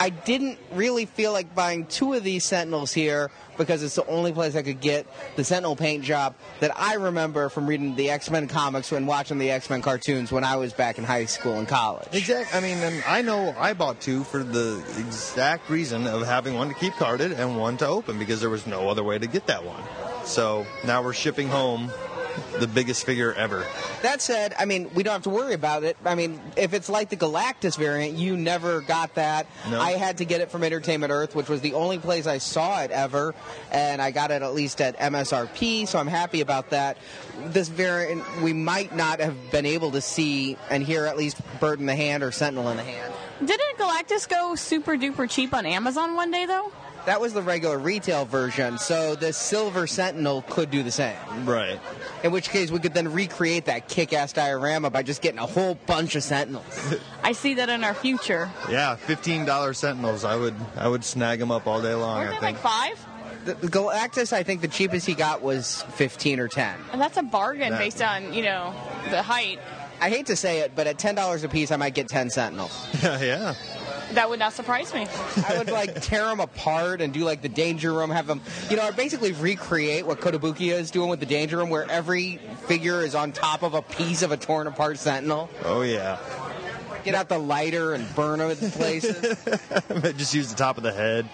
I 0.00 0.10
didn't 0.10 0.58
really 0.72 1.06
feel 1.06 1.32
like 1.32 1.54
buying 1.54 1.86
two 1.86 2.12
of 2.14 2.22
these 2.22 2.44
Sentinels 2.44 2.92
here 2.92 3.30
because 3.56 3.82
it's 3.82 3.96
the 3.96 4.06
only 4.06 4.32
place 4.32 4.54
I 4.54 4.62
could 4.62 4.80
get 4.80 5.06
the 5.36 5.44
Sentinel 5.44 5.76
paint 5.76 6.04
job 6.04 6.36
that 6.60 6.72
I 6.78 6.94
remember 6.94 7.48
from 7.48 7.66
reading 7.66 7.96
the 7.96 8.10
X 8.10 8.30
Men 8.30 8.46
comics 8.46 8.92
and 8.92 9.06
watching 9.06 9.38
the 9.38 9.50
X 9.50 9.68
Men 9.68 9.82
cartoons 9.82 10.30
when 10.30 10.44
I 10.44 10.56
was 10.56 10.72
back 10.72 10.98
in 10.98 11.04
high 11.04 11.24
school 11.24 11.54
and 11.54 11.66
college. 11.66 12.08
Exactly. 12.12 12.56
I 12.56 12.60
mean, 12.60 13.02
I 13.06 13.22
know 13.22 13.54
I 13.58 13.74
bought 13.74 14.00
two 14.00 14.24
for 14.24 14.42
the 14.42 14.82
exact 14.98 15.68
reason 15.68 16.06
of 16.06 16.24
having 16.26 16.54
one 16.54 16.68
to 16.68 16.74
keep 16.74 16.94
carded 16.94 17.32
and 17.32 17.58
one 17.58 17.76
to 17.78 17.86
open 17.86 18.18
because 18.18 18.40
there 18.40 18.50
was 18.50 18.66
no 18.66 18.88
other 18.88 19.02
way 19.02 19.18
to 19.18 19.26
get 19.26 19.46
that 19.46 19.64
one. 19.64 19.82
So 20.24 20.66
now 20.84 21.02
we're 21.02 21.12
shipping 21.12 21.48
home 21.48 21.90
the 22.58 22.66
biggest 22.66 23.04
figure 23.04 23.32
ever. 23.32 23.66
That 24.02 24.20
said, 24.20 24.54
I 24.58 24.64
mean, 24.64 24.90
we 24.94 25.02
don't 25.02 25.12
have 25.12 25.22
to 25.22 25.30
worry 25.30 25.54
about 25.54 25.84
it. 25.84 25.96
I 26.04 26.14
mean, 26.14 26.40
if 26.56 26.74
it's 26.74 26.88
like 26.88 27.08
the 27.10 27.16
Galactus 27.16 27.76
variant, 27.76 28.16
you 28.16 28.36
never 28.36 28.80
got 28.80 29.14
that. 29.14 29.46
No. 29.70 29.80
I 29.80 29.92
had 29.92 30.18
to 30.18 30.24
get 30.24 30.40
it 30.40 30.50
from 30.50 30.64
Entertainment 30.64 31.12
Earth, 31.12 31.34
which 31.34 31.48
was 31.48 31.60
the 31.60 31.74
only 31.74 31.98
place 31.98 32.26
I 32.26 32.38
saw 32.38 32.82
it 32.82 32.90
ever, 32.90 33.34
and 33.70 34.00
I 34.00 34.10
got 34.10 34.30
it 34.30 34.42
at 34.42 34.54
least 34.54 34.80
at 34.80 34.98
MSRP, 34.98 35.86
so 35.86 35.98
I'm 35.98 36.06
happy 36.06 36.40
about 36.40 36.70
that. 36.70 36.96
This 37.46 37.68
variant, 37.68 38.24
we 38.42 38.52
might 38.52 38.94
not 38.94 39.20
have 39.20 39.50
been 39.50 39.66
able 39.66 39.92
to 39.92 40.00
see 40.00 40.56
and 40.70 40.82
hear 40.82 41.06
at 41.06 41.16
least 41.16 41.40
Bird 41.60 41.80
in 41.80 41.86
the 41.86 41.96
Hand 41.96 42.22
or 42.22 42.32
Sentinel 42.32 42.68
in 42.70 42.76
the 42.76 42.82
Hand. 42.82 43.12
Didn't 43.40 43.78
Galactus 43.78 44.28
go 44.28 44.56
super 44.56 44.96
duper 44.96 45.30
cheap 45.30 45.54
on 45.54 45.64
Amazon 45.64 46.16
one 46.16 46.30
day 46.30 46.46
though? 46.46 46.72
That 47.08 47.22
was 47.22 47.32
the 47.32 47.40
regular 47.40 47.78
retail 47.78 48.26
version, 48.26 48.76
so 48.76 49.14
the 49.14 49.32
Silver 49.32 49.86
Sentinel 49.86 50.42
could 50.42 50.70
do 50.70 50.82
the 50.82 50.90
same. 50.90 51.16
Right. 51.46 51.80
In 52.22 52.32
which 52.32 52.50
case, 52.50 52.70
we 52.70 52.80
could 52.80 52.92
then 52.92 53.10
recreate 53.14 53.64
that 53.64 53.88
kick-ass 53.88 54.34
diorama 54.34 54.90
by 54.90 55.02
just 55.02 55.22
getting 55.22 55.38
a 55.38 55.46
whole 55.46 55.76
bunch 55.86 56.16
of 56.16 56.22
Sentinels. 56.22 56.94
I 57.24 57.32
see 57.32 57.54
that 57.54 57.70
in 57.70 57.82
our 57.82 57.94
future. 57.94 58.50
Yeah, 58.68 58.96
fifteen 58.96 59.46
dollar 59.46 59.72
Sentinels. 59.72 60.22
I 60.22 60.36
would 60.36 60.54
I 60.76 60.86
would 60.86 61.02
snag 61.02 61.38
them 61.38 61.50
up 61.50 61.66
all 61.66 61.80
day 61.80 61.94
long. 61.94 62.18
Weren't 62.18 62.28
I 62.28 62.40
think. 62.40 62.42
like 62.42 62.58
five? 62.58 63.06
The, 63.46 63.54
the 63.54 63.68
Galactus, 63.68 64.34
I 64.34 64.42
think 64.42 64.60
the 64.60 64.68
cheapest 64.68 65.06
he 65.06 65.14
got 65.14 65.40
was 65.40 65.82
15 65.94 66.40
or 66.40 66.48
10. 66.48 66.74
And 66.92 67.00
that's 67.00 67.16
a 67.16 67.22
bargain 67.22 67.70
That- 67.70 67.78
based 67.78 68.02
on, 68.02 68.34
you 68.34 68.42
know, 68.42 68.74
the 69.10 69.22
height. 69.22 69.60
I 70.00 70.10
hate 70.10 70.26
to 70.26 70.36
say 70.36 70.58
it, 70.60 70.72
but 70.76 70.86
at 70.86 70.98
$10 70.98 71.42
a 71.44 71.48
piece, 71.48 71.72
I 71.72 71.76
might 71.76 71.94
get 71.94 72.08
10 72.08 72.28
Sentinels. 72.30 72.86
yeah, 73.02 73.20
yeah. 73.22 73.54
That 74.12 74.30
would 74.30 74.38
not 74.38 74.52
surprise 74.52 74.92
me. 74.94 75.06
I 75.46 75.58
would 75.58 75.70
like 75.70 76.00
tear 76.02 76.24
them 76.26 76.40
apart 76.40 77.00
and 77.00 77.12
do 77.12 77.20
like 77.24 77.42
the 77.42 77.48
Danger 77.48 77.92
Room, 77.92 78.10
have 78.10 78.26
them, 78.26 78.40
you 78.70 78.76
know, 78.76 78.82
I'd 78.82 78.96
basically 78.96 79.32
recreate 79.32 80.06
what 80.06 80.20
Kotobukiya 80.20 80.78
is 80.78 80.90
doing 80.90 81.10
with 81.10 81.20
the 81.20 81.26
Danger 81.26 81.58
Room, 81.58 81.70
where 81.70 81.88
every 81.90 82.40
figure 82.66 83.04
is 83.04 83.14
on 83.14 83.32
top 83.32 83.62
of 83.62 83.74
a 83.74 83.82
piece 83.82 84.22
of 84.22 84.32
a 84.32 84.36
torn 84.36 84.66
apart 84.66 84.98
Sentinel. 84.98 85.50
Oh 85.64 85.82
yeah. 85.82 86.18
Get 87.04 87.14
out 87.14 87.28
the 87.28 87.38
lighter 87.38 87.94
and 87.94 88.14
burn 88.14 88.38
them 88.38 88.50
in 88.50 88.70
places. 88.70 89.44
just 90.16 90.34
use 90.34 90.50
the 90.50 90.56
top 90.56 90.76
of 90.78 90.82
the 90.82 90.92
head. 90.92 91.28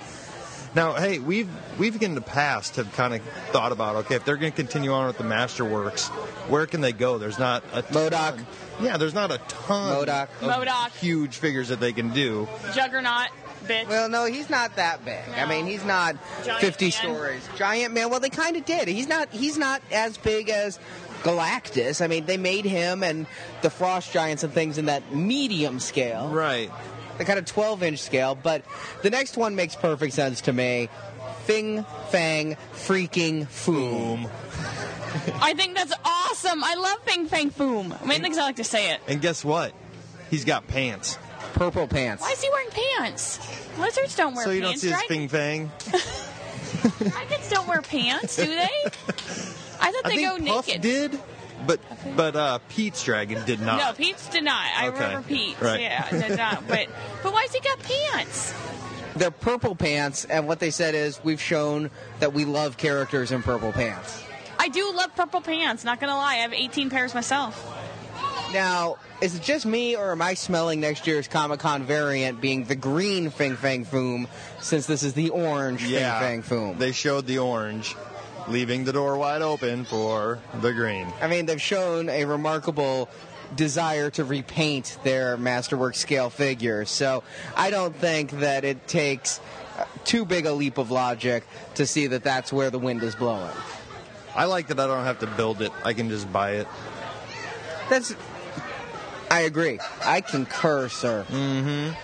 Now, 0.74 0.94
hey, 0.94 1.20
we've 1.20 1.48
we've 1.78 2.02
in 2.02 2.16
the 2.16 2.20
past 2.20 2.76
have 2.76 2.92
kind 2.94 3.14
of 3.14 3.22
thought 3.52 3.70
about 3.70 3.94
okay, 3.96 4.16
if 4.16 4.24
they're 4.24 4.36
going 4.36 4.50
to 4.50 4.56
continue 4.56 4.92
on 4.92 5.06
with 5.06 5.18
the 5.18 5.24
Masterworks, 5.24 6.08
where 6.48 6.66
can 6.66 6.80
they 6.80 6.92
go? 6.92 7.18
There's 7.18 7.38
not 7.38 7.62
a 7.72 7.82
MODOK. 7.84 8.44
Ton- 8.76 8.84
Yeah, 8.84 8.96
there's 8.96 9.14
not 9.14 9.30
a 9.30 9.38
ton 9.48 10.06
MODOK. 10.06 10.28
of 10.42 10.48
MODOK. 10.66 10.90
huge 10.98 11.36
figures 11.36 11.68
that 11.68 11.80
they 11.80 11.92
can 11.92 12.10
do. 12.10 12.48
Juggernaut, 12.74 13.28
bitch. 13.66 13.86
Well, 13.88 14.08
no, 14.08 14.24
he's 14.24 14.50
not 14.50 14.76
that 14.76 15.04
big. 15.04 15.22
I 15.36 15.46
mean, 15.46 15.66
he's 15.66 15.84
not 15.84 16.16
Giant 16.44 16.60
50 16.60 16.84
Man. 16.86 16.92
stories. 16.92 17.48
Giant 17.56 17.94
man. 17.94 18.10
Well, 18.10 18.20
they 18.20 18.30
kind 18.30 18.56
of 18.56 18.64
did. 18.64 18.88
He's 18.88 19.08
not. 19.08 19.28
He's 19.32 19.56
not 19.58 19.82
as 19.92 20.16
big 20.18 20.48
as 20.50 20.78
Galactus. 21.22 22.02
I 22.02 22.06
mean, 22.06 22.26
they 22.26 22.36
made 22.36 22.64
him 22.64 23.02
and 23.02 23.26
the 23.62 23.70
Frost 23.70 24.12
Giants 24.12 24.42
and 24.42 24.52
things 24.52 24.76
in 24.78 24.86
that 24.86 25.14
medium 25.14 25.80
scale, 25.80 26.28
Right. 26.28 26.70
the 27.18 27.24
kind 27.24 27.38
of 27.38 27.44
12 27.46 27.82
inch 27.82 28.00
scale. 28.00 28.34
But 28.34 28.62
the 29.02 29.10
next 29.10 29.36
one 29.36 29.54
makes 29.54 29.74
perfect 29.74 30.12
sense 30.14 30.42
to 30.42 30.52
me. 30.52 30.88
Fing 31.46 31.84
Fang 32.10 32.56
freaking 32.74 33.46
Foom. 33.46 34.28
I 35.40 35.54
think 35.54 35.76
that's 35.76 35.92
awesome. 36.04 36.62
I 36.64 36.74
love 36.74 36.98
Fing 37.04 37.26
Fang 37.26 37.50
Foom. 37.50 38.00
I 38.00 38.04
mean, 38.06 38.22
things 38.22 38.38
I 38.38 38.42
like 38.42 38.56
to 38.56 38.64
say 38.64 38.92
it. 38.92 39.00
And 39.08 39.20
guess 39.20 39.44
what? 39.44 39.72
He's 40.30 40.44
got 40.44 40.66
pants, 40.66 41.18
Purple 41.54 41.86
pants. 41.86 42.22
Why 42.22 42.30
is 42.32 42.42
he 42.42 42.50
wearing 42.50 42.70
pants? 42.70 43.38
Lizards 43.78 44.16
don't 44.16 44.34
wear 44.34 44.44
so 44.44 44.50
you 44.50 44.60
don't 44.60 44.76
see 44.78 44.88
his 44.88 44.96
Dragon- 44.96 45.08
fing 45.08 45.28
fang. 45.28 45.70
Dragons 46.98 47.48
don't 47.50 47.68
wear 47.68 47.82
pants, 47.82 48.36
do 48.36 48.46
they? 48.46 48.68
I 49.80 49.92
thought 49.92 50.02
I 50.04 50.08
they 50.08 50.16
think 50.16 50.46
go 50.46 50.52
Puff 50.54 50.66
naked. 50.66 50.82
did, 50.82 51.20
but 51.66 51.80
but 52.16 52.34
uh, 52.36 52.58
Pete's 52.68 53.02
dragon 53.04 53.44
did 53.44 53.60
not. 53.60 53.78
No, 53.78 53.92
Pete's 53.92 54.28
did 54.28 54.44
not. 54.44 54.64
I 54.76 54.88
Okay, 54.88 55.00
remember 55.00 55.28
Pete. 55.28 55.60
right. 55.60 55.80
Yeah, 55.80 56.10
did 56.10 56.36
not. 56.36 56.66
But 56.68 56.88
but 57.22 57.32
why's 57.32 57.52
he 57.52 57.60
got 57.60 57.78
pants? 57.80 58.54
They're 59.16 59.30
purple 59.30 59.76
pants, 59.76 60.24
and 60.24 60.48
what 60.48 60.58
they 60.58 60.70
said 60.70 60.94
is 60.96 61.22
we've 61.22 61.40
shown 61.40 61.90
that 62.18 62.32
we 62.32 62.44
love 62.44 62.76
characters 62.76 63.30
in 63.30 63.42
purple 63.44 63.70
pants. 63.72 64.24
I 64.58 64.68
do 64.68 64.92
love 64.92 65.14
purple 65.14 65.40
pants. 65.40 65.84
Not 65.84 66.00
gonna 66.00 66.16
lie, 66.16 66.34
I 66.34 66.36
have 66.36 66.52
18 66.52 66.90
pairs 66.90 67.14
myself. 67.14 67.72
Now, 68.52 68.98
is 69.20 69.34
it 69.34 69.42
just 69.42 69.66
me, 69.66 69.96
or 69.96 70.12
am 70.12 70.22
I 70.22 70.34
smelling 70.34 70.80
next 70.80 71.06
year's 71.06 71.26
Comic 71.26 71.60
Con 71.60 71.82
variant 71.82 72.40
being 72.40 72.64
the 72.64 72.76
green 72.76 73.30
Fing 73.30 73.56
Fang 73.56 73.84
Foom, 73.84 74.28
since 74.60 74.86
this 74.86 75.02
is 75.02 75.12
the 75.14 75.30
orange 75.30 75.84
yeah, 75.84 76.20
Fing 76.20 76.42
Fang 76.42 76.74
Foom? 76.74 76.78
they 76.78 76.92
showed 76.92 77.26
the 77.26 77.38
orange, 77.38 77.96
leaving 78.46 78.84
the 78.84 78.92
door 78.92 79.16
wide 79.16 79.42
open 79.42 79.84
for 79.84 80.38
the 80.60 80.72
green. 80.72 81.08
I 81.20 81.26
mean, 81.26 81.46
they've 81.46 81.60
shown 81.60 82.08
a 82.08 82.26
remarkable 82.26 83.08
desire 83.56 84.10
to 84.10 84.24
repaint 84.24 84.98
their 85.02 85.36
Masterwork 85.36 85.96
scale 85.96 86.30
figures, 86.30 86.90
so 86.90 87.24
I 87.56 87.70
don't 87.70 87.96
think 87.96 88.30
that 88.38 88.64
it 88.64 88.86
takes 88.86 89.40
uh, 89.78 89.84
too 90.04 90.24
big 90.24 90.46
a 90.46 90.52
leap 90.52 90.78
of 90.78 90.92
logic 90.92 91.44
to 91.74 91.86
see 91.86 92.06
that 92.06 92.22
that's 92.22 92.52
where 92.52 92.70
the 92.70 92.78
wind 92.78 93.02
is 93.02 93.16
blowing. 93.16 93.50
I 94.34 94.44
like 94.46 94.68
that 94.68 94.80
I 94.80 94.86
don't 94.86 95.04
have 95.04 95.20
to 95.20 95.26
build 95.26 95.62
it; 95.62 95.72
I 95.84 95.92
can 95.92 96.08
just 96.08 96.32
buy 96.32 96.52
it. 96.52 96.68
That's. 97.88 98.14
I 99.30 99.40
agree. 99.42 99.80
I 100.04 100.20
concur, 100.20 100.88
sir. 100.88 101.24
Mm-hmm. 101.28 101.94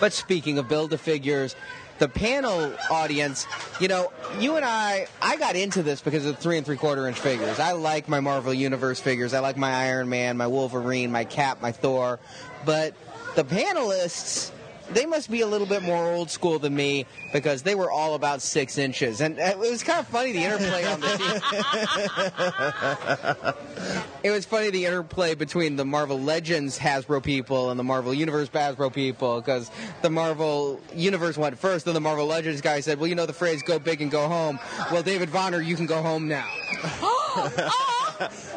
But 0.00 0.12
speaking 0.12 0.58
of 0.58 0.68
build 0.68 0.92
a 0.92 0.98
figures, 0.98 1.56
the 1.98 2.08
panel 2.08 2.72
audience, 2.90 3.46
you 3.80 3.88
know, 3.88 4.12
you 4.38 4.56
and 4.56 4.64
I, 4.64 5.06
I 5.20 5.36
got 5.36 5.56
into 5.56 5.82
this 5.82 6.00
because 6.00 6.24
of 6.24 6.36
the 6.36 6.42
three 6.42 6.56
and 6.56 6.64
three 6.64 6.76
quarter 6.76 7.06
inch 7.08 7.18
figures. 7.18 7.58
I 7.58 7.72
like 7.72 8.08
my 8.08 8.20
Marvel 8.20 8.54
Universe 8.54 9.00
figures. 9.00 9.34
I 9.34 9.40
like 9.40 9.56
my 9.56 9.72
Iron 9.72 10.08
Man, 10.08 10.36
my 10.36 10.46
Wolverine, 10.46 11.10
my 11.10 11.24
Cap, 11.24 11.60
my 11.60 11.72
Thor. 11.72 12.20
But 12.64 12.94
the 13.34 13.44
panelists, 13.44 14.52
they 14.92 15.06
must 15.06 15.30
be 15.30 15.40
a 15.42 15.46
little 15.46 15.66
bit 15.66 15.82
more 15.82 16.10
old 16.10 16.30
school 16.30 16.58
than 16.58 16.74
me 16.74 17.06
because 17.32 17.62
they 17.62 17.74
were 17.74 17.90
all 17.90 18.14
about 18.14 18.42
six 18.42 18.78
inches. 18.78 19.20
And 19.20 19.38
uh, 19.38 19.42
it 19.42 19.58
was 19.58 19.82
kind 19.82 20.00
of 20.00 20.06
funny 20.08 20.32
the 20.32 20.44
interplay 20.44 20.84
on 20.84 21.00
the 21.00 21.08
It 24.22 24.30
was 24.30 24.44
funny 24.44 24.70
the 24.70 24.86
interplay 24.86 25.34
between 25.34 25.76
the 25.76 25.84
Marvel 25.84 26.18
Legends 26.20 26.78
Hasbro 26.78 27.22
people 27.22 27.70
and 27.70 27.78
the 27.78 27.84
Marvel 27.84 28.12
Universe 28.12 28.48
Hasbro 28.48 28.92
people 28.92 29.40
because 29.40 29.70
the 30.02 30.10
Marvel 30.10 30.80
Universe 30.94 31.38
went 31.38 31.58
first, 31.58 31.84
then 31.84 31.94
the 31.94 32.00
Marvel 32.00 32.26
Legends 32.26 32.60
guy 32.60 32.80
said, 32.80 32.98
"Well, 32.98 33.06
you 33.06 33.14
know 33.14 33.26
the 33.26 33.32
phrase 33.32 33.62
go 33.62 33.78
big 33.78 34.02
and 34.02 34.10
go 34.10 34.26
home. 34.26 34.58
Well, 34.90 35.02
David 35.02 35.28
Vonner, 35.28 35.64
you 35.64 35.76
can 35.76 35.86
go 35.86 36.02
home 36.02 36.28
now." 36.28 36.46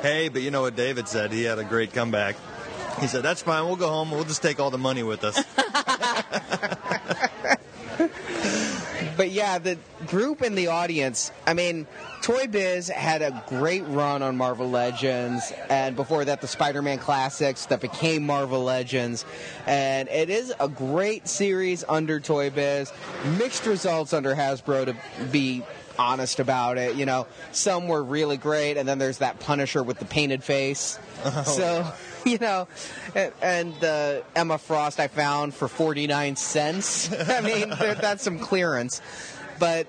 Hey, 0.02 0.30
but 0.30 0.42
you 0.42 0.50
know 0.50 0.62
what 0.62 0.76
David 0.76 1.08
said? 1.08 1.32
He 1.32 1.44
had 1.44 1.60
a 1.60 1.64
great 1.64 1.94
comeback. 1.94 2.36
He 3.00 3.06
said, 3.06 3.22
"That's 3.22 3.44
fine. 3.44 3.66
We'll 3.66 3.76
go 3.76 3.90
home. 3.90 4.10
We'll 4.10 4.24
just 4.24 4.42
take 4.42 4.60
all 4.60 4.72
the 4.72 4.80
money 4.80 5.04
with 5.04 5.24
us." 5.24 5.38
But 9.22 9.30
yeah, 9.30 9.60
the 9.60 9.78
group 10.08 10.42
in 10.42 10.56
the 10.56 10.70
audience, 10.70 11.32
I 11.46 11.54
mean, 11.54 11.86
Toy 12.24 12.48
Biz 12.48 12.88
had 12.88 13.22
a 13.22 13.44
great 13.48 13.84
run 13.88 14.24
on 14.24 14.36
Marvel 14.36 14.68
Legends, 14.68 15.54
and 15.70 15.96
before 15.96 16.26
that, 16.26 16.42
the 16.42 16.48
Spider 16.48 16.82
Man 16.82 16.98
Classics 16.98 17.68
that 17.68 17.82
became 17.82 18.26
Marvel 18.26 18.64
Legends. 18.64 19.24
And 19.68 20.10
it 20.10 20.32
is 20.32 20.52
a 20.60 20.68
great 20.68 21.28
series 21.28 21.84
under 21.88 22.20
Toy 22.20 22.50
Biz. 22.50 22.92
Mixed 23.38 23.68
results 23.68 24.12
under 24.12 24.34
Hasbro, 24.34 24.86
to 24.86 25.26
be 25.28 25.62
honest 26.00 26.40
about 26.40 26.80
it. 26.80 26.96
You 26.96 27.06
know, 27.06 27.28
some 27.52 27.88
were 27.88 28.04
really 28.04 28.38
great, 28.38 28.78
and 28.78 28.88
then 28.88 28.98
there's 28.98 29.20
that 29.20 29.40
Punisher 29.40 29.84
with 29.84 30.00
the 30.00 30.06
painted 30.06 30.44
face. 30.44 30.98
Oh, 31.24 31.44
so. 31.44 31.94
You 32.26 32.38
know, 32.38 32.68
and, 33.16 33.34
and 33.42 33.84
uh, 33.84 34.22
Emma 34.36 34.58
Frost 34.58 35.00
I 35.00 35.08
found 35.08 35.56
for 35.56 35.68
49 35.68 36.36
cents. 36.36 37.12
I 37.30 37.42
mean, 37.42 37.70
that's 37.70 38.24
some 38.24 38.38
clearance. 38.38 39.02
But 39.58 39.88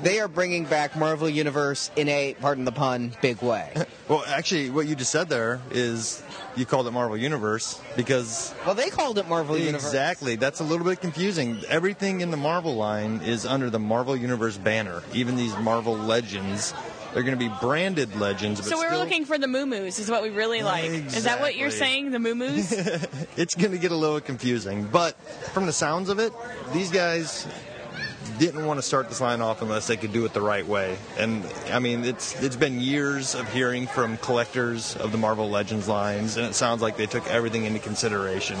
they 0.00 0.20
are 0.20 0.28
bringing 0.28 0.64
back 0.64 0.96
Marvel 0.96 1.28
Universe 1.28 1.90
in 1.96 2.08
a, 2.08 2.34
pardon 2.40 2.64
the 2.64 2.72
pun, 2.72 3.14
big 3.20 3.42
way. 3.42 3.72
well, 4.08 4.24
actually, 4.28 4.70
what 4.70 4.86
you 4.86 4.94
just 4.94 5.10
said 5.10 5.28
there 5.28 5.60
is 5.70 6.22
you 6.56 6.66
called 6.66 6.86
it 6.86 6.92
Marvel 6.92 7.16
Universe 7.16 7.80
because 7.96 8.54
Well, 8.64 8.74
they 8.74 8.90
called 8.90 9.18
it 9.18 9.28
Marvel 9.28 9.56
Universe. 9.56 9.84
Exactly. 9.84 10.36
That's 10.36 10.60
a 10.60 10.64
little 10.64 10.86
bit 10.86 11.00
confusing. 11.00 11.60
Everything 11.68 12.20
in 12.20 12.30
the 12.30 12.36
Marvel 12.36 12.76
line 12.76 13.20
is 13.22 13.44
under 13.46 13.70
the 13.70 13.78
Marvel 13.78 14.16
Universe 14.16 14.56
banner. 14.56 15.02
Even 15.12 15.36
these 15.36 15.56
Marvel 15.58 15.96
Legends, 15.96 16.74
they're 17.14 17.22
going 17.22 17.38
to 17.38 17.48
be 17.48 17.54
branded 17.60 18.16
Legends. 18.16 18.60
But 18.60 18.68
So 18.68 18.76
we 18.76 18.82
were 18.82 18.90
still, 18.90 18.98
looking 19.04 19.24
for 19.24 19.38
the 19.38 19.46
moo-moos, 19.46 20.00
is 20.00 20.10
what 20.10 20.22
we 20.22 20.30
really 20.30 20.62
like. 20.62 20.90
Is 20.90 21.24
that 21.24 21.40
what 21.40 21.54
you're 21.56 21.70
saying, 21.70 22.10
the 22.10 22.18
moo-moos? 22.18 22.72
It's 23.36 23.54
going 23.54 23.72
to 23.72 23.78
get 23.78 23.90
a 23.90 23.96
little 23.96 24.20
confusing. 24.20 24.84
But 24.84 25.16
from 25.52 25.66
the 25.66 25.72
sounds 25.72 26.08
of 26.08 26.18
it, 26.18 26.32
these 26.72 26.90
guys 26.90 27.46
didn't 28.38 28.64
want 28.64 28.78
to 28.78 28.82
start 28.82 29.08
this 29.08 29.20
line 29.20 29.40
off 29.40 29.62
unless 29.62 29.86
they 29.86 29.96
could 29.96 30.12
do 30.12 30.24
it 30.24 30.32
the 30.32 30.40
right 30.40 30.66
way. 30.66 30.96
And 31.18 31.44
I 31.72 31.78
mean, 31.78 32.04
it's 32.04 32.40
it's 32.42 32.56
been 32.56 32.80
years 32.80 33.34
of 33.34 33.52
hearing 33.52 33.86
from 33.86 34.16
collectors 34.18 34.96
of 34.96 35.12
the 35.12 35.18
Marvel 35.18 35.48
Legends 35.50 35.88
lines, 35.88 36.36
and 36.36 36.46
it 36.46 36.54
sounds 36.54 36.82
like 36.82 36.96
they 36.96 37.06
took 37.06 37.26
everything 37.28 37.64
into 37.64 37.78
consideration. 37.78 38.58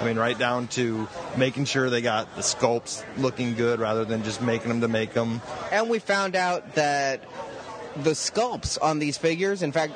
I 0.00 0.04
mean, 0.04 0.16
right 0.16 0.38
down 0.38 0.68
to 0.68 1.08
making 1.36 1.64
sure 1.64 1.90
they 1.90 2.00
got 2.02 2.34
the 2.36 2.42
sculpts 2.42 3.04
looking 3.16 3.54
good 3.54 3.80
rather 3.80 4.04
than 4.04 4.22
just 4.22 4.40
making 4.40 4.68
them 4.68 4.80
to 4.82 4.88
make 4.88 5.12
them. 5.12 5.40
And 5.72 5.90
we 5.90 5.98
found 5.98 6.36
out 6.36 6.76
that 6.76 7.24
the 8.04 8.10
sculpts 8.10 8.78
on 8.80 8.98
these 8.98 9.18
figures, 9.18 9.62
in 9.62 9.72
fact, 9.72 9.94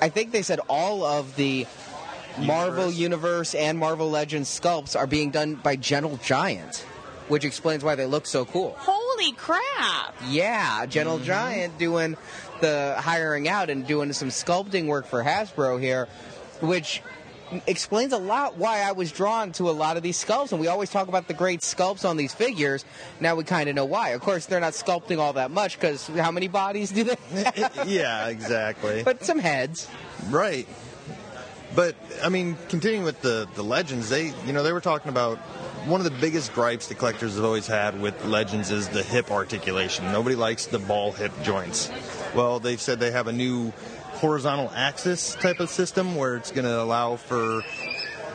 I 0.00 0.08
think 0.08 0.32
they 0.32 0.42
said 0.42 0.60
all 0.68 1.04
of 1.04 1.36
the 1.36 1.66
Marvel 2.38 2.90
Universe 2.90 3.54
and 3.54 3.78
Marvel 3.78 4.10
Legends 4.10 4.48
sculpts 4.48 4.98
are 4.98 5.06
being 5.06 5.30
done 5.30 5.56
by 5.56 5.76
Gentle 5.76 6.18
Giant, 6.22 6.78
which 7.28 7.44
explains 7.44 7.84
why 7.84 7.94
they 7.94 8.06
look 8.06 8.26
so 8.26 8.44
cool. 8.44 8.76
Holy 8.78 9.32
crap! 9.32 10.14
Yeah, 10.28 10.86
Gentle 10.86 11.16
mm-hmm. 11.16 11.26
Giant 11.26 11.78
doing 11.78 12.16
the 12.60 12.96
hiring 12.98 13.48
out 13.48 13.70
and 13.70 13.86
doing 13.86 14.12
some 14.12 14.28
sculpting 14.28 14.86
work 14.86 15.06
for 15.06 15.22
Hasbro 15.22 15.80
here, 15.80 16.06
which 16.60 17.02
explains 17.66 18.12
a 18.12 18.18
lot 18.18 18.56
why 18.56 18.80
I 18.80 18.92
was 18.92 19.10
drawn 19.12 19.52
to 19.52 19.68
a 19.70 19.72
lot 19.72 19.96
of 19.96 20.02
these 20.02 20.22
sculpts. 20.22 20.52
And 20.52 20.60
we 20.60 20.66
always 20.68 20.90
talk 20.90 21.08
about 21.08 21.28
the 21.28 21.34
great 21.34 21.60
sculpts 21.60 22.08
on 22.08 22.16
these 22.16 22.32
figures. 22.34 22.84
Now 23.20 23.34
we 23.34 23.44
kind 23.44 23.68
of 23.68 23.74
know 23.74 23.84
why. 23.84 24.10
Of 24.10 24.20
course, 24.20 24.46
they're 24.46 24.60
not 24.60 24.72
sculpting 24.72 25.18
all 25.18 25.32
that 25.34 25.50
much 25.50 25.78
because 25.78 26.06
how 26.08 26.30
many 26.30 26.48
bodies 26.48 26.90
do 26.90 27.04
they 27.04 27.16
have? 27.44 27.84
yeah, 27.88 28.28
exactly. 28.28 29.02
but 29.02 29.24
some 29.24 29.38
heads. 29.38 29.88
Right. 30.28 30.66
But 31.74 31.94
I 32.22 32.28
mean, 32.28 32.56
continuing 32.68 33.04
with 33.04 33.20
the 33.22 33.48
the 33.54 33.62
legends, 33.62 34.08
they 34.08 34.32
you 34.46 34.52
know 34.52 34.62
they 34.64 34.72
were 34.72 34.80
talking 34.80 35.08
about 35.08 35.38
one 35.86 36.00
of 36.00 36.04
the 36.04 36.18
biggest 36.20 36.52
gripes 36.52 36.88
the 36.88 36.94
collectors 36.94 37.36
have 37.36 37.44
always 37.44 37.66
had 37.66 38.00
with 38.02 38.24
legends 38.24 38.70
is 38.72 38.88
the 38.88 39.02
hip 39.04 39.30
articulation. 39.30 40.04
Nobody 40.12 40.34
likes 40.34 40.66
the 40.66 40.80
ball 40.80 41.12
hip 41.12 41.32
joints. 41.44 41.90
Well, 42.34 42.58
they've 42.58 42.80
said 42.80 42.98
they 42.98 43.12
have 43.12 43.28
a 43.28 43.32
new 43.32 43.72
horizontal 44.20 44.70
axis 44.74 45.34
type 45.36 45.60
of 45.60 45.70
system 45.70 46.14
where 46.14 46.36
it's 46.36 46.50
going 46.50 46.66
to 46.66 46.80
allow 46.82 47.16
for 47.16 47.62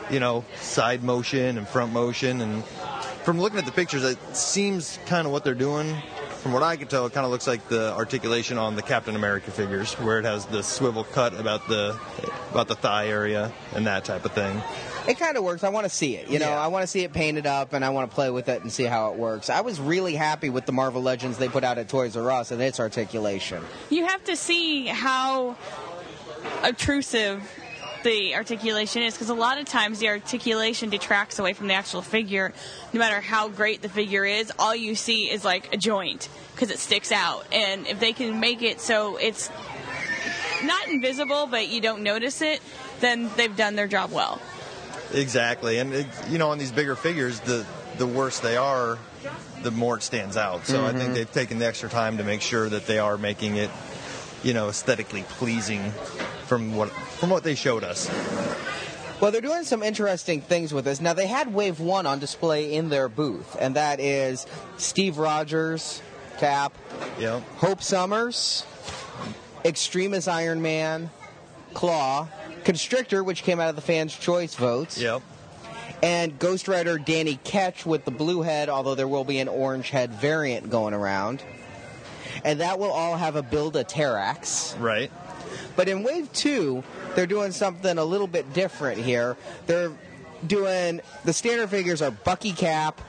you 0.10 0.20
know 0.20 0.44
side 0.56 1.04
motion 1.04 1.58
and 1.58 1.68
front 1.68 1.94
motion. 1.94 2.42
And 2.42 2.66
from 3.24 3.40
looking 3.40 3.60
at 3.60 3.66
the 3.66 3.72
pictures 3.72 4.04
it 4.04 4.18
seems 4.36 5.00
kind 5.06 5.28
of 5.28 5.32
what 5.32 5.44
they're 5.44 5.54
doing 5.54 5.96
from 6.46 6.54
what 6.54 6.62
I 6.62 6.76
can 6.76 6.88
tell, 6.88 7.08
it 7.08 7.14
kind 7.14 7.26
of 7.26 7.32
looks 7.32 7.48
like 7.48 7.70
the 7.70 7.92
articulation 7.94 8.60
on 8.60 8.76
the 8.76 8.84
Captain 8.84 9.16
America 9.16 9.50
figures, 9.50 9.94
where 9.96 10.20
it 10.20 10.26
has 10.26 10.46
the 10.46 10.62
swivel 10.62 11.04
cut 11.04 11.34
about 11.40 11.68
the 11.68 12.00
about 12.52 12.68
the 12.68 12.76
thigh 12.76 13.08
area 13.08 13.52
and 13.74 13.88
that 13.88 14.06
type 14.06 14.26
of 14.26 14.32
thing. 14.34 14.62
It 15.08 15.18
kind 15.18 15.38
of 15.38 15.44
works. 15.44 15.64
I 15.64 15.70
want 15.70 15.86
to 15.86 15.90
see 15.90 16.16
it. 16.16 16.30
You 16.30 16.38
know, 16.38 16.50
Yeah. 16.50 16.62
I 16.64 16.68
want 16.68 16.84
to 16.84 16.88
see 16.88 17.00
it 17.00 17.14
painted 17.14 17.48
up, 17.48 17.74
and 17.74 17.84
I 17.84 17.90
want 17.90 18.12
to 18.12 18.14
play 18.14 18.30
with 18.30 18.48
it 18.48 18.62
and 18.62 18.72
see 18.72 18.84
how 18.84 19.12
it 19.12 19.18
works. 19.18 19.50
I 19.50 19.62
was 19.62 19.82
really 19.82 20.14
happy 20.14 20.52
with 20.52 20.68
the 20.68 20.72
Marvel 20.72 21.02
Legends 21.02 21.40
they 21.40 21.50
put 21.50 21.64
out 21.64 21.80
at 21.80 21.90
Toys 21.90 22.16
R 22.16 22.30
Us 22.32 22.52
and 22.52 22.62
its 22.62 22.80
articulation. 22.80 23.64
You 23.90 24.06
have 24.06 24.24
to 24.26 24.36
see 24.36 24.86
how 24.86 25.58
obtrusive 26.64 27.42
the 28.06 28.36
articulation 28.36 29.02
is 29.02 29.16
because 29.16 29.30
a 29.30 29.34
lot 29.34 29.60
of 29.60 29.66
times 29.66 29.98
the 29.98 30.08
articulation 30.10 30.92
detracts 30.92 31.40
away 31.40 31.54
from 31.54 31.68
the 31.68 31.74
actual 31.74 32.04
figure. 32.04 32.54
No 32.94 33.00
matter 33.00 33.20
how 33.20 33.50
great 33.50 33.82
the 33.82 33.90
figure 33.90 34.24
is, 34.24 34.54
all 34.60 34.76
you 34.76 34.94
see 34.94 35.30
is 35.30 35.44
like 35.44 35.74
a 35.74 35.78
joint 35.78 36.30
because 36.54 36.70
it 36.70 36.78
sticks 36.78 37.12
out. 37.12 37.48
And 37.52 37.88
if 37.88 38.00
they 38.00 38.14
can 38.14 38.40
make 38.40 38.62
it 38.62 38.80
so 38.80 39.18
it's 39.18 39.50
not 40.64 40.88
invisible, 40.88 41.48
but 41.48 41.68
you 41.68 41.82
don't 41.82 42.04
notice 42.04 42.44
it, 42.44 42.62
then 43.00 43.30
they've 43.38 43.56
done 43.56 43.76
their 43.76 43.88
job 43.88 44.12
well. 44.12 44.40
Exactly, 45.12 45.80
and 45.80 45.94
it, 45.94 46.08
you 46.30 46.38
know, 46.38 46.50
on 46.50 46.58
these 46.58 46.72
bigger 46.72 46.96
figures, 46.96 47.40
the 47.42 47.66
the 47.98 48.08
worse 48.08 48.40
they 48.40 48.58
are, 48.58 49.00
the 49.64 49.72
more 49.72 49.98
it 49.98 50.04
stands 50.04 50.38
out. 50.38 50.68
So 50.68 50.84
I 50.84 50.92
think 50.92 51.04
mm-hmm. 51.04 51.14
they've 51.14 51.32
taken 51.32 51.58
the 51.58 51.66
extra 51.66 51.90
time 51.90 52.18
to 52.18 52.24
make 52.24 52.42
sure 52.42 52.70
that 52.70 52.86
they 52.86 53.00
are 53.00 53.18
making 53.18 53.56
it, 53.56 53.70
you 54.44 54.54
know, 54.54 54.70
aesthetically 54.70 55.24
pleasing 55.24 55.94
from 56.48 56.76
what 56.76 56.90
from 56.90 57.30
what 57.30 57.44
they 57.44 57.56
showed 57.56 57.84
us. 57.84 58.10
Well, 59.22 59.32
they're 59.32 59.42
doing 59.42 59.64
some 59.64 59.82
interesting 59.82 60.42
things 60.42 60.74
with 60.74 60.84
this. 60.86 61.00
Now, 61.00 61.14
they 61.14 61.26
had 61.28 61.54
Wave 61.54 61.80
1 61.80 62.06
on 62.06 62.20
display 62.20 62.74
in 62.74 62.90
their 62.90 63.08
booth, 63.08 63.56
and 63.60 63.76
that 63.78 64.02
is 64.02 64.46
Steve 64.78 65.18
Rogers, 65.18 66.02
Cap, 66.38 66.74
Yep. 67.18 67.42
Hope 67.58 67.82
Summers, 67.82 68.66
Extremis 69.64 70.28
Iron 70.28 70.62
Man, 70.62 71.10
Klaw, 71.74 72.28
Constrictor, 72.66 73.24
which 73.24 73.44
came 73.44 73.60
out 73.62 73.70
of 73.70 73.78
the 73.78 73.82
fans' 73.82 74.14
choice 74.14 74.54
votes, 74.56 74.98
Yep. 74.98 75.22
and 76.04 76.38
Ghost 76.38 76.68
Rider 76.68 76.98
Danny 76.98 77.40
Ketch 77.46 77.86
with 77.86 78.04
the 78.04 78.12
blue 78.12 78.42
head, 78.42 78.68
although 78.68 78.96
there 78.96 79.08
will 79.08 79.24
be 79.24 79.40
an 79.40 79.48
orange 79.48 79.92
head 79.92 80.12
variant 80.12 80.70
going 80.70 80.94
around. 80.94 81.42
And 82.44 82.60
that 82.60 82.80
will 82.80 82.92
all 82.92 83.16
have 83.16 83.38
a 83.38 83.42
build 83.42 83.78
a 83.78 83.86
Terrax. 83.86 84.76
Right. 84.80 85.10
But 85.76 85.90
in 85.90 86.04
Wave 86.04 86.32
2, 86.34 86.84
they're 87.16 87.28
doing 87.28 87.52
something 87.52 87.98
a 87.98 88.06
little 88.06 88.28
bit 88.28 88.54
different 88.54 89.02
here. 89.02 89.38
They're 89.68 89.92
doing 90.46 91.02
the 91.24 91.34
standard 91.34 91.70
figures 91.70 92.02
are 92.02 92.12
Bucky 92.12 92.52
Cap, 92.52 93.02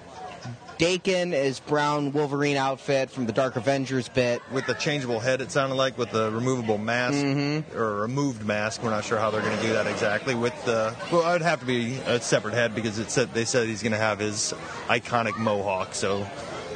Daken 0.78 1.32
is 1.32 1.58
brown 1.60 2.12
Wolverine 2.12 2.58
outfit 2.58 3.10
from 3.10 3.24
the 3.24 3.32
Dark 3.32 3.56
Avengers 3.56 4.08
bit. 4.08 4.42
With 4.52 4.66
the 4.66 4.74
changeable 4.74 5.20
head, 5.20 5.40
it 5.40 5.50
sounded 5.50 5.76
like 5.76 5.96
with 5.96 6.10
the 6.10 6.30
removable 6.30 6.76
mask 6.76 7.16
mm-hmm. 7.16 7.76
or 7.76 8.02
removed 8.02 8.44
mask. 8.44 8.82
We're 8.82 8.90
not 8.90 9.04
sure 9.04 9.18
how 9.18 9.30
they're 9.30 9.40
going 9.40 9.56
to 9.56 9.62
do 9.62 9.72
that 9.72 9.86
exactly. 9.86 10.34
With 10.34 10.52
the 10.66 10.94
well, 11.10 11.26
it 11.30 11.32
would 11.32 11.42
have 11.42 11.60
to 11.60 11.66
be 11.66 11.96
a 12.06 12.20
separate 12.20 12.52
head 12.52 12.74
because 12.74 12.98
it 12.98 13.10
said 13.10 13.32
they 13.32 13.46
said 13.46 13.68
he's 13.68 13.82
going 13.82 13.92
to 13.92 13.98
have 13.98 14.18
his 14.18 14.52
iconic 14.88 15.38
mohawk. 15.38 15.94
So 15.94 16.26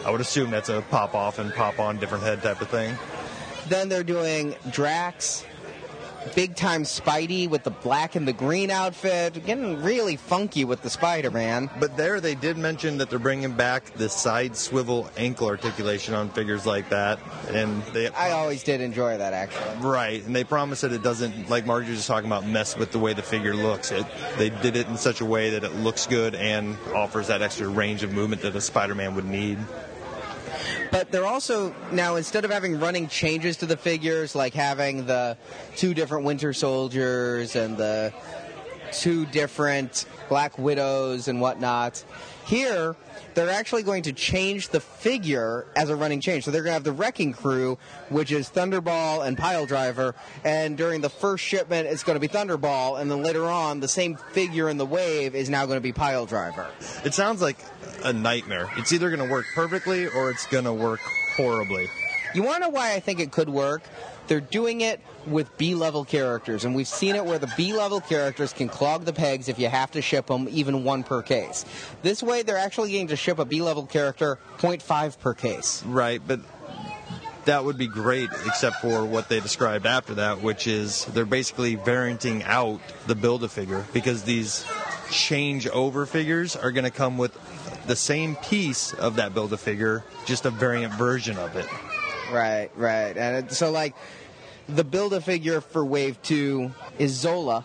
I 0.07 0.11
would 0.11 0.23
assume 0.23 0.51
that's 0.51 0.71
a 0.71 0.83
pop 0.91 1.15
off 1.15 1.39
and 1.39 1.53
pop 1.53 1.79
on 1.79 1.99
different 1.99 2.25
head 2.25 2.43
type 2.43 2.63
of 2.63 2.69
thing. 2.69 2.97
Then 3.69 3.91
they're 3.91 4.03
doing 4.03 4.55
Drax, 4.71 5.45
big 6.35 6.55
time 6.55 6.85
Spidey 6.85 7.49
with 7.49 7.65
the 7.65 7.71
black 7.71 8.15
and 8.15 8.27
the 8.27 8.33
green 8.33 8.71
outfit, 8.71 9.45
getting 9.45 9.83
really 9.83 10.17
funky 10.17 10.65
with 10.65 10.83
the 10.83 10.91
Spider 10.91 11.31
Man. 11.31 11.71
But 11.79 11.97
there, 11.97 12.21
they 12.21 12.35
did 12.35 12.57
mention 12.57 12.99
that 12.99 13.11
they're 13.11 13.19
bringing 13.19 13.53
back 13.53 13.93
the 13.95 14.09
side 14.09 14.57
swivel 14.57 15.11
ankle 15.17 15.49
articulation 15.49 16.15
on 16.15 16.31
figures 16.31 16.67
like 16.67 16.89
that, 16.91 17.19
and 17.51 17.83
they 17.93 18.09
I 18.09 18.33
always 18.33 18.63
did 18.63 18.81
enjoy 18.81 19.19
that 19.19 19.33
actually. 19.33 19.77
Right, 19.81 20.25
and 20.25 20.35
they 20.35 20.45
promise 20.45 20.83
that 20.83 20.93
it 20.93 21.03
doesn't, 21.03 21.49
like 21.49 21.67
Margie 21.67 21.91
was 21.91 21.99
just 21.99 22.09
talking 22.09 22.29
about, 22.29 22.47
mess 22.47 22.77
with 22.77 22.93
the 22.93 22.99
way 22.99 23.13
the 23.13 23.23
figure 23.23 23.55
looks. 23.55 23.91
It 23.91 24.07
they 24.37 24.51
did 24.51 24.77
it 24.77 24.87
in 24.89 24.97
such 24.97 25.21
a 25.21 25.25
way 25.25 25.51
that 25.51 25.65
it 25.65 25.75
looks 25.77 26.07
good 26.07 26.35
and 26.35 26.77
offers 26.95 27.29
that 27.29 27.43
extra 27.43 27.69
range 27.69 28.03
of 28.03 28.13
movement 28.13 28.43
that 28.43 28.55
a 28.55 28.61
Spider-Man 28.61 29.15
would 29.15 29.25
need. 29.25 29.59
But 30.91 31.11
they're 31.11 31.27
also 31.27 31.75
now 31.93 32.17
instead 32.17 32.45
of 32.45 32.51
having 32.51 32.81
running 32.81 33.09
changes 33.09 33.59
to 33.59 33.67
the 33.67 33.77
figures, 33.77 34.35
like 34.35 34.55
having 34.55 35.07
the 35.07 35.37
two 35.77 35.95
different 35.95 36.25
Winter 36.25 36.53
Soldiers 36.53 37.57
and 37.57 37.77
the 37.77 38.13
two 38.93 39.27
different 39.27 40.07
Black 40.29 40.59
Widows 40.59 41.29
and 41.29 41.41
whatnot, 41.41 42.05
here 42.51 42.97
they're 43.35 43.51
actually 43.51 43.85
going 43.85 44.03
to 44.03 44.13
change 44.13 44.71
the 44.71 44.81
figure 44.81 45.67
as 45.77 45.89
a 45.89 45.95
running 45.95 46.21
change. 46.21 46.45
So 46.45 46.51
they're 46.51 46.63
going 46.63 46.71
to 46.71 46.75
have 46.75 46.85
the 46.85 46.93
Wrecking 46.93 47.33
Crew, 47.33 47.79
which 48.09 48.33
is 48.33 48.51
Thunderball 48.51 49.25
and 49.25 49.39
Pile 49.39 49.67
Driver, 49.67 50.17
and 50.45 50.77
during 50.77 51.01
the 51.01 51.09
first 51.09 51.45
shipment 51.45 51.87
it's 51.87 52.03
going 52.03 52.17
to 52.17 52.21
be 52.21 52.29
Thunderball, 52.29 53.01
and 53.01 53.09
then 53.11 53.23
later 53.23 53.47
on 53.47 53.79
the 53.79 53.89
same 53.89 54.17
figure 54.33 54.69
in 54.69 54.79
the 54.79 54.87
wave 54.87 55.35
is 55.35 55.49
now 55.49 55.65
going 55.65 55.77
to 55.77 55.83
be 55.83 55.93
Pile 55.93 56.27
Driver. 56.27 56.67
It 57.05 57.15
sounds 57.15 57.41
like 57.41 57.57
a 58.05 58.13
nightmare. 58.13 58.69
It's 58.77 58.93
either 58.93 59.15
going 59.15 59.27
to 59.27 59.33
work 59.33 59.47
perfectly 59.55 60.09
or 60.09 60.31
it's 60.31 60.47
going 60.47 60.65
to 60.65 60.73
work 60.73 61.01
horribly. 61.37 61.87
You 62.35 62.43
want 62.43 62.57
to 62.57 62.69
know 62.69 62.71
why 62.71 62.95
I 62.95 63.01
think 63.01 63.21
it 63.21 63.31
could 63.31 63.49
work? 63.49 63.83
They're 64.31 64.41
doing 64.41 64.81
it 64.81 65.01
with 65.27 65.59
B 65.59 65.75
level 65.75 66.05
characters, 66.05 66.65
and 66.65 66.73
we've 66.73 66.87
seen 66.87 67.17
it 67.17 67.25
where 67.25 67.41
the 67.41 67.53
B 67.57 67.73
level 67.73 68.01
characters 68.01 68.53
can 68.53 68.69
clog 68.69 69.05
the 69.05 69.13
pegs 69.13 69.49
if 69.49 69.59
you 69.59 69.69
have 69.69 69.91
to 69.91 70.01
ship 70.01 70.27
them, 70.27 70.47
even 70.49 70.85
one 70.85 71.03
per 71.03 71.21
case. 71.21 71.65
This 72.03 72.23
way, 72.23 72.43
they're 72.43 72.57
actually 72.57 72.93
getting 72.93 73.09
to 73.09 73.17
ship 73.17 73.41
a 73.41 73.45
B 73.45 73.61
level 73.61 73.87
character 73.87 74.39
0.5 74.59 75.19
per 75.19 75.35
case. 75.35 75.83
Right, 75.83 76.23
but 76.25 76.39
that 77.47 77.65
would 77.65 77.77
be 77.77 77.89
great, 77.89 78.31
except 78.47 78.77
for 78.77 79.05
what 79.05 79.29
they 79.29 79.41
described 79.41 79.85
after 79.85 80.15
that, 80.15 80.43
which 80.43 80.69
is 80.69 81.07
they're 81.07 81.25
basically 81.25 81.77
varianting 81.77 82.45
out 82.45 82.81
the 83.09 83.17
build 83.17 83.43
a 83.43 83.49
figure 83.49 83.85
because 83.93 84.23
these 84.23 84.65
change 85.11 85.67
over 85.67 86.07
figures 86.07 86.55
are 86.55 86.71
going 86.71 86.85
to 86.85 86.93
come 86.93 87.19
with 87.19 87.37
the 87.89 87.97
same 87.97 88.37
piece 88.37 88.93
of 88.95 89.17
that 89.17 89.35
build 89.35 89.53
a 89.53 89.57
figure, 89.57 90.05
just 90.25 90.47
a 90.47 90.51
variant 90.51 90.95
version 90.95 91.37
of 91.37 91.57
it. 91.57 91.67
Right, 92.33 92.71
right. 92.77 93.17
And 93.17 93.51
so, 93.51 93.73
like, 93.73 93.97
the 94.77 94.85
build 94.85 95.13
a 95.13 95.21
figure 95.21 95.61
for 95.61 95.85
Wave 95.85 96.21
2 96.23 96.71
is 96.99 97.13
Zola, 97.13 97.65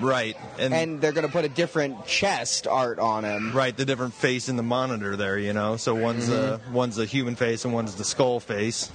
Right, 0.00 0.36
and, 0.58 0.74
and 0.74 1.00
they're 1.00 1.12
going 1.12 1.26
to 1.26 1.32
put 1.32 1.44
a 1.44 1.48
different 1.48 2.06
chest 2.06 2.66
art 2.66 2.98
on 2.98 3.24
him. 3.24 3.52
right 3.52 3.74
the 3.74 3.84
different 3.84 4.14
face 4.14 4.48
in 4.48 4.56
the 4.56 4.62
monitor 4.62 5.16
there, 5.16 5.38
you 5.38 5.52
know. 5.52 5.76
So 5.76 5.94
one's 5.94 6.28
the 6.28 6.60
one's 6.70 6.96
the 6.96 7.06
human 7.06 7.36
face 7.36 7.64
and 7.64 7.72
one's 7.72 7.94
the 7.94 8.04
skull 8.04 8.40
face. 8.40 8.90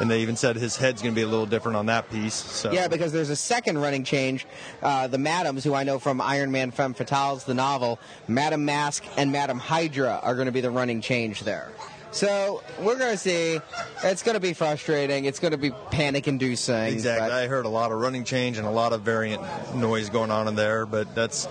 And 0.00 0.10
they 0.10 0.22
even 0.22 0.34
said 0.34 0.56
his 0.56 0.76
head's 0.76 1.00
going 1.02 1.14
to 1.14 1.16
be 1.16 1.22
a 1.22 1.28
little 1.28 1.46
different 1.46 1.76
on 1.76 1.86
that 1.86 2.10
piece. 2.10 2.34
So 2.34 2.72
Yeah, 2.72 2.88
because 2.88 3.12
there's 3.12 3.30
a 3.30 3.36
second 3.36 3.78
running 3.78 4.02
change. 4.02 4.44
Uh, 4.82 5.06
the 5.06 5.18
Madams, 5.18 5.62
who 5.62 5.72
I 5.72 5.84
know 5.84 6.00
from 6.00 6.20
Iron 6.20 6.50
Man 6.50 6.72
Femme 6.72 6.94
Fatales, 6.94 7.44
the 7.44 7.54
novel, 7.54 8.00
Madame 8.26 8.64
Masque 8.64 9.04
and 9.16 9.30
Madame 9.30 9.60
Hydra 9.60 10.18
are 10.20 10.34
going 10.34 10.46
to 10.46 10.52
be 10.52 10.60
the 10.60 10.70
running 10.70 11.00
change 11.00 11.42
there. 11.42 11.70
So 12.14 12.62
we're 12.78 12.96
going 12.96 13.10
to 13.10 13.18
see. 13.18 13.58
It's 14.04 14.22
going 14.22 14.34
to 14.34 14.40
be 14.40 14.52
frustrating. 14.52 15.24
It's 15.24 15.40
going 15.40 15.50
to 15.50 15.58
be 15.58 15.72
panic 15.90 16.28
inducing. 16.28 16.84
Exactly. 16.84 17.28
I 17.28 17.48
heard 17.48 17.66
a 17.66 17.68
lot 17.68 17.90
of 17.90 17.98
running 17.98 18.22
change 18.22 18.56
and 18.56 18.68
a 18.68 18.70
lot 18.70 18.92
of 18.92 19.02
variant 19.02 19.42
noise 19.74 20.10
going 20.10 20.30
on 20.30 20.46
in 20.46 20.54
there, 20.54 20.86
but 20.86 21.12
that's, 21.16 21.48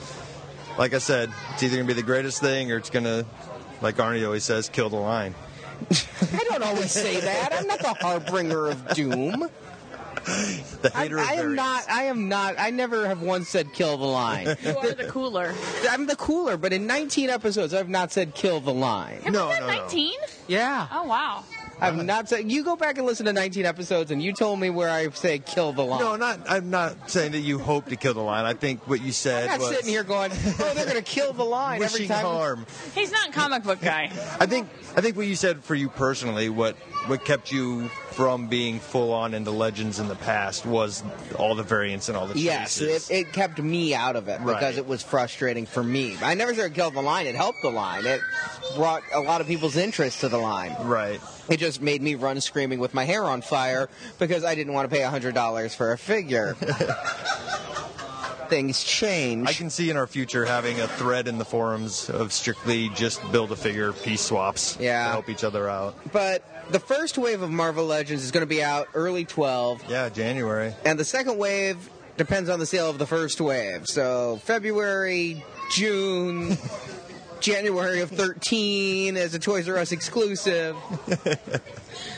like 0.78 0.94
I 0.94 1.00
said, 1.00 1.34
it's 1.54 1.64
either 1.64 1.76
going 1.76 1.86
to 1.86 1.94
be 1.94 2.00
the 2.00 2.06
greatest 2.06 2.40
thing 2.40 2.72
or 2.72 2.78
it's 2.78 2.90
going 2.90 3.04
to, 3.04 3.26
like 3.82 3.98
Arnie 3.98 4.26
always 4.26 4.46
says, 4.46 4.70
kill 4.70 4.90
the 4.90 4.96
line. 4.96 5.36
I 5.92 6.46
don't 6.50 6.64
always 6.64 6.94
say 6.94 7.20
that. 7.20 7.52
I'm 7.52 7.68
not 7.68 7.80
the 7.80 7.94
harbinger 7.96 8.68
of 8.68 8.88
doom. 8.94 9.50
The 10.84 10.92
I, 10.94 11.04
hater 11.04 11.18
of 11.18 11.26
I 11.26 11.34
am 11.36 11.56
not. 11.56 11.90
I 11.90 12.04
am 12.04 12.28
not. 12.28 12.56
I 12.60 12.70
never 12.70 13.08
have 13.08 13.22
once 13.22 13.48
said 13.48 13.72
kill 13.72 13.98
the 13.98 14.06
line. 14.06 14.58
You 14.64 14.78
are 14.78 14.92
the 14.92 15.08
cooler. 15.08 15.54
I'm 15.90 16.08
the 16.08 16.16
cooler, 16.18 16.58
but 16.58 16.74
in 16.74 16.88
19 16.88 17.30
episodes, 17.30 17.74
I've 17.74 17.88
not 17.88 18.12
said 18.12 18.36
kill 18.36 18.60
the 18.60 18.74
line. 18.74 19.22
No, 19.30 19.48
Was 19.48 19.56
that 19.56 19.62
no, 19.62 19.68
no. 19.68 19.80
19? 19.82 20.14
Yeah. 20.48 20.88
Oh, 20.92 21.04
wow. 21.04 21.46
I've 21.80 22.04
not 22.04 22.30
said. 22.30 22.50
You 22.52 22.64
go 22.64 22.76
back 22.76 22.98
and 22.98 23.06
listen 23.06 23.26
to 23.26 23.34
19 23.34 23.66
episodes, 23.66 24.12
and 24.12 24.22
you 24.22 24.34
told 24.34 24.60
me 24.60 24.70
where 24.70 24.90
I 24.90 25.10
say 25.10 25.40
kill 25.40 25.74
the 25.74 25.84
line. 25.84 26.00
No, 26.00 26.16
not. 26.16 26.40
I'm 26.50 26.70
not 26.70 27.10
saying 27.10 27.34
that 27.34 27.40
you 27.40 27.60
hope 27.60 27.88
to 27.88 27.96
kill 27.96 28.14
the 28.14 28.22
line. 28.22 28.46
I 28.46 28.54
think 28.54 28.88
what 28.88 29.02
you 29.02 29.12
said 29.12 29.50
I'm 29.50 29.60
not 29.60 29.60
was 29.60 29.70
sitting 29.70 29.90
here 29.90 30.04
going, 30.04 30.32
"Oh, 30.32 30.72
they're 30.76 30.86
going 30.86 30.96
to 30.98 31.02
kill 31.02 31.34
the 31.34 31.44
line 31.44 31.82
every 31.84 32.02
wishing 32.02 32.08
time." 32.08 32.26
harm. 32.26 32.66
He's 32.96 33.12
not 33.12 33.30
a 33.30 33.32
comic 33.32 33.64
book 33.64 33.82
guy. 33.82 34.12
I 34.40 34.46
think. 34.46 34.70
I 34.96 35.02
think 35.02 35.18
what 35.18 35.28
you 35.28 35.36
said 35.36 35.64
for 35.64 35.76
you 35.76 35.90
personally, 35.90 36.48
what 36.50 36.78
what 37.08 37.26
kept 37.26 37.52
you 37.52 37.88
from 38.12 38.48
being 38.48 38.80
full 38.80 39.12
on 39.14 39.34
into 39.34 39.52
Legends 39.52 40.00
in 40.00 40.08
the 40.08 40.16
past 40.16 40.66
was 40.66 41.04
all 41.38 41.56
the 41.56 41.64
variants 41.64 42.08
and 42.08 42.18
all 42.18 42.28
the 42.28 42.40
Yes, 42.40 42.78
choices. 42.80 43.10
it, 43.10 43.28
it 43.28 43.34
kept 43.34 43.60
me 43.62 43.94
out 43.94 44.16
of 44.16 44.28
it 44.30 44.40
because 44.40 44.62
Right. 44.62 44.78
it 44.78 44.88
was 44.88 45.02
frustrating 45.04 45.66
for 45.66 45.84
me. 45.84 46.16
I 46.22 46.34
never 46.36 46.54
said 46.54 46.74
kill 46.74 46.92
the 46.92 47.02
line; 47.02 47.26
it 47.28 47.36
helped 47.36 47.62
the 47.62 47.70
line. 47.72 48.06
It 48.06 48.22
brought 48.76 49.02
a 49.14 49.20
lot 49.20 49.42
of 49.42 49.48
people's 49.48 49.76
interest 49.78 50.22
to 50.22 50.30
the 50.30 50.38
line. 50.38 50.76
right. 50.84 51.20
It 51.50 51.58
just 51.58 51.82
made 51.82 52.02
me 52.02 52.16
run 52.16 52.40
screaming 52.40 52.80
with 52.80 52.94
my 52.94 53.04
hair 53.04 53.24
on 53.26 53.42
fire 53.42 53.90
because 54.18 54.46
I 54.46 54.56
didn't 54.56 54.72
want 54.74 54.90
to 54.90 54.96
pay 54.96 55.04
hundred 55.04 55.36
dollars 55.36 55.76
for 55.76 55.92
a 55.92 55.98
figure. 55.98 56.56
things 58.50 58.84
change. 58.84 59.48
I 59.48 59.54
can 59.54 59.70
see 59.70 59.90
in 59.90 59.98
our 59.98 60.06
future 60.06 60.46
having 60.46 60.80
a 60.80 60.88
thread 60.88 61.28
in 61.28 61.38
the 61.40 61.46
forums 61.46 62.10
of 62.10 62.32
strictly 62.32 62.90
just 62.90 63.20
build 63.32 63.52
a 63.52 63.56
figure 63.56 63.94
piece 63.94 64.22
swaps 64.22 64.78
Yeah. 64.80 65.06
to 65.06 65.12
help 65.12 65.30
each 65.30 65.44
other 65.44 65.68
out. 65.68 65.96
but 66.12 66.44
the 66.72 66.80
first 66.80 67.18
wave 67.18 67.42
of 67.42 67.50
Marvel 67.52 67.86
Legends 67.86 68.24
is 68.24 68.32
going 68.32 68.42
to 68.42 68.48
be 68.48 68.64
out 68.64 68.88
early 68.94 69.26
12, 69.26 69.90
Yeah, 69.90 70.10
January. 70.10 70.74
and 70.86 71.00
the 71.00 71.06
second 71.06 71.38
wave 71.38 71.90
depends 72.18 72.50
on 72.50 72.60
the 72.60 72.66
sale 72.66 72.90
of 72.90 72.98
the 72.98 73.08
first 73.08 73.40
wave. 73.42 73.88
So 73.88 74.40
February, 74.44 75.44
June, 75.72 76.58
January 77.44 78.00
of 78.00 78.10
13 78.10 79.18
as 79.18 79.34
a 79.36 79.40
Toys 79.40 79.68
R 79.68 79.78
Us 79.78 79.92
exclusive. 79.92 80.78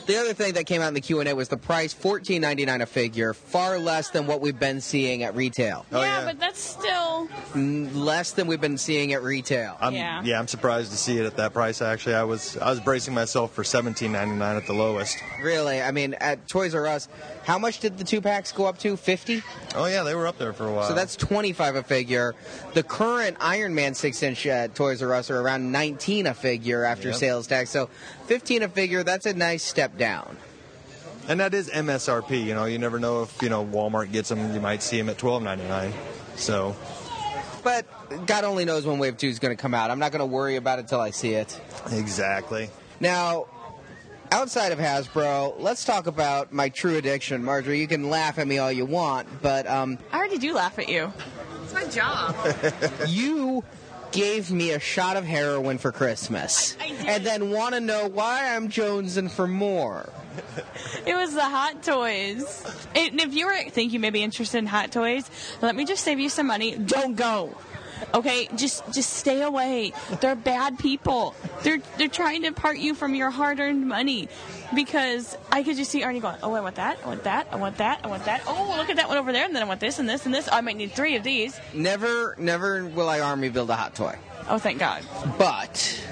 the 0.06 0.18
other 0.18 0.34
thing 0.34 0.54
that 0.54 0.68
came 0.68 0.84
out 0.84 0.90
in 0.90 0.94
the 0.94 1.02
Q&A 1.02 1.34
was 1.34 1.50
the 1.50 1.58
price, 1.58 1.96
$14.99 1.96 2.82
a 2.84 2.86
figure, 2.86 3.34
far 3.34 3.80
less 3.80 4.12
than 4.12 4.28
what 4.28 4.40
we've 4.40 4.60
been 4.60 4.80
seeing 4.80 5.24
at 5.24 5.36
retail. 5.36 5.84
Oh, 5.92 6.00
yeah, 6.00 6.20
yeah. 6.20 6.26
but 6.26 6.40
that's 6.40 6.60
still. 6.60 7.28
Less 7.56 8.34
than 8.34 8.46
we've 8.46 8.62
been 8.62 8.78
seeing 8.78 9.14
at 9.14 9.24
retail. 9.24 9.76
I'm, 9.82 9.96
Yeah. 9.96 10.40
I'm 10.40 10.48
surprised 10.48 10.92
to 10.92 10.98
see 10.98 11.18
it 11.18 11.26
at 11.26 11.38
that 11.38 11.54
price. 11.54 11.82
Actually, 11.82 12.16
I 12.16 12.24
was 12.24 12.56
I 12.58 12.70
was 12.70 12.80
bracing 12.80 13.16
myself 13.16 13.52
for 13.54 13.64
17.99 13.64 14.40
at 14.58 14.68
the 14.68 14.74
lowest. 14.74 15.18
Really, 15.42 15.82
I 15.82 15.90
mean, 15.90 16.14
at 16.16 16.48
Toys 16.48 16.76
R 16.76 16.86
Us, 16.86 17.08
how 17.46 17.58
much 17.58 17.80
did 17.80 17.98
the 17.98 18.04
two 18.04 18.22
packs 18.22 18.52
go 18.52 18.66
up 18.66 18.78
to? 18.80 18.96
50? 18.96 19.42
Oh 19.74 19.86
yeah, 19.88 20.04
they 20.04 20.14
were 20.14 20.28
up 20.28 20.38
there 20.38 20.54
for 20.54 20.68
a 20.68 20.72
while. 20.72 20.88
So 20.88 20.94
that's 20.94 21.16
25 21.16 21.78
a 21.78 21.84
figure. 21.84 22.36
The 22.76 22.84
current 22.84 23.38
Iron 23.40 23.74
Man 23.74 23.96
6 23.96 24.22
inch 24.22 24.46
at 24.46 24.76
Toys 24.76 25.02
R 25.02 25.14
Us 25.14 25.15
are 25.32 25.40
around 25.42 25.72
19 25.72 26.28
a 26.28 26.34
figure 26.34 26.84
after 26.84 27.10
Yep. 27.10 27.18
sales 27.18 27.48
tax. 27.48 27.70
So 27.70 27.90
15 28.28 28.64
a 28.64 28.70
figure, 28.70 29.04
that's 29.04 29.26
a 29.26 29.34
nice 29.34 29.64
step 29.64 29.98
down. 29.98 30.38
and 31.28 31.40
that 31.40 31.54
is 31.54 31.70
MSRP. 31.70 32.44
You 32.46 32.54
know, 32.54 32.66
you 32.66 32.78
never 32.78 33.00
know 33.00 33.24
if 33.24 33.42
you 33.42 33.50
know 33.50 33.66
Walmart 33.66 34.12
gets 34.12 34.30
them. 34.30 34.54
You 34.54 34.60
might 34.62 34.84
see 34.84 34.98
them 34.98 35.10
at 35.10 35.18
12.99. 35.18 35.92
So 36.36 36.76
But 37.64 37.86
God 38.28 38.44
only 38.44 38.64
knows 38.66 38.86
when 38.86 39.00
Wave 39.00 39.18
2 39.18 39.28
is 39.28 39.40
going 39.40 39.56
to 39.56 39.60
come 39.62 39.74
out. 39.74 39.90
I'm 39.90 39.98
not 40.00 40.12
going 40.12 40.20
to 40.20 40.26
worry 40.28 40.56
about 40.58 40.78
it 40.80 40.88
till 40.88 41.00
I 41.02 41.10
see 41.12 41.34
it. 41.34 41.60
exactly. 41.92 42.70
Now, 43.00 43.48
outside 44.32 44.72
of 44.72 44.78
Hasbro, 44.80 45.56
let's 45.60 45.84
talk 45.84 46.06
about 46.08 46.54
my 46.54 46.70
true 46.70 46.96
addiction. 46.98 47.44
Marjorie, 47.44 47.80
you 47.80 47.88
can 47.88 48.10
laugh 48.10 48.38
at 48.38 48.48
me 48.48 48.58
all 48.60 48.72
you 48.72 48.86
want, 48.86 49.28
but 49.42 49.66
um, 49.68 49.98
I 50.12 50.18
already 50.18 50.38
do 50.38 50.54
laugh 50.54 50.78
at 50.78 50.90
you. 50.90 51.12
It's 51.64 51.74
my 51.74 51.86
job. 51.86 52.36
you 53.08 53.64
gave 54.16 54.52
me 54.52 54.72
a 54.72 54.80
shot 54.80 55.18
of 55.18 55.26
heroin 55.26 55.78
for 55.78 55.92
Christmas. 55.92 56.76
I- 56.80 56.86
I 56.86 57.12
and 57.12 57.26
then 57.26 57.50
want 57.52 57.76
to 57.76 57.82
know 57.82 58.08
why 58.08 58.56
I'm 58.56 58.70
jonesing 58.70 59.30
for 59.30 59.48
more. 59.48 60.10
It 61.06 61.16
was 61.16 61.34
the 61.34 61.42
hot 61.44 61.84
toys. 61.84 62.64
And 62.96 63.22
if 63.22 63.34
you 63.34 63.46
were 63.46 63.70
think 63.70 63.94
you 63.94 64.00
may 64.00 64.10
be 64.10 64.24
interested 64.24 64.58
in 64.58 64.66
hot 64.66 64.92
toys, 64.92 65.30
let 65.62 65.76
me 65.76 65.86
just 65.86 66.04
save 66.04 66.20
you 66.20 66.30
some 66.30 66.48
money. 66.48 66.76
Don't 66.76 67.16
go. 67.16 67.56
Okay, 68.14 68.48
just 68.56 68.84
just 68.94 69.14
stay 69.14 69.42
away. 69.42 69.94
They're 70.22 70.36
bad 70.36 70.80
people. 70.80 71.36
They're 71.64 71.80
they're 71.98 72.08
trying 72.08 72.44
to 72.44 72.52
part 72.52 72.78
you 72.78 72.94
from 72.96 73.16
your 73.16 73.30
hard-earned 73.30 73.88
money. 73.88 74.30
Because 74.74 75.38
I 75.52 75.62
could 75.62 75.78
just 75.78 75.92
see 75.92 76.02
Arnie 76.02 76.20
going, 76.20 76.38
oh, 76.42 76.54
I 76.54 76.60
want 76.60 76.76
that, 76.78 76.98
I 77.04 77.08
want 77.08 77.24
that, 77.26 77.48
I 77.52 77.56
want 77.58 77.78
that, 77.78 78.02
I 78.04 78.08
want 78.08 78.26
that. 78.26 78.42
Oh, 78.48 78.74
look 78.78 78.90
at 78.90 78.96
that 78.96 79.08
one 79.08 79.18
over 79.18 79.32
there, 79.32 79.46
and 79.46 79.56
then 79.56 79.62
I 79.62 79.66
want 79.68 79.80
this 79.80 80.00
and 80.00 80.10
this 80.10 80.26
and 80.26 80.34
this. 80.34 80.50
I 80.52 80.62
might 80.62 80.76
need 80.76 80.92
three 80.92 81.16
of 81.16 81.24
these. 81.24 81.58
Never, 81.72 82.36
never 82.40 82.84
will 82.84 83.08
I 83.08 83.20
army 83.20 83.50
build 83.50 83.70
a 83.70 83.76
hot 83.76 83.94
toy. 83.94 84.18
Oh, 84.50 84.58
thank 84.58 84.80
God. 84.80 85.04
But 85.38 86.04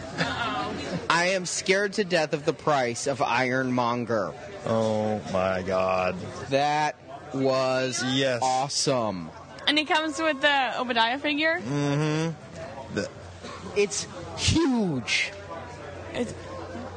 I 1.10 1.30
am 1.30 1.48
scared 1.48 1.94
to 1.94 2.04
death 2.04 2.34
of 2.34 2.46
the 2.46 2.54
price 2.54 3.08
of 3.08 3.24
Iron 3.24 3.74
Monger. 3.74 4.34
Oh 4.68 5.20
my 5.34 5.64
God. 5.64 6.16
That 6.50 6.96
was 7.34 8.04
Yes. 8.06 8.40
awesome. 8.44 9.32
And 9.68 9.80
it 9.80 9.88
comes 9.88 10.20
with 10.20 10.42
the 10.42 10.80
Obadiah 10.80 11.18
figure. 11.20 11.60
Mm-hmm. 11.60 12.96
The, 12.96 13.10
It's 13.76 14.08
huge. 14.38 15.32
It's, 16.14 16.34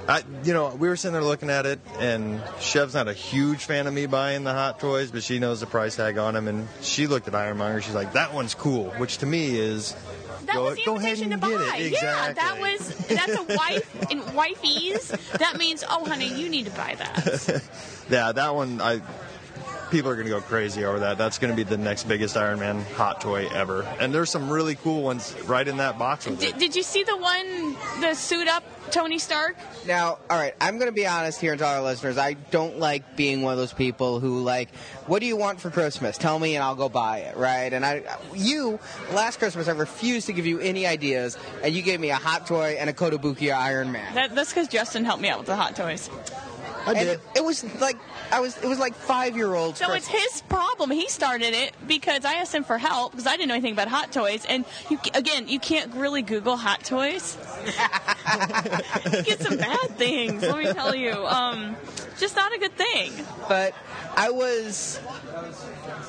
I, 0.09 0.23
you 0.45 0.53
know, 0.53 0.69
we 0.69 0.89
were 0.89 0.97
sitting 0.97 1.15
there 1.15 1.23
looking 1.23 1.51
at 1.51 1.67
it, 1.67 1.81
and 1.99 2.41
Chev's 2.61 2.95
not 2.95 3.09
a 3.09 3.13
huge 3.13 3.65
fan 3.65 3.87
of 3.89 3.95
me 3.95 4.07
buying 4.07 4.45
the 4.45 4.53
hot 4.53 4.79
toys, 4.79 5.11
but 5.11 5.23
she 5.25 5.39
knows 5.41 5.59
the 5.61 5.67
price 5.67 5.97
tag 5.97 6.17
on 6.19 6.35
them, 6.35 6.47
and 6.49 6.69
she 6.81 7.07
looked 7.09 7.27
at 7.27 7.35
Iron 7.35 7.57
Monger. 7.59 7.81
She's 7.81 7.95
like, 7.95 8.13
"That 8.13 8.33
one's 8.33 8.55
cool," 8.55 8.91
which 8.99 9.19
to 9.19 9.27
me 9.27 9.59
is 9.59 9.97
That 10.45 10.55
Go- 10.55 10.65
was 10.67 10.77
the 10.77 10.85
go 10.85 10.97
ahead 10.97 11.19
and 11.19 11.33
to 11.33 11.39
get 11.39 11.41
buy. 11.41 11.77
it. 11.79 11.93
Yeah, 12.01 12.33
that 12.35 12.61
was 12.61 12.89
that's 13.09 13.35
a 13.35 13.43
wife 13.57 13.97
and 14.13 14.21
wifeys. 14.23 15.09
That 15.39 15.57
means, 15.59 15.83
oh 15.91 16.05
honey, 16.05 16.29
you 16.41 16.49
need 16.51 16.67
to 16.67 16.71
buy 16.73 16.95
that. 16.99 17.63
yeah, 18.09 18.31
that 18.31 18.55
one. 18.55 18.81
I 18.81 19.01
people 19.91 20.11
are 20.11 20.17
gonna 20.17 20.29
go 20.29 20.41
crazy 20.41 20.85
over 20.85 21.01
that. 21.01 21.19
That's 21.19 21.39
gonna 21.39 21.55
be 21.55 21.63
the 21.63 21.77
next 21.77 22.05
biggest 22.05 22.37
Iron 22.37 22.61
Man 22.61 22.83
hot 22.95 23.21
toy 23.21 23.49
ever, 23.49 23.83
and 24.01 24.15
there's 24.15 24.31
some 24.31 24.51
really 24.51 24.75
cool 24.77 25.03
ones 25.03 25.35
right 25.45 25.67
in 25.67 25.79
that 25.79 25.99
box 25.99 26.27
with 26.27 26.41
did, 26.41 26.57
it. 26.57 26.59
did 26.59 26.77
you 26.77 26.83
see 26.83 27.03
the 27.03 27.17
one, 27.17 27.77
the 28.01 28.15
suit 28.15 28.49
up 28.49 28.65
Tony 28.91 29.19
Stark? 29.19 29.57
Now, 29.87 30.19
all 30.31 30.39
right, 30.39 30.55
I'm 30.61 30.79
going 30.79 30.89
to 30.89 30.95
be 30.95 31.07
honest 31.07 31.41
here 31.41 31.57
to 31.57 31.65
all 31.65 31.75
our 31.77 31.83
listeners. 31.83 32.19
I 32.19 32.35
don't 32.35 32.79
like 32.79 33.17
being 33.17 33.43
one 33.43 33.53
of 33.53 33.59
those 33.59 33.73
people 33.73 34.21
who 34.21 34.41
like, 34.43 34.75
what 35.07 35.21
do 35.21 35.27
you 35.27 35.37
want 35.37 35.61
for 35.61 35.71
Christmas? 35.71 36.19
Tell 36.19 36.39
me 36.39 36.57
and 36.57 36.65
I'll 36.65 36.75
go 36.75 36.89
buy 36.89 37.19
it, 37.19 37.37
right? 37.37 37.73
And 37.73 37.85
I, 37.85 38.03
you, 38.35 38.79
last 39.13 39.39
Christmas, 39.39 39.69
I 39.69 39.73
refused 39.73 40.27
to 40.27 40.33
give 40.33 40.47
you 40.47 40.61
any 40.61 40.87
ideas, 40.87 41.39
and 41.63 41.75
you 41.75 41.83
gave 41.83 42.01
me 42.01 42.11
a 42.11 42.17
hot 42.17 42.47
toy 42.47 42.77
and 42.79 42.91
a 42.91 42.93
Kotobukiya 42.93 43.57
Iron 43.57 43.93
Man. 43.93 44.15
That, 44.15 44.35
that's 44.35 44.51
because 44.51 44.69
Justin 44.69 45.05
helped 45.05 45.23
me 45.23 45.29
out 45.29 45.39
with 45.39 45.47
the 45.47 45.57
hot 45.57 45.77
toys. 45.77 46.11
I 46.87 46.91
and 46.91 46.99
did. 47.01 47.09
it, 47.09 47.21
it 47.37 47.45
was 47.45 47.65
like 47.81 47.97
I 48.31 48.41
was. 48.41 48.57
It 48.63 48.67
was 48.67 48.79
like 48.79 48.95
five 48.95 49.37
year 49.37 49.53
olds. 49.55 49.79
So 49.79 49.93
it's 49.93 50.07
his 50.07 50.43
problem. 50.43 50.91
He 50.91 51.09
started 51.09 51.53
it 51.53 51.75
because 51.87 52.25
I 52.25 52.35
asked 52.35 52.55
him 52.55 52.65
for 52.65 52.79
help 52.79 53.13
because 53.13 53.27
I 53.27 53.33
didn't 53.33 53.49
know 53.49 53.55
anything 53.55 53.73
about 53.73 53.89
hot 53.89 54.13
toys. 54.13 54.47
And 54.49 54.65
you, 54.89 54.99
again, 55.15 55.49
you 55.49 55.59
can't 55.59 55.93
really 55.95 56.23
Google 56.23 56.57
hot 56.57 56.85
toys. 56.85 57.37
you 57.67 59.23
get 59.23 59.41
some 59.41 59.57
bad 59.57 59.91
things. 59.97 60.43
Let 60.43 60.59
me 60.59 60.73
tell 60.73 60.95
you. 60.95 61.13
Um, 61.27 61.77
just 62.19 62.37
not 62.37 62.55
a 62.55 62.59
good 62.59 62.77
thing. 62.77 63.13
but 63.49 63.75
I 64.17 64.31
was 64.31 65.01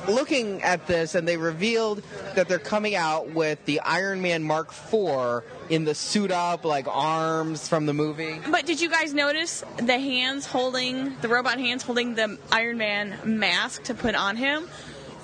looking 0.08 0.64
at 0.64 0.88
this, 0.88 1.16
and 1.16 1.28
they 1.28 1.38
revealed 1.38 2.04
that 2.36 2.48
they're 2.48 2.60
coming 2.60 2.96
out 2.96 3.32
with 3.32 3.64
the 3.66 3.80
Iron 3.82 4.22
Man 4.22 4.44
Mark 4.44 4.70
IV 4.70 5.44
in 5.70 5.86
the 5.86 5.96
suit 5.96 6.32
up, 6.32 6.66
like 6.66 6.88
arms 6.88 7.68
from 7.68 7.86
the 7.86 7.94
movie. 7.94 8.40
But 8.50 8.66
did 8.66 8.82
you 8.82 8.90
guys 8.90 9.14
notice 9.14 9.64
the 9.78 10.00
hands 10.00 10.46
holding 10.46 11.16
the 11.22 11.28
robot 11.28 11.60
hands 11.60 11.84
holding 11.84 12.16
the 12.16 12.38
Iron 12.52 12.78
Man 12.78 13.18
mask 13.26 13.84
to 13.84 13.94
put 13.94 14.16
on 14.16 14.36
him? 14.36 14.68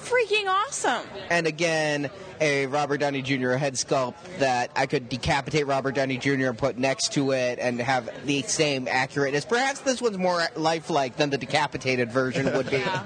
Freaking 0.04 0.48
awesome! 0.48 1.08
And 1.30 1.48
again, 1.48 2.10
a 2.42 2.66
Robert 2.66 2.98
Downey 2.98 3.22
Jr. 3.22 3.52
head 3.52 3.76
sculpt 3.76 4.16
that 4.40 4.70
I 4.76 4.86
could 4.86 5.08
decapitate 5.08 5.66
Robert 5.66 5.96
Downey 5.96 6.18
Jr. 6.18 6.48
and 6.48 6.58
put 6.58 6.78
next 6.78 7.14
to 7.14 7.32
it 7.32 7.58
and 7.58 7.80
have 7.80 8.10
the 8.26 8.42
same 8.42 8.88
accurateness. 8.88 9.48
Perhaps 9.48 9.80
this 9.82 10.02
one's 10.02 10.18
more 10.18 10.44
lifelike 10.58 11.16
than 11.16 11.30
the 11.30 11.38
decapitated 11.38 12.12
version 12.12 12.52
would 12.54 12.70
be. 12.70 12.80
Yeah. 12.80 13.06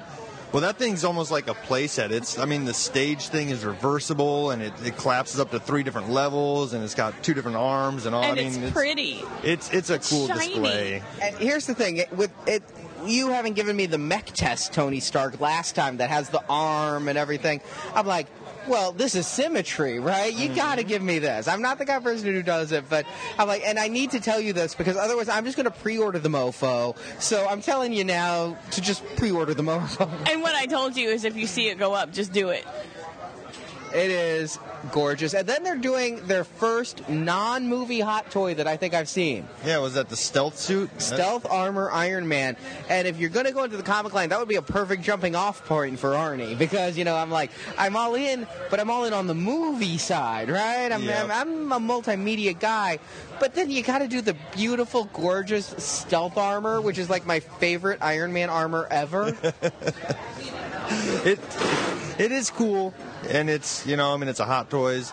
Well, 0.54 0.62
that 0.62 0.78
thing's 0.78 1.04
almost 1.04 1.30
like 1.30 1.50
a 1.50 1.54
playset. 1.54 2.12
It's, 2.12 2.40
I 2.40 2.46
mean, 2.46 2.66
the 2.66 2.74
stage 2.74 3.28
thing 3.28 3.50
is 3.50 3.66
reversible 3.66 4.52
and 4.52 4.62
it, 4.62 4.74
it 4.84 4.98
collapses 4.98 5.40
up 5.40 5.52
to 5.52 5.60
three 5.60 5.84
different 5.84 6.10
levels 6.10 6.74
and 6.74 6.84
it's 6.84 6.96
got 6.96 7.22
two 7.22 7.34
different 7.34 7.58
arms 7.58 8.06
and 8.06 8.16
all. 8.16 8.24
And 8.24 8.40
I 8.40 8.44
mean, 8.44 8.64
it's 8.64 8.72
pretty. 8.72 9.22
It's 9.44 9.70
it's 9.72 9.90
a 9.90 10.00
cool 10.00 10.28
shiny. 10.28 10.48
display. 10.48 11.04
And 11.22 11.36
here's 11.36 11.66
the 11.68 11.76
thing: 11.76 11.98
it, 11.98 12.12
with 12.14 12.32
it, 12.48 12.64
you 13.06 13.30
haven't 13.30 13.54
given 13.54 13.76
me 13.76 13.88
the 13.88 13.98
mech 13.98 14.28
test, 14.28 14.74
Tony 14.74 15.02
Stark, 15.02 15.40
last 15.42 15.76
time 15.76 15.98
that 15.98 16.10
has 16.10 16.30
the 16.30 16.44
arm 16.50 17.10
and 17.10 17.18
everything. 17.18 17.62
I'm 17.94 18.08
like. 18.08 18.28
Well, 18.68 18.92
this 18.92 19.16
is 19.16 19.26
symmetry, 19.26 20.00
right? 20.00 20.34
You 20.34 20.48
mm-hmm. 20.48 20.56
got 20.56 20.78
to 20.78 20.84
give 20.84 21.02
me 21.02 21.20
this. 21.20 21.48
I'm 21.48 21.62
not 21.62 21.78
the 21.78 21.86
kind 21.86 21.98
of 21.98 22.04
person 22.04 22.28
who 22.28 22.44
does 22.44 22.72
it, 22.72 22.90
but 22.90 23.06
I'm 23.38 23.48
like, 23.48 23.64
and 23.66 23.80
I 23.80 23.88
need 23.88 24.12
to 24.12 24.20
tell 24.20 24.42
you 24.42 24.54
this 24.54 24.76
because 24.76 24.98
otherwise 24.98 25.30
I'm 25.30 25.46
just 25.46 25.56
going 25.56 25.72
to 25.72 25.72
pre-order 25.72 26.20
the 26.20 26.30
mofo. 26.30 26.98
So 27.22 27.48
I'm 27.48 27.62
telling 27.62 27.94
you 27.94 28.04
now 28.04 28.58
to 28.72 28.82
just 28.82 29.04
pre-order 29.16 29.54
the 29.54 29.64
mofo. 29.64 30.10
And 30.30 30.42
what 30.42 30.56
I 30.56 30.66
told 30.66 30.98
you 30.98 31.10
is, 31.10 31.24
if 31.24 31.36
you 31.38 31.48
see 31.48 31.70
it 31.70 31.78
go 31.78 31.94
up, 31.94 32.12
just 32.12 32.34
do 32.34 32.50
it. 32.50 32.66
It 33.94 34.12
is 34.12 34.60
gorgeous. 34.92 35.34
And 35.34 35.48
then 35.48 35.64
they're 35.64 35.76
doing 35.78 36.26
their 36.28 36.44
first 36.44 37.08
non-movie 37.10 38.00
hot 38.02 38.30
toy 38.32 38.54
that 38.56 38.68
I 38.68 38.78
think 38.78 38.94
I've 38.94 39.10
seen. 39.10 39.48
Yeah, 39.66 39.80
was 39.80 39.94
that 39.96 40.10
the 40.10 40.16
stealth 40.16 40.58
suit? 40.58 40.90
Stealth 41.02 41.46
Armor 41.50 41.90
Iron 41.92 42.28
Man. 42.28 42.58
And 42.90 43.08
if 43.08 43.18
you're 43.18 43.30
going 43.30 43.46
to 43.46 43.52
go 43.52 43.64
into 43.64 43.78
the 43.78 43.84
comic 43.84 44.14
line, 44.14 44.30
that 44.30 44.40
would 44.40 44.48
be 44.50 44.56
a 44.56 44.62
perfect 44.62 45.04
jumping 45.04 45.36
off 45.36 45.66
point 45.66 46.00
for 46.00 46.10
Arnie 46.12 46.58
because, 46.60 46.98
you 46.98 47.04
know, 47.06 47.16
I'm 47.16 47.32
like, 47.32 47.52
I'm 47.78 47.96
all 47.96 48.16
in, 48.16 48.46
but 48.70 48.80
I'm 48.80 48.90
all 48.90 49.06
in 49.06 49.14
on 49.14 49.28
the 49.28 49.36
movie 49.36 49.98
side, 49.98 50.50
right? 50.50 50.92
I'm, 50.92 51.04
Yep. 51.04 51.30
I'm, 51.30 51.72
I'm 51.72 51.72
a 51.72 51.94
multimedia 51.94 52.58
guy. 52.60 53.00
But 53.40 53.54
then 53.54 53.70
you 53.70 53.84
got 53.84 54.00
to 54.00 54.08
do 54.08 54.22
the 54.22 54.36
beautiful, 54.56 55.06
gorgeous 55.14 55.68
stealth 55.78 56.38
armor, 56.38 56.82
which 56.82 56.98
is 56.98 57.10
like 57.10 57.26
my 57.26 57.40
favorite 57.40 58.00
Iron 58.02 58.34
Man 58.34 58.50
armor 58.50 58.88
ever. 58.90 59.36
It 61.26 61.40
it 62.18 62.32
is 62.32 62.50
cool, 62.50 62.94
and 63.30 63.50
it's 63.50 63.86
you 63.86 63.98
know 63.98 64.14
I 64.14 64.18
mean 64.18 64.30
it's 64.30 64.40
a 64.40 64.46
Hot 64.46 64.70
Toys, 64.70 65.12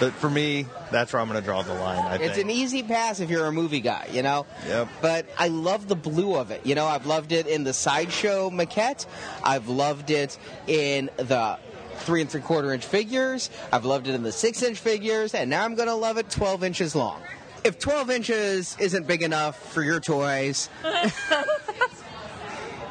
but 0.00 0.12
for 0.14 0.28
me 0.28 0.66
that's 0.90 1.12
where 1.12 1.22
I'm 1.22 1.28
going 1.28 1.38
to 1.40 1.44
draw 1.44 1.62
the 1.62 1.74
line. 1.74 2.00
I 2.04 2.16
It's 2.16 2.34
think. 2.34 2.46
an 2.46 2.50
easy 2.50 2.82
pass 2.82 3.20
if 3.20 3.30
you're 3.30 3.46
a 3.46 3.52
movie 3.52 3.80
guy, 3.80 4.08
you 4.12 4.22
know? 4.22 4.46
Yep. 4.66 4.88
But 5.00 5.26
I 5.38 5.46
love 5.48 5.86
the 5.88 5.94
blue 5.94 6.34
of 6.36 6.50
it. 6.50 6.66
You 6.66 6.74
know, 6.74 6.86
I've 6.86 7.06
loved 7.06 7.30
it 7.32 7.46
in 7.46 7.62
the 7.64 7.72
sideshow 7.72 8.50
maquette. 8.50 9.06
I've 9.44 9.68
loved 9.68 10.10
it 10.10 10.36
in 10.66 11.08
the 11.18 11.56
three 11.98 12.20
and 12.20 12.28
three 12.28 12.40
quarter 12.42 12.72
inch 12.74 12.84
figures. 12.84 13.48
I've 13.72 13.84
loved 13.84 14.08
it 14.08 14.14
in 14.14 14.24
the 14.24 14.32
six 14.32 14.60
inch 14.62 14.78
figures, 14.78 15.34
and 15.34 15.48
now 15.48 15.64
I'm 15.64 15.76
going 15.76 15.88
to 15.88 15.94
love 15.94 16.18
it 16.18 16.28
12 16.30 16.64
inches 16.64 16.96
long. 16.96 17.22
If 17.64 17.78
12 17.78 18.10
inches 18.10 18.76
isn't 18.80 19.06
big 19.06 19.22
enough 19.22 19.72
for 19.72 19.82
your 19.82 20.00
toys, 20.00 20.68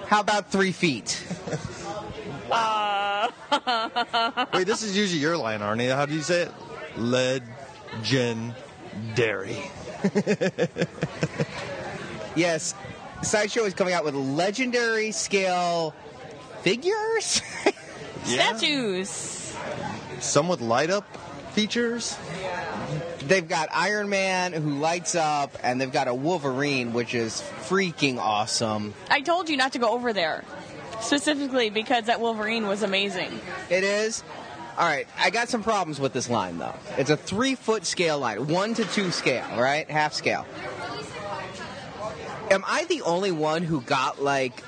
how 0.07 0.21
about 0.21 0.51
three 0.51 0.71
feet? 0.71 1.21
Uh. 2.49 3.27
Wait, 4.53 4.67
this 4.67 4.81
is 4.83 4.95
usually 4.95 5.19
your 5.21 5.37
line, 5.37 5.59
Arnie. 5.59 5.93
How 5.93 6.05
do 6.05 6.13
you 6.13 6.21
say 6.21 6.43
it? 6.43 6.51
Legendary. 6.97 7.45
Yes, 12.35 12.73
Sideshow 13.23 13.65
is 13.65 13.73
coming 13.73 13.93
out 13.93 14.05
with 14.05 14.15
legendary 14.15 15.11
scale 15.11 15.93
figures. 16.61 17.41
Statues. 18.23 19.53
Some 20.19 20.47
with 20.47 20.61
light 20.61 20.89
up 20.89 21.05
features. 21.51 22.17
They've 23.31 23.47
got 23.47 23.69
Iron 23.71 24.09
Man 24.09 24.51
who 24.51 24.77
lights 24.79 25.15
up, 25.15 25.57
and 25.63 25.79
they've 25.79 25.91
got 25.91 26.09
a 26.09 26.13
Wolverine, 26.13 26.91
which 26.91 27.15
is 27.15 27.41
freaking 27.61 28.17
awesome. 28.17 28.93
I 29.09 29.21
told 29.21 29.49
you 29.49 29.55
not 29.55 29.71
to 29.73 29.79
go 29.79 29.89
over 29.89 30.11
there. 30.11 30.43
Specifically 30.99 31.69
because 31.69 32.05
that 32.05 32.19
Wolverine 32.19 32.67
was 32.67 32.83
amazing. 32.83 33.39
It 33.69 33.83
is. 33.83 34.21
All 34.77 34.85
right, 34.85 35.07
I 35.17 35.29
got 35.29 35.49
some 35.49 35.63
problems 35.63 35.99
with 35.99 36.13
this 36.13 36.29
line 36.29 36.57
though. 36.57 36.75
It's 36.97 37.09
a 37.09 37.17
three 37.17 37.55
foot 37.55 37.85
scale 37.85 38.19
line, 38.19 38.47
one 38.47 38.73
to 38.75 38.85
two 38.85 39.11
scale, 39.11 39.45
right? 39.57 39.89
Half 39.89 40.13
scale. 40.13 40.45
Am 42.51 42.63
I 42.67 42.85
the 42.85 43.01
only 43.01 43.31
one 43.31 43.63
who 43.63 43.81
got 43.81 44.21
like 44.21 44.61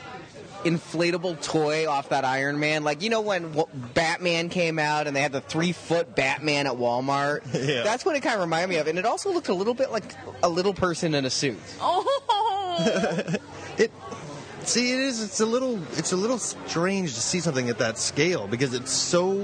inflatable 0.64 1.42
toy 1.42 1.88
off 1.90 2.10
that 2.10 2.26
Iron 2.26 2.60
Man? 2.60 2.84
Like 2.84 3.02
you 3.02 3.10
know 3.10 3.22
when 3.22 3.52
w- 3.54 3.68
Batman 3.94 4.50
came 4.50 4.80
out 4.80 5.08
and 5.08 5.16
they 5.16 5.22
had 5.22 5.32
the 5.32 5.42
three 5.42 5.72
foot 5.72 6.16
Batman 6.16 6.68
at 6.68 6.74
Walmart. 6.74 7.42
Yeah. 7.64 7.84
That's 7.84 8.04
what 8.06 8.16
it 8.16 8.22
kind 8.22 8.36
of 8.36 8.42
reminded 8.42 8.70
me 8.70 8.78
of, 8.78 8.88
and 8.88 8.98
it 9.00 9.06
also 9.06 9.32
looked 9.32 9.48
a 9.50 9.54
little 9.54 9.74
bit 9.74 9.92
like 9.92 10.04
a 10.42 10.50
little 10.50 10.74
person 10.74 11.14
in 11.16 11.26
a 11.26 11.30
suit. 11.30 11.58
Oh, 11.82 13.36
It. 13.78 13.92
See, 14.64 14.94
it 14.94 15.00
is. 15.00 15.22
It's 15.22 15.42
a 15.42 15.46
little. 15.46 15.78
It's 15.98 16.12
a 16.14 16.16
little 16.16 16.38
strange 16.40 17.14
to 17.16 17.20
see 17.20 17.40
something 17.42 17.70
at 17.70 17.80
that 17.80 17.98
scale 17.98 18.48
because 18.48 18.74
it's 18.74 18.92
so. 18.92 19.38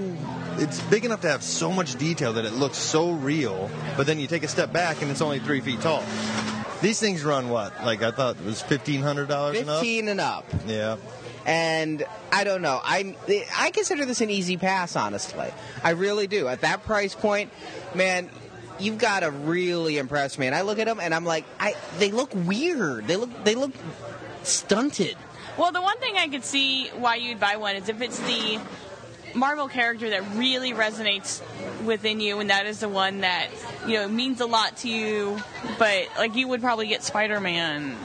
It's 0.57 0.79
big 0.83 1.03
enough 1.03 1.21
to 1.21 1.27
have 1.29 1.43
so 1.43 1.71
much 1.71 1.95
detail 1.97 2.31
that 2.33 2.45
it 2.45 2.53
looks 2.53 2.77
so 2.77 3.11
real. 3.11 3.69
But 3.97 4.07
then 4.07 4.17
you 4.17 4.27
take 4.27 4.43
a 4.43 4.47
step 4.47 4.71
back 4.71 5.01
and 5.01 5.11
it's 5.11 5.21
only 5.21 5.39
three 5.39 5.59
feet 5.59 5.81
tall. 5.81 6.03
These 6.81 6.99
things 6.99 7.23
run 7.23 7.49
what? 7.49 7.83
Like 7.83 8.01
I 8.01 8.11
thought 8.11 8.37
it 8.37 8.45
was 8.45 8.61
fifteen 8.61 9.01
hundred 9.01 9.27
dollars 9.27 9.59
and 9.59 9.69
up. 9.69 9.79
Fifteen 9.81 10.07
and 10.07 10.21
up. 10.21 10.45
Yeah. 10.65 10.97
and 11.45 12.05
I 12.31 12.43
don't 12.43 12.61
know. 12.61 12.79
I 12.83 13.15
I 13.57 13.71
consider 13.71 14.05
this 14.05 14.21
an 14.21 14.29
easy 14.29 14.55
pass, 14.57 14.95
honestly. 14.95 15.49
I 15.83 15.91
really 15.91 16.27
do. 16.27 16.47
At 16.47 16.61
that 16.61 16.83
price 16.85 17.15
point, 17.15 17.51
man, 17.95 18.29
you've 18.79 18.97
got 18.97 19.21
to 19.21 19.31
really 19.31 19.97
impress 19.97 20.37
me. 20.37 20.47
And 20.47 20.55
I 20.55 20.61
look 20.61 20.79
at 20.79 20.85
them 20.87 20.99
and 21.01 21.13
I'm 21.13 21.25
like, 21.25 21.45
I 21.59 21.75
they 21.97 22.11
look 22.11 22.31
weird. 22.33 23.07
They 23.07 23.15
look 23.17 23.43
they 23.43 23.55
look 23.55 23.71
stunted. 24.43 25.17
Well, 25.57 25.73
the 25.73 25.81
one 25.81 25.97
thing 25.99 26.15
I 26.15 26.29
could 26.29 26.45
see 26.45 26.87
why 26.89 27.15
you'd 27.15 27.39
buy 27.41 27.57
one 27.57 27.75
is 27.75 27.89
if 27.89 27.99
it's 28.01 28.19
the 28.19 28.59
Marvel 29.35 29.67
character 29.67 30.09
that 30.11 30.23
really 30.35 30.73
resonates 30.73 31.41
within 31.83 32.19
you, 32.19 32.39
and 32.39 32.49
that 32.49 32.65
is 32.65 32.79
the 32.79 32.89
one 32.89 33.21
that 33.21 33.47
you 33.87 33.95
know 33.95 34.07
means 34.07 34.41
a 34.41 34.45
lot 34.45 34.77
to 34.77 34.89
you. 34.89 35.39
But 35.77 36.07
like 36.17 36.35
you 36.35 36.47
would 36.47 36.61
probably 36.61 36.87
get 36.87 37.03
Spider 37.03 37.39
Man. 37.39 37.95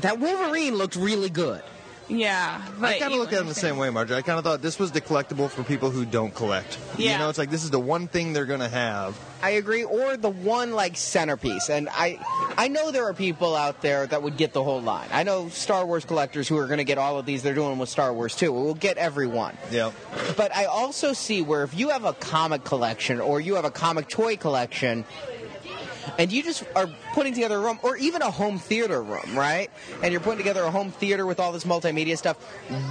That 0.00 0.18
Wolverine 0.18 0.74
looked 0.74 0.96
really 0.96 1.30
good. 1.30 1.62
Yeah, 2.08 2.60
but 2.78 2.90
I 2.90 2.98
kind 2.98 3.12
of 3.12 3.18
look 3.20 3.32
at 3.32 3.38
them 3.38 3.48
the 3.48 3.54
same 3.54 3.76
way, 3.76 3.88
Marjorie. 3.90 4.18
I 4.18 4.22
kind 4.22 4.38
of 4.38 4.44
thought 4.44 4.60
this 4.62 4.78
was 4.78 4.92
the 4.92 5.00
collectible 5.00 5.48
for 5.48 5.62
people 5.62 5.90
who 5.90 6.04
don't 6.04 6.34
collect. 6.34 6.78
Yeah. 6.98 7.12
You 7.12 7.18
know, 7.18 7.28
it's 7.28 7.38
like 7.38 7.50
this 7.50 7.64
is 7.64 7.70
the 7.70 7.80
one 7.80 8.08
thing 8.08 8.32
they're 8.32 8.46
gonna 8.46 8.68
have. 8.68 9.18
I 9.42 9.50
agree. 9.50 9.82
Or 9.82 10.16
the 10.16 10.30
one 10.30 10.72
like 10.72 10.96
centerpiece. 10.96 11.68
And 11.68 11.88
I 11.90 12.18
I 12.56 12.68
know 12.68 12.92
there 12.92 13.08
are 13.08 13.14
people 13.14 13.56
out 13.56 13.82
there 13.82 14.06
that 14.06 14.22
would 14.22 14.36
get 14.36 14.52
the 14.52 14.62
whole 14.62 14.80
line. 14.80 15.08
I 15.12 15.24
know 15.24 15.48
Star 15.48 15.84
Wars 15.84 16.04
collectors 16.04 16.46
who 16.46 16.56
are 16.58 16.66
going 16.66 16.78
to 16.78 16.84
get 16.84 16.96
all 16.96 17.18
of 17.18 17.26
these. 17.26 17.42
They're 17.42 17.54
doing 17.54 17.78
with 17.78 17.88
Star 17.88 18.12
Wars 18.12 18.36
too. 18.36 18.52
We'll 18.52 18.74
get 18.74 18.98
everyone. 18.98 19.56
Yeah. 19.70 19.90
But 20.36 20.54
I 20.54 20.66
also 20.66 21.12
see 21.12 21.42
where 21.42 21.64
if 21.64 21.74
you 21.74 21.88
have 21.88 22.04
a 22.04 22.12
comic 22.12 22.62
collection 22.62 23.20
or 23.20 23.40
you 23.40 23.56
have 23.56 23.64
a 23.64 23.70
comic 23.70 24.08
toy 24.08 24.36
collection, 24.36 25.04
and 26.18 26.32
you 26.32 26.42
just 26.42 26.64
are 26.74 26.88
putting 27.14 27.34
together 27.34 27.56
a 27.56 27.60
room 27.60 27.78
or 27.82 27.96
even 27.96 28.22
a 28.22 28.30
home 28.30 28.58
theater 28.58 29.02
room, 29.02 29.36
right? 29.36 29.70
And 30.02 30.12
you're 30.12 30.20
putting 30.20 30.38
together 30.38 30.62
a 30.64 30.70
home 30.70 30.90
theater 30.92 31.26
with 31.26 31.40
all 31.40 31.52
this 31.52 31.64
multimedia 31.64 32.16
stuff. 32.18 32.36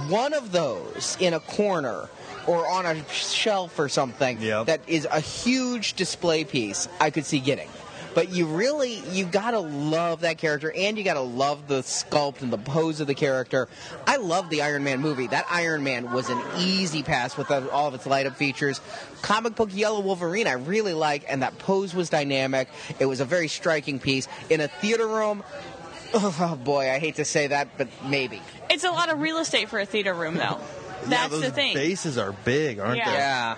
One 0.08 0.32
of 0.34 0.52
those 0.52 1.16
in 1.20 1.34
a 1.34 1.40
corner 1.40 2.08
or 2.46 2.66
on 2.68 2.86
a 2.86 3.04
shelf 3.08 3.78
or 3.78 3.88
something 3.88 4.40
Yep. 4.40 4.66
that 4.66 4.80
is 4.86 5.06
a 5.10 5.20
huge 5.20 5.94
display 5.94 6.44
piece, 6.44 6.88
I 7.00 7.10
could 7.10 7.24
see 7.24 7.38
getting. 7.38 7.68
But 8.14 8.30
you 8.30 8.46
really, 8.46 8.96
you 9.10 9.24
gotta 9.24 9.60
love 9.60 10.20
that 10.20 10.36
character, 10.38 10.70
and 10.76 10.98
you 10.98 11.04
gotta 11.04 11.20
love 11.20 11.66
the 11.68 11.80
sculpt 11.80 12.42
and 12.42 12.52
the 12.52 12.58
pose 12.58 13.00
of 13.00 13.06
the 13.06 13.14
character. 13.14 13.68
I 14.06 14.16
love 14.16 14.50
the 14.50 14.62
Iron 14.62 14.84
Man 14.84 15.00
movie. 15.00 15.26
That 15.28 15.46
Iron 15.50 15.82
Man 15.82 16.12
was 16.12 16.28
an 16.28 16.40
easy 16.58 17.02
pass 17.02 17.36
with 17.36 17.50
all 17.50 17.88
of 17.88 17.94
its 17.94 18.04
light 18.06 18.26
up 18.26 18.36
features. 18.36 18.80
Comic 19.22 19.54
book 19.54 19.70
Yellow 19.72 20.00
Wolverine, 20.00 20.46
I 20.46 20.52
really 20.52 20.92
like, 20.94 21.24
and 21.28 21.42
that 21.42 21.58
pose 21.58 21.94
was 21.94 22.10
dynamic. 22.10 22.68
It 22.98 23.06
was 23.06 23.20
a 23.20 23.24
very 23.24 23.48
striking 23.48 23.98
piece. 23.98 24.28
In 24.50 24.60
a 24.60 24.68
theater 24.68 25.06
room, 25.06 25.42
oh 26.14 26.58
boy, 26.62 26.90
I 26.90 26.98
hate 26.98 27.16
to 27.16 27.24
say 27.24 27.46
that, 27.46 27.78
but 27.78 27.88
maybe. 28.06 28.42
It's 28.68 28.84
a 28.84 28.90
lot 28.90 29.10
of 29.10 29.20
real 29.20 29.38
estate 29.38 29.68
for 29.70 29.78
a 29.78 29.86
theater 29.86 30.12
room, 30.12 30.34
though. 30.34 30.40
yeah, 30.40 30.58
That's 31.06 31.30
those 31.30 31.42
the 31.44 31.50
thing. 31.50 31.74
bases 31.74 32.18
are 32.18 32.32
big, 32.32 32.78
aren't 32.78 32.98
Yeah. 32.98 33.10
they? 33.10 33.16
Yeah. 33.16 33.56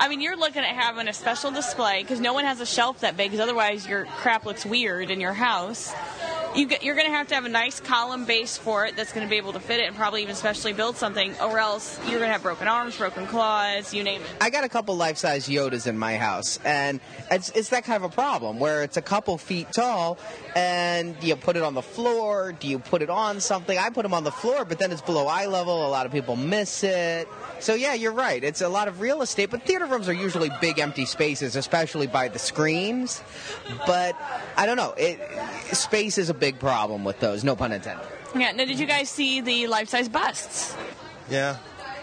I 0.00 0.08
mean, 0.08 0.22
you're 0.22 0.36
looking 0.36 0.62
at 0.62 0.74
having 0.74 1.06
a 1.08 1.12
special 1.12 1.50
display 1.50 2.02
because 2.02 2.20
no 2.20 2.32
one 2.32 2.44
has 2.44 2.60
a 2.60 2.66
shelf 2.66 3.00
that 3.00 3.18
big. 3.18 3.30
Because 3.30 3.44
otherwise, 3.44 3.86
your 3.86 4.06
crap 4.06 4.46
looks 4.46 4.64
weird 4.64 5.10
in 5.10 5.20
your 5.20 5.34
house. 5.34 5.92
You 6.56 6.66
get, 6.66 6.82
you're 6.82 6.96
going 6.96 7.06
to 7.06 7.12
have 7.12 7.28
to 7.28 7.36
have 7.36 7.44
a 7.44 7.48
nice 7.48 7.78
column 7.78 8.24
base 8.24 8.56
for 8.56 8.84
it 8.84 8.96
that's 8.96 9.12
going 9.12 9.24
to 9.24 9.30
be 9.30 9.36
able 9.36 9.52
to 9.52 9.60
fit 9.60 9.78
it, 9.78 9.86
and 9.86 9.94
probably 9.94 10.22
even 10.22 10.34
specially 10.34 10.72
build 10.72 10.96
something, 10.96 11.32
or 11.40 11.60
else 11.60 11.96
you're 12.08 12.18
going 12.18 12.28
to 12.28 12.32
have 12.32 12.42
broken 12.42 12.66
arms, 12.66 12.96
broken 12.96 13.24
claws, 13.28 13.94
you 13.94 14.02
name 14.02 14.20
it. 14.20 14.26
I 14.40 14.50
got 14.50 14.64
a 14.64 14.68
couple 14.68 14.96
life-size 14.96 15.48
Yodas 15.48 15.86
in 15.86 15.96
my 15.96 16.16
house, 16.16 16.58
and 16.64 16.98
it's, 17.30 17.50
it's 17.50 17.68
that 17.68 17.84
kind 17.84 18.02
of 18.02 18.10
a 18.10 18.12
problem 18.12 18.58
where 18.58 18.82
it's 18.82 18.96
a 18.96 19.02
couple 19.02 19.38
feet 19.38 19.68
tall, 19.72 20.18
and 20.56 21.14
you 21.22 21.36
put 21.36 21.56
it 21.56 21.62
on 21.62 21.74
the 21.74 21.82
floor. 21.82 22.50
Do 22.50 22.66
you 22.66 22.80
put 22.80 23.02
it 23.02 23.10
on 23.10 23.38
something? 23.38 23.78
I 23.78 23.90
put 23.90 24.02
them 24.02 24.12
on 24.12 24.24
the 24.24 24.32
floor, 24.32 24.64
but 24.64 24.80
then 24.80 24.90
it's 24.90 25.02
below 25.02 25.28
eye 25.28 25.46
level. 25.46 25.86
A 25.86 25.88
lot 25.88 26.04
of 26.04 26.10
people 26.10 26.34
miss 26.34 26.82
it. 26.82 27.28
So 27.60 27.74
yeah, 27.74 27.94
you're 27.94 28.10
right. 28.10 28.42
It's 28.42 28.60
a 28.60 28.68
lot 28.68 28.88
of 28.88 29.00
real 29.00 29.22
estate, 29.22 29.50
but 29.50 29.62
theater 29.62 29.86
rooms 29.90 30.08
are 30.08 30.12
usually 30.12 30.50
big 30.60 30.78
empty 30.78 31.04
spaces, 31.04 31.56
especially 31.56 32.06
by 32.06 32.28
the 32.28 32.38
screens. 32.38 33.22
But 33.86 34.16
I 34.56 34.66
don't 34.66 34.76
know. 34.76 34.94
It, 34.96 35.20
space 35.74 36.18
is 36.18 36.30
a 36.30 36.34
big 36.34 36.58
problem 36.58 37.04
with 37.04 37.20
those. 37.20 37.44
No 37.44 37.56
pun 37.56 37.72
intended. 37.72 38.06
Yeah. 38.34 38.52
Now, 38.52 38.64
did 38.64 38.78
you 38.78 38.86
guys 38.86 39.08
see 39.10 39.40
the 39.40 39.66
life-size 39.66 40.08
busts? 40.08 40.74
Yeah. 41.28 41.56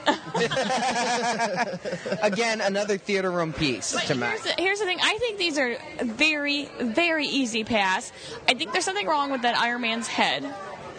Again, 2.21 2.61
another 2.61 2.97
theater 2.97 3.29
room 3.31 3.51
piece 3.53 3.93
But 3.93 4.03
to 4.03 4.15
me. 4.15 4.25
here's 4.27 4.41
the, 4.41 4.53
here's 4.57 4.79
the 4.79 4.85
thing. 4.85 4.99
I 5.01 5.17
think 5.17 5.37
these 5.37 5.57
are 5.57 5.77
very, 6.01 6.69
very 6.79 7.25
easy 7.27 7.63
pass. 7.65 8.11
I 8.47 8.53
think 8.53 8.71
there's 8.71 8.85
something 8.85 9.05
wrong 9.07 9.31
with 9.31 9.41
that 9.41 9.57
Iron 9.57 9.81
Man's 9.81 10.07
head. 10.07 10.45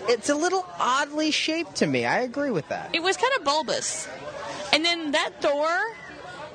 It's 0.09 0.29
a 0.29 0.35
little 0.35 0.67
oddly 0.79 1.31
shaped 1.31 1.77
to 1.77 1.87
me. 1.87 2.05
I 2.05 2.21
agree 2.21 2.51
with 2.51 2.69
that. 2.69 2.95
It 2.95 3.03
was 3.03 3.17
kind 3.17 3.33
of 3.39 3.45
bulbous. 3.45 4.07
And 4.73 4.85
then 4.85 5.13
that 5.13 5.41
Thor, 5.41 5.69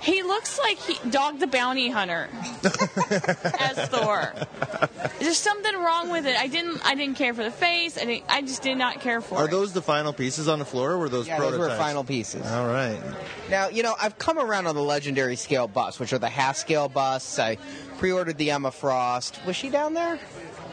he 0.03 0.21
looks 0.21 0.59
like 0.59 0.77
he, 0.77 1.09
Dog 1.09 1.39
the 1.39 1.47
Bounty 1.47 1.89
Hunter 1.89 2.27
as 3.59 3.77
Thor. 3.89 4.33
There's 5.19 5.37
something 5.37 5.75
wrong 5.75 6.09
with 6.11 6.25
it. 6.25 6.37
I 6.37 6.47
didn't. 6.47 6.85
I 6.85 6.95
didn't 6.95 7.15
care 7.15 7.33
for 7.33 7.43
the 7.43 7.51
face. 7.51 7.97
I, 7.97 8.05
didn't, 8.05 8.25
I 8.27 8.41
just 8.41 8.61
did 8.61 8.77
not 8.77 8.99
care 8.99 9.21
for 9.21 9.35
it. 9.35 9.37
Are 9.41 9.45
it. 9.45 9.51
those 9.51 9.71
the 9.71 9.81
final 9.81 10.11
pieces 10.11 10.47
on 10.49 10.59
the 10.59 10.65
floor, 10.65 10.91
or 10.91 10.97
were 10.97 11.09
those 11.09 11.27
Yeah, 11.27 11.39
those 11.39 11.51
prototypes? 11.51 11.71
were 11.71 11.83
final 11.83 12.03
pieces. 12.03 12.45
All 12.51 12.67
right. 12.67 12.99
Now, 13.49 13.69
you 13.69 13.81
know, 13.81 13.95
I've 13.99 14.17
come 14.17 14.37
around 14.37 14.67
on 14.67 14.75
the 14.75 14.83
legendary 14.83 15.37
scale 15.37 15.67
busts, 15.67 15.99
which 15.99 16.11
are 16.11 16.19
the 16.19 16.29
half 16.29 16.57
scale 16.57 16.89
busts. 16.89 17.39
I 17.39 17.57
pre 17.97 18.11
ordered 18.11 18.37
the 18.37 18.51
Emma 18.51 18.71
Frost. 18.71 19.39
Was 19.45 19.55
she 19.55 19.69
down 19.69 19.93
there? 19.93 20.19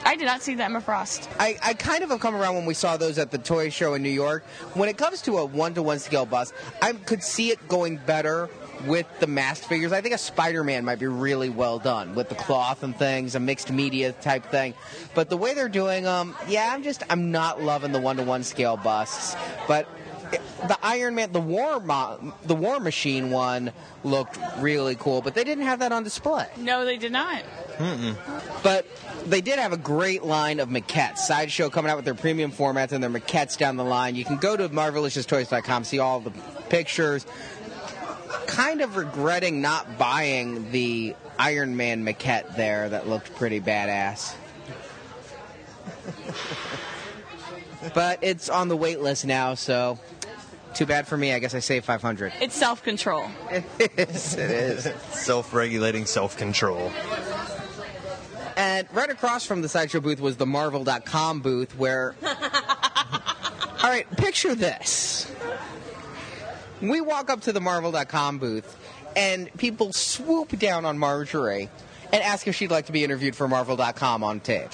I 0.02 0.16
did 0.16 0.24
not 0.24 0.40
see 0.42 0.54
that 0.54 0.64
Emma 0.64 0.80
Frost. 0.80 1.28
I, 1.38 1.58
I 1.62 1.74
kind 1.74 2.02
of 2.02 2.08
have 2.10 2.20
come 2.20 2.34
around 2.34 2.54
when 2.54 2.64
we 2.64 2.72
saw 2.72 2.96
those 2.96 3.18
at 3.18 3.30
the 3.30 3.36
toy 3.38 3.68
show 3.68 3.92
in 3.94 4.02
New 4.02 4.08
York. 4.08 4.44
When 4.72 4.88
it 4.88 4.96
comes 4.96 5.20
to 5.22 5.36
a 5.38 5.44
one 5.44 5.74
to 5.74 5.82
one 5.82 5.98
scale 5.98 6.24
bust, 6.24 6.54
I 6.80 6.94
could 6.94 7.22
see 7.22 7.50
it 7.50 7.68
going 7.68 7.98
better 7.98 8.48
with 8.86 9.06
the 9.20 9.26
masked 9.26 9.66
figures. 9.66 9.92
I 9.92 10.00
think 10.00 10.14
a 10.14 10.18
Spider 10.18 10.64
Man 10.64 10.84
might 10.84 10.98
be 10.98 11.06
really 11.06 11.48
well 11.48 11.78
done 11.78 12.14
with 12.14 12.28
the 12.28 12.34
cloth 12.34 12.82
and 12.82 12.96
things, 12.96 13.34
a 13.34 13.40
mixed 13.40 13.70
media 13.70 14.12
type 14.12 14.46
thing. 14.46 14.74
But 15.14 15.30
the 15.30 15.36
way 15.36 15.54
they're 15.54 15.68
doing 15.68 16.04
them, 16.04 16.36
yeah, 16.48 16.70
I'm 16.72 16.82
just, 16.82 17.02
I'm 17.10 17.30
not 17.30 17.62
loving 17.62 17.92
the 17.92 18.00
one 18.00 18.16
to 18.16 18.22
one 18.22 18.42
scale 18.44 18.76
busts. 18.76 19.36
But 19.68 19.88
the 20.30 20.78
Iron 20.82 21.14
Man, 21.14 21.32
the 21.32 21.40
War, 21.40 21.80
Mo- 21.80 22.34
the 22.44 22.54
War 22.54 22.78
Machine 22.80 23.30
one 23.30 23.72
looked 24.04 24.38
really 24.58 24.94
cool, 24.94 25.22
but 25.22 25.34
they 25.34 25.44
didn't 25.44 25.64
have 25.64 25.80
that 25.80 25.92
on 25.92 26.04
display. 26.04 26.46
No, 26.56 26.84
they 26.84 26.96
did 26.96 27.12
not. 27.12 27.42
But 28.62 28.86
they 29.26 29.40
did 29.40 29.58
have 29.58 29.72
a 29.72 29.76
great 29.78 30.22
line 30.22 30.60
of 30.60 30.68
maquettes. 30.68 31.18
Sideshow 31.18 31.70
coming 31.70 31.90
out 31.90 31.96
with 31.96 32.04
their 32.04 32.14
premium 32.14 32.52
formats 32.52 32.92
and 32.92 33.02
their 33.02 33.10
maquettes 33.10 33.56
down 33.56 33.76
the 33.76 33.84
line. 33.84 34.14
You 34.16 34.24
can 34.24 34.36
go 34.36 34.56
to 34.56 34.68
marvelicioustoys.com, 34.68 35.84
see 35.84 35.98
all 35.98 36.20
the 36.20 36.30
pictures. 36.68 37.26
Kind 38.46 38.80
of 38.80 38.96
regretting 38.96 39.60
not 39.60 39.98
buying 39.98 40.70
the 40.70 41.14
Iron 41.38 41.76
Man 41.76 42.04
maquette 42.04 42.56
there 42.56 42.88
that 42.88 43.08
looked 43.08 43.34
pretty 43.36 43.60
badass. 43.60 44.34
but 47.94 48.18
it's 48.22 48.48
on 48.48 48.68
the 48.68 48.76
wait 48.76 49.00
list 49.00 49.24
now, 49.24 49.54
so 49.54 49.98
too 50.74 50.86
bad 50.86 51.06
for 51.06 51.16
me. 51.16 51.32
I 51.32 51.38
guess 51.38 51.54
I 51.54 51.60
saved 51.60 51.84
500. 51.84 52.32
It's 52.40 52.54
self 52.54 52.82
control. 52.82 53.28
It 53.50 53.92
is. 53.96 54.34
It 54.34 54.50
is. 54.50 54.84
Self-regulating 55.12 56.06
self-control. 56.06 56.92
And 58.56 58.86
right 58.92 59.10
across 59.10 59.46
from 59.46 59.62
the 59.62 59.68
sideshow 59.68 60.00
booth 60.00 60.20
was 60.20 60.36
the 60.36 60.46
Marvel.com 60.46 61.40
booth 61.40 61.76
where. 61.78 62.14
All 63.82 63.88
right, 63.88 64.06
picture 64.18 64.54
this. 64.54 65.32
We 66.80 67.00
walk 67.00 67.30
up 67.30 67.42
to 67.42 67.52
the 67.52 67.60
Marvel.com 67.60 68.38
booth, 68.38 68.76
and 69.16 69.52
people 69.58 69.92
swoop 69.92 70.58
down 70.58 70.84
on 70.84 70.98
Marjorie 70.98 71.68
and 72.12 72.22
ask 72.22 72.48
if 72.48 72.56
she'd 72.56 72.70
like 72.70 72.86
to 72.86 72.92
be 72.92 73.04
interviewed 73.04 73.36
for 73.36 73.48
Marvel.com 73.48 74.24
on 74.24 74.40
tape. 74.40 74.70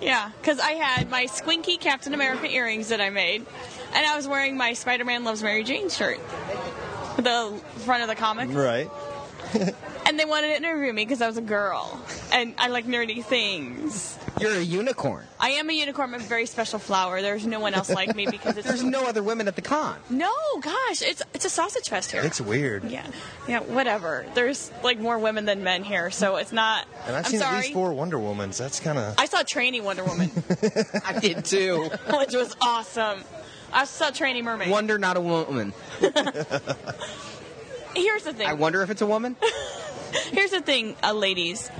Yeah, 0.00 0.30
because 0.40 0.60
I 0.60 0.72
had 0.72 1.10
my 1.10 1.24
squinky 1.24 1.78
Captain 1.78 2.14
America 2.14 2.46
earrings 2.48 2.88
that 2.88 3.00
I 3.00 3.10
made, 3.10 3.44
and 3.92 4.06
I 4.06 4.14
was 4.16 4.28
wearing 4.28 4.56
my 4.56 4.74
Spider 4.74 5.04
Man 5.04 5.24
Loves 5.24 5.42
Mary 5.42 5.64
Jane 5.64 5.90
shirt. 5.90 6.20
The 7.16 7.60
front 7.78 8.02
of 8.02 8.08
the 8.08 8.14
comic. 8.14 8.50
Right. 8.52 8.88
And 10.08 10.18
they 10.18 10.24
wanted 10.24 10.48
to 10.48 10.56
interview 10.56 10.90
me 10.92 11.04
because 11.04 11.20
I 11.20 11.26
was 11.26 11.36
a 11.36 11.42
girl. 11.42 12.02
And 12.32 12.54
I 12.56 12.68
like 12.68 12.86
nerdy 12.86 13.22
things. 13.22 14.18
You're 14.40 14.52
a 14.54 14.60
unicorn. 14.60 15.26
I 15.38 15.50
am 15.50 15.68
a 15.68 15.72
unicorn. 15.74 16.14
I'm 16.14 16.20
a 16.20 16.24
very 16.24 16.46
special 16.46 16.78
flower. 16.78 17.20
There's 17.20 17.46
no 17.46 17.60
one 17.60 17.74
else 17.74 17.90
like 17.90 18.16
me 18.16 18.26
because 18.30 18.56
it's. 18.56 18.66
There's 18.66 18.82
no 18.82 19.06
other 19.06 19.22
women 19.22 19.48
at 19.48 19.56
the 19.56 19.62
con. 19.62 19.98
No, 20.08 20.32
gosh, 20.62 21.02
it's 21.02 21.22
it's 21.34 21.44
a 21.44 21.50
sausage 21.50 21.88
fest 21.90 22.10
here. 22.10 22.22
It's 22.22 22.40
weird. 22.40 22.84
yeah, 22.84 23.06
yeah, 23.46 23.60
whatever. 23.60 24.24
There's 24.32 24.70
like 24.82 24.98
more 24.98 25.18
women 25.18 25.44
than 25.44 25.62
men 25.62 25.84
here, 25.84 26.10
so 26.10 26.36
it's 26.36 26.52
not. 26.52 26.86
And 27.06 27.14
I've 27.14 27.26
I'm 27.26 27.30
seen 27.30 27.40
sorry. 27.40 27.56
at 27.56 27.60
least 27.62 27.74
four 27.74 27.92
Wonder 27.92 28.16
Womans. 28.16 28.56
That's 28.56 28.80
kind 28.80 28.96
of. 28.98 29.14
I 29.18 29.26
saw 29.26 29.42
Trainee 29.42 29.82
Wonder 29.82 30.04
Woman, 30.04 30.30
I 31.04 31.18
did 31.20 31.44
too. 31.44 31.90
which 32.14 32.32
was 32.34 32.56
awesome. 32.62 33.20
I 33.72 33.84
saw 33.84 34.10
Trainee 34.10 34.40
Mermaid. 34.40 34.70
Wonder 34.70 34.96
not 34.98 35.18
a 35.18 35.20
woman. 35.20 35.74
Here's 37.94 38.22
the 38.22 38.32
thing. 38.32 38.46
I 38.46 38.52
wonder 38.54 38.82
if 38.82 38.90
it's 38.90 39.02
a 39.02 39.06
woman. 39.06 39.36
Here's 40.32 40.50
the 40.50 40.60
thing, 40.60 40.96
uh, 41.02 41.12
ladies. 41.12 41.70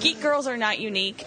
Geek 0.00 0.20
girls 0.20 0.46
are 0.46 0.56
not 0.56 0.78
unique. 0.78 1.26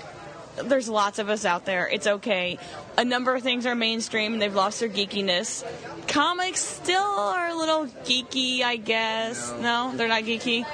There's 0.64 0.88
lots 0.88 1.20
of 1.20 1.30
us 1.30 1.46
out 1.46 1.66
there. 1.66 1.88
It's 1.88 2.06
okay. 2.06 2.60
A 2.98 3.04
number 3.04 3.36
of 3.36 3.42
things 3.42 3.66
are 3.66 3.76
mainstream 3.76 4.34
and 4.34 4.42
they've 4.42 4.54
lost 4.54 4.80
their 4.80 4.90
geekiness. 4.90 5.66
Comics 6.08 6.62
still 6.62 7.02
are 7.02 7.50
a 7.50 7.56
little 7.56 7.88
geeky, 8.06 8.62
I 8.62 8.76
guess. 8.76 9.52
No, 9.60 9.92
they're 9.96 10.08
not 10.08 10.24
geeky. 10.24 10.66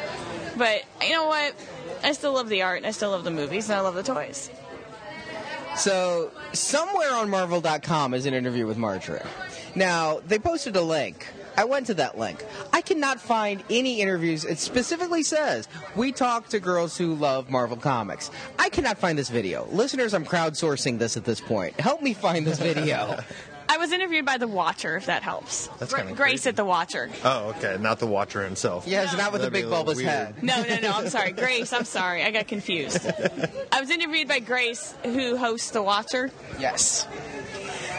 But 0.57 0.83
you 1.01 1.13
know 1.13 1.27
what? 1.27 1.55
I 2.03 2.11
still 2.11 2.33
love 2.33 2.49
the 2.49 2.61
art, 2.61 2.77
and 2.77 2.85
I 2.85 2.91
still 2.91 3.11
love 3.11 3.23
the 3.23 3.31
movies, 3.31 3.69
and 3.69 3.77
I 3.77 3.81
love 3.81 3.95
the 3.95 4.03
toys. 4.03 4.49
So, 5.75 6.31
somewhere 6.53 7.13
on 7.13 7.29
Marvel.com 7.29 8.13
is 8.13 8.25
an 8.25 8.33
interview 8.33 8.65
with 8.65 8.77
Marjorie. 8.77 9.21
Now, 9.75 10.19
they 10.25 10.39
posted 10.39 10.75
a 10.75 10.81
link. 10.81 11.27
I 11.57 11.65
went 11.65 11.87
to 11.87 11.93
that 11.95 12.17
link. 12.17 12.43
I 12.71 12.81
cannot 12.81 13.19
find 13.19 13.63
any 13.69 14.01
interviews. 14.01 14.45
It 14.45 14.59
specifically 14.59 15.23
says, 15.23 15.67
We 15.95 16.11
talk 16.11 16.47
to 16.49 16.59
girls 16.59 16.97
who 16.97 17.15
love 17.15 17.49
Marvel 17.49 17.77
Comics. 17.77 18.31
I 18.57 18.69
cannot 18.69 18.97
find 18.97 19.17
this 19.17 19.29
video. 19.29 19.67
Listeners, 19.71 20.13
I'm 20.13 20.25
crowdsourcing 20.25 20.99
this 20.99 21.17
at 21.17 21.25
this 21.25 21.41
point. 21.41 21.79
Help 21.79 22.01
me 22.01 22.13
find 22.13 22.45
this 22.47 22.59
video. 22.59 23.19
I 23.71 23.77
was 23.77 23.91
interviewed 23.91 24.25
by 24.25 24.37
The 24.37 24.47
Watcher, 24.47 24.95
if 24.97 25.05
that 25.05 25.21
helps. 25.21 25.67
That's 25.77 25.91
Gra- 25.93 25.99
kinda 26.01 26.15
Grace 26.15 26.41
creepy. 26.41 26.49
at 26.49 26.55
The 26.55 26.65
Watcher. 26.65 27.07
Oh, 27.23 27.49
okay. 27.57 27.77
Not 27.79 27.99
the 27.99 28.07
Watcher 28.07 28.41
himself. 28.43 28.87
yes, 28.87 29.15
not 29.15 29.31
with 29.31 29.41
the 29.41 29.49
That'd 29.51 29.53
be 29.53 29.59
big 29.59 29.65
a 29.65 29.69
little 29.69 29.83
bulbous 29.83 29.97
weird. 29.97 30.09
head. 30.09 30.41
No, 30.43 30.63
no, 30.63 30.79
no. 30.79 30.91
I'm 30.91 31.09
sorry. 31.11 31.33
Grace, 31.33 31.71
I'm 31.71 31.83
sorry. 31.85 32.23
I 32.23 32.31
got 32.31 32.47
confused. 32.47 33.05
I 33.71 33.79
was 33.79 33.91
interviewed 33.91 34.27
by 34.27 34.39
Grace, 34.39 34.95
who 35.03 35.37
hosts 35.37 35.69
The 35.69 35.83
Watcher. 35.83 36.31
Yes. 36.59 37.05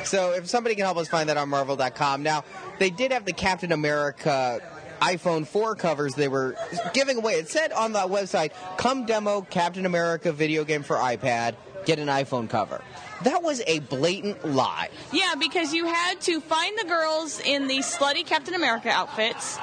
So 0.05 0.32
if 0.32 0.48
somebody 0.48 0.74
can 0.74 0.85
help 0.85 0.97
us 0.97 1.09
find 1.09 1.28
that 1.28 1.36
on 1.36 1.48
Marvel.com. 1.48 2.22
Now, 2.22 2.44
they 2.78 2.90
did 2.90 3.12
have 3.12 3.24
the 3.24 3.32
Captain 3.32 3.72
America 3.72 4.60
iPhone 5.01 5.47
4 5.47 5.77
covers 5.77 6.14
they 6.14 6.28
were 6.28 6.56
giving 6.93 7.18
away. 7.18 7.35
It 7.35 7.48
said 7.48 7.72
on 7.72 7.93
the 7.93 8.01
website, 8.01 8.52
come 8.77 9.06
demo 9.06 9.40
Captain 9.43 9.86
America 9.86 10.32
video 10.32 10.64
game 10.64 10.82
for 10.82 10.97
iPad, 10.97 11.55
get 11.86 11.98
an 11.98 12.09
iPhone 12.09 12.51
cover. 12.51 12.82
That 13.24 13.43
was 13.43 13.62
a 13.66 13.81
blatant 13.81 14.44
lie. 14.47 14.89
Yeah, 15.12 15.35
because 15.39 15.72
you 15.74 15.86
had 15.86 16.20
to 16.22 16.40
find 16.40 16.78
the 16.78 16.86
girls 16.86 17.40
in 17.40 17.66
the 17.66 17.78
slutty 17.78 18.27
Captain 18.27 18.55
America 18.55 18.90
outfits, 18.90 19.59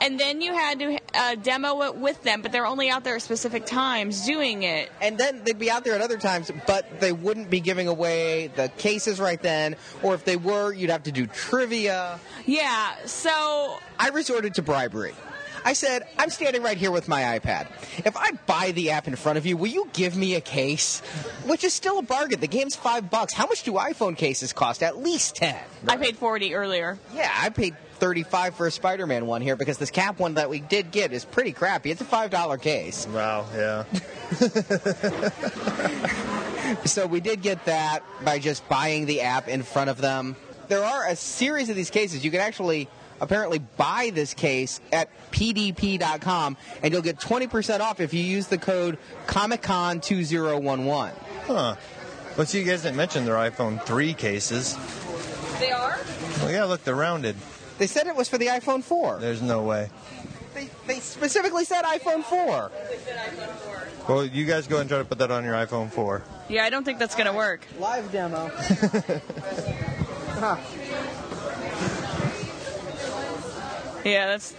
and 0.00 0.18
then 0.18 0.40
you 0.40 0.52
had 0.54 0.78
to 0.78 0.98
uh, 1.14 1.34
demo 1.36 1.82
it 1.82 1.96
with 1.96 2.22
them, 2.22 2.42
but 2.42 2.52
they're 2.52 2.66
only 2.66 2.90
out 2.90 3.04
there 3.04 3.16
at 3.16 3.22
specific 3.22 3.66
times 3.66 4.24
doing 4.26 4.62
it. 4.62 4.90
And 5.00 5.18
then 5.18 5.42
they'd 5.44 5.58
be 5.58 5.70
out 5.70 5.84
there 5.84 5.94
at 5.94 6.00
other 6.00 6.18
times, 6.18 6.50
but 6.66 7.00
they 7.00 7.12
wouldn't 7.12 7.50
be 7.50 7.60
giving 7.60 7.88
away 7.88 8.48
the 8.48 8.68
cases 8.76 9.20
right 9.20 9.40
then. 9.40 9.76
Or 10.02 10.14
if 10.14 10.24
they 10.24 10.36
were, 10.36 10.72
you'd 10.72 10.90
have 10.90 11.04
to 11.04 11.12
do 11.12 11.26
trivia. 11.26 12.18
Yeah, 12.46 12.94
so 13.06 13.78
I 13.98 14.10
resorted 14.10 14.54
to 14.54 14.62
bribery. 14.62 15.14
I 15.64 15.72
said, 15.72 16.04
I'm 16.16 16.30
standing 16.30 16.62
right 16.62 16.76
here 16.76 16.92
with 16.92 17.08
my 17.08 17.40
iPad. 17.40 17.66
If 18.06 18.16
I 18.16 18.30
buy 18.46 18.70
the 18.70 18.90
app 18.92 19.08
in 19.08 19.16
front 19.16 19.36
of 19.36 19.46
you, 19.46 19.56
will 19.56 19.66
you 19.66 19.88
give 19.92 20.16
me 20.16 20.36
a 20.36 20.40
case? 20.40 21.00
Which 21.44 21.64
is 21.64 21.74
still 21.74 21.98
a 21.98 22.02
bargain. 22.02 22.38
The 22.38 22.46
game's 22.46 22.76
five 22.76 23.10
bucks. 23.10 23.34
How 23.34 23.46
much 23.46 23.64
do 23.64 23.72
iPhone 23.72 24.16
cases 24.16 24.52
cost? 24.52 24.84
At 24.84 24.98
least 24.98 25.34
ten. 25.34 25.58
I 25.88 25.96
paid 25.96 26.16
40 26.18 26.54
earlier. 26.54 27.00
Yeah, 27.16 27.32
I 27.36 27.48
paid 27.48 27.74
35 27.96 28.54
for 28.54 28.66
a 28.66 28.70
Spider-Man 28.70 29.26
one 29.26 29.42
here 29.42 29.56
because 29.56 29.78
this 29.78 29.90
cap 29.90 30.18
one 30.18 30.34
that 30.34 30.48
we 30.48 30.60
did 30.60 30.90
get 30.90 31.12
is 31.12 31.24
pretty 31.24 31.52
crappy. 31.52 31.90
It's 31.90 32.00
a 32.00 32.04
five 32.04 32.30
dollar 32.30 32.58
case. 32.58 33.06
Wow. 33.08 33.46
Yeah. 33.54 33.84
So 36.84 37.06
we 37.06 37.20
did 37.20 37.42
get 37.42 37.64
that 37.66 38.02
by 38.24 38.38
just 38.38 38.68
buying 38.68 39.06
the 39.06 39.20
app 39.20 39.48
in 39.48 39.62
front 39.62 39.90
of 39.90 40.00
them. 40.00 40.36
There 40.68 40.82
are 40.82 41.06
a 41.06 41.14
series 41.14 41.68
of 41.68 41.76
these 41.76 41.90
cases. 41.90 42.24
You 42.24 42.30
can 42.30 42.40
actually 42.40 42.88
apparently 43.20 43.60
buy 43.76 44.10
this 44.12 44.34
case 44.34 44.80
at 44.92 45.08
pdp.com 45.30 46.56
and 46.82 46.92
you'll 46.92 47.02
get 47.02 47.18
20% 47.18 47.80
off 47.80 48.00
if 48.00 48.12
you 48.12 48.20
use 48.20 48.48
the 48.48 48.58
code 48.58 48.98
ComicCon2011. 49.26 51.12
Huh. 51.46 51.76
But 52.36 52.52
you 52.52 52.64
guys 52.64 52.82
didn't 52.82 52.96
mention 52.96 53.24
their 53.24 53.36
iPhone 53.36 53.80
3 53.82 54.12
cases. 54.14 54.76
They 55.60 55.70
are? 55.70 55.98
Well, 56.40 56.50
yeah, 56.50 56.64
look, 56.64 56.84
they're 56.84 56.94
rounded. 56.96 57.36
They 57.78 57.86
said 57.86 58.06
it 58.06 58.16
was 58.16 58.28
for 58.28 58.38
the 58.38 58.46
iPhone 58.46 58.82
4. 58.82 59.18
There's 59.20 59.42
no 59.42 59.62
way. 59.62 59.90
They, 60.54 60.70
they 60.86 61.00
specifically 61.00 61.64
said 61.64 61.84
iPhone 61.84 62.24
4. 62.24 62.72
Well, 64.08 64.24
you 64.24 64.46
guys 64.46 64.66
go 64.66 64.78
and 64.78 64.88
try 64.88 64.98
to 64.98 65.04
put 65.04 65.18
that 65.18 65.30
on 65.30 65.44
your 65.44 65.54
iPhone 65.54 65.90
4. 65.90 66.22
Yeah, 66.48 66.64
I 66.64 66.70
don't 66.70 66.84
think 66.84 66.98
that's 66.98 67.14
going 67.14 67.26
to 67.26 67.34
work. 67.34 67.66
Live 67.78 68.10
demo. 68.10 68.50
Yeah, 74.06 74.28
that's. 74.28 74.54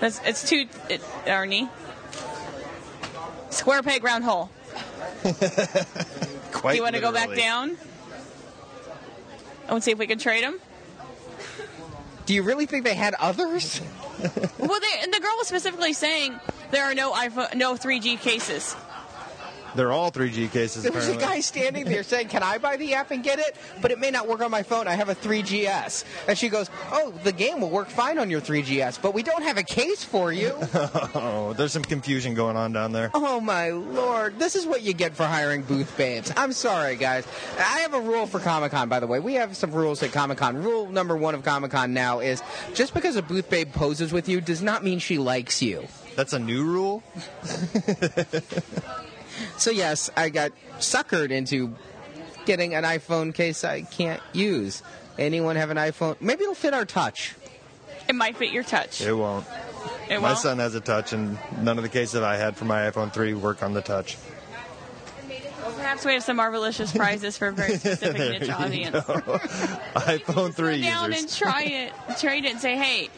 That's 0.00 0.20
it's 0.24 0.48
too 0.48 0.66
it, 0.88 1.00
Arnie. 1.26 1.68
Square 3.50 3.84
peg 3.84 4.02
round 4.02 4.24
hole. 4.24 4.50
Quite 6.52 6.76
you 6.76 6.82
want 6.82 6.96
to 6.96 7.00
go 7.00 7.12
back 7.12 7.36
down? 7.36 7.76
And 9.70 9.82
see 9.82 9.92
if 9.92 9.98
we 9.98 10.06
can 10.06 10.18
trade 10.18 10.44
them. 10.44 10.58
Do 12.26 12.34
you 12.34 12.42
really 12.42 12.66
think 12.66 12.84
they 12.84 12.94
had 12.94 13.14
others? 13.14 13.80
Well, 14.58 14.80
they, 14.80 15.02
and 15.02 15.14
the 15.14 15.20
girl 15.20 15.34
was 15.38 15.48
specifically 15.48 15.94
saying 15.94 16.38
there 16.70 16.84
are 16.84 16.94
no 16.94 17.12
iPhone, 17.12 17.54
no 17.54 17.74
3G 17.74 18.20
cases. 18.20 18.76
They're 19.74 19.92
all 19.92 20.10
3G 20.10 20.50
cases, 20.52 20.82
There 20.82 20.92
was 20.92 21.08
a 21.08 21.16
guy 21.16 21.40
standing 21.40 21.84
there 21.84 22.02
saying, 22.02 22.28
Can 22.28 22.42
I 22.42 22.58
buy 22.58 22.76
the 22.76 22.94
app 22.94 23.10
and 23.10 23.22
get 23.22 23.38
it? 23.38 23.56
But 23.80 23.90
it 23.90 23.98
may 23.98 24.10
not 24.10 24.26
work 24.28 24.40
on 24.40 24.50
my 24.50 24.62
phone. 24.62 24.88
I 24.88 24.94
have 24.94 25.08
a 25.08 25.14
3GS. 25.14 26.04
And 26.28 26.36
she 26.36 26.48
goes, 26.48 26.70
Oh, 26.90 27.12
the 27.24 27.32
game 27.32 27.60
will 27.60 27.70
work 27.70 27.88
fine 27.88 28.18
on 28.18 28.30
your 28.30 28.40
3GS, 28.40 29.00
but 29.00 29.14
we 29.14 29.22
don't 29.22 29.42
have 29.42 29.56
a 29.58 29.62
case 29.62 30.04
for 30.04 30.32
you. 30.32 30.52
Oh, 31.12 31.52
there's 31.54 31.72
some 31.72 31.82
confusion 31.82 32.34
going 32.34 32.56
on 32.56 32.72
down 32.72 32.92
there. 32.92 33.10
oh, 33.14 33.40
my 33.40 33.70
lord. 33.70 34.38
This 34.38 34.54
is 34.56 34.66
what 34.66 34.82
you 34.82 34.92
get 34.92 35.14
for 35.14 35.24
hiring 35.24 35.62
booth 35.62 35.96
babes. 35.96 36.32
I'm 36.36 36.52
sorry, 36.52 36.96
guys. 36.96 37.26
I 37.58 37.80
have 37.80 37.94
a 37.94 38.00
rule 38.00 38.26
for 38.26 38.38
Comic 38.40 38.70
Con, 38.72 38.88
by 38.88 39.00
the 39.00 39.06
way. 39.06 39.20
We 39.20 39.34
have 39.34 39.56
some 39.56 39.70
rules 39.72 40.02
at 40.02 40.12
Comic 40.12 40.38
Con. 40.38 40.62
Rule 40.62 40.88
number 40.88 41.16
one 41.16 41.34
of 41.34 41.44
Comic 41.44 41.70
Con 41.72 41.92
now 41.92 42.20
is 42.20 42.42
just 42.74 42.94
because 42.94 43.16
a 43.16 43.22
booth 43.22 43.50
babe 43.50 43.72
poses 43.72 44.12
with 44.12 44.28
you 44.28 44.40
does 44.40 44.62
not 44.62 44.82
mean 44.84 44.98
she 44.98 45.18
likes 45.18 45.62
you. 45.62 45.86
That's 46.16 46.32
a 46.32 46.38
new 46.38 46.64
rule? 46.64 47.02
So, 49.58 49.70
yes, 49.70 50.10
I 50.16 50.28
got 50.28 50.52
suckered 50.78 51.30
into 51.30 51.74
getting 52.46 52.74
an 52.74 52.84
iPhone 52.84 53.34
case 53.34 53.64
I 53.64 53.82
can't 53.82 54.22
use. 54.32 54.82
Anyone 55.18 55.56
have 55.56 55.70
an 55.70 55.76
iPhone? 55.76 56.20
Maybe 56.20 56.42
it'll 56.44 56.54
fit 56.54 56.72
our 56.74 56.84
touch. 56.86 57.34
It 58.08 58.14
might 58.14 58.36
fit 58.36 58.52
your 58.52 58.62
touch. 58.64 59.00
It 59.02 59.12
won't. 59.12 59.46
It 60.08 60.16
My 60.20 60.28
won't? 60.30 60.38
son 60.38 60.58
has 60.58 60.74
a 60.74 60.80
touch, 60.80 61.12
and 61.12 61.38
none 61.62 61.76
of 61.78 61.82
the 61.84 61.88
cases 61.88 62.16
I 62.22 62.36
had 62.36 62.56
for 62.56 62.64
my 62.64 62.90
iPhone 62.90 63.12
3 63.12 63.34
work 63.34 63.62
on 63.62 63.72
the 63.74 63.82
touch. 63.82 64.16
Perhaps 65.76 66.04
we 66.04 66.12
have 66.14 66.22
some 66.22 66.38
marvelicious 66.38 66.94
prizes 66.96 67.36
for 67.38 67.48
a 67.48 67.52
very 67.52 67.76
specific 67.78 68.40
niche 68.40 68.50
audience. 68.50 68.96
iPhone 69.94 70.52
3 70.54 70.80
Go 70.80 70.86
down 70.86 71.12
users. 71.12 71.22
and 71.24 71.32
try 71.36 71.62
it, 71.62 71.92
trade 72.18 72.44
it, 72.44 72.52
and 72.52 72.60
say, 72.60 72.76
"Hey, 72.76 73.08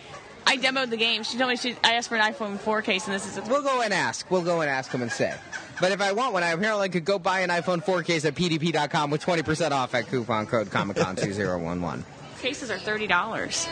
I 0.46 0.56
demoed 0.56 0.90
the 0.90 0.96
game." 0.96 1.22
She 1.22 1.38
told 1.38 1.50
me 1.50 1.56
she. 1.56 1.76
I 1.84 1.94
asked 1.94 2.08
for 2.08 2.16
an 2.16 2.32
iPhone 2.32 2.58
4 2.58 2.82
case, 2.82 3.06
and 3.06 3.14
this 3.14 3.26
is. 3.26 3.38
A 3.38 3.42
We'll 3.42 3.62
go 3.62 3.82
and 3.82 3.92
ask. 3.92 4.30
We'll 4.30 4.42
go 4.42 4.60
and 4.60 4.70
ask 4.70 4.90
them 4.90 5.02
and 5.02 5.10
say. 5.10 5.34
But 5.80 5.92
if 5.92 6.00
I 6.00 6.12
want 6.12 6.32
one, 6.32 6.42
I 6.42 6.50
apparently 6.50 6.88
could 6.90 7.04
go 7.04 7.18
buy 7.18 7.40
an 7.40 7.50
iPhone 7.50 7.82
4 7.82 8.02
case 8.02 8.24
at 8.24 8.34
pdp.com 8.34 9.10
with 9.10 9.24
20% 9.24 9.70
off 9.72 9.94
at 9.94 10.08
coupon 10.08 10.46
code 10.46 10.68
ComicCon2011. 10.68 12.02
cases 12.40 12.70
are 12.70 12.78
thirty 12.78 13.06
dollars. 13.06 13.66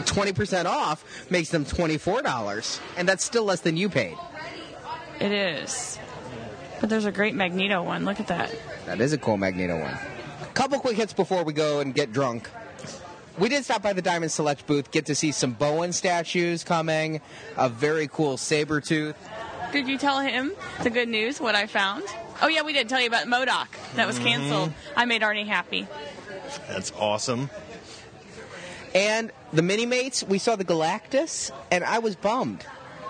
20% 0.00 0.64
off 0.64 1.04
makes 1.30 1.50
them 1.50 1.64
$24, 1.64 2.80
and 2.96 3.08
that's 3.08 3.22
still 3.24 3.44
less 3.44 3.60
than 3.60 3.76
you 3.76 3.88
paid. 3.88 4.16
It 5.20 5.32
is. 5.32 5.98
But 6.80 6.88
there's 6.88 7.04
a 7.04 7.12
great 7.12 7.34
Magneto 7.34 7.82
one. 7.82 8.04
Look 8.06 8.20
at 8.20 8.28
that. 8.28 8.50
That 8.86 9.00
is 9.00 9.12
a 9.12 9.18
cool 9.18 9.36
Magneto 9.36 9.78
one. 9.78 9.94
A 10.42 10.46
couple 10.54 10.78
quick 10.80 10.96
hits 10.96 11.12
before 11.12 11.44
we 11.44 11.52
go 11.52 11.80
and 11.80 11.94
get 11.94 12.12
drunk. 12.12 12.48
We 13.40 13.48
did 13.48 13.64
stop 13.64 13.82
by 13.82 13.94
the 13.94 14.02
Diamond 14.02 14.30
Select 14.30 14.66
booth, 14.66 14.90
get 14.90 15.06
to 15.06 15.14
see 15.14 15.32
some 15.32 15.52
Bowen 15.52 15.94
statues 15.94 16.62
coming, 16.62 17.22
a 17.56 17.70
very 17.70 18.06
cool 18.06 18.36
saber 18.36 18.82
tooth. 18.82 19.16
Did 19.72 19.88
you 19.88 19.96
tell 19.96 20.20
him 20.20 20.52
the 20.82 20.90
good 20.90 21.08
news? 21.08 21.40
What 21.40 21.54
I 21.54 21.66
found? 21.66 22.02
Oh 22.42 22.48
yeah, 22.48 22.60
we 22.60 22.74
did 22.74 22.90
tell 22.90 23.00
you 23.00 23.06
about 23.06 23.26
MODOK. 23.28 23.68
That 23.96 24.06
was 24.06 24.18
canceled. 24.18 24.68
Mm-hmm. 24.68 24.98
I 24.98 25.04
made 25.06 25.22
Arnie 25.22 25.46
happy. 25.46 25.86
That's 26.68 26.92
awesome. 26.98 27.48
And 28.94 29.32
the 29.54 29.62
mini 29.62 29.86
mates, 29.86 30.22
we 30.22 30.38
saw 30.38 30.56
the 30.56 30.64
Galactus, 30.64 31.50
and 31.70 31.82
I 31.82 32.00
was 32.00 32.16
bummed. 32.16 32.66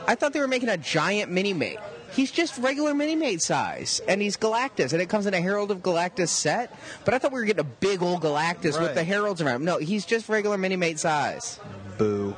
I 0.07 0.15
thought 0.15 0.33
they 0.33 0.41
were 0.41 0.47
making 0.47 0.69
a 0.69 0.77
giant 0.77 1.33
mini 1.33 1.55
mate. 1.55 1.81
He's 2.13 2.31
just 2.31 2.59
regular 2.59 2.93
mini 2.95 3.15
mate 3.15 3.41
size, 3.41 4.01
and 4.09 4.21
he's 4.21 4.37
Galactus, 4.37 4.93
and 4.93 5.01
it 5.01 5.09
comes 5.09 5.27
in 5.27 5.35
a 5.35 5.41
Herald 5.41 5.71
of 5.71 5.79
Galactus 5.79 6.29
set. 6.29 6.77
But 7.05 7.15
I 7.15 7.19
thought 7.19 7.33
we 7.33 7.41
were 7.41 7.47
getting 7.47 7.61
a 7.61 7.65
big 7.65 8.03
old 8.03 8.23
Galactus 8.23 8.81
with 8.81 8.95
the 8.95 9.05
heralds 9.05 9.41
around 9.41 9.57
him. 9.57 9.65
No, 9.65 9.79
he's 9.79 10.05
just 10.05 10.29
regular 10.29 10.59
mini 10.59 10.77
mate 10.77 10.99
size. 10.99 11.61
Boo. 11.99 12.35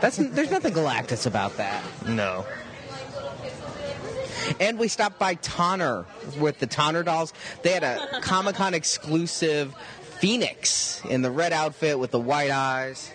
That's 0.00 0.16
there's 0.16 0.50
nothing 0.50 0.74
Galactus 0.74 1.26
about 1.26 1.56
that. 1.56 1.82
No. 2.06 2.44
And 4.60 4.78
we 4.78 4.88
stopped 4.88 5.18
by 5.18 5.34
Tonner 5.34 6.06
with 6.38 6.58
the 6.58 6.66
Tonner 6.66 7.02
dolls. 7.02 7.32
They 7.62 7.72
had 7.72 7.82
a 7.82 8.20
Comic 8.20 8.56
Con 8.56 8.74
exclusive 8.74 9.74
Phoenix 10.20 11.02
in 11.04 11.22
the 11.22 11.30
red 11.30 11.52
outfit 11.52 11.98
with 11.98 12.10
the 12.10 12.20
white 12.20 12.50
eyes. 12.50 13.12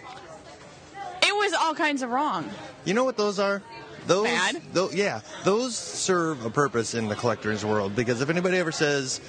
It 1.22 1.34
was 1.34 1.54
all 1.54 1.74
kinds 1.74 2.02
of 2.02 2.10
wrong. 2.10 2.50
You 2.86 2.94
know 2.94 3.04
what 3.04 3.18
those 3.18 3.40
are? 3.40 3.62
Those, 4.08 4.26
Bad? 4.26 4.62
tho- 4.74 4.92
yeah, 4.92 5.22
those 5.44 5.76
serve 5.78 6.46
a 6.46 6.50
purpose 6.50 6.94
in 6.94 7.08
the 7.08 7.16
collector's 7.16 7.64
world 7.64 7.96
because 7.96 8.22
if 8.22 8.30
anybody 8.30 8.58
ever 8.58 8.72
says 8.72 9.22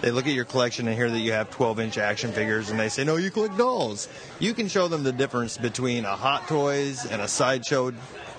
they 0.00 0.10
look 0.10 0.26
at 0.26 0.32
your 0.32 0.44
collection 0.44 0.88
and 0.88 0.96
hear 0.96 1.10
that 1.10 1.18
you 1.18 1.32
have 1.32 1.50
12-inch 1.50 1.98
action 1.98 2.32
figures 2.32 2.70
and 2.70 2.80
they 2.80 2.88
say, 2.88 3.04
"No, 3.04 3.16
you 3.16 3.30
collect 3.30 3.56
dolls," 3.56 4.08
you 4.38 4.54
can 4.54 4.68
show 4.68 4.88
them 4.88 5.02
the 5.02 5.12
difference 5.12 5.58
between 5.58 6.04
a 6.04 6.16
Hot 6.16 6.48
Toys 6.48 7.04
and 7.06 7.20
a 7.20 7.28
sideshow 7.28 7.92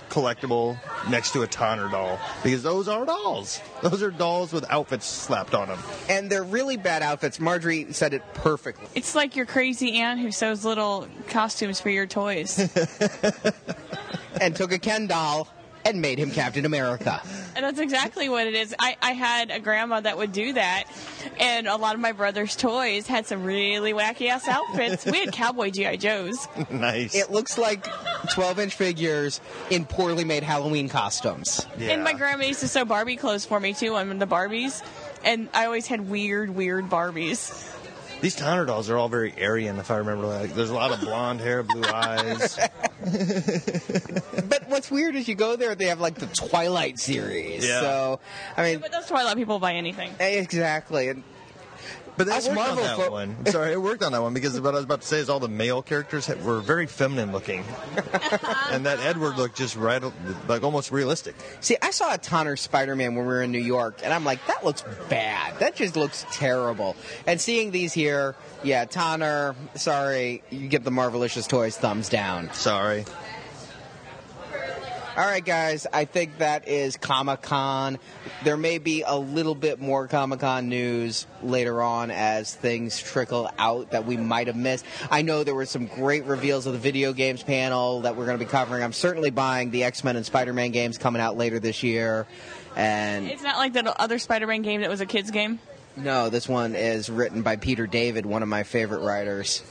collectible 0.10 0.78
next 1.10 1.32
to 1.34 1.42
a 1.42 1.48
Tonner 1.48 1.90
doll 1.90 2.20
because 2.44 2.62
those 2.62 2.88
are 2.88 3.06
dolls. 3.06 3.60
Those 3.82 4.04
are 4.04 4.12
dolls 4.12 4.54
with 4.54 4.64
outfits 4.70 5.08
slapped 5.08 5.56
on 5.56 5.70
them. 5.70 5.80
And 6.08 6.30
they're 6.30 6.44
really 6.44 6.78
bad 6.78 7.02
outfits. 7.02 7.40
Marjorie 7.40 7.92
said 7.94 8.14
it 8.14 8.22
perfectly. 8.36 8.88
It's 8.94 9.16
like 9.16 9.36
your 9.36 9.48
crazy 9.48 9.94
aunt 9.94 10.20
who 10.20 10.32
sews 10.32 10.64
little 10.64 11.08
costumes 11.30 11.80
for 11.80 11.90
your 11.90 12.08
toys. 12.08 12.60
And 14.42 14.56
took 14.56 14.72
a 14.72 14.80
Ken 14.80 15.08
doll 15.08 15.48
and 15.86 16.02
made 16.02 16.18
him 16.18 16.32
Captain 16.32 16.66
America. 16.66 17.22
And 17.56 17.66
that's 17.66 17.80
exactly 17.80 18.30
what 18.30 18.48
it 18.48 18.54
is. 18.56 18.74
I, 18.80 18.96
I 19.02 19.12
had 19.12 19.52
a 19.52 19.60
grandma 19.60 20.00
that 20.00 20.18
would 20.18 20.32
do 20.32 20.54
that, 20.54 20.86
and 21.40 21.68
a 21.68 21.76
lot 21.76 21.96
of 21.96 22.02
my 22.02 22.12
brother's 22.12 22.56
toys 22.56 23.08
had 23.08 23.26
some 23.26 23.44
really 23.44 23.94
wacky 23.94 24.30
ass 24.30 24.48
outfits. 24.48 25.06
We 25.06 25.20
had 25.20 25.32
cowboy 25.34 25.70
GI 25.72 25.98
Joes. 25.98 26.48
nice. 26.72 27.14
It 27.16 27.32
looks 27.32 27.58
like 27.58 27.86
12 28.34 28.60
inch 28.60 28.76
figures 28.76 29.42
in 29.70 29.86
poorly 29.86 30.24
made 30.24 30.44
Halloween 30.44 30.90
costumes. 30.90 31.66
yeah. 31.78 31.92
And 31.92 32.04
my 32.04 32.14
grandma 32.14 32.46
used 32.46 32.62
to 32.62 32.68
sew 32.68 32.86
Barbie 32.86 33.16
clothes 33.18 33.46
for 33.46 33.60
me 33.60 33.74
too. 33.74 33.96
I'm 33.96 34.18
the 34.20 34.28
Barbies, 34.28 34.82
and 35.24 35.50
I 35.54 35.66
always 35.66 35.88
had 35.88 36.10
weird, 36.10 36.50
weird 36.52 36.90
Barbies. 36.90 37.70
These 38.24 38.36
Tonner 38.36 38.64
dolls 38.64 38.90
are 38.90 38.96
all 38.96 39.10
very 39.10 39.34
Aryan, 39.44 39.80
if 39.80 39.92
I 39.92 39.98
remember. 39.98 40.26
Like, 40.28 40.54
there's 40.56 40.70
a 40.70 40.74
lot 40.74 40.94
of 40.94 41.02
blonde 41.02 41.42
hair, 41.42 41.62
blue 41.62 41.84
eyes. 41.84 42.58
But 43.04 44.70
what's 44.70 44.90
weird 44.90 45.16
is 45.18 45.28
you 45.28 45.36
go 45.36 45.58
there, 45.58 45.76
they 45.76 45.88
have 45.88 46.00
like 46.00 46.16
the 46.16 46.28
Twilight 46.28 47.00
series. 47.00 47.68
Yeah. 47.68 47.82
So, 47.82 48.20
I 48.56 48.64
mean, 48.64 48.80
But 48.80 48.94
those 48.94 49.08
Twilight 49.08 49.36
people 49.36 49.60
buy 49.60 49.74
anything. 49.74 50.10
exactly. 50.22 51.10
And 51.10 51.24
But 52.16 52.28
Us 52.28 52.48
that 52.48 52.56
worked 52.56 52.68
Marvel 52.68 52.84
on 52.84 53.00
that 53.00 53.12
one. 53.12 53.46
Sorry, 53.48 53.72
it 53.72 53.82
worked 53.82 54.04
on 54.04 54.12
that 54.12 54.22
one 54.22 54.34
because 54.34 54.60
what 54.60 54.74
I 54.74 54.78
was 54.78 54.86
about 54.86 55.02
to 55.02 55.08
say 55.08 55.18
is 55.18 55.30
all 55.30 55.40
the 55.40 55.48
male 55.48 55.82
characters 55.82 56.28
were 56.28 56.60
very 56.60 56.86
feminine 56.86 57.32
looking, 57.32 57.64
and 58.72 58.86
that 58.86 59.00
Edward 59.00 59.38
looked 59.38 59.58
just 59.58 59.76
right, 59.76 60.02
like 60.48 60.64
almost 60.64 60.92
realistic. 60.92 61.36
see, 61.60 61.78
I 61.82 61.92
saw 61.92 62.14
a 62.14 62.18
Tonner 62.18 62.56
Spider 62.56 62.96
Man 62.96 63.16
when 63.16 63.26
we 63.26 63.34
were 63.34 63.42
in 63.42 63.52
New 63.52 63.60
York, 63.60 64.02
and 64.04 64.14
I'm 64.14 64.24
like, 64.24 64.46
that 64.48 64.64
looks 64.64 64.84
bad. 65.10 65.60
That 65.60 65.76
just 65.76 65.96
looks 65.96 66.26
terrible. 66.32 66.96
And 67.26 67.42
seeing 67.42 67.72
these 67.72 67.94
here, 67.94 68.36
yeah, 68.64 68.86
Tonner, 68.86 69.56
sorry, 69.76 70.44
you 70.50 70.68
get 70.68 70.84
the 70.84 70.92
Marvelicious 70.92 71.48
Toys 71.48 71.78
thumbs 71.78 72.10
down. 72.10 72.54
Sorry. 72.54 73.06
All 75.16 75.24
right, 75.24 75.46
guys, 75.46 75.86
I 75.94 76.06
think 76.06 76.40
that 76.40 76.68
is 76.68 76.98
Comic 76.98 77.44
Con. 77.44 78.00
There 78.44 78.58
may 78.58 78.80
be 78.80 79.04
a 79.06 79.16
little 79.16 79.54
bit 79.54 79.80
more 79.80 80.08
Comic 80.08 80.40
Con 80.40 80.70
news 80.70 81.28
later 81.44 81.84
on 81.84 82.10
as 82.10 82.56
things 82.56 83.00
trickle 83.00 83.48
out 83.60 83.92
that 83.92 84.08
we 84.08 84.18
might 84.18 84.48
have 84.48 84.56
missed. 84.56 84.86
I 85.12 85.22
know 85.22 85.44
there 85.44 85.54
were 85.54 85.68
some 85.68 85.86
great 85.86 86.26
reveals 86.26 86.66
of 86.66 86.74
the 86.74 86.80
video 86.80 87.14
games 87.14 87.44
panel 87.44 88.02
that 88.02 88.16
we're 88.16 88.26
going 88.26 88.40
to 88.40 88.44
be 88.44 88.50
covering. 88.50 88.82
I'm 88.82 88.92
certainly 88.92 89.30
buying 89.30 89.70
the 89.70 89.84
X 89.84 90.04
Men 90.04 90.16
and 90.16 90.26
Spider 90.26 90.52
Man 90.52 90.72
games 90.72 90.98
coming 90.98 91.22
out 91.22 91.38
later 91.38 91.60
this 91.60 91.84
year. 91.84 92.26
And 92.76 93.28
It's 93.28 93.44
not 93.44 93.58
like 93.58 93.74
that 93.74 93.86
other 93.86 94.18
Spider-Man 94.18 94.64
game 94.64 94.82
that 94.82 94.90
was 94.90 95.00
a 95.00 95.06
kids 95.06 95.30
game. 95.30 95.60
no, 95.96 96.30
this 96.32 96.50
one 96.50 96.74
is 96.74 97.08
written 97.08 97.44
by 97.44 97.56
Peter 97.58 97.86
David, 97.86 98.26
one 98.26 98.42
of 98.42 98.50
my 98.50 98.64
favorite 98.64 99.02
writers. 99.02 99.62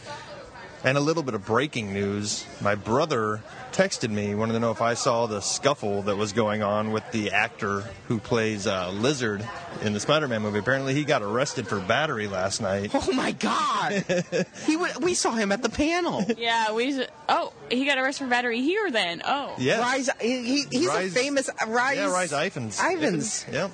And 0.84 0.98
a 0.98 1.00
little 1.00 1.22
bit 1.22 1.34
of 1.34 1.46
breaking 1.46 1.92
news. 1.92 2.44
My 2.60 2.74
brother 2.74 3.40
texted 3.70 4.10
me, 4.10 4.34
wanted 4.34 4.54
to 4.54 4.58
know 4.60 4.72
if 4.72 4.82
I 4.82 4.94
saw 4.94 5.26
the 5.26 5.40
scuffle 5.40 6.02
that 6.02 6.16
was 6.16 6.32
going 6.32 6.64
on 6.64 6.90
with 6.90 7.08
the 7.12 7.30
actor 7.30 7.84
who 8.08 8.18
plays 8.18 8.66
uh, 8.66 8.90
Lizard 8.90 9.48
in 9.82 9.92
the 9.92 10.00
Spider-Man 10.00 10.42
movie. 10.42 10.58
Apparently, 10.58 10.92
he 10.92 11.04
got 11.04 11.22
arrested 11.22 11.68
for 11.68 11.78
battery 11.78 12.26
last 12.26 12.60
night. 12.60 12.90
Oh 12.94 13.12
my 13.12 13.30
God! 13.30 13.92
he 14.66 14.72
w- 14.74 14.92
we 15.00 15.14
saw 15.14 15.30
him 15.30 15.52
at 15.52 15.62
the 15.62 15.68
panel. 15.70 16.24
Yeah, 16.36 16.72
we. 16.72 17.06
Oh, 17.28 17.52
he 17.70 17.84
got 17.86 17.96
arrested 17.98 18.24
for 18.24 18.30
battery 18.30 18.60
here. 18.60 18.90
Then. 18.90 19.22
Oh, 19.24 19.54
Yes. 19.58 19.80
Rhys, 19.80 20.10
he, 20.20 20.42
he- 20.42 20.66
he's 20.78 20.88
Rhys- 20.88 21.12
a 21.12 21.14
famous 21.14 21.48
uh, 21.48 21.66
Rhys. 21.68 21.96
Yeah, 21.98 22.12
Rhys 22.12 22.32
Ifans. 22.32 22.76
Ifans. 22.78 23.52
Yep. 23.52 23.70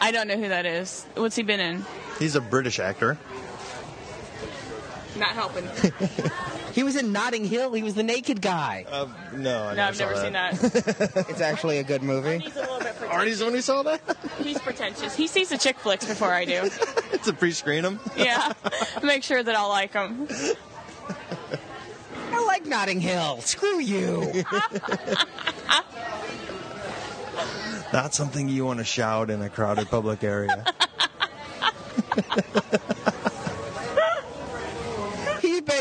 I 0.00 0.12
don't 0.12 0.28
know 0.28 0.36
who 0.36 0.48
that 0.48 0.64
is. 0.66 1.04
What's 1.16 1.34
he 1.34 1.42
been 1.42 1.60
in? 1.60 1.84
He's 2.20 2.36
a 2.36 2.40
British 2.40 2.78
actor. 2.78 3.18
Not 5.16 5.30
helping. 5.30 5.68
He 6.72 6.82
was 6.82 6.96
in 6.96 7.12
Notting 7.12 7.44
Hill. 7.44 7.74
He 7.74 7.82
was 7.82 7.94
the 7.94 8.02
naked 8.02 8.40
guy. 8.40 8.86
Uh, 8.90 9.06
no, 9.34 9.64
I 9.64 9.74
No, 9.74 9.84
I've 9.88 9.94
saw 9.96 10.06
never 10.06 10.16
seen 10.18 10.32
that. 10.32 10.54
It's 11.28 11.42
actually 11.42 11.76
a 11.78 11.84
good 11.84 12.02
movie. 12.02 12.38
He's 12.38 12.56
a 12.56 12.60
little 12.60 12.78
bit 12.78 12.96
pretentious. 12.96 13.14
Artie's 13.14 13.38
the 13.40 13.44
one 13.44 13.52
who 13.52 13.60
saw 13.60 13.82
that? 13.82 14.00
He's 14.42 14.58
pretentious. 14.58 15.14
He 15.14 15.26
sees 15.26 15.50
the 15.50 15.58
chick 15.58 15.78
flicks 15.78 16.06
before 16.06 16.32
I 16.32 16.46
do. 16.46 16.70
it's 17.12 17.28
a 17.28 17.34
pre-screen 17.34 17.84
him. 17.84 18.00
Yeah, 18.16 18.54
make 19.02 19.22
sure 19.22 19.42
that 19.42 19.54
I'll 19.54 19.68
like 19.68 19.92
him. 19.92 20.26
I 22.32 22.42
like 22.46 22.64
Notting 22.64 23.00
Hill. 23.02 23.42
Screw 23.42 23.78
you. 23.78 24.44
Not 27.92 28.14
something 28.14 28.48
you 28.48 28.64
want 28.64 28.78
to 28.78 28.84
shout 28.86 29.28
in 29.28 29.42
a 29.42 29.50
crowded 29.50 29.90
public 29.90 30.24
area. 30.24 30.64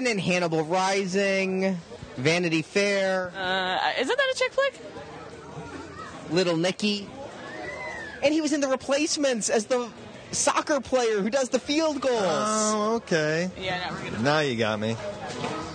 He's 0.01 0.07
been 0.09 0.17
in 0.17 0.23
Hannibal 0.23 0.63
Rising, 0.63 1.77
Vanity 2.17 2.63
Fair, 2.63 3.31
Uh, 3.37 3.91
isn't 4.01 4.17
that 4.17 4.33
a 4.33 4.35
chick 4.35 4.51
flick? 4.51 4.73
Little 6.31 6.57
Nicky, 6.57 7.07
and 8.23 8.33
he 8.33 8.41
was 8.41 8.51
in 8.51 8.61
The 8.61 8.67
Replacements 8.67 9.47
as 9.47 9.67
the 9.67 9.89
soccer 10.31 10.81
player 10.81 11.21
who 11.21 11.29
does 11.29 11.49
the 11.49 11.59
field 11.59 12.01
goals. 12.01 12.19
oh, 12.23 12.93
okay. 12.95 13.51
Yeah, 13.59 13.77
no, 13.89 13.93
we're 13.95 14.09
gonna. 14.09 14.23
Now 14.23 14.39
you 14.39 14.55
got 14.55 14.79
me. 14.79 14.97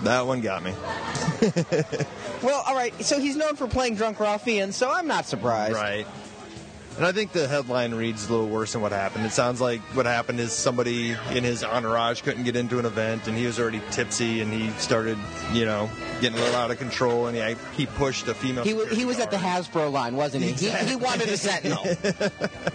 That 0.03 0.27
one 0.27 0.41
got 0.41 0.61
me. 0.61 0.73
well, 2.43 2.63
all 2.67 2.75
right. 2.75 2.93
So 3.01 3.21
he's 3.21 3.37
known 3.37 3.55
for 3.55 3.67
playing 3.67 3.95
drunk 3.95 4.19
ruffian, 4.19 4.73
so 4.73 4.91
I'm 4.91 5.07
not 5.07 5.25
surprised. 5.25 5.73
Right. 5.73 6.05
And 6.97 7.05
I 7.05 7.11
think 7.11 7.31
the 7.31 7.47
headline 7.47 7.93
reads 7.93 8.27
a 8.27 8.31
little 8.31 8.47
worse 8.47 8.73
than 8.73 8.81
what 8.81 8.91
happened. 8.91 9.23
It 9.25 9.31
sounds 9.31 9.61
like 9.61 9.81
what 9.95 10.07
happened 10.07 10.39
is 10.39 10.51
somebody 10.51 11.11
in 11.31 11.43
his 11.43 11.63
entourage 11.63 12.23
couldn't 12.23 12.43
get 12.43 12.55
into 12.55 12.79
an 12.79 12.85
event, 12.85 13.27
and 13.27 13.37
he 13.37 13.45
was 13.45 13.59
already 13.59 13.81
tipsy, 13.91 14.41
and 14.41 14.51
he 14.51 14.71
started, 14.79 15.15
you 15.53 15.65
know, 15.65 15.91
getting 16.21 16.39
a 16.39 16.41
little 16.41 16.55
out 16.55 16.71
of 16.71 16.79
control, 16.79 17.27
and 17.27 17.37
he, 17.37 17.55
he 17.75 17.85
pushed 17.85 18.27
a 18.27 18.33
female. 18.33 18.63
He 18.63 18.73
was, 18.73 18.89
he 18.89 19.05
was 19.05 19.19
at 19.19 19.29
the 19.29 19.37
Hasbro 19.37 19.91
line, 19.91 20.15
wasn't 20.15 20.43
he? 20.43 20.53
He, 20.53 20.71
he 20.71 20.95
wanted 20.95 21.29
a 21.29 21.37
Sentinel. 21.37 21.85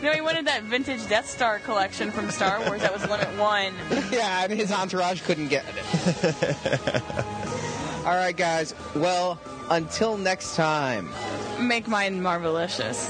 No, 0.03 0.11
he 0.11 0.21
wanted 0.21 0.49
that 0.49 0.65
vintage 0.65 1.09
Death 1.09 1.29
Star 1.29 1.61
collection 1.61 2.11
from 2.11 2.29
Star 2.31 2.59
Wars 2.67 2.81
that 2.81 2.93
was 2.93 3.09
limit 3.09 3.29
one. 3.39 3.73
yeah, 4.11 4.43
and 4.43 4.53
his 4.53 4.73
entourage 4.73 5.23
couldn't 5.23 5.47
get 5.47 5.65
it. 5.69 7.03
All 8.05 8.17
right, 8.17 8.37
guys. 8.37 8.75
Well, 8.97 9.41
until 9.71 10.17
next 10.17 10.57
time. 10.57 11.09
Make 11.61 11.87
mine 11.87 12.21
marvelicious. 12.21 13.09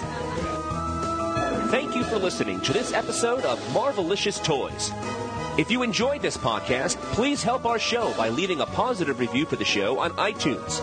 Thank 1.73 1.97
you 1.97 2.05
for 2.05 2.19
listening 2.19 2.61
to 2.61 2.73
this 2.75 2.93
episode 2.93 3.47
of 3.47 3.59
Marvelicious 3.69 4.45
Toys. 4.45 4.93
If 5.59 5.71
you 5.71 5.83
enjoyed 5.83 6.21
this 6.21 6.37
podcast, 6.37 6.99
please 7.15 7.43
help 7.43 7.65
our 7.65 7.79
show 7.79 8.13
by 8.13 8.29
leaving 8.29 8.61
a 8.61 8.67
positive 8.67 9.19
review 9.19 9.47
for 9.47 9.57
the 9.57 9.65
show 9.65 9.99
on 9.99 10.11
iTunes. 10.11 10.83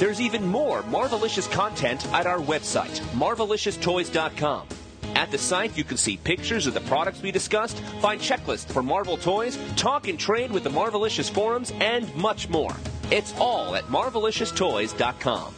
There's 0.00 0.18
even 0.18 0.46
more 0.46 0.80
Marvelicious 0.84 1.52
content 1.52 2.10
at 2.14 2.26
our 2.26 2.38
website, 2.38 3.00
marvelicioustoys.com. 3.18 4.66
At 5.14 5.30
the 5.30 5.36
site, 5.36 5.76
you 5.76 5.84
can 5.84 5.98
see 5.98 6.16
pictures 6.16 6.66
of 6.66 6.72
the 6.72 6.80
products 6.80 7.20
we 7.20 7.30
discussed, 7.30 7.78
find 8.00 8.18
checklists 8.18 8.72
for 8.72 8.82
Marvel 8.82 9.18
toys, 9.18 9.58
talk 9.76 10.08
and 10.08 10.18
trade 10.18 10.50
with 10.50 10.64
the 10.64 10.70
Marvelicious 10.70 11.30
forums, 11.30 11.70
and 11.80 12.14
much 12.16 12.48
more. 12.48 12.74
It's 13.10 13.34
all 13.38 13.74
at 13.74 13.84
marvelicioustoys.com. 13.88 15.54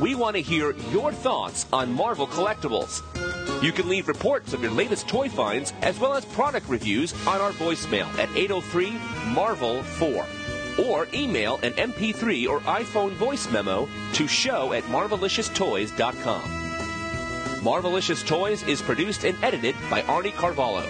We 0.00 0.14
want 0.14 0.36
to 0.36 0.42
hear 0.42 0.74
your 0.90 1.12
thoughts 1.12 1.66
on 1.70 1.92
Marvel 1.92 2.26
collectibles. 2.26 3.02
You 3.62 3.72
can 3.72 3.88
leave 3.88 4.08
reports 4.08 4.52
of 4.52 4.62
your 4.62 4.72
latest 4.72 5.08
toy 5.08 5.28
finds 5.28 5.72
as 5.82 5.98
well 5.98 6.14
as 6.14 6.24
product 6.24 6.68
reviews 6.68 7.12
on 7.26 7.40
our 7.40 7.52
voicemail 7.52 8.06
at 8.18 8.28
803 8.36 8.98
Marvel 9.32 9.82
4 9.82 10.26
or 10.78 11.06
email 11.12 11.58
an 11.62 11.72
MP3 11.72 12.48
or 12.48 12.60
iPhone 12.60 13.12
voice 13.12 13.50
memo 13.50 13.88
to 14.14 14.26
show 14.26 14.72
at 14.72 14.82
marvelicioustoys.com. 14.84 16.42
Marvelicious 17.62 18.26
Toys 18.26 18.64
is 18.64 18.82
produced 18.82 19.24
and 19.24 19.36
edited 19.44 19.76
by 19.88 20.02
Arnie 20.02 20.34
Carvalho. 20.34 20.84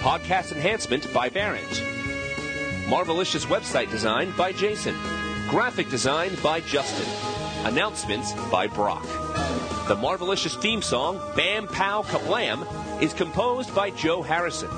Podcast 0.00 0.52
enhancement 0.52 1.10
by 1.14 1.30
Barrett. 1.30 1.64
Marvelicious 2.88 3.46
website 3.46 3.90
design 3.90 4.32
by 4.36 4.52
Jason. 4.52 4.94
Graphic 5.48 5.88
design 5.88 6.30
by 6.42 6.60
Justin. 6.60 7.47
Announcements 7.64 8.32
by 8.50 8.66
Brock. 8.66 9.04
The 9.88 9.96
Marvelicious 9.96 10.60
theme 10.60 10.82
song, 10.82 11.20
Bam 11.34 11.66
Pow 11.66 12.02
Kablam, 12.02 12.66
is 13.02 13.12
composed 13.12 13.74
by 13.74 13.90
Joe 13.90 14.22
Harrison. 14.22 14.70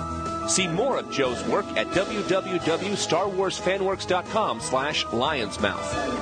See 0.48 0.66
more 0.68 0.98
of 0.98 1.10
Joe's 1.10 1.44
work 1.46 1.66
at 1.76 1.88
www.starwarsfanworks.com 1.88 4.60
slash 4.60 5.04
lionsmouth. 5.06 6.20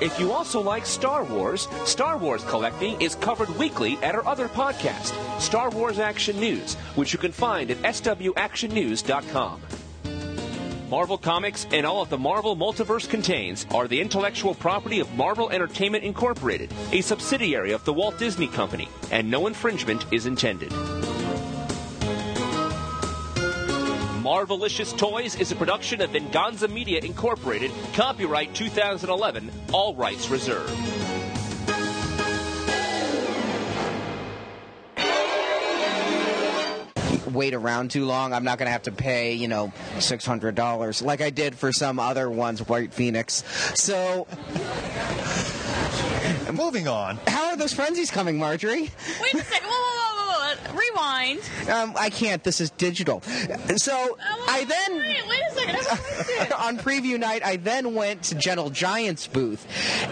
If 0.00 0.18
you 0.18 0.32
also 0.32 0.62
like 0.62 0.86
Star 0.86 1.24
Wars, 1.24 1.68
Star 1.84 2.16
Wars 2.16 2.42
collecting 2.44 2.98
is 3.02 3.16
covered 3.16 3.50
weekly 3.58 3.98
at 3.98 4.14
our 4.14 4.26
other 4.26 4.48
podcast, 4.48 5.12
Star 5.38 5.68
Wars 5.68 5.98
Action 5.98 6.40
News, 6.40 6.72
which 6.94 7.12
you 7.12 7.18
can 7.18 7.32
find 7.32 7.70
at 7.70 7.76
swactionnews.com. 7.78 9.60
Marvel 10.90 11.18
Comics 11.18 11.68
and 11.70 11.86
all 11.86 12.02
of 12.02 12.10
the 12.10 12.18
Marvel 12.18 12.56
Multiverse 12.56 13.08
contains 13.08 13.64
are 13.72 13.86
the 13.86 14.00
intellectual 14.00 14.56
property 14.56 14.98
of 14.98 15.14
Marvel 15.14 15.48
Entertainment 15.50 16.02
Incorporated, 16.02 16.74
a 16.90 17.00
subsidiary 17.00 17.70
of 17.70 17.84
the 17.84 17.92
Walt 17.92 18.18
Disney 18.18 18.48
Company, 18.48 18.88
and 19.12 19.30
no 19.30 19.46
infringement 19.46 20.04
is 20.12 20.26
intended. 20.26 20.70
Marvelicious 24.20 24.96
Toys 24.98 25.36
is 25.36 25.52
a 25.52 25.56
production 25.56 26.00
of 26.00 26.10
Venganza 26.10 26.66
Media 26.66 26.98
Incorporated, 27.04 27.70
copyright 27.94 28.52
2011, 28.52 29.48
all 29.72 29.94
rights 29.94 30.28
reserved. 30.28 31.19
Wait 37.32 37.54
around 37.54 37.90
too 37.90 38.04
long, 38.04 38.32
I'm 38.32 38.44
not 38.44 38.58
going 38.58 38.66
to 38.66 38.72
have 38.72 38.82
to 38.82 38.92
pay, 38.92 39.34
you 39.34 39.48
know, 39.48 39.72
$600 39.96 41.02
like 41.02 41.20
I 41.20 41.30
did 41.30 41.56
for 41.56 41.72
some 41.72 41.98
other 41.98 42.28
ones, 42.30 42.66
White 42.66 42.92
Phoenix. 42.92 43.44
So, 43.74 44.26
moving 46.52 46.88
on. 46.88 47.18
How 47.26 47.50
are 47.50 47.56
those 47.56 47.72
frenzies 47.72 48.10
coming, 48.10 48.38
Marjorie? 48.38 48.90
Wait 49.22 49.34
a 49.34 49.38
second. 49.44 49.68
Whoa, 49.68 49.70
whoa, 49.70 50.16
whoa, 50.16 50.19
whoa. 50.58 50.78
Rewind. 50.78 51.40
Um, 51.70 51.94
I 51.96 52.10
can't. 52.10 52.42
This 52.42 52.60
is 52.60 52.70
digital. 52.70 53.22
So 53.76 54.16
I 54.48 54.64
then 54.64 54.98
Wait, 54.98 55.16
wait 55.28 55.40
a 55.50 55.54
second. 55.54 55.76
I 55.76 55.78
have 55.78 56.00
a 56.00 56.24
question. 56.24 56.52
on 56.52 56.78
preview 56.78 57.18
night, 57.18 57.42
I 57.44 57.56
then 57.56 57.94
went 57.94 58.24
to 58.24 58.34
Gentle 58.34 58.70
Giant's 58.70 59.26
booth 59.26 59.66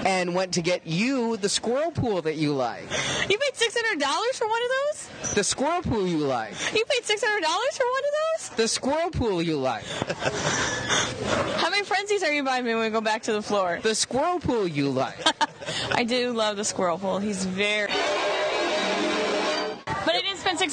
and 0.07 0.35
went 0.35 0.55
to 0.55 0.63
get 0.63 0.87
you 0.87 1.37
the 1.37 1.49
Squirrelpool 1.49 2.23
that 2.25 2.37
you 2.37 2.53
like. 2.55 2.83
You 2.83 3.39
paid 3.39 3.55
six 3.55 3.77
hundred 3.77 4.01
dollars 4.01 4.39
for 4.39 4.47
one 4.49 4.61
of 4.63 4.69
those? 4.69 5.35
The 5.35 5.41
Squirrelpool 5.43 6.09
you 6.09 6.19
like. 6.19 6.53
You 6.75 6.85
paid 6.85 7.05
six 7.05 7.23
hundred 7.25 7.43
dollars 7.45 7.77
for 7.77 7.85
one 7.87 8.03
of 8.05 8.13
those? 8.21 8.49
The 8.57 8.65
Squirrelpool 8.81 9.45
you 9.45 9.57
like. 9.59 9.85
How 11.59 11.71
many 11.71 11.85
frenzies 11.85 12.23
are 12.23 12.33
you 12.33 12.43
buying 12.45 12.65
me 12.65 12.75
when 12.75 12.85
we 12.85 12.91
go 12.91 13.01
back 13.01 13.23
to 13.23 13.33
the 13.33 13.43
floor? 13.43 13.81
The 13.83 13.91
Squirrelpool 13.91 14.73
you 14.73 14.91
like. 14.91 15.17
I 15.93 16.05
do 16.05 16.33
love 16.33 16.57
the 16.57 16.63
Squirrelpool. 16.63 17.23
He's 17.23 17.45
very. 17.45 17.88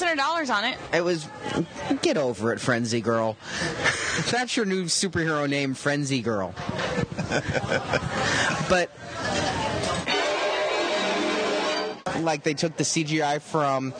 Hundred 0.06 0.22
dollars 0.22 0.50
on 0.50 0.64
it. 0.64 0.78
It 0.92 1.02
was. 1.02 1.28
Get 2.02 2.16
over 2.16 2.52
it, 2.52 2.60
Frenzy 2.60 3.00
Girl. 3.00 3.36
That's 4.30 4.56
your 4.56 4.66
new 4.66 4.84
superhero 4.84 5.48
name, 5.48 5.74
Frenzy 5.74 6.22
Girl. 6.22 6.54
but. 8.68 8.90
Like 12.20 12.44
they 12.44 12.54
took 12.54 12.76
the 12.76 12.84
CGI 12.84 13.40
from. 13.40 13.92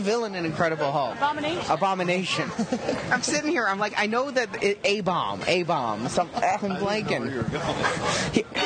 Villain 0.00 0.34
in 0.34 0.44
Incredible 0.44 0.90
Hulk? 0.90 1.16
Abomination. 1.16 1.70
Abomination. 1.70 2.50
I'm 3.10 3.22
sitting 3.22 3.50
here. 3.50 3.66
I'm 3.66 3.78
like, 3.78 3.94
I 3.96 4.06
know 4.06 4.30
that 4.30 4.48
A 4.84 5.00
bomb, 5.02 5.42
A 5.46 5.62
bomb. 5.64 6.08
Some 6.08 6.30
I'm 6.34 6.76
blanking. 6.76 7.44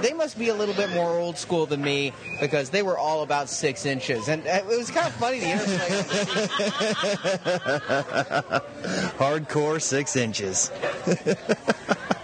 They 0.00 0.14
must 0.14 0.38
be 0.38 0.48
a 0.48 0.54
little 0.54 0.74
bit 0.74 0.90
more 0.92 1.10
old 1.10 1.36
school 1.36 1.66
than 1.66 1.82
me 1.82 2.14
because 2.40 2.70
they 2.70 2.82
were 2.82 2.96
all 2.96 3.22
about 3.22 3.50
six 3.50 3.84
inches, 3.84 4.28
and 4.28 4.46
uh, 4.46 4.62
it 4.70 4.78
was 4.78 4.90
kind 4.90 5.06
of 5.06 5.12
funny. 5.14 5.40
The 5.40 5.50
interplay. 5.50 5.78
Hardcore 9.18 9.82
six 9.82 10.16
inches. 10.16 10.70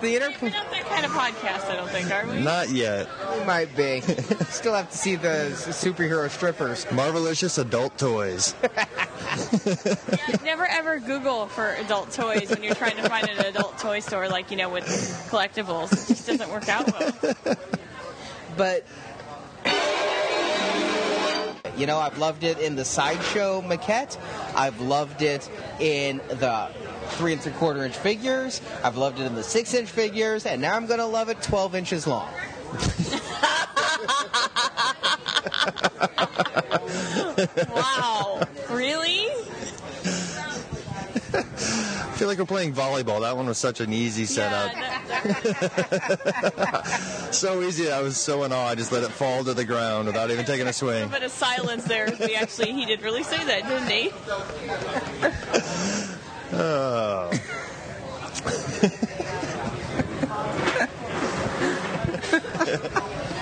The 0.07 0.17
interplay. 0.17 0.51
We're 0.51 0.57
not 0.57 0.71
that 0.71 0.87
kind 0.87 1.05
of 1.05 1.11
podcast, 1.11 1.71
I 1.71 1.77
don't 1.77 1.91
think, 1.91 2.11
are 2.11 2.27
we? 2.27 2.41
Not 2.41 2.71
yet. 2.71 3.09
We 3.39 3.45
might 3.45 3.77
be. 3.77 4.01
Still 4.49 4.75
have 4.75 4.91
to 4.91 4.97
see 4.97 5.17
the 5.17 5.51
superhero 5.53 6.31
strippers. 6.31 6.85
Marvelicious 6.87 7.59
adult 7.59 7.99
toys. 7.99 8.55
Never 10.45 10.67
ever 10.67 11.01
Google 11.01 11.47
for 11.47 11.71
adult 11.75 12.13
toys 12.13 12.49
when 12.51 12.63
you're 12.63 12.75
trying 12.75 12.97
to 12.97 13.09
find 13.09 13.29
an 13.29 13.45
adult 13.47 13.79
toy 13.79 14.01
store, 14.01 14.29
like 14.29 14.51
you 14.51 14.57
know, 14.57 14.69
with 14.69 14.85
collectibles. 15.31 15.93
It 15.93 16.15
just 16.15 16.27
doesn't 16.27 16.51
work 16.51 16.69
out 16.69 16.87
well. 16.93 17.57
But 18.57 18.87
you 21.77 21.87
know, 21.87 21.99
I've 21.99 22.19
loved 22.19 22.45
it 22.45 22.59
in 22.59 22.77
the 22.77 22.85
sideshow 22.85 23.61
maquette. 23.61 24.17
I've 24.55 24.81
loved 24.81 25.23
it 25.23 25.51
in 25.81 26.19
the 26.29 26.71
three 27.09 27.33
and 27.33 27.41
three 27.41 27.53
quarter 27.53 27.85
inch 27.85 27.97
figures. 27.97 28.61
I've 28.83 28.97
loved 28.97 29.21
it 29.21 29.25
in 29.25 29.35
the 29.35 29.43
six 29.43 29.75
inch 29.75 29.89
figures, 29.89 30.47
and 30.47 30.61
now 30.61 30.77
I'm 30.77 30.87
going 30.87 31.01
to 31.01 31.07
love 31.07 31.29
it 31.29 31.43
12 31.43 31.75
inches 31.75 32.07
long. 32.07 32.29
Wow, 37.71 38.43
really? 38.71 39.27
I 41.35 41.43
feel 42.19 42.29
like 42.29 42.39
we're 42.39 42.47
playing 42.47 42.73
volleyball. 42.73 43.21
That 43.21 43.37
one 43.37 43.47
was 43.47 43.59
such 43.59 43.81
an 43.81 43.93
easy 43.93 44.25
setup. 44.25 44.73
so 47.33 47.61
easy. 47.63 47.91
I 47.93 48.01
was 48.01 48.17
so 48.17 48.45
in 48.45 48.53
awe. 48.53 48.69
I 48.69 48.75
just 48.75 48.91
let 48.91 49.03
it 49.03 49.11
fall 49.11 49.45
to 49.45 49.53
the 49.53 49.67
ground 49.67 50.07
without 50.07 50.31
even 50.31 50.47
taking 50.47 50.67
a 50.67 50.73
swing. 50.73 51.05
A 51.05 51.09
bit 51.09 51.23
of 51.23 51.31
silence 51.31 51.85
there. 51.85 52.09
We 52.19 52.35
actually, 52.35 52.73
he 52.73 52.87
did 52.87 53.03
really 53.03 53.23
say 53.23 53.45
that, 53.45 53.69
didn't 53.69 53.91
he? 53.91 54.13
Oh. 56.53 57.31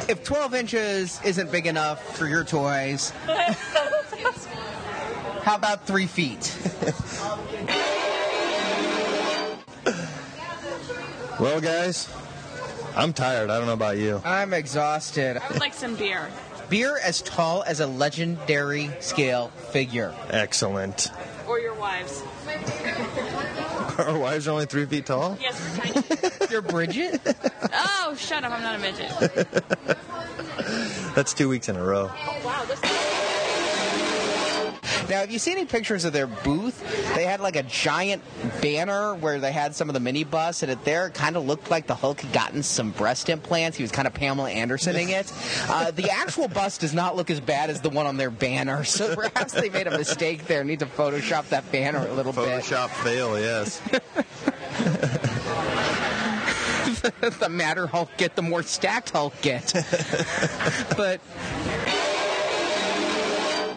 If 0.07 0.23
12 0.23 0.55
inches 0.55 1.21
isn't 1.25 1.51
big 1.51 1.67
enough 1.67 2.17
for 2.17 2.27
your 2.27 2.45
toys, 2.45 3.11
how 5.43 5.57
about 5.57 5.87
three 5.87 6.07
feet? 6.07 6.55
Well, 11.41 11.61
guys, 11.61 12.09
I'm 12.95 13.13
tired. 13.13 13.51
I 13.51 13.59
don't 13.59 13.67
know 13.67 13.73
about 13.73 13.97
you. 13.97 14.23
I'm 14.25 14.53
exhausted. 14.53 15.37
I 15.39 15.49
would 15.49 15.61
like 15.61 15.75
some 15.75 15.97
beer. 15.97 16.31
Beer 16.69 16.99
as 17.03 17.23
tall 17.23 17.63
as 17.67 17.81
a 17.81 17.87
legendary 17.87 18.91
scale 19.01 19.49
figure. 19.49 20.15
Excellent. 20.31 21.11
Or 21.49 21.59
your 21.59 21.75
wives. 21.75 22.23
Our 23.99 24.19
wives 24.19 24.49
are 24.49 24.53
only 24.53 24.67
three 24.67 24.87
feet 24.87 25.07
tall. 25.07 25.39
Yes, 25.41 25.61
we're 25.79 25.85
tiny. 25.85 26.03
You're 26.51 26.63
Bridget? 26.63 27.21
oh, 27.73 28.15
shut 28.19 28.43
up! 28.45 28.53
I'm 28.53 28.63
not 28.63 28.75
a 28.75 28.79
midget. 28.79 29.11
That's 31.15 31.33
two 31.33 31.49
weeks 31.49 31.69
in 31.69 31.77
a 31.77 31.85
row. 31.85 32.11
Oh 32.13 32.41
wow, 32.45 32.65
this. 32.65 33.24
Now, 35.09 35.21
have 35.21 35.31
you 35.31 35.39
seen 35.39 35.59
any 35.59 35.67
pictures 35.67 36.05
of 36.05 36.13
their 36.13 36.27
booth? 36.27 36.83
They 37.15 37.25
had 37.25 37.41
like 37.41 37.57
a 37.57 37.63
giant 37.63 38.23
banner 38.63 39.15
where 39.15 39.39
they 39.39 39.53
had 39.53 39.75
some 39.75 39.89
of 39.91 39.95
the 39.95 40.01
mini 40.01 40.25
bust, 40.25 40.63
and 40.63 40.73
it 40.73 40.85
there 40.85 41.11
kind 41.11 41.37
of 41.37 41.47
looked 41.47 41.71
like 41.71 41.87
the 41.87 41.95
Hulk 41.95 42.21
had 42.21 42.33
gotten 42.33 42.63
some 42.63 42.91
breast 42.91 43.29
implants. 43.29 43.77
He 43.77 43.83
was 43.83 43.93
kind 43.93 44.07
of 44.07 44.15
Pamela 44.15 44.51
Andersoning 44.51 45.11
it. 45.11 45.33
Uh, 45.69 45.91
the 45.91 46.11
actual 46.11 46.49
bus 46.49 46.79
does 46.79 46.95
not 46.95 47.17
look 47.17 47.31
as 47.31 47.41
bad 47.41 47.71
as 47.71 47.81
the 47.83 47.91
one 47.91 48.07
on 48.07 48.17
their 48.17 48.31
banner, 48.31 48.85
so 48.85 49.15
perhaps 49.17 49.53
they 49.53 49.69
made 49.69 49.87
a 49.87 49.97
mistake 49.97 50.47
there. 50.47 50.65
Need 50.65 50.81
to 50.81 50.87
Photoshop 50.87 51.49
that 51.51 51.71
banner 51.71 52.07
a 52.07 52.13
little 52.15 52.33
bit. 52.33 52.63
Photoshop 52.63 52.89
fail, 52.89 53.39
yes. 53.39 53.81
the 57.41 57.49
madder 57.49 57.87
Hulk 57.87 58.11
get, 58.17 58.37
the 58.37 58.43
more 58.43 58.63
stacked 58.63 59.11
Hulk 59.11 59.35
get. 59.43 59.73
but 60.97 61.21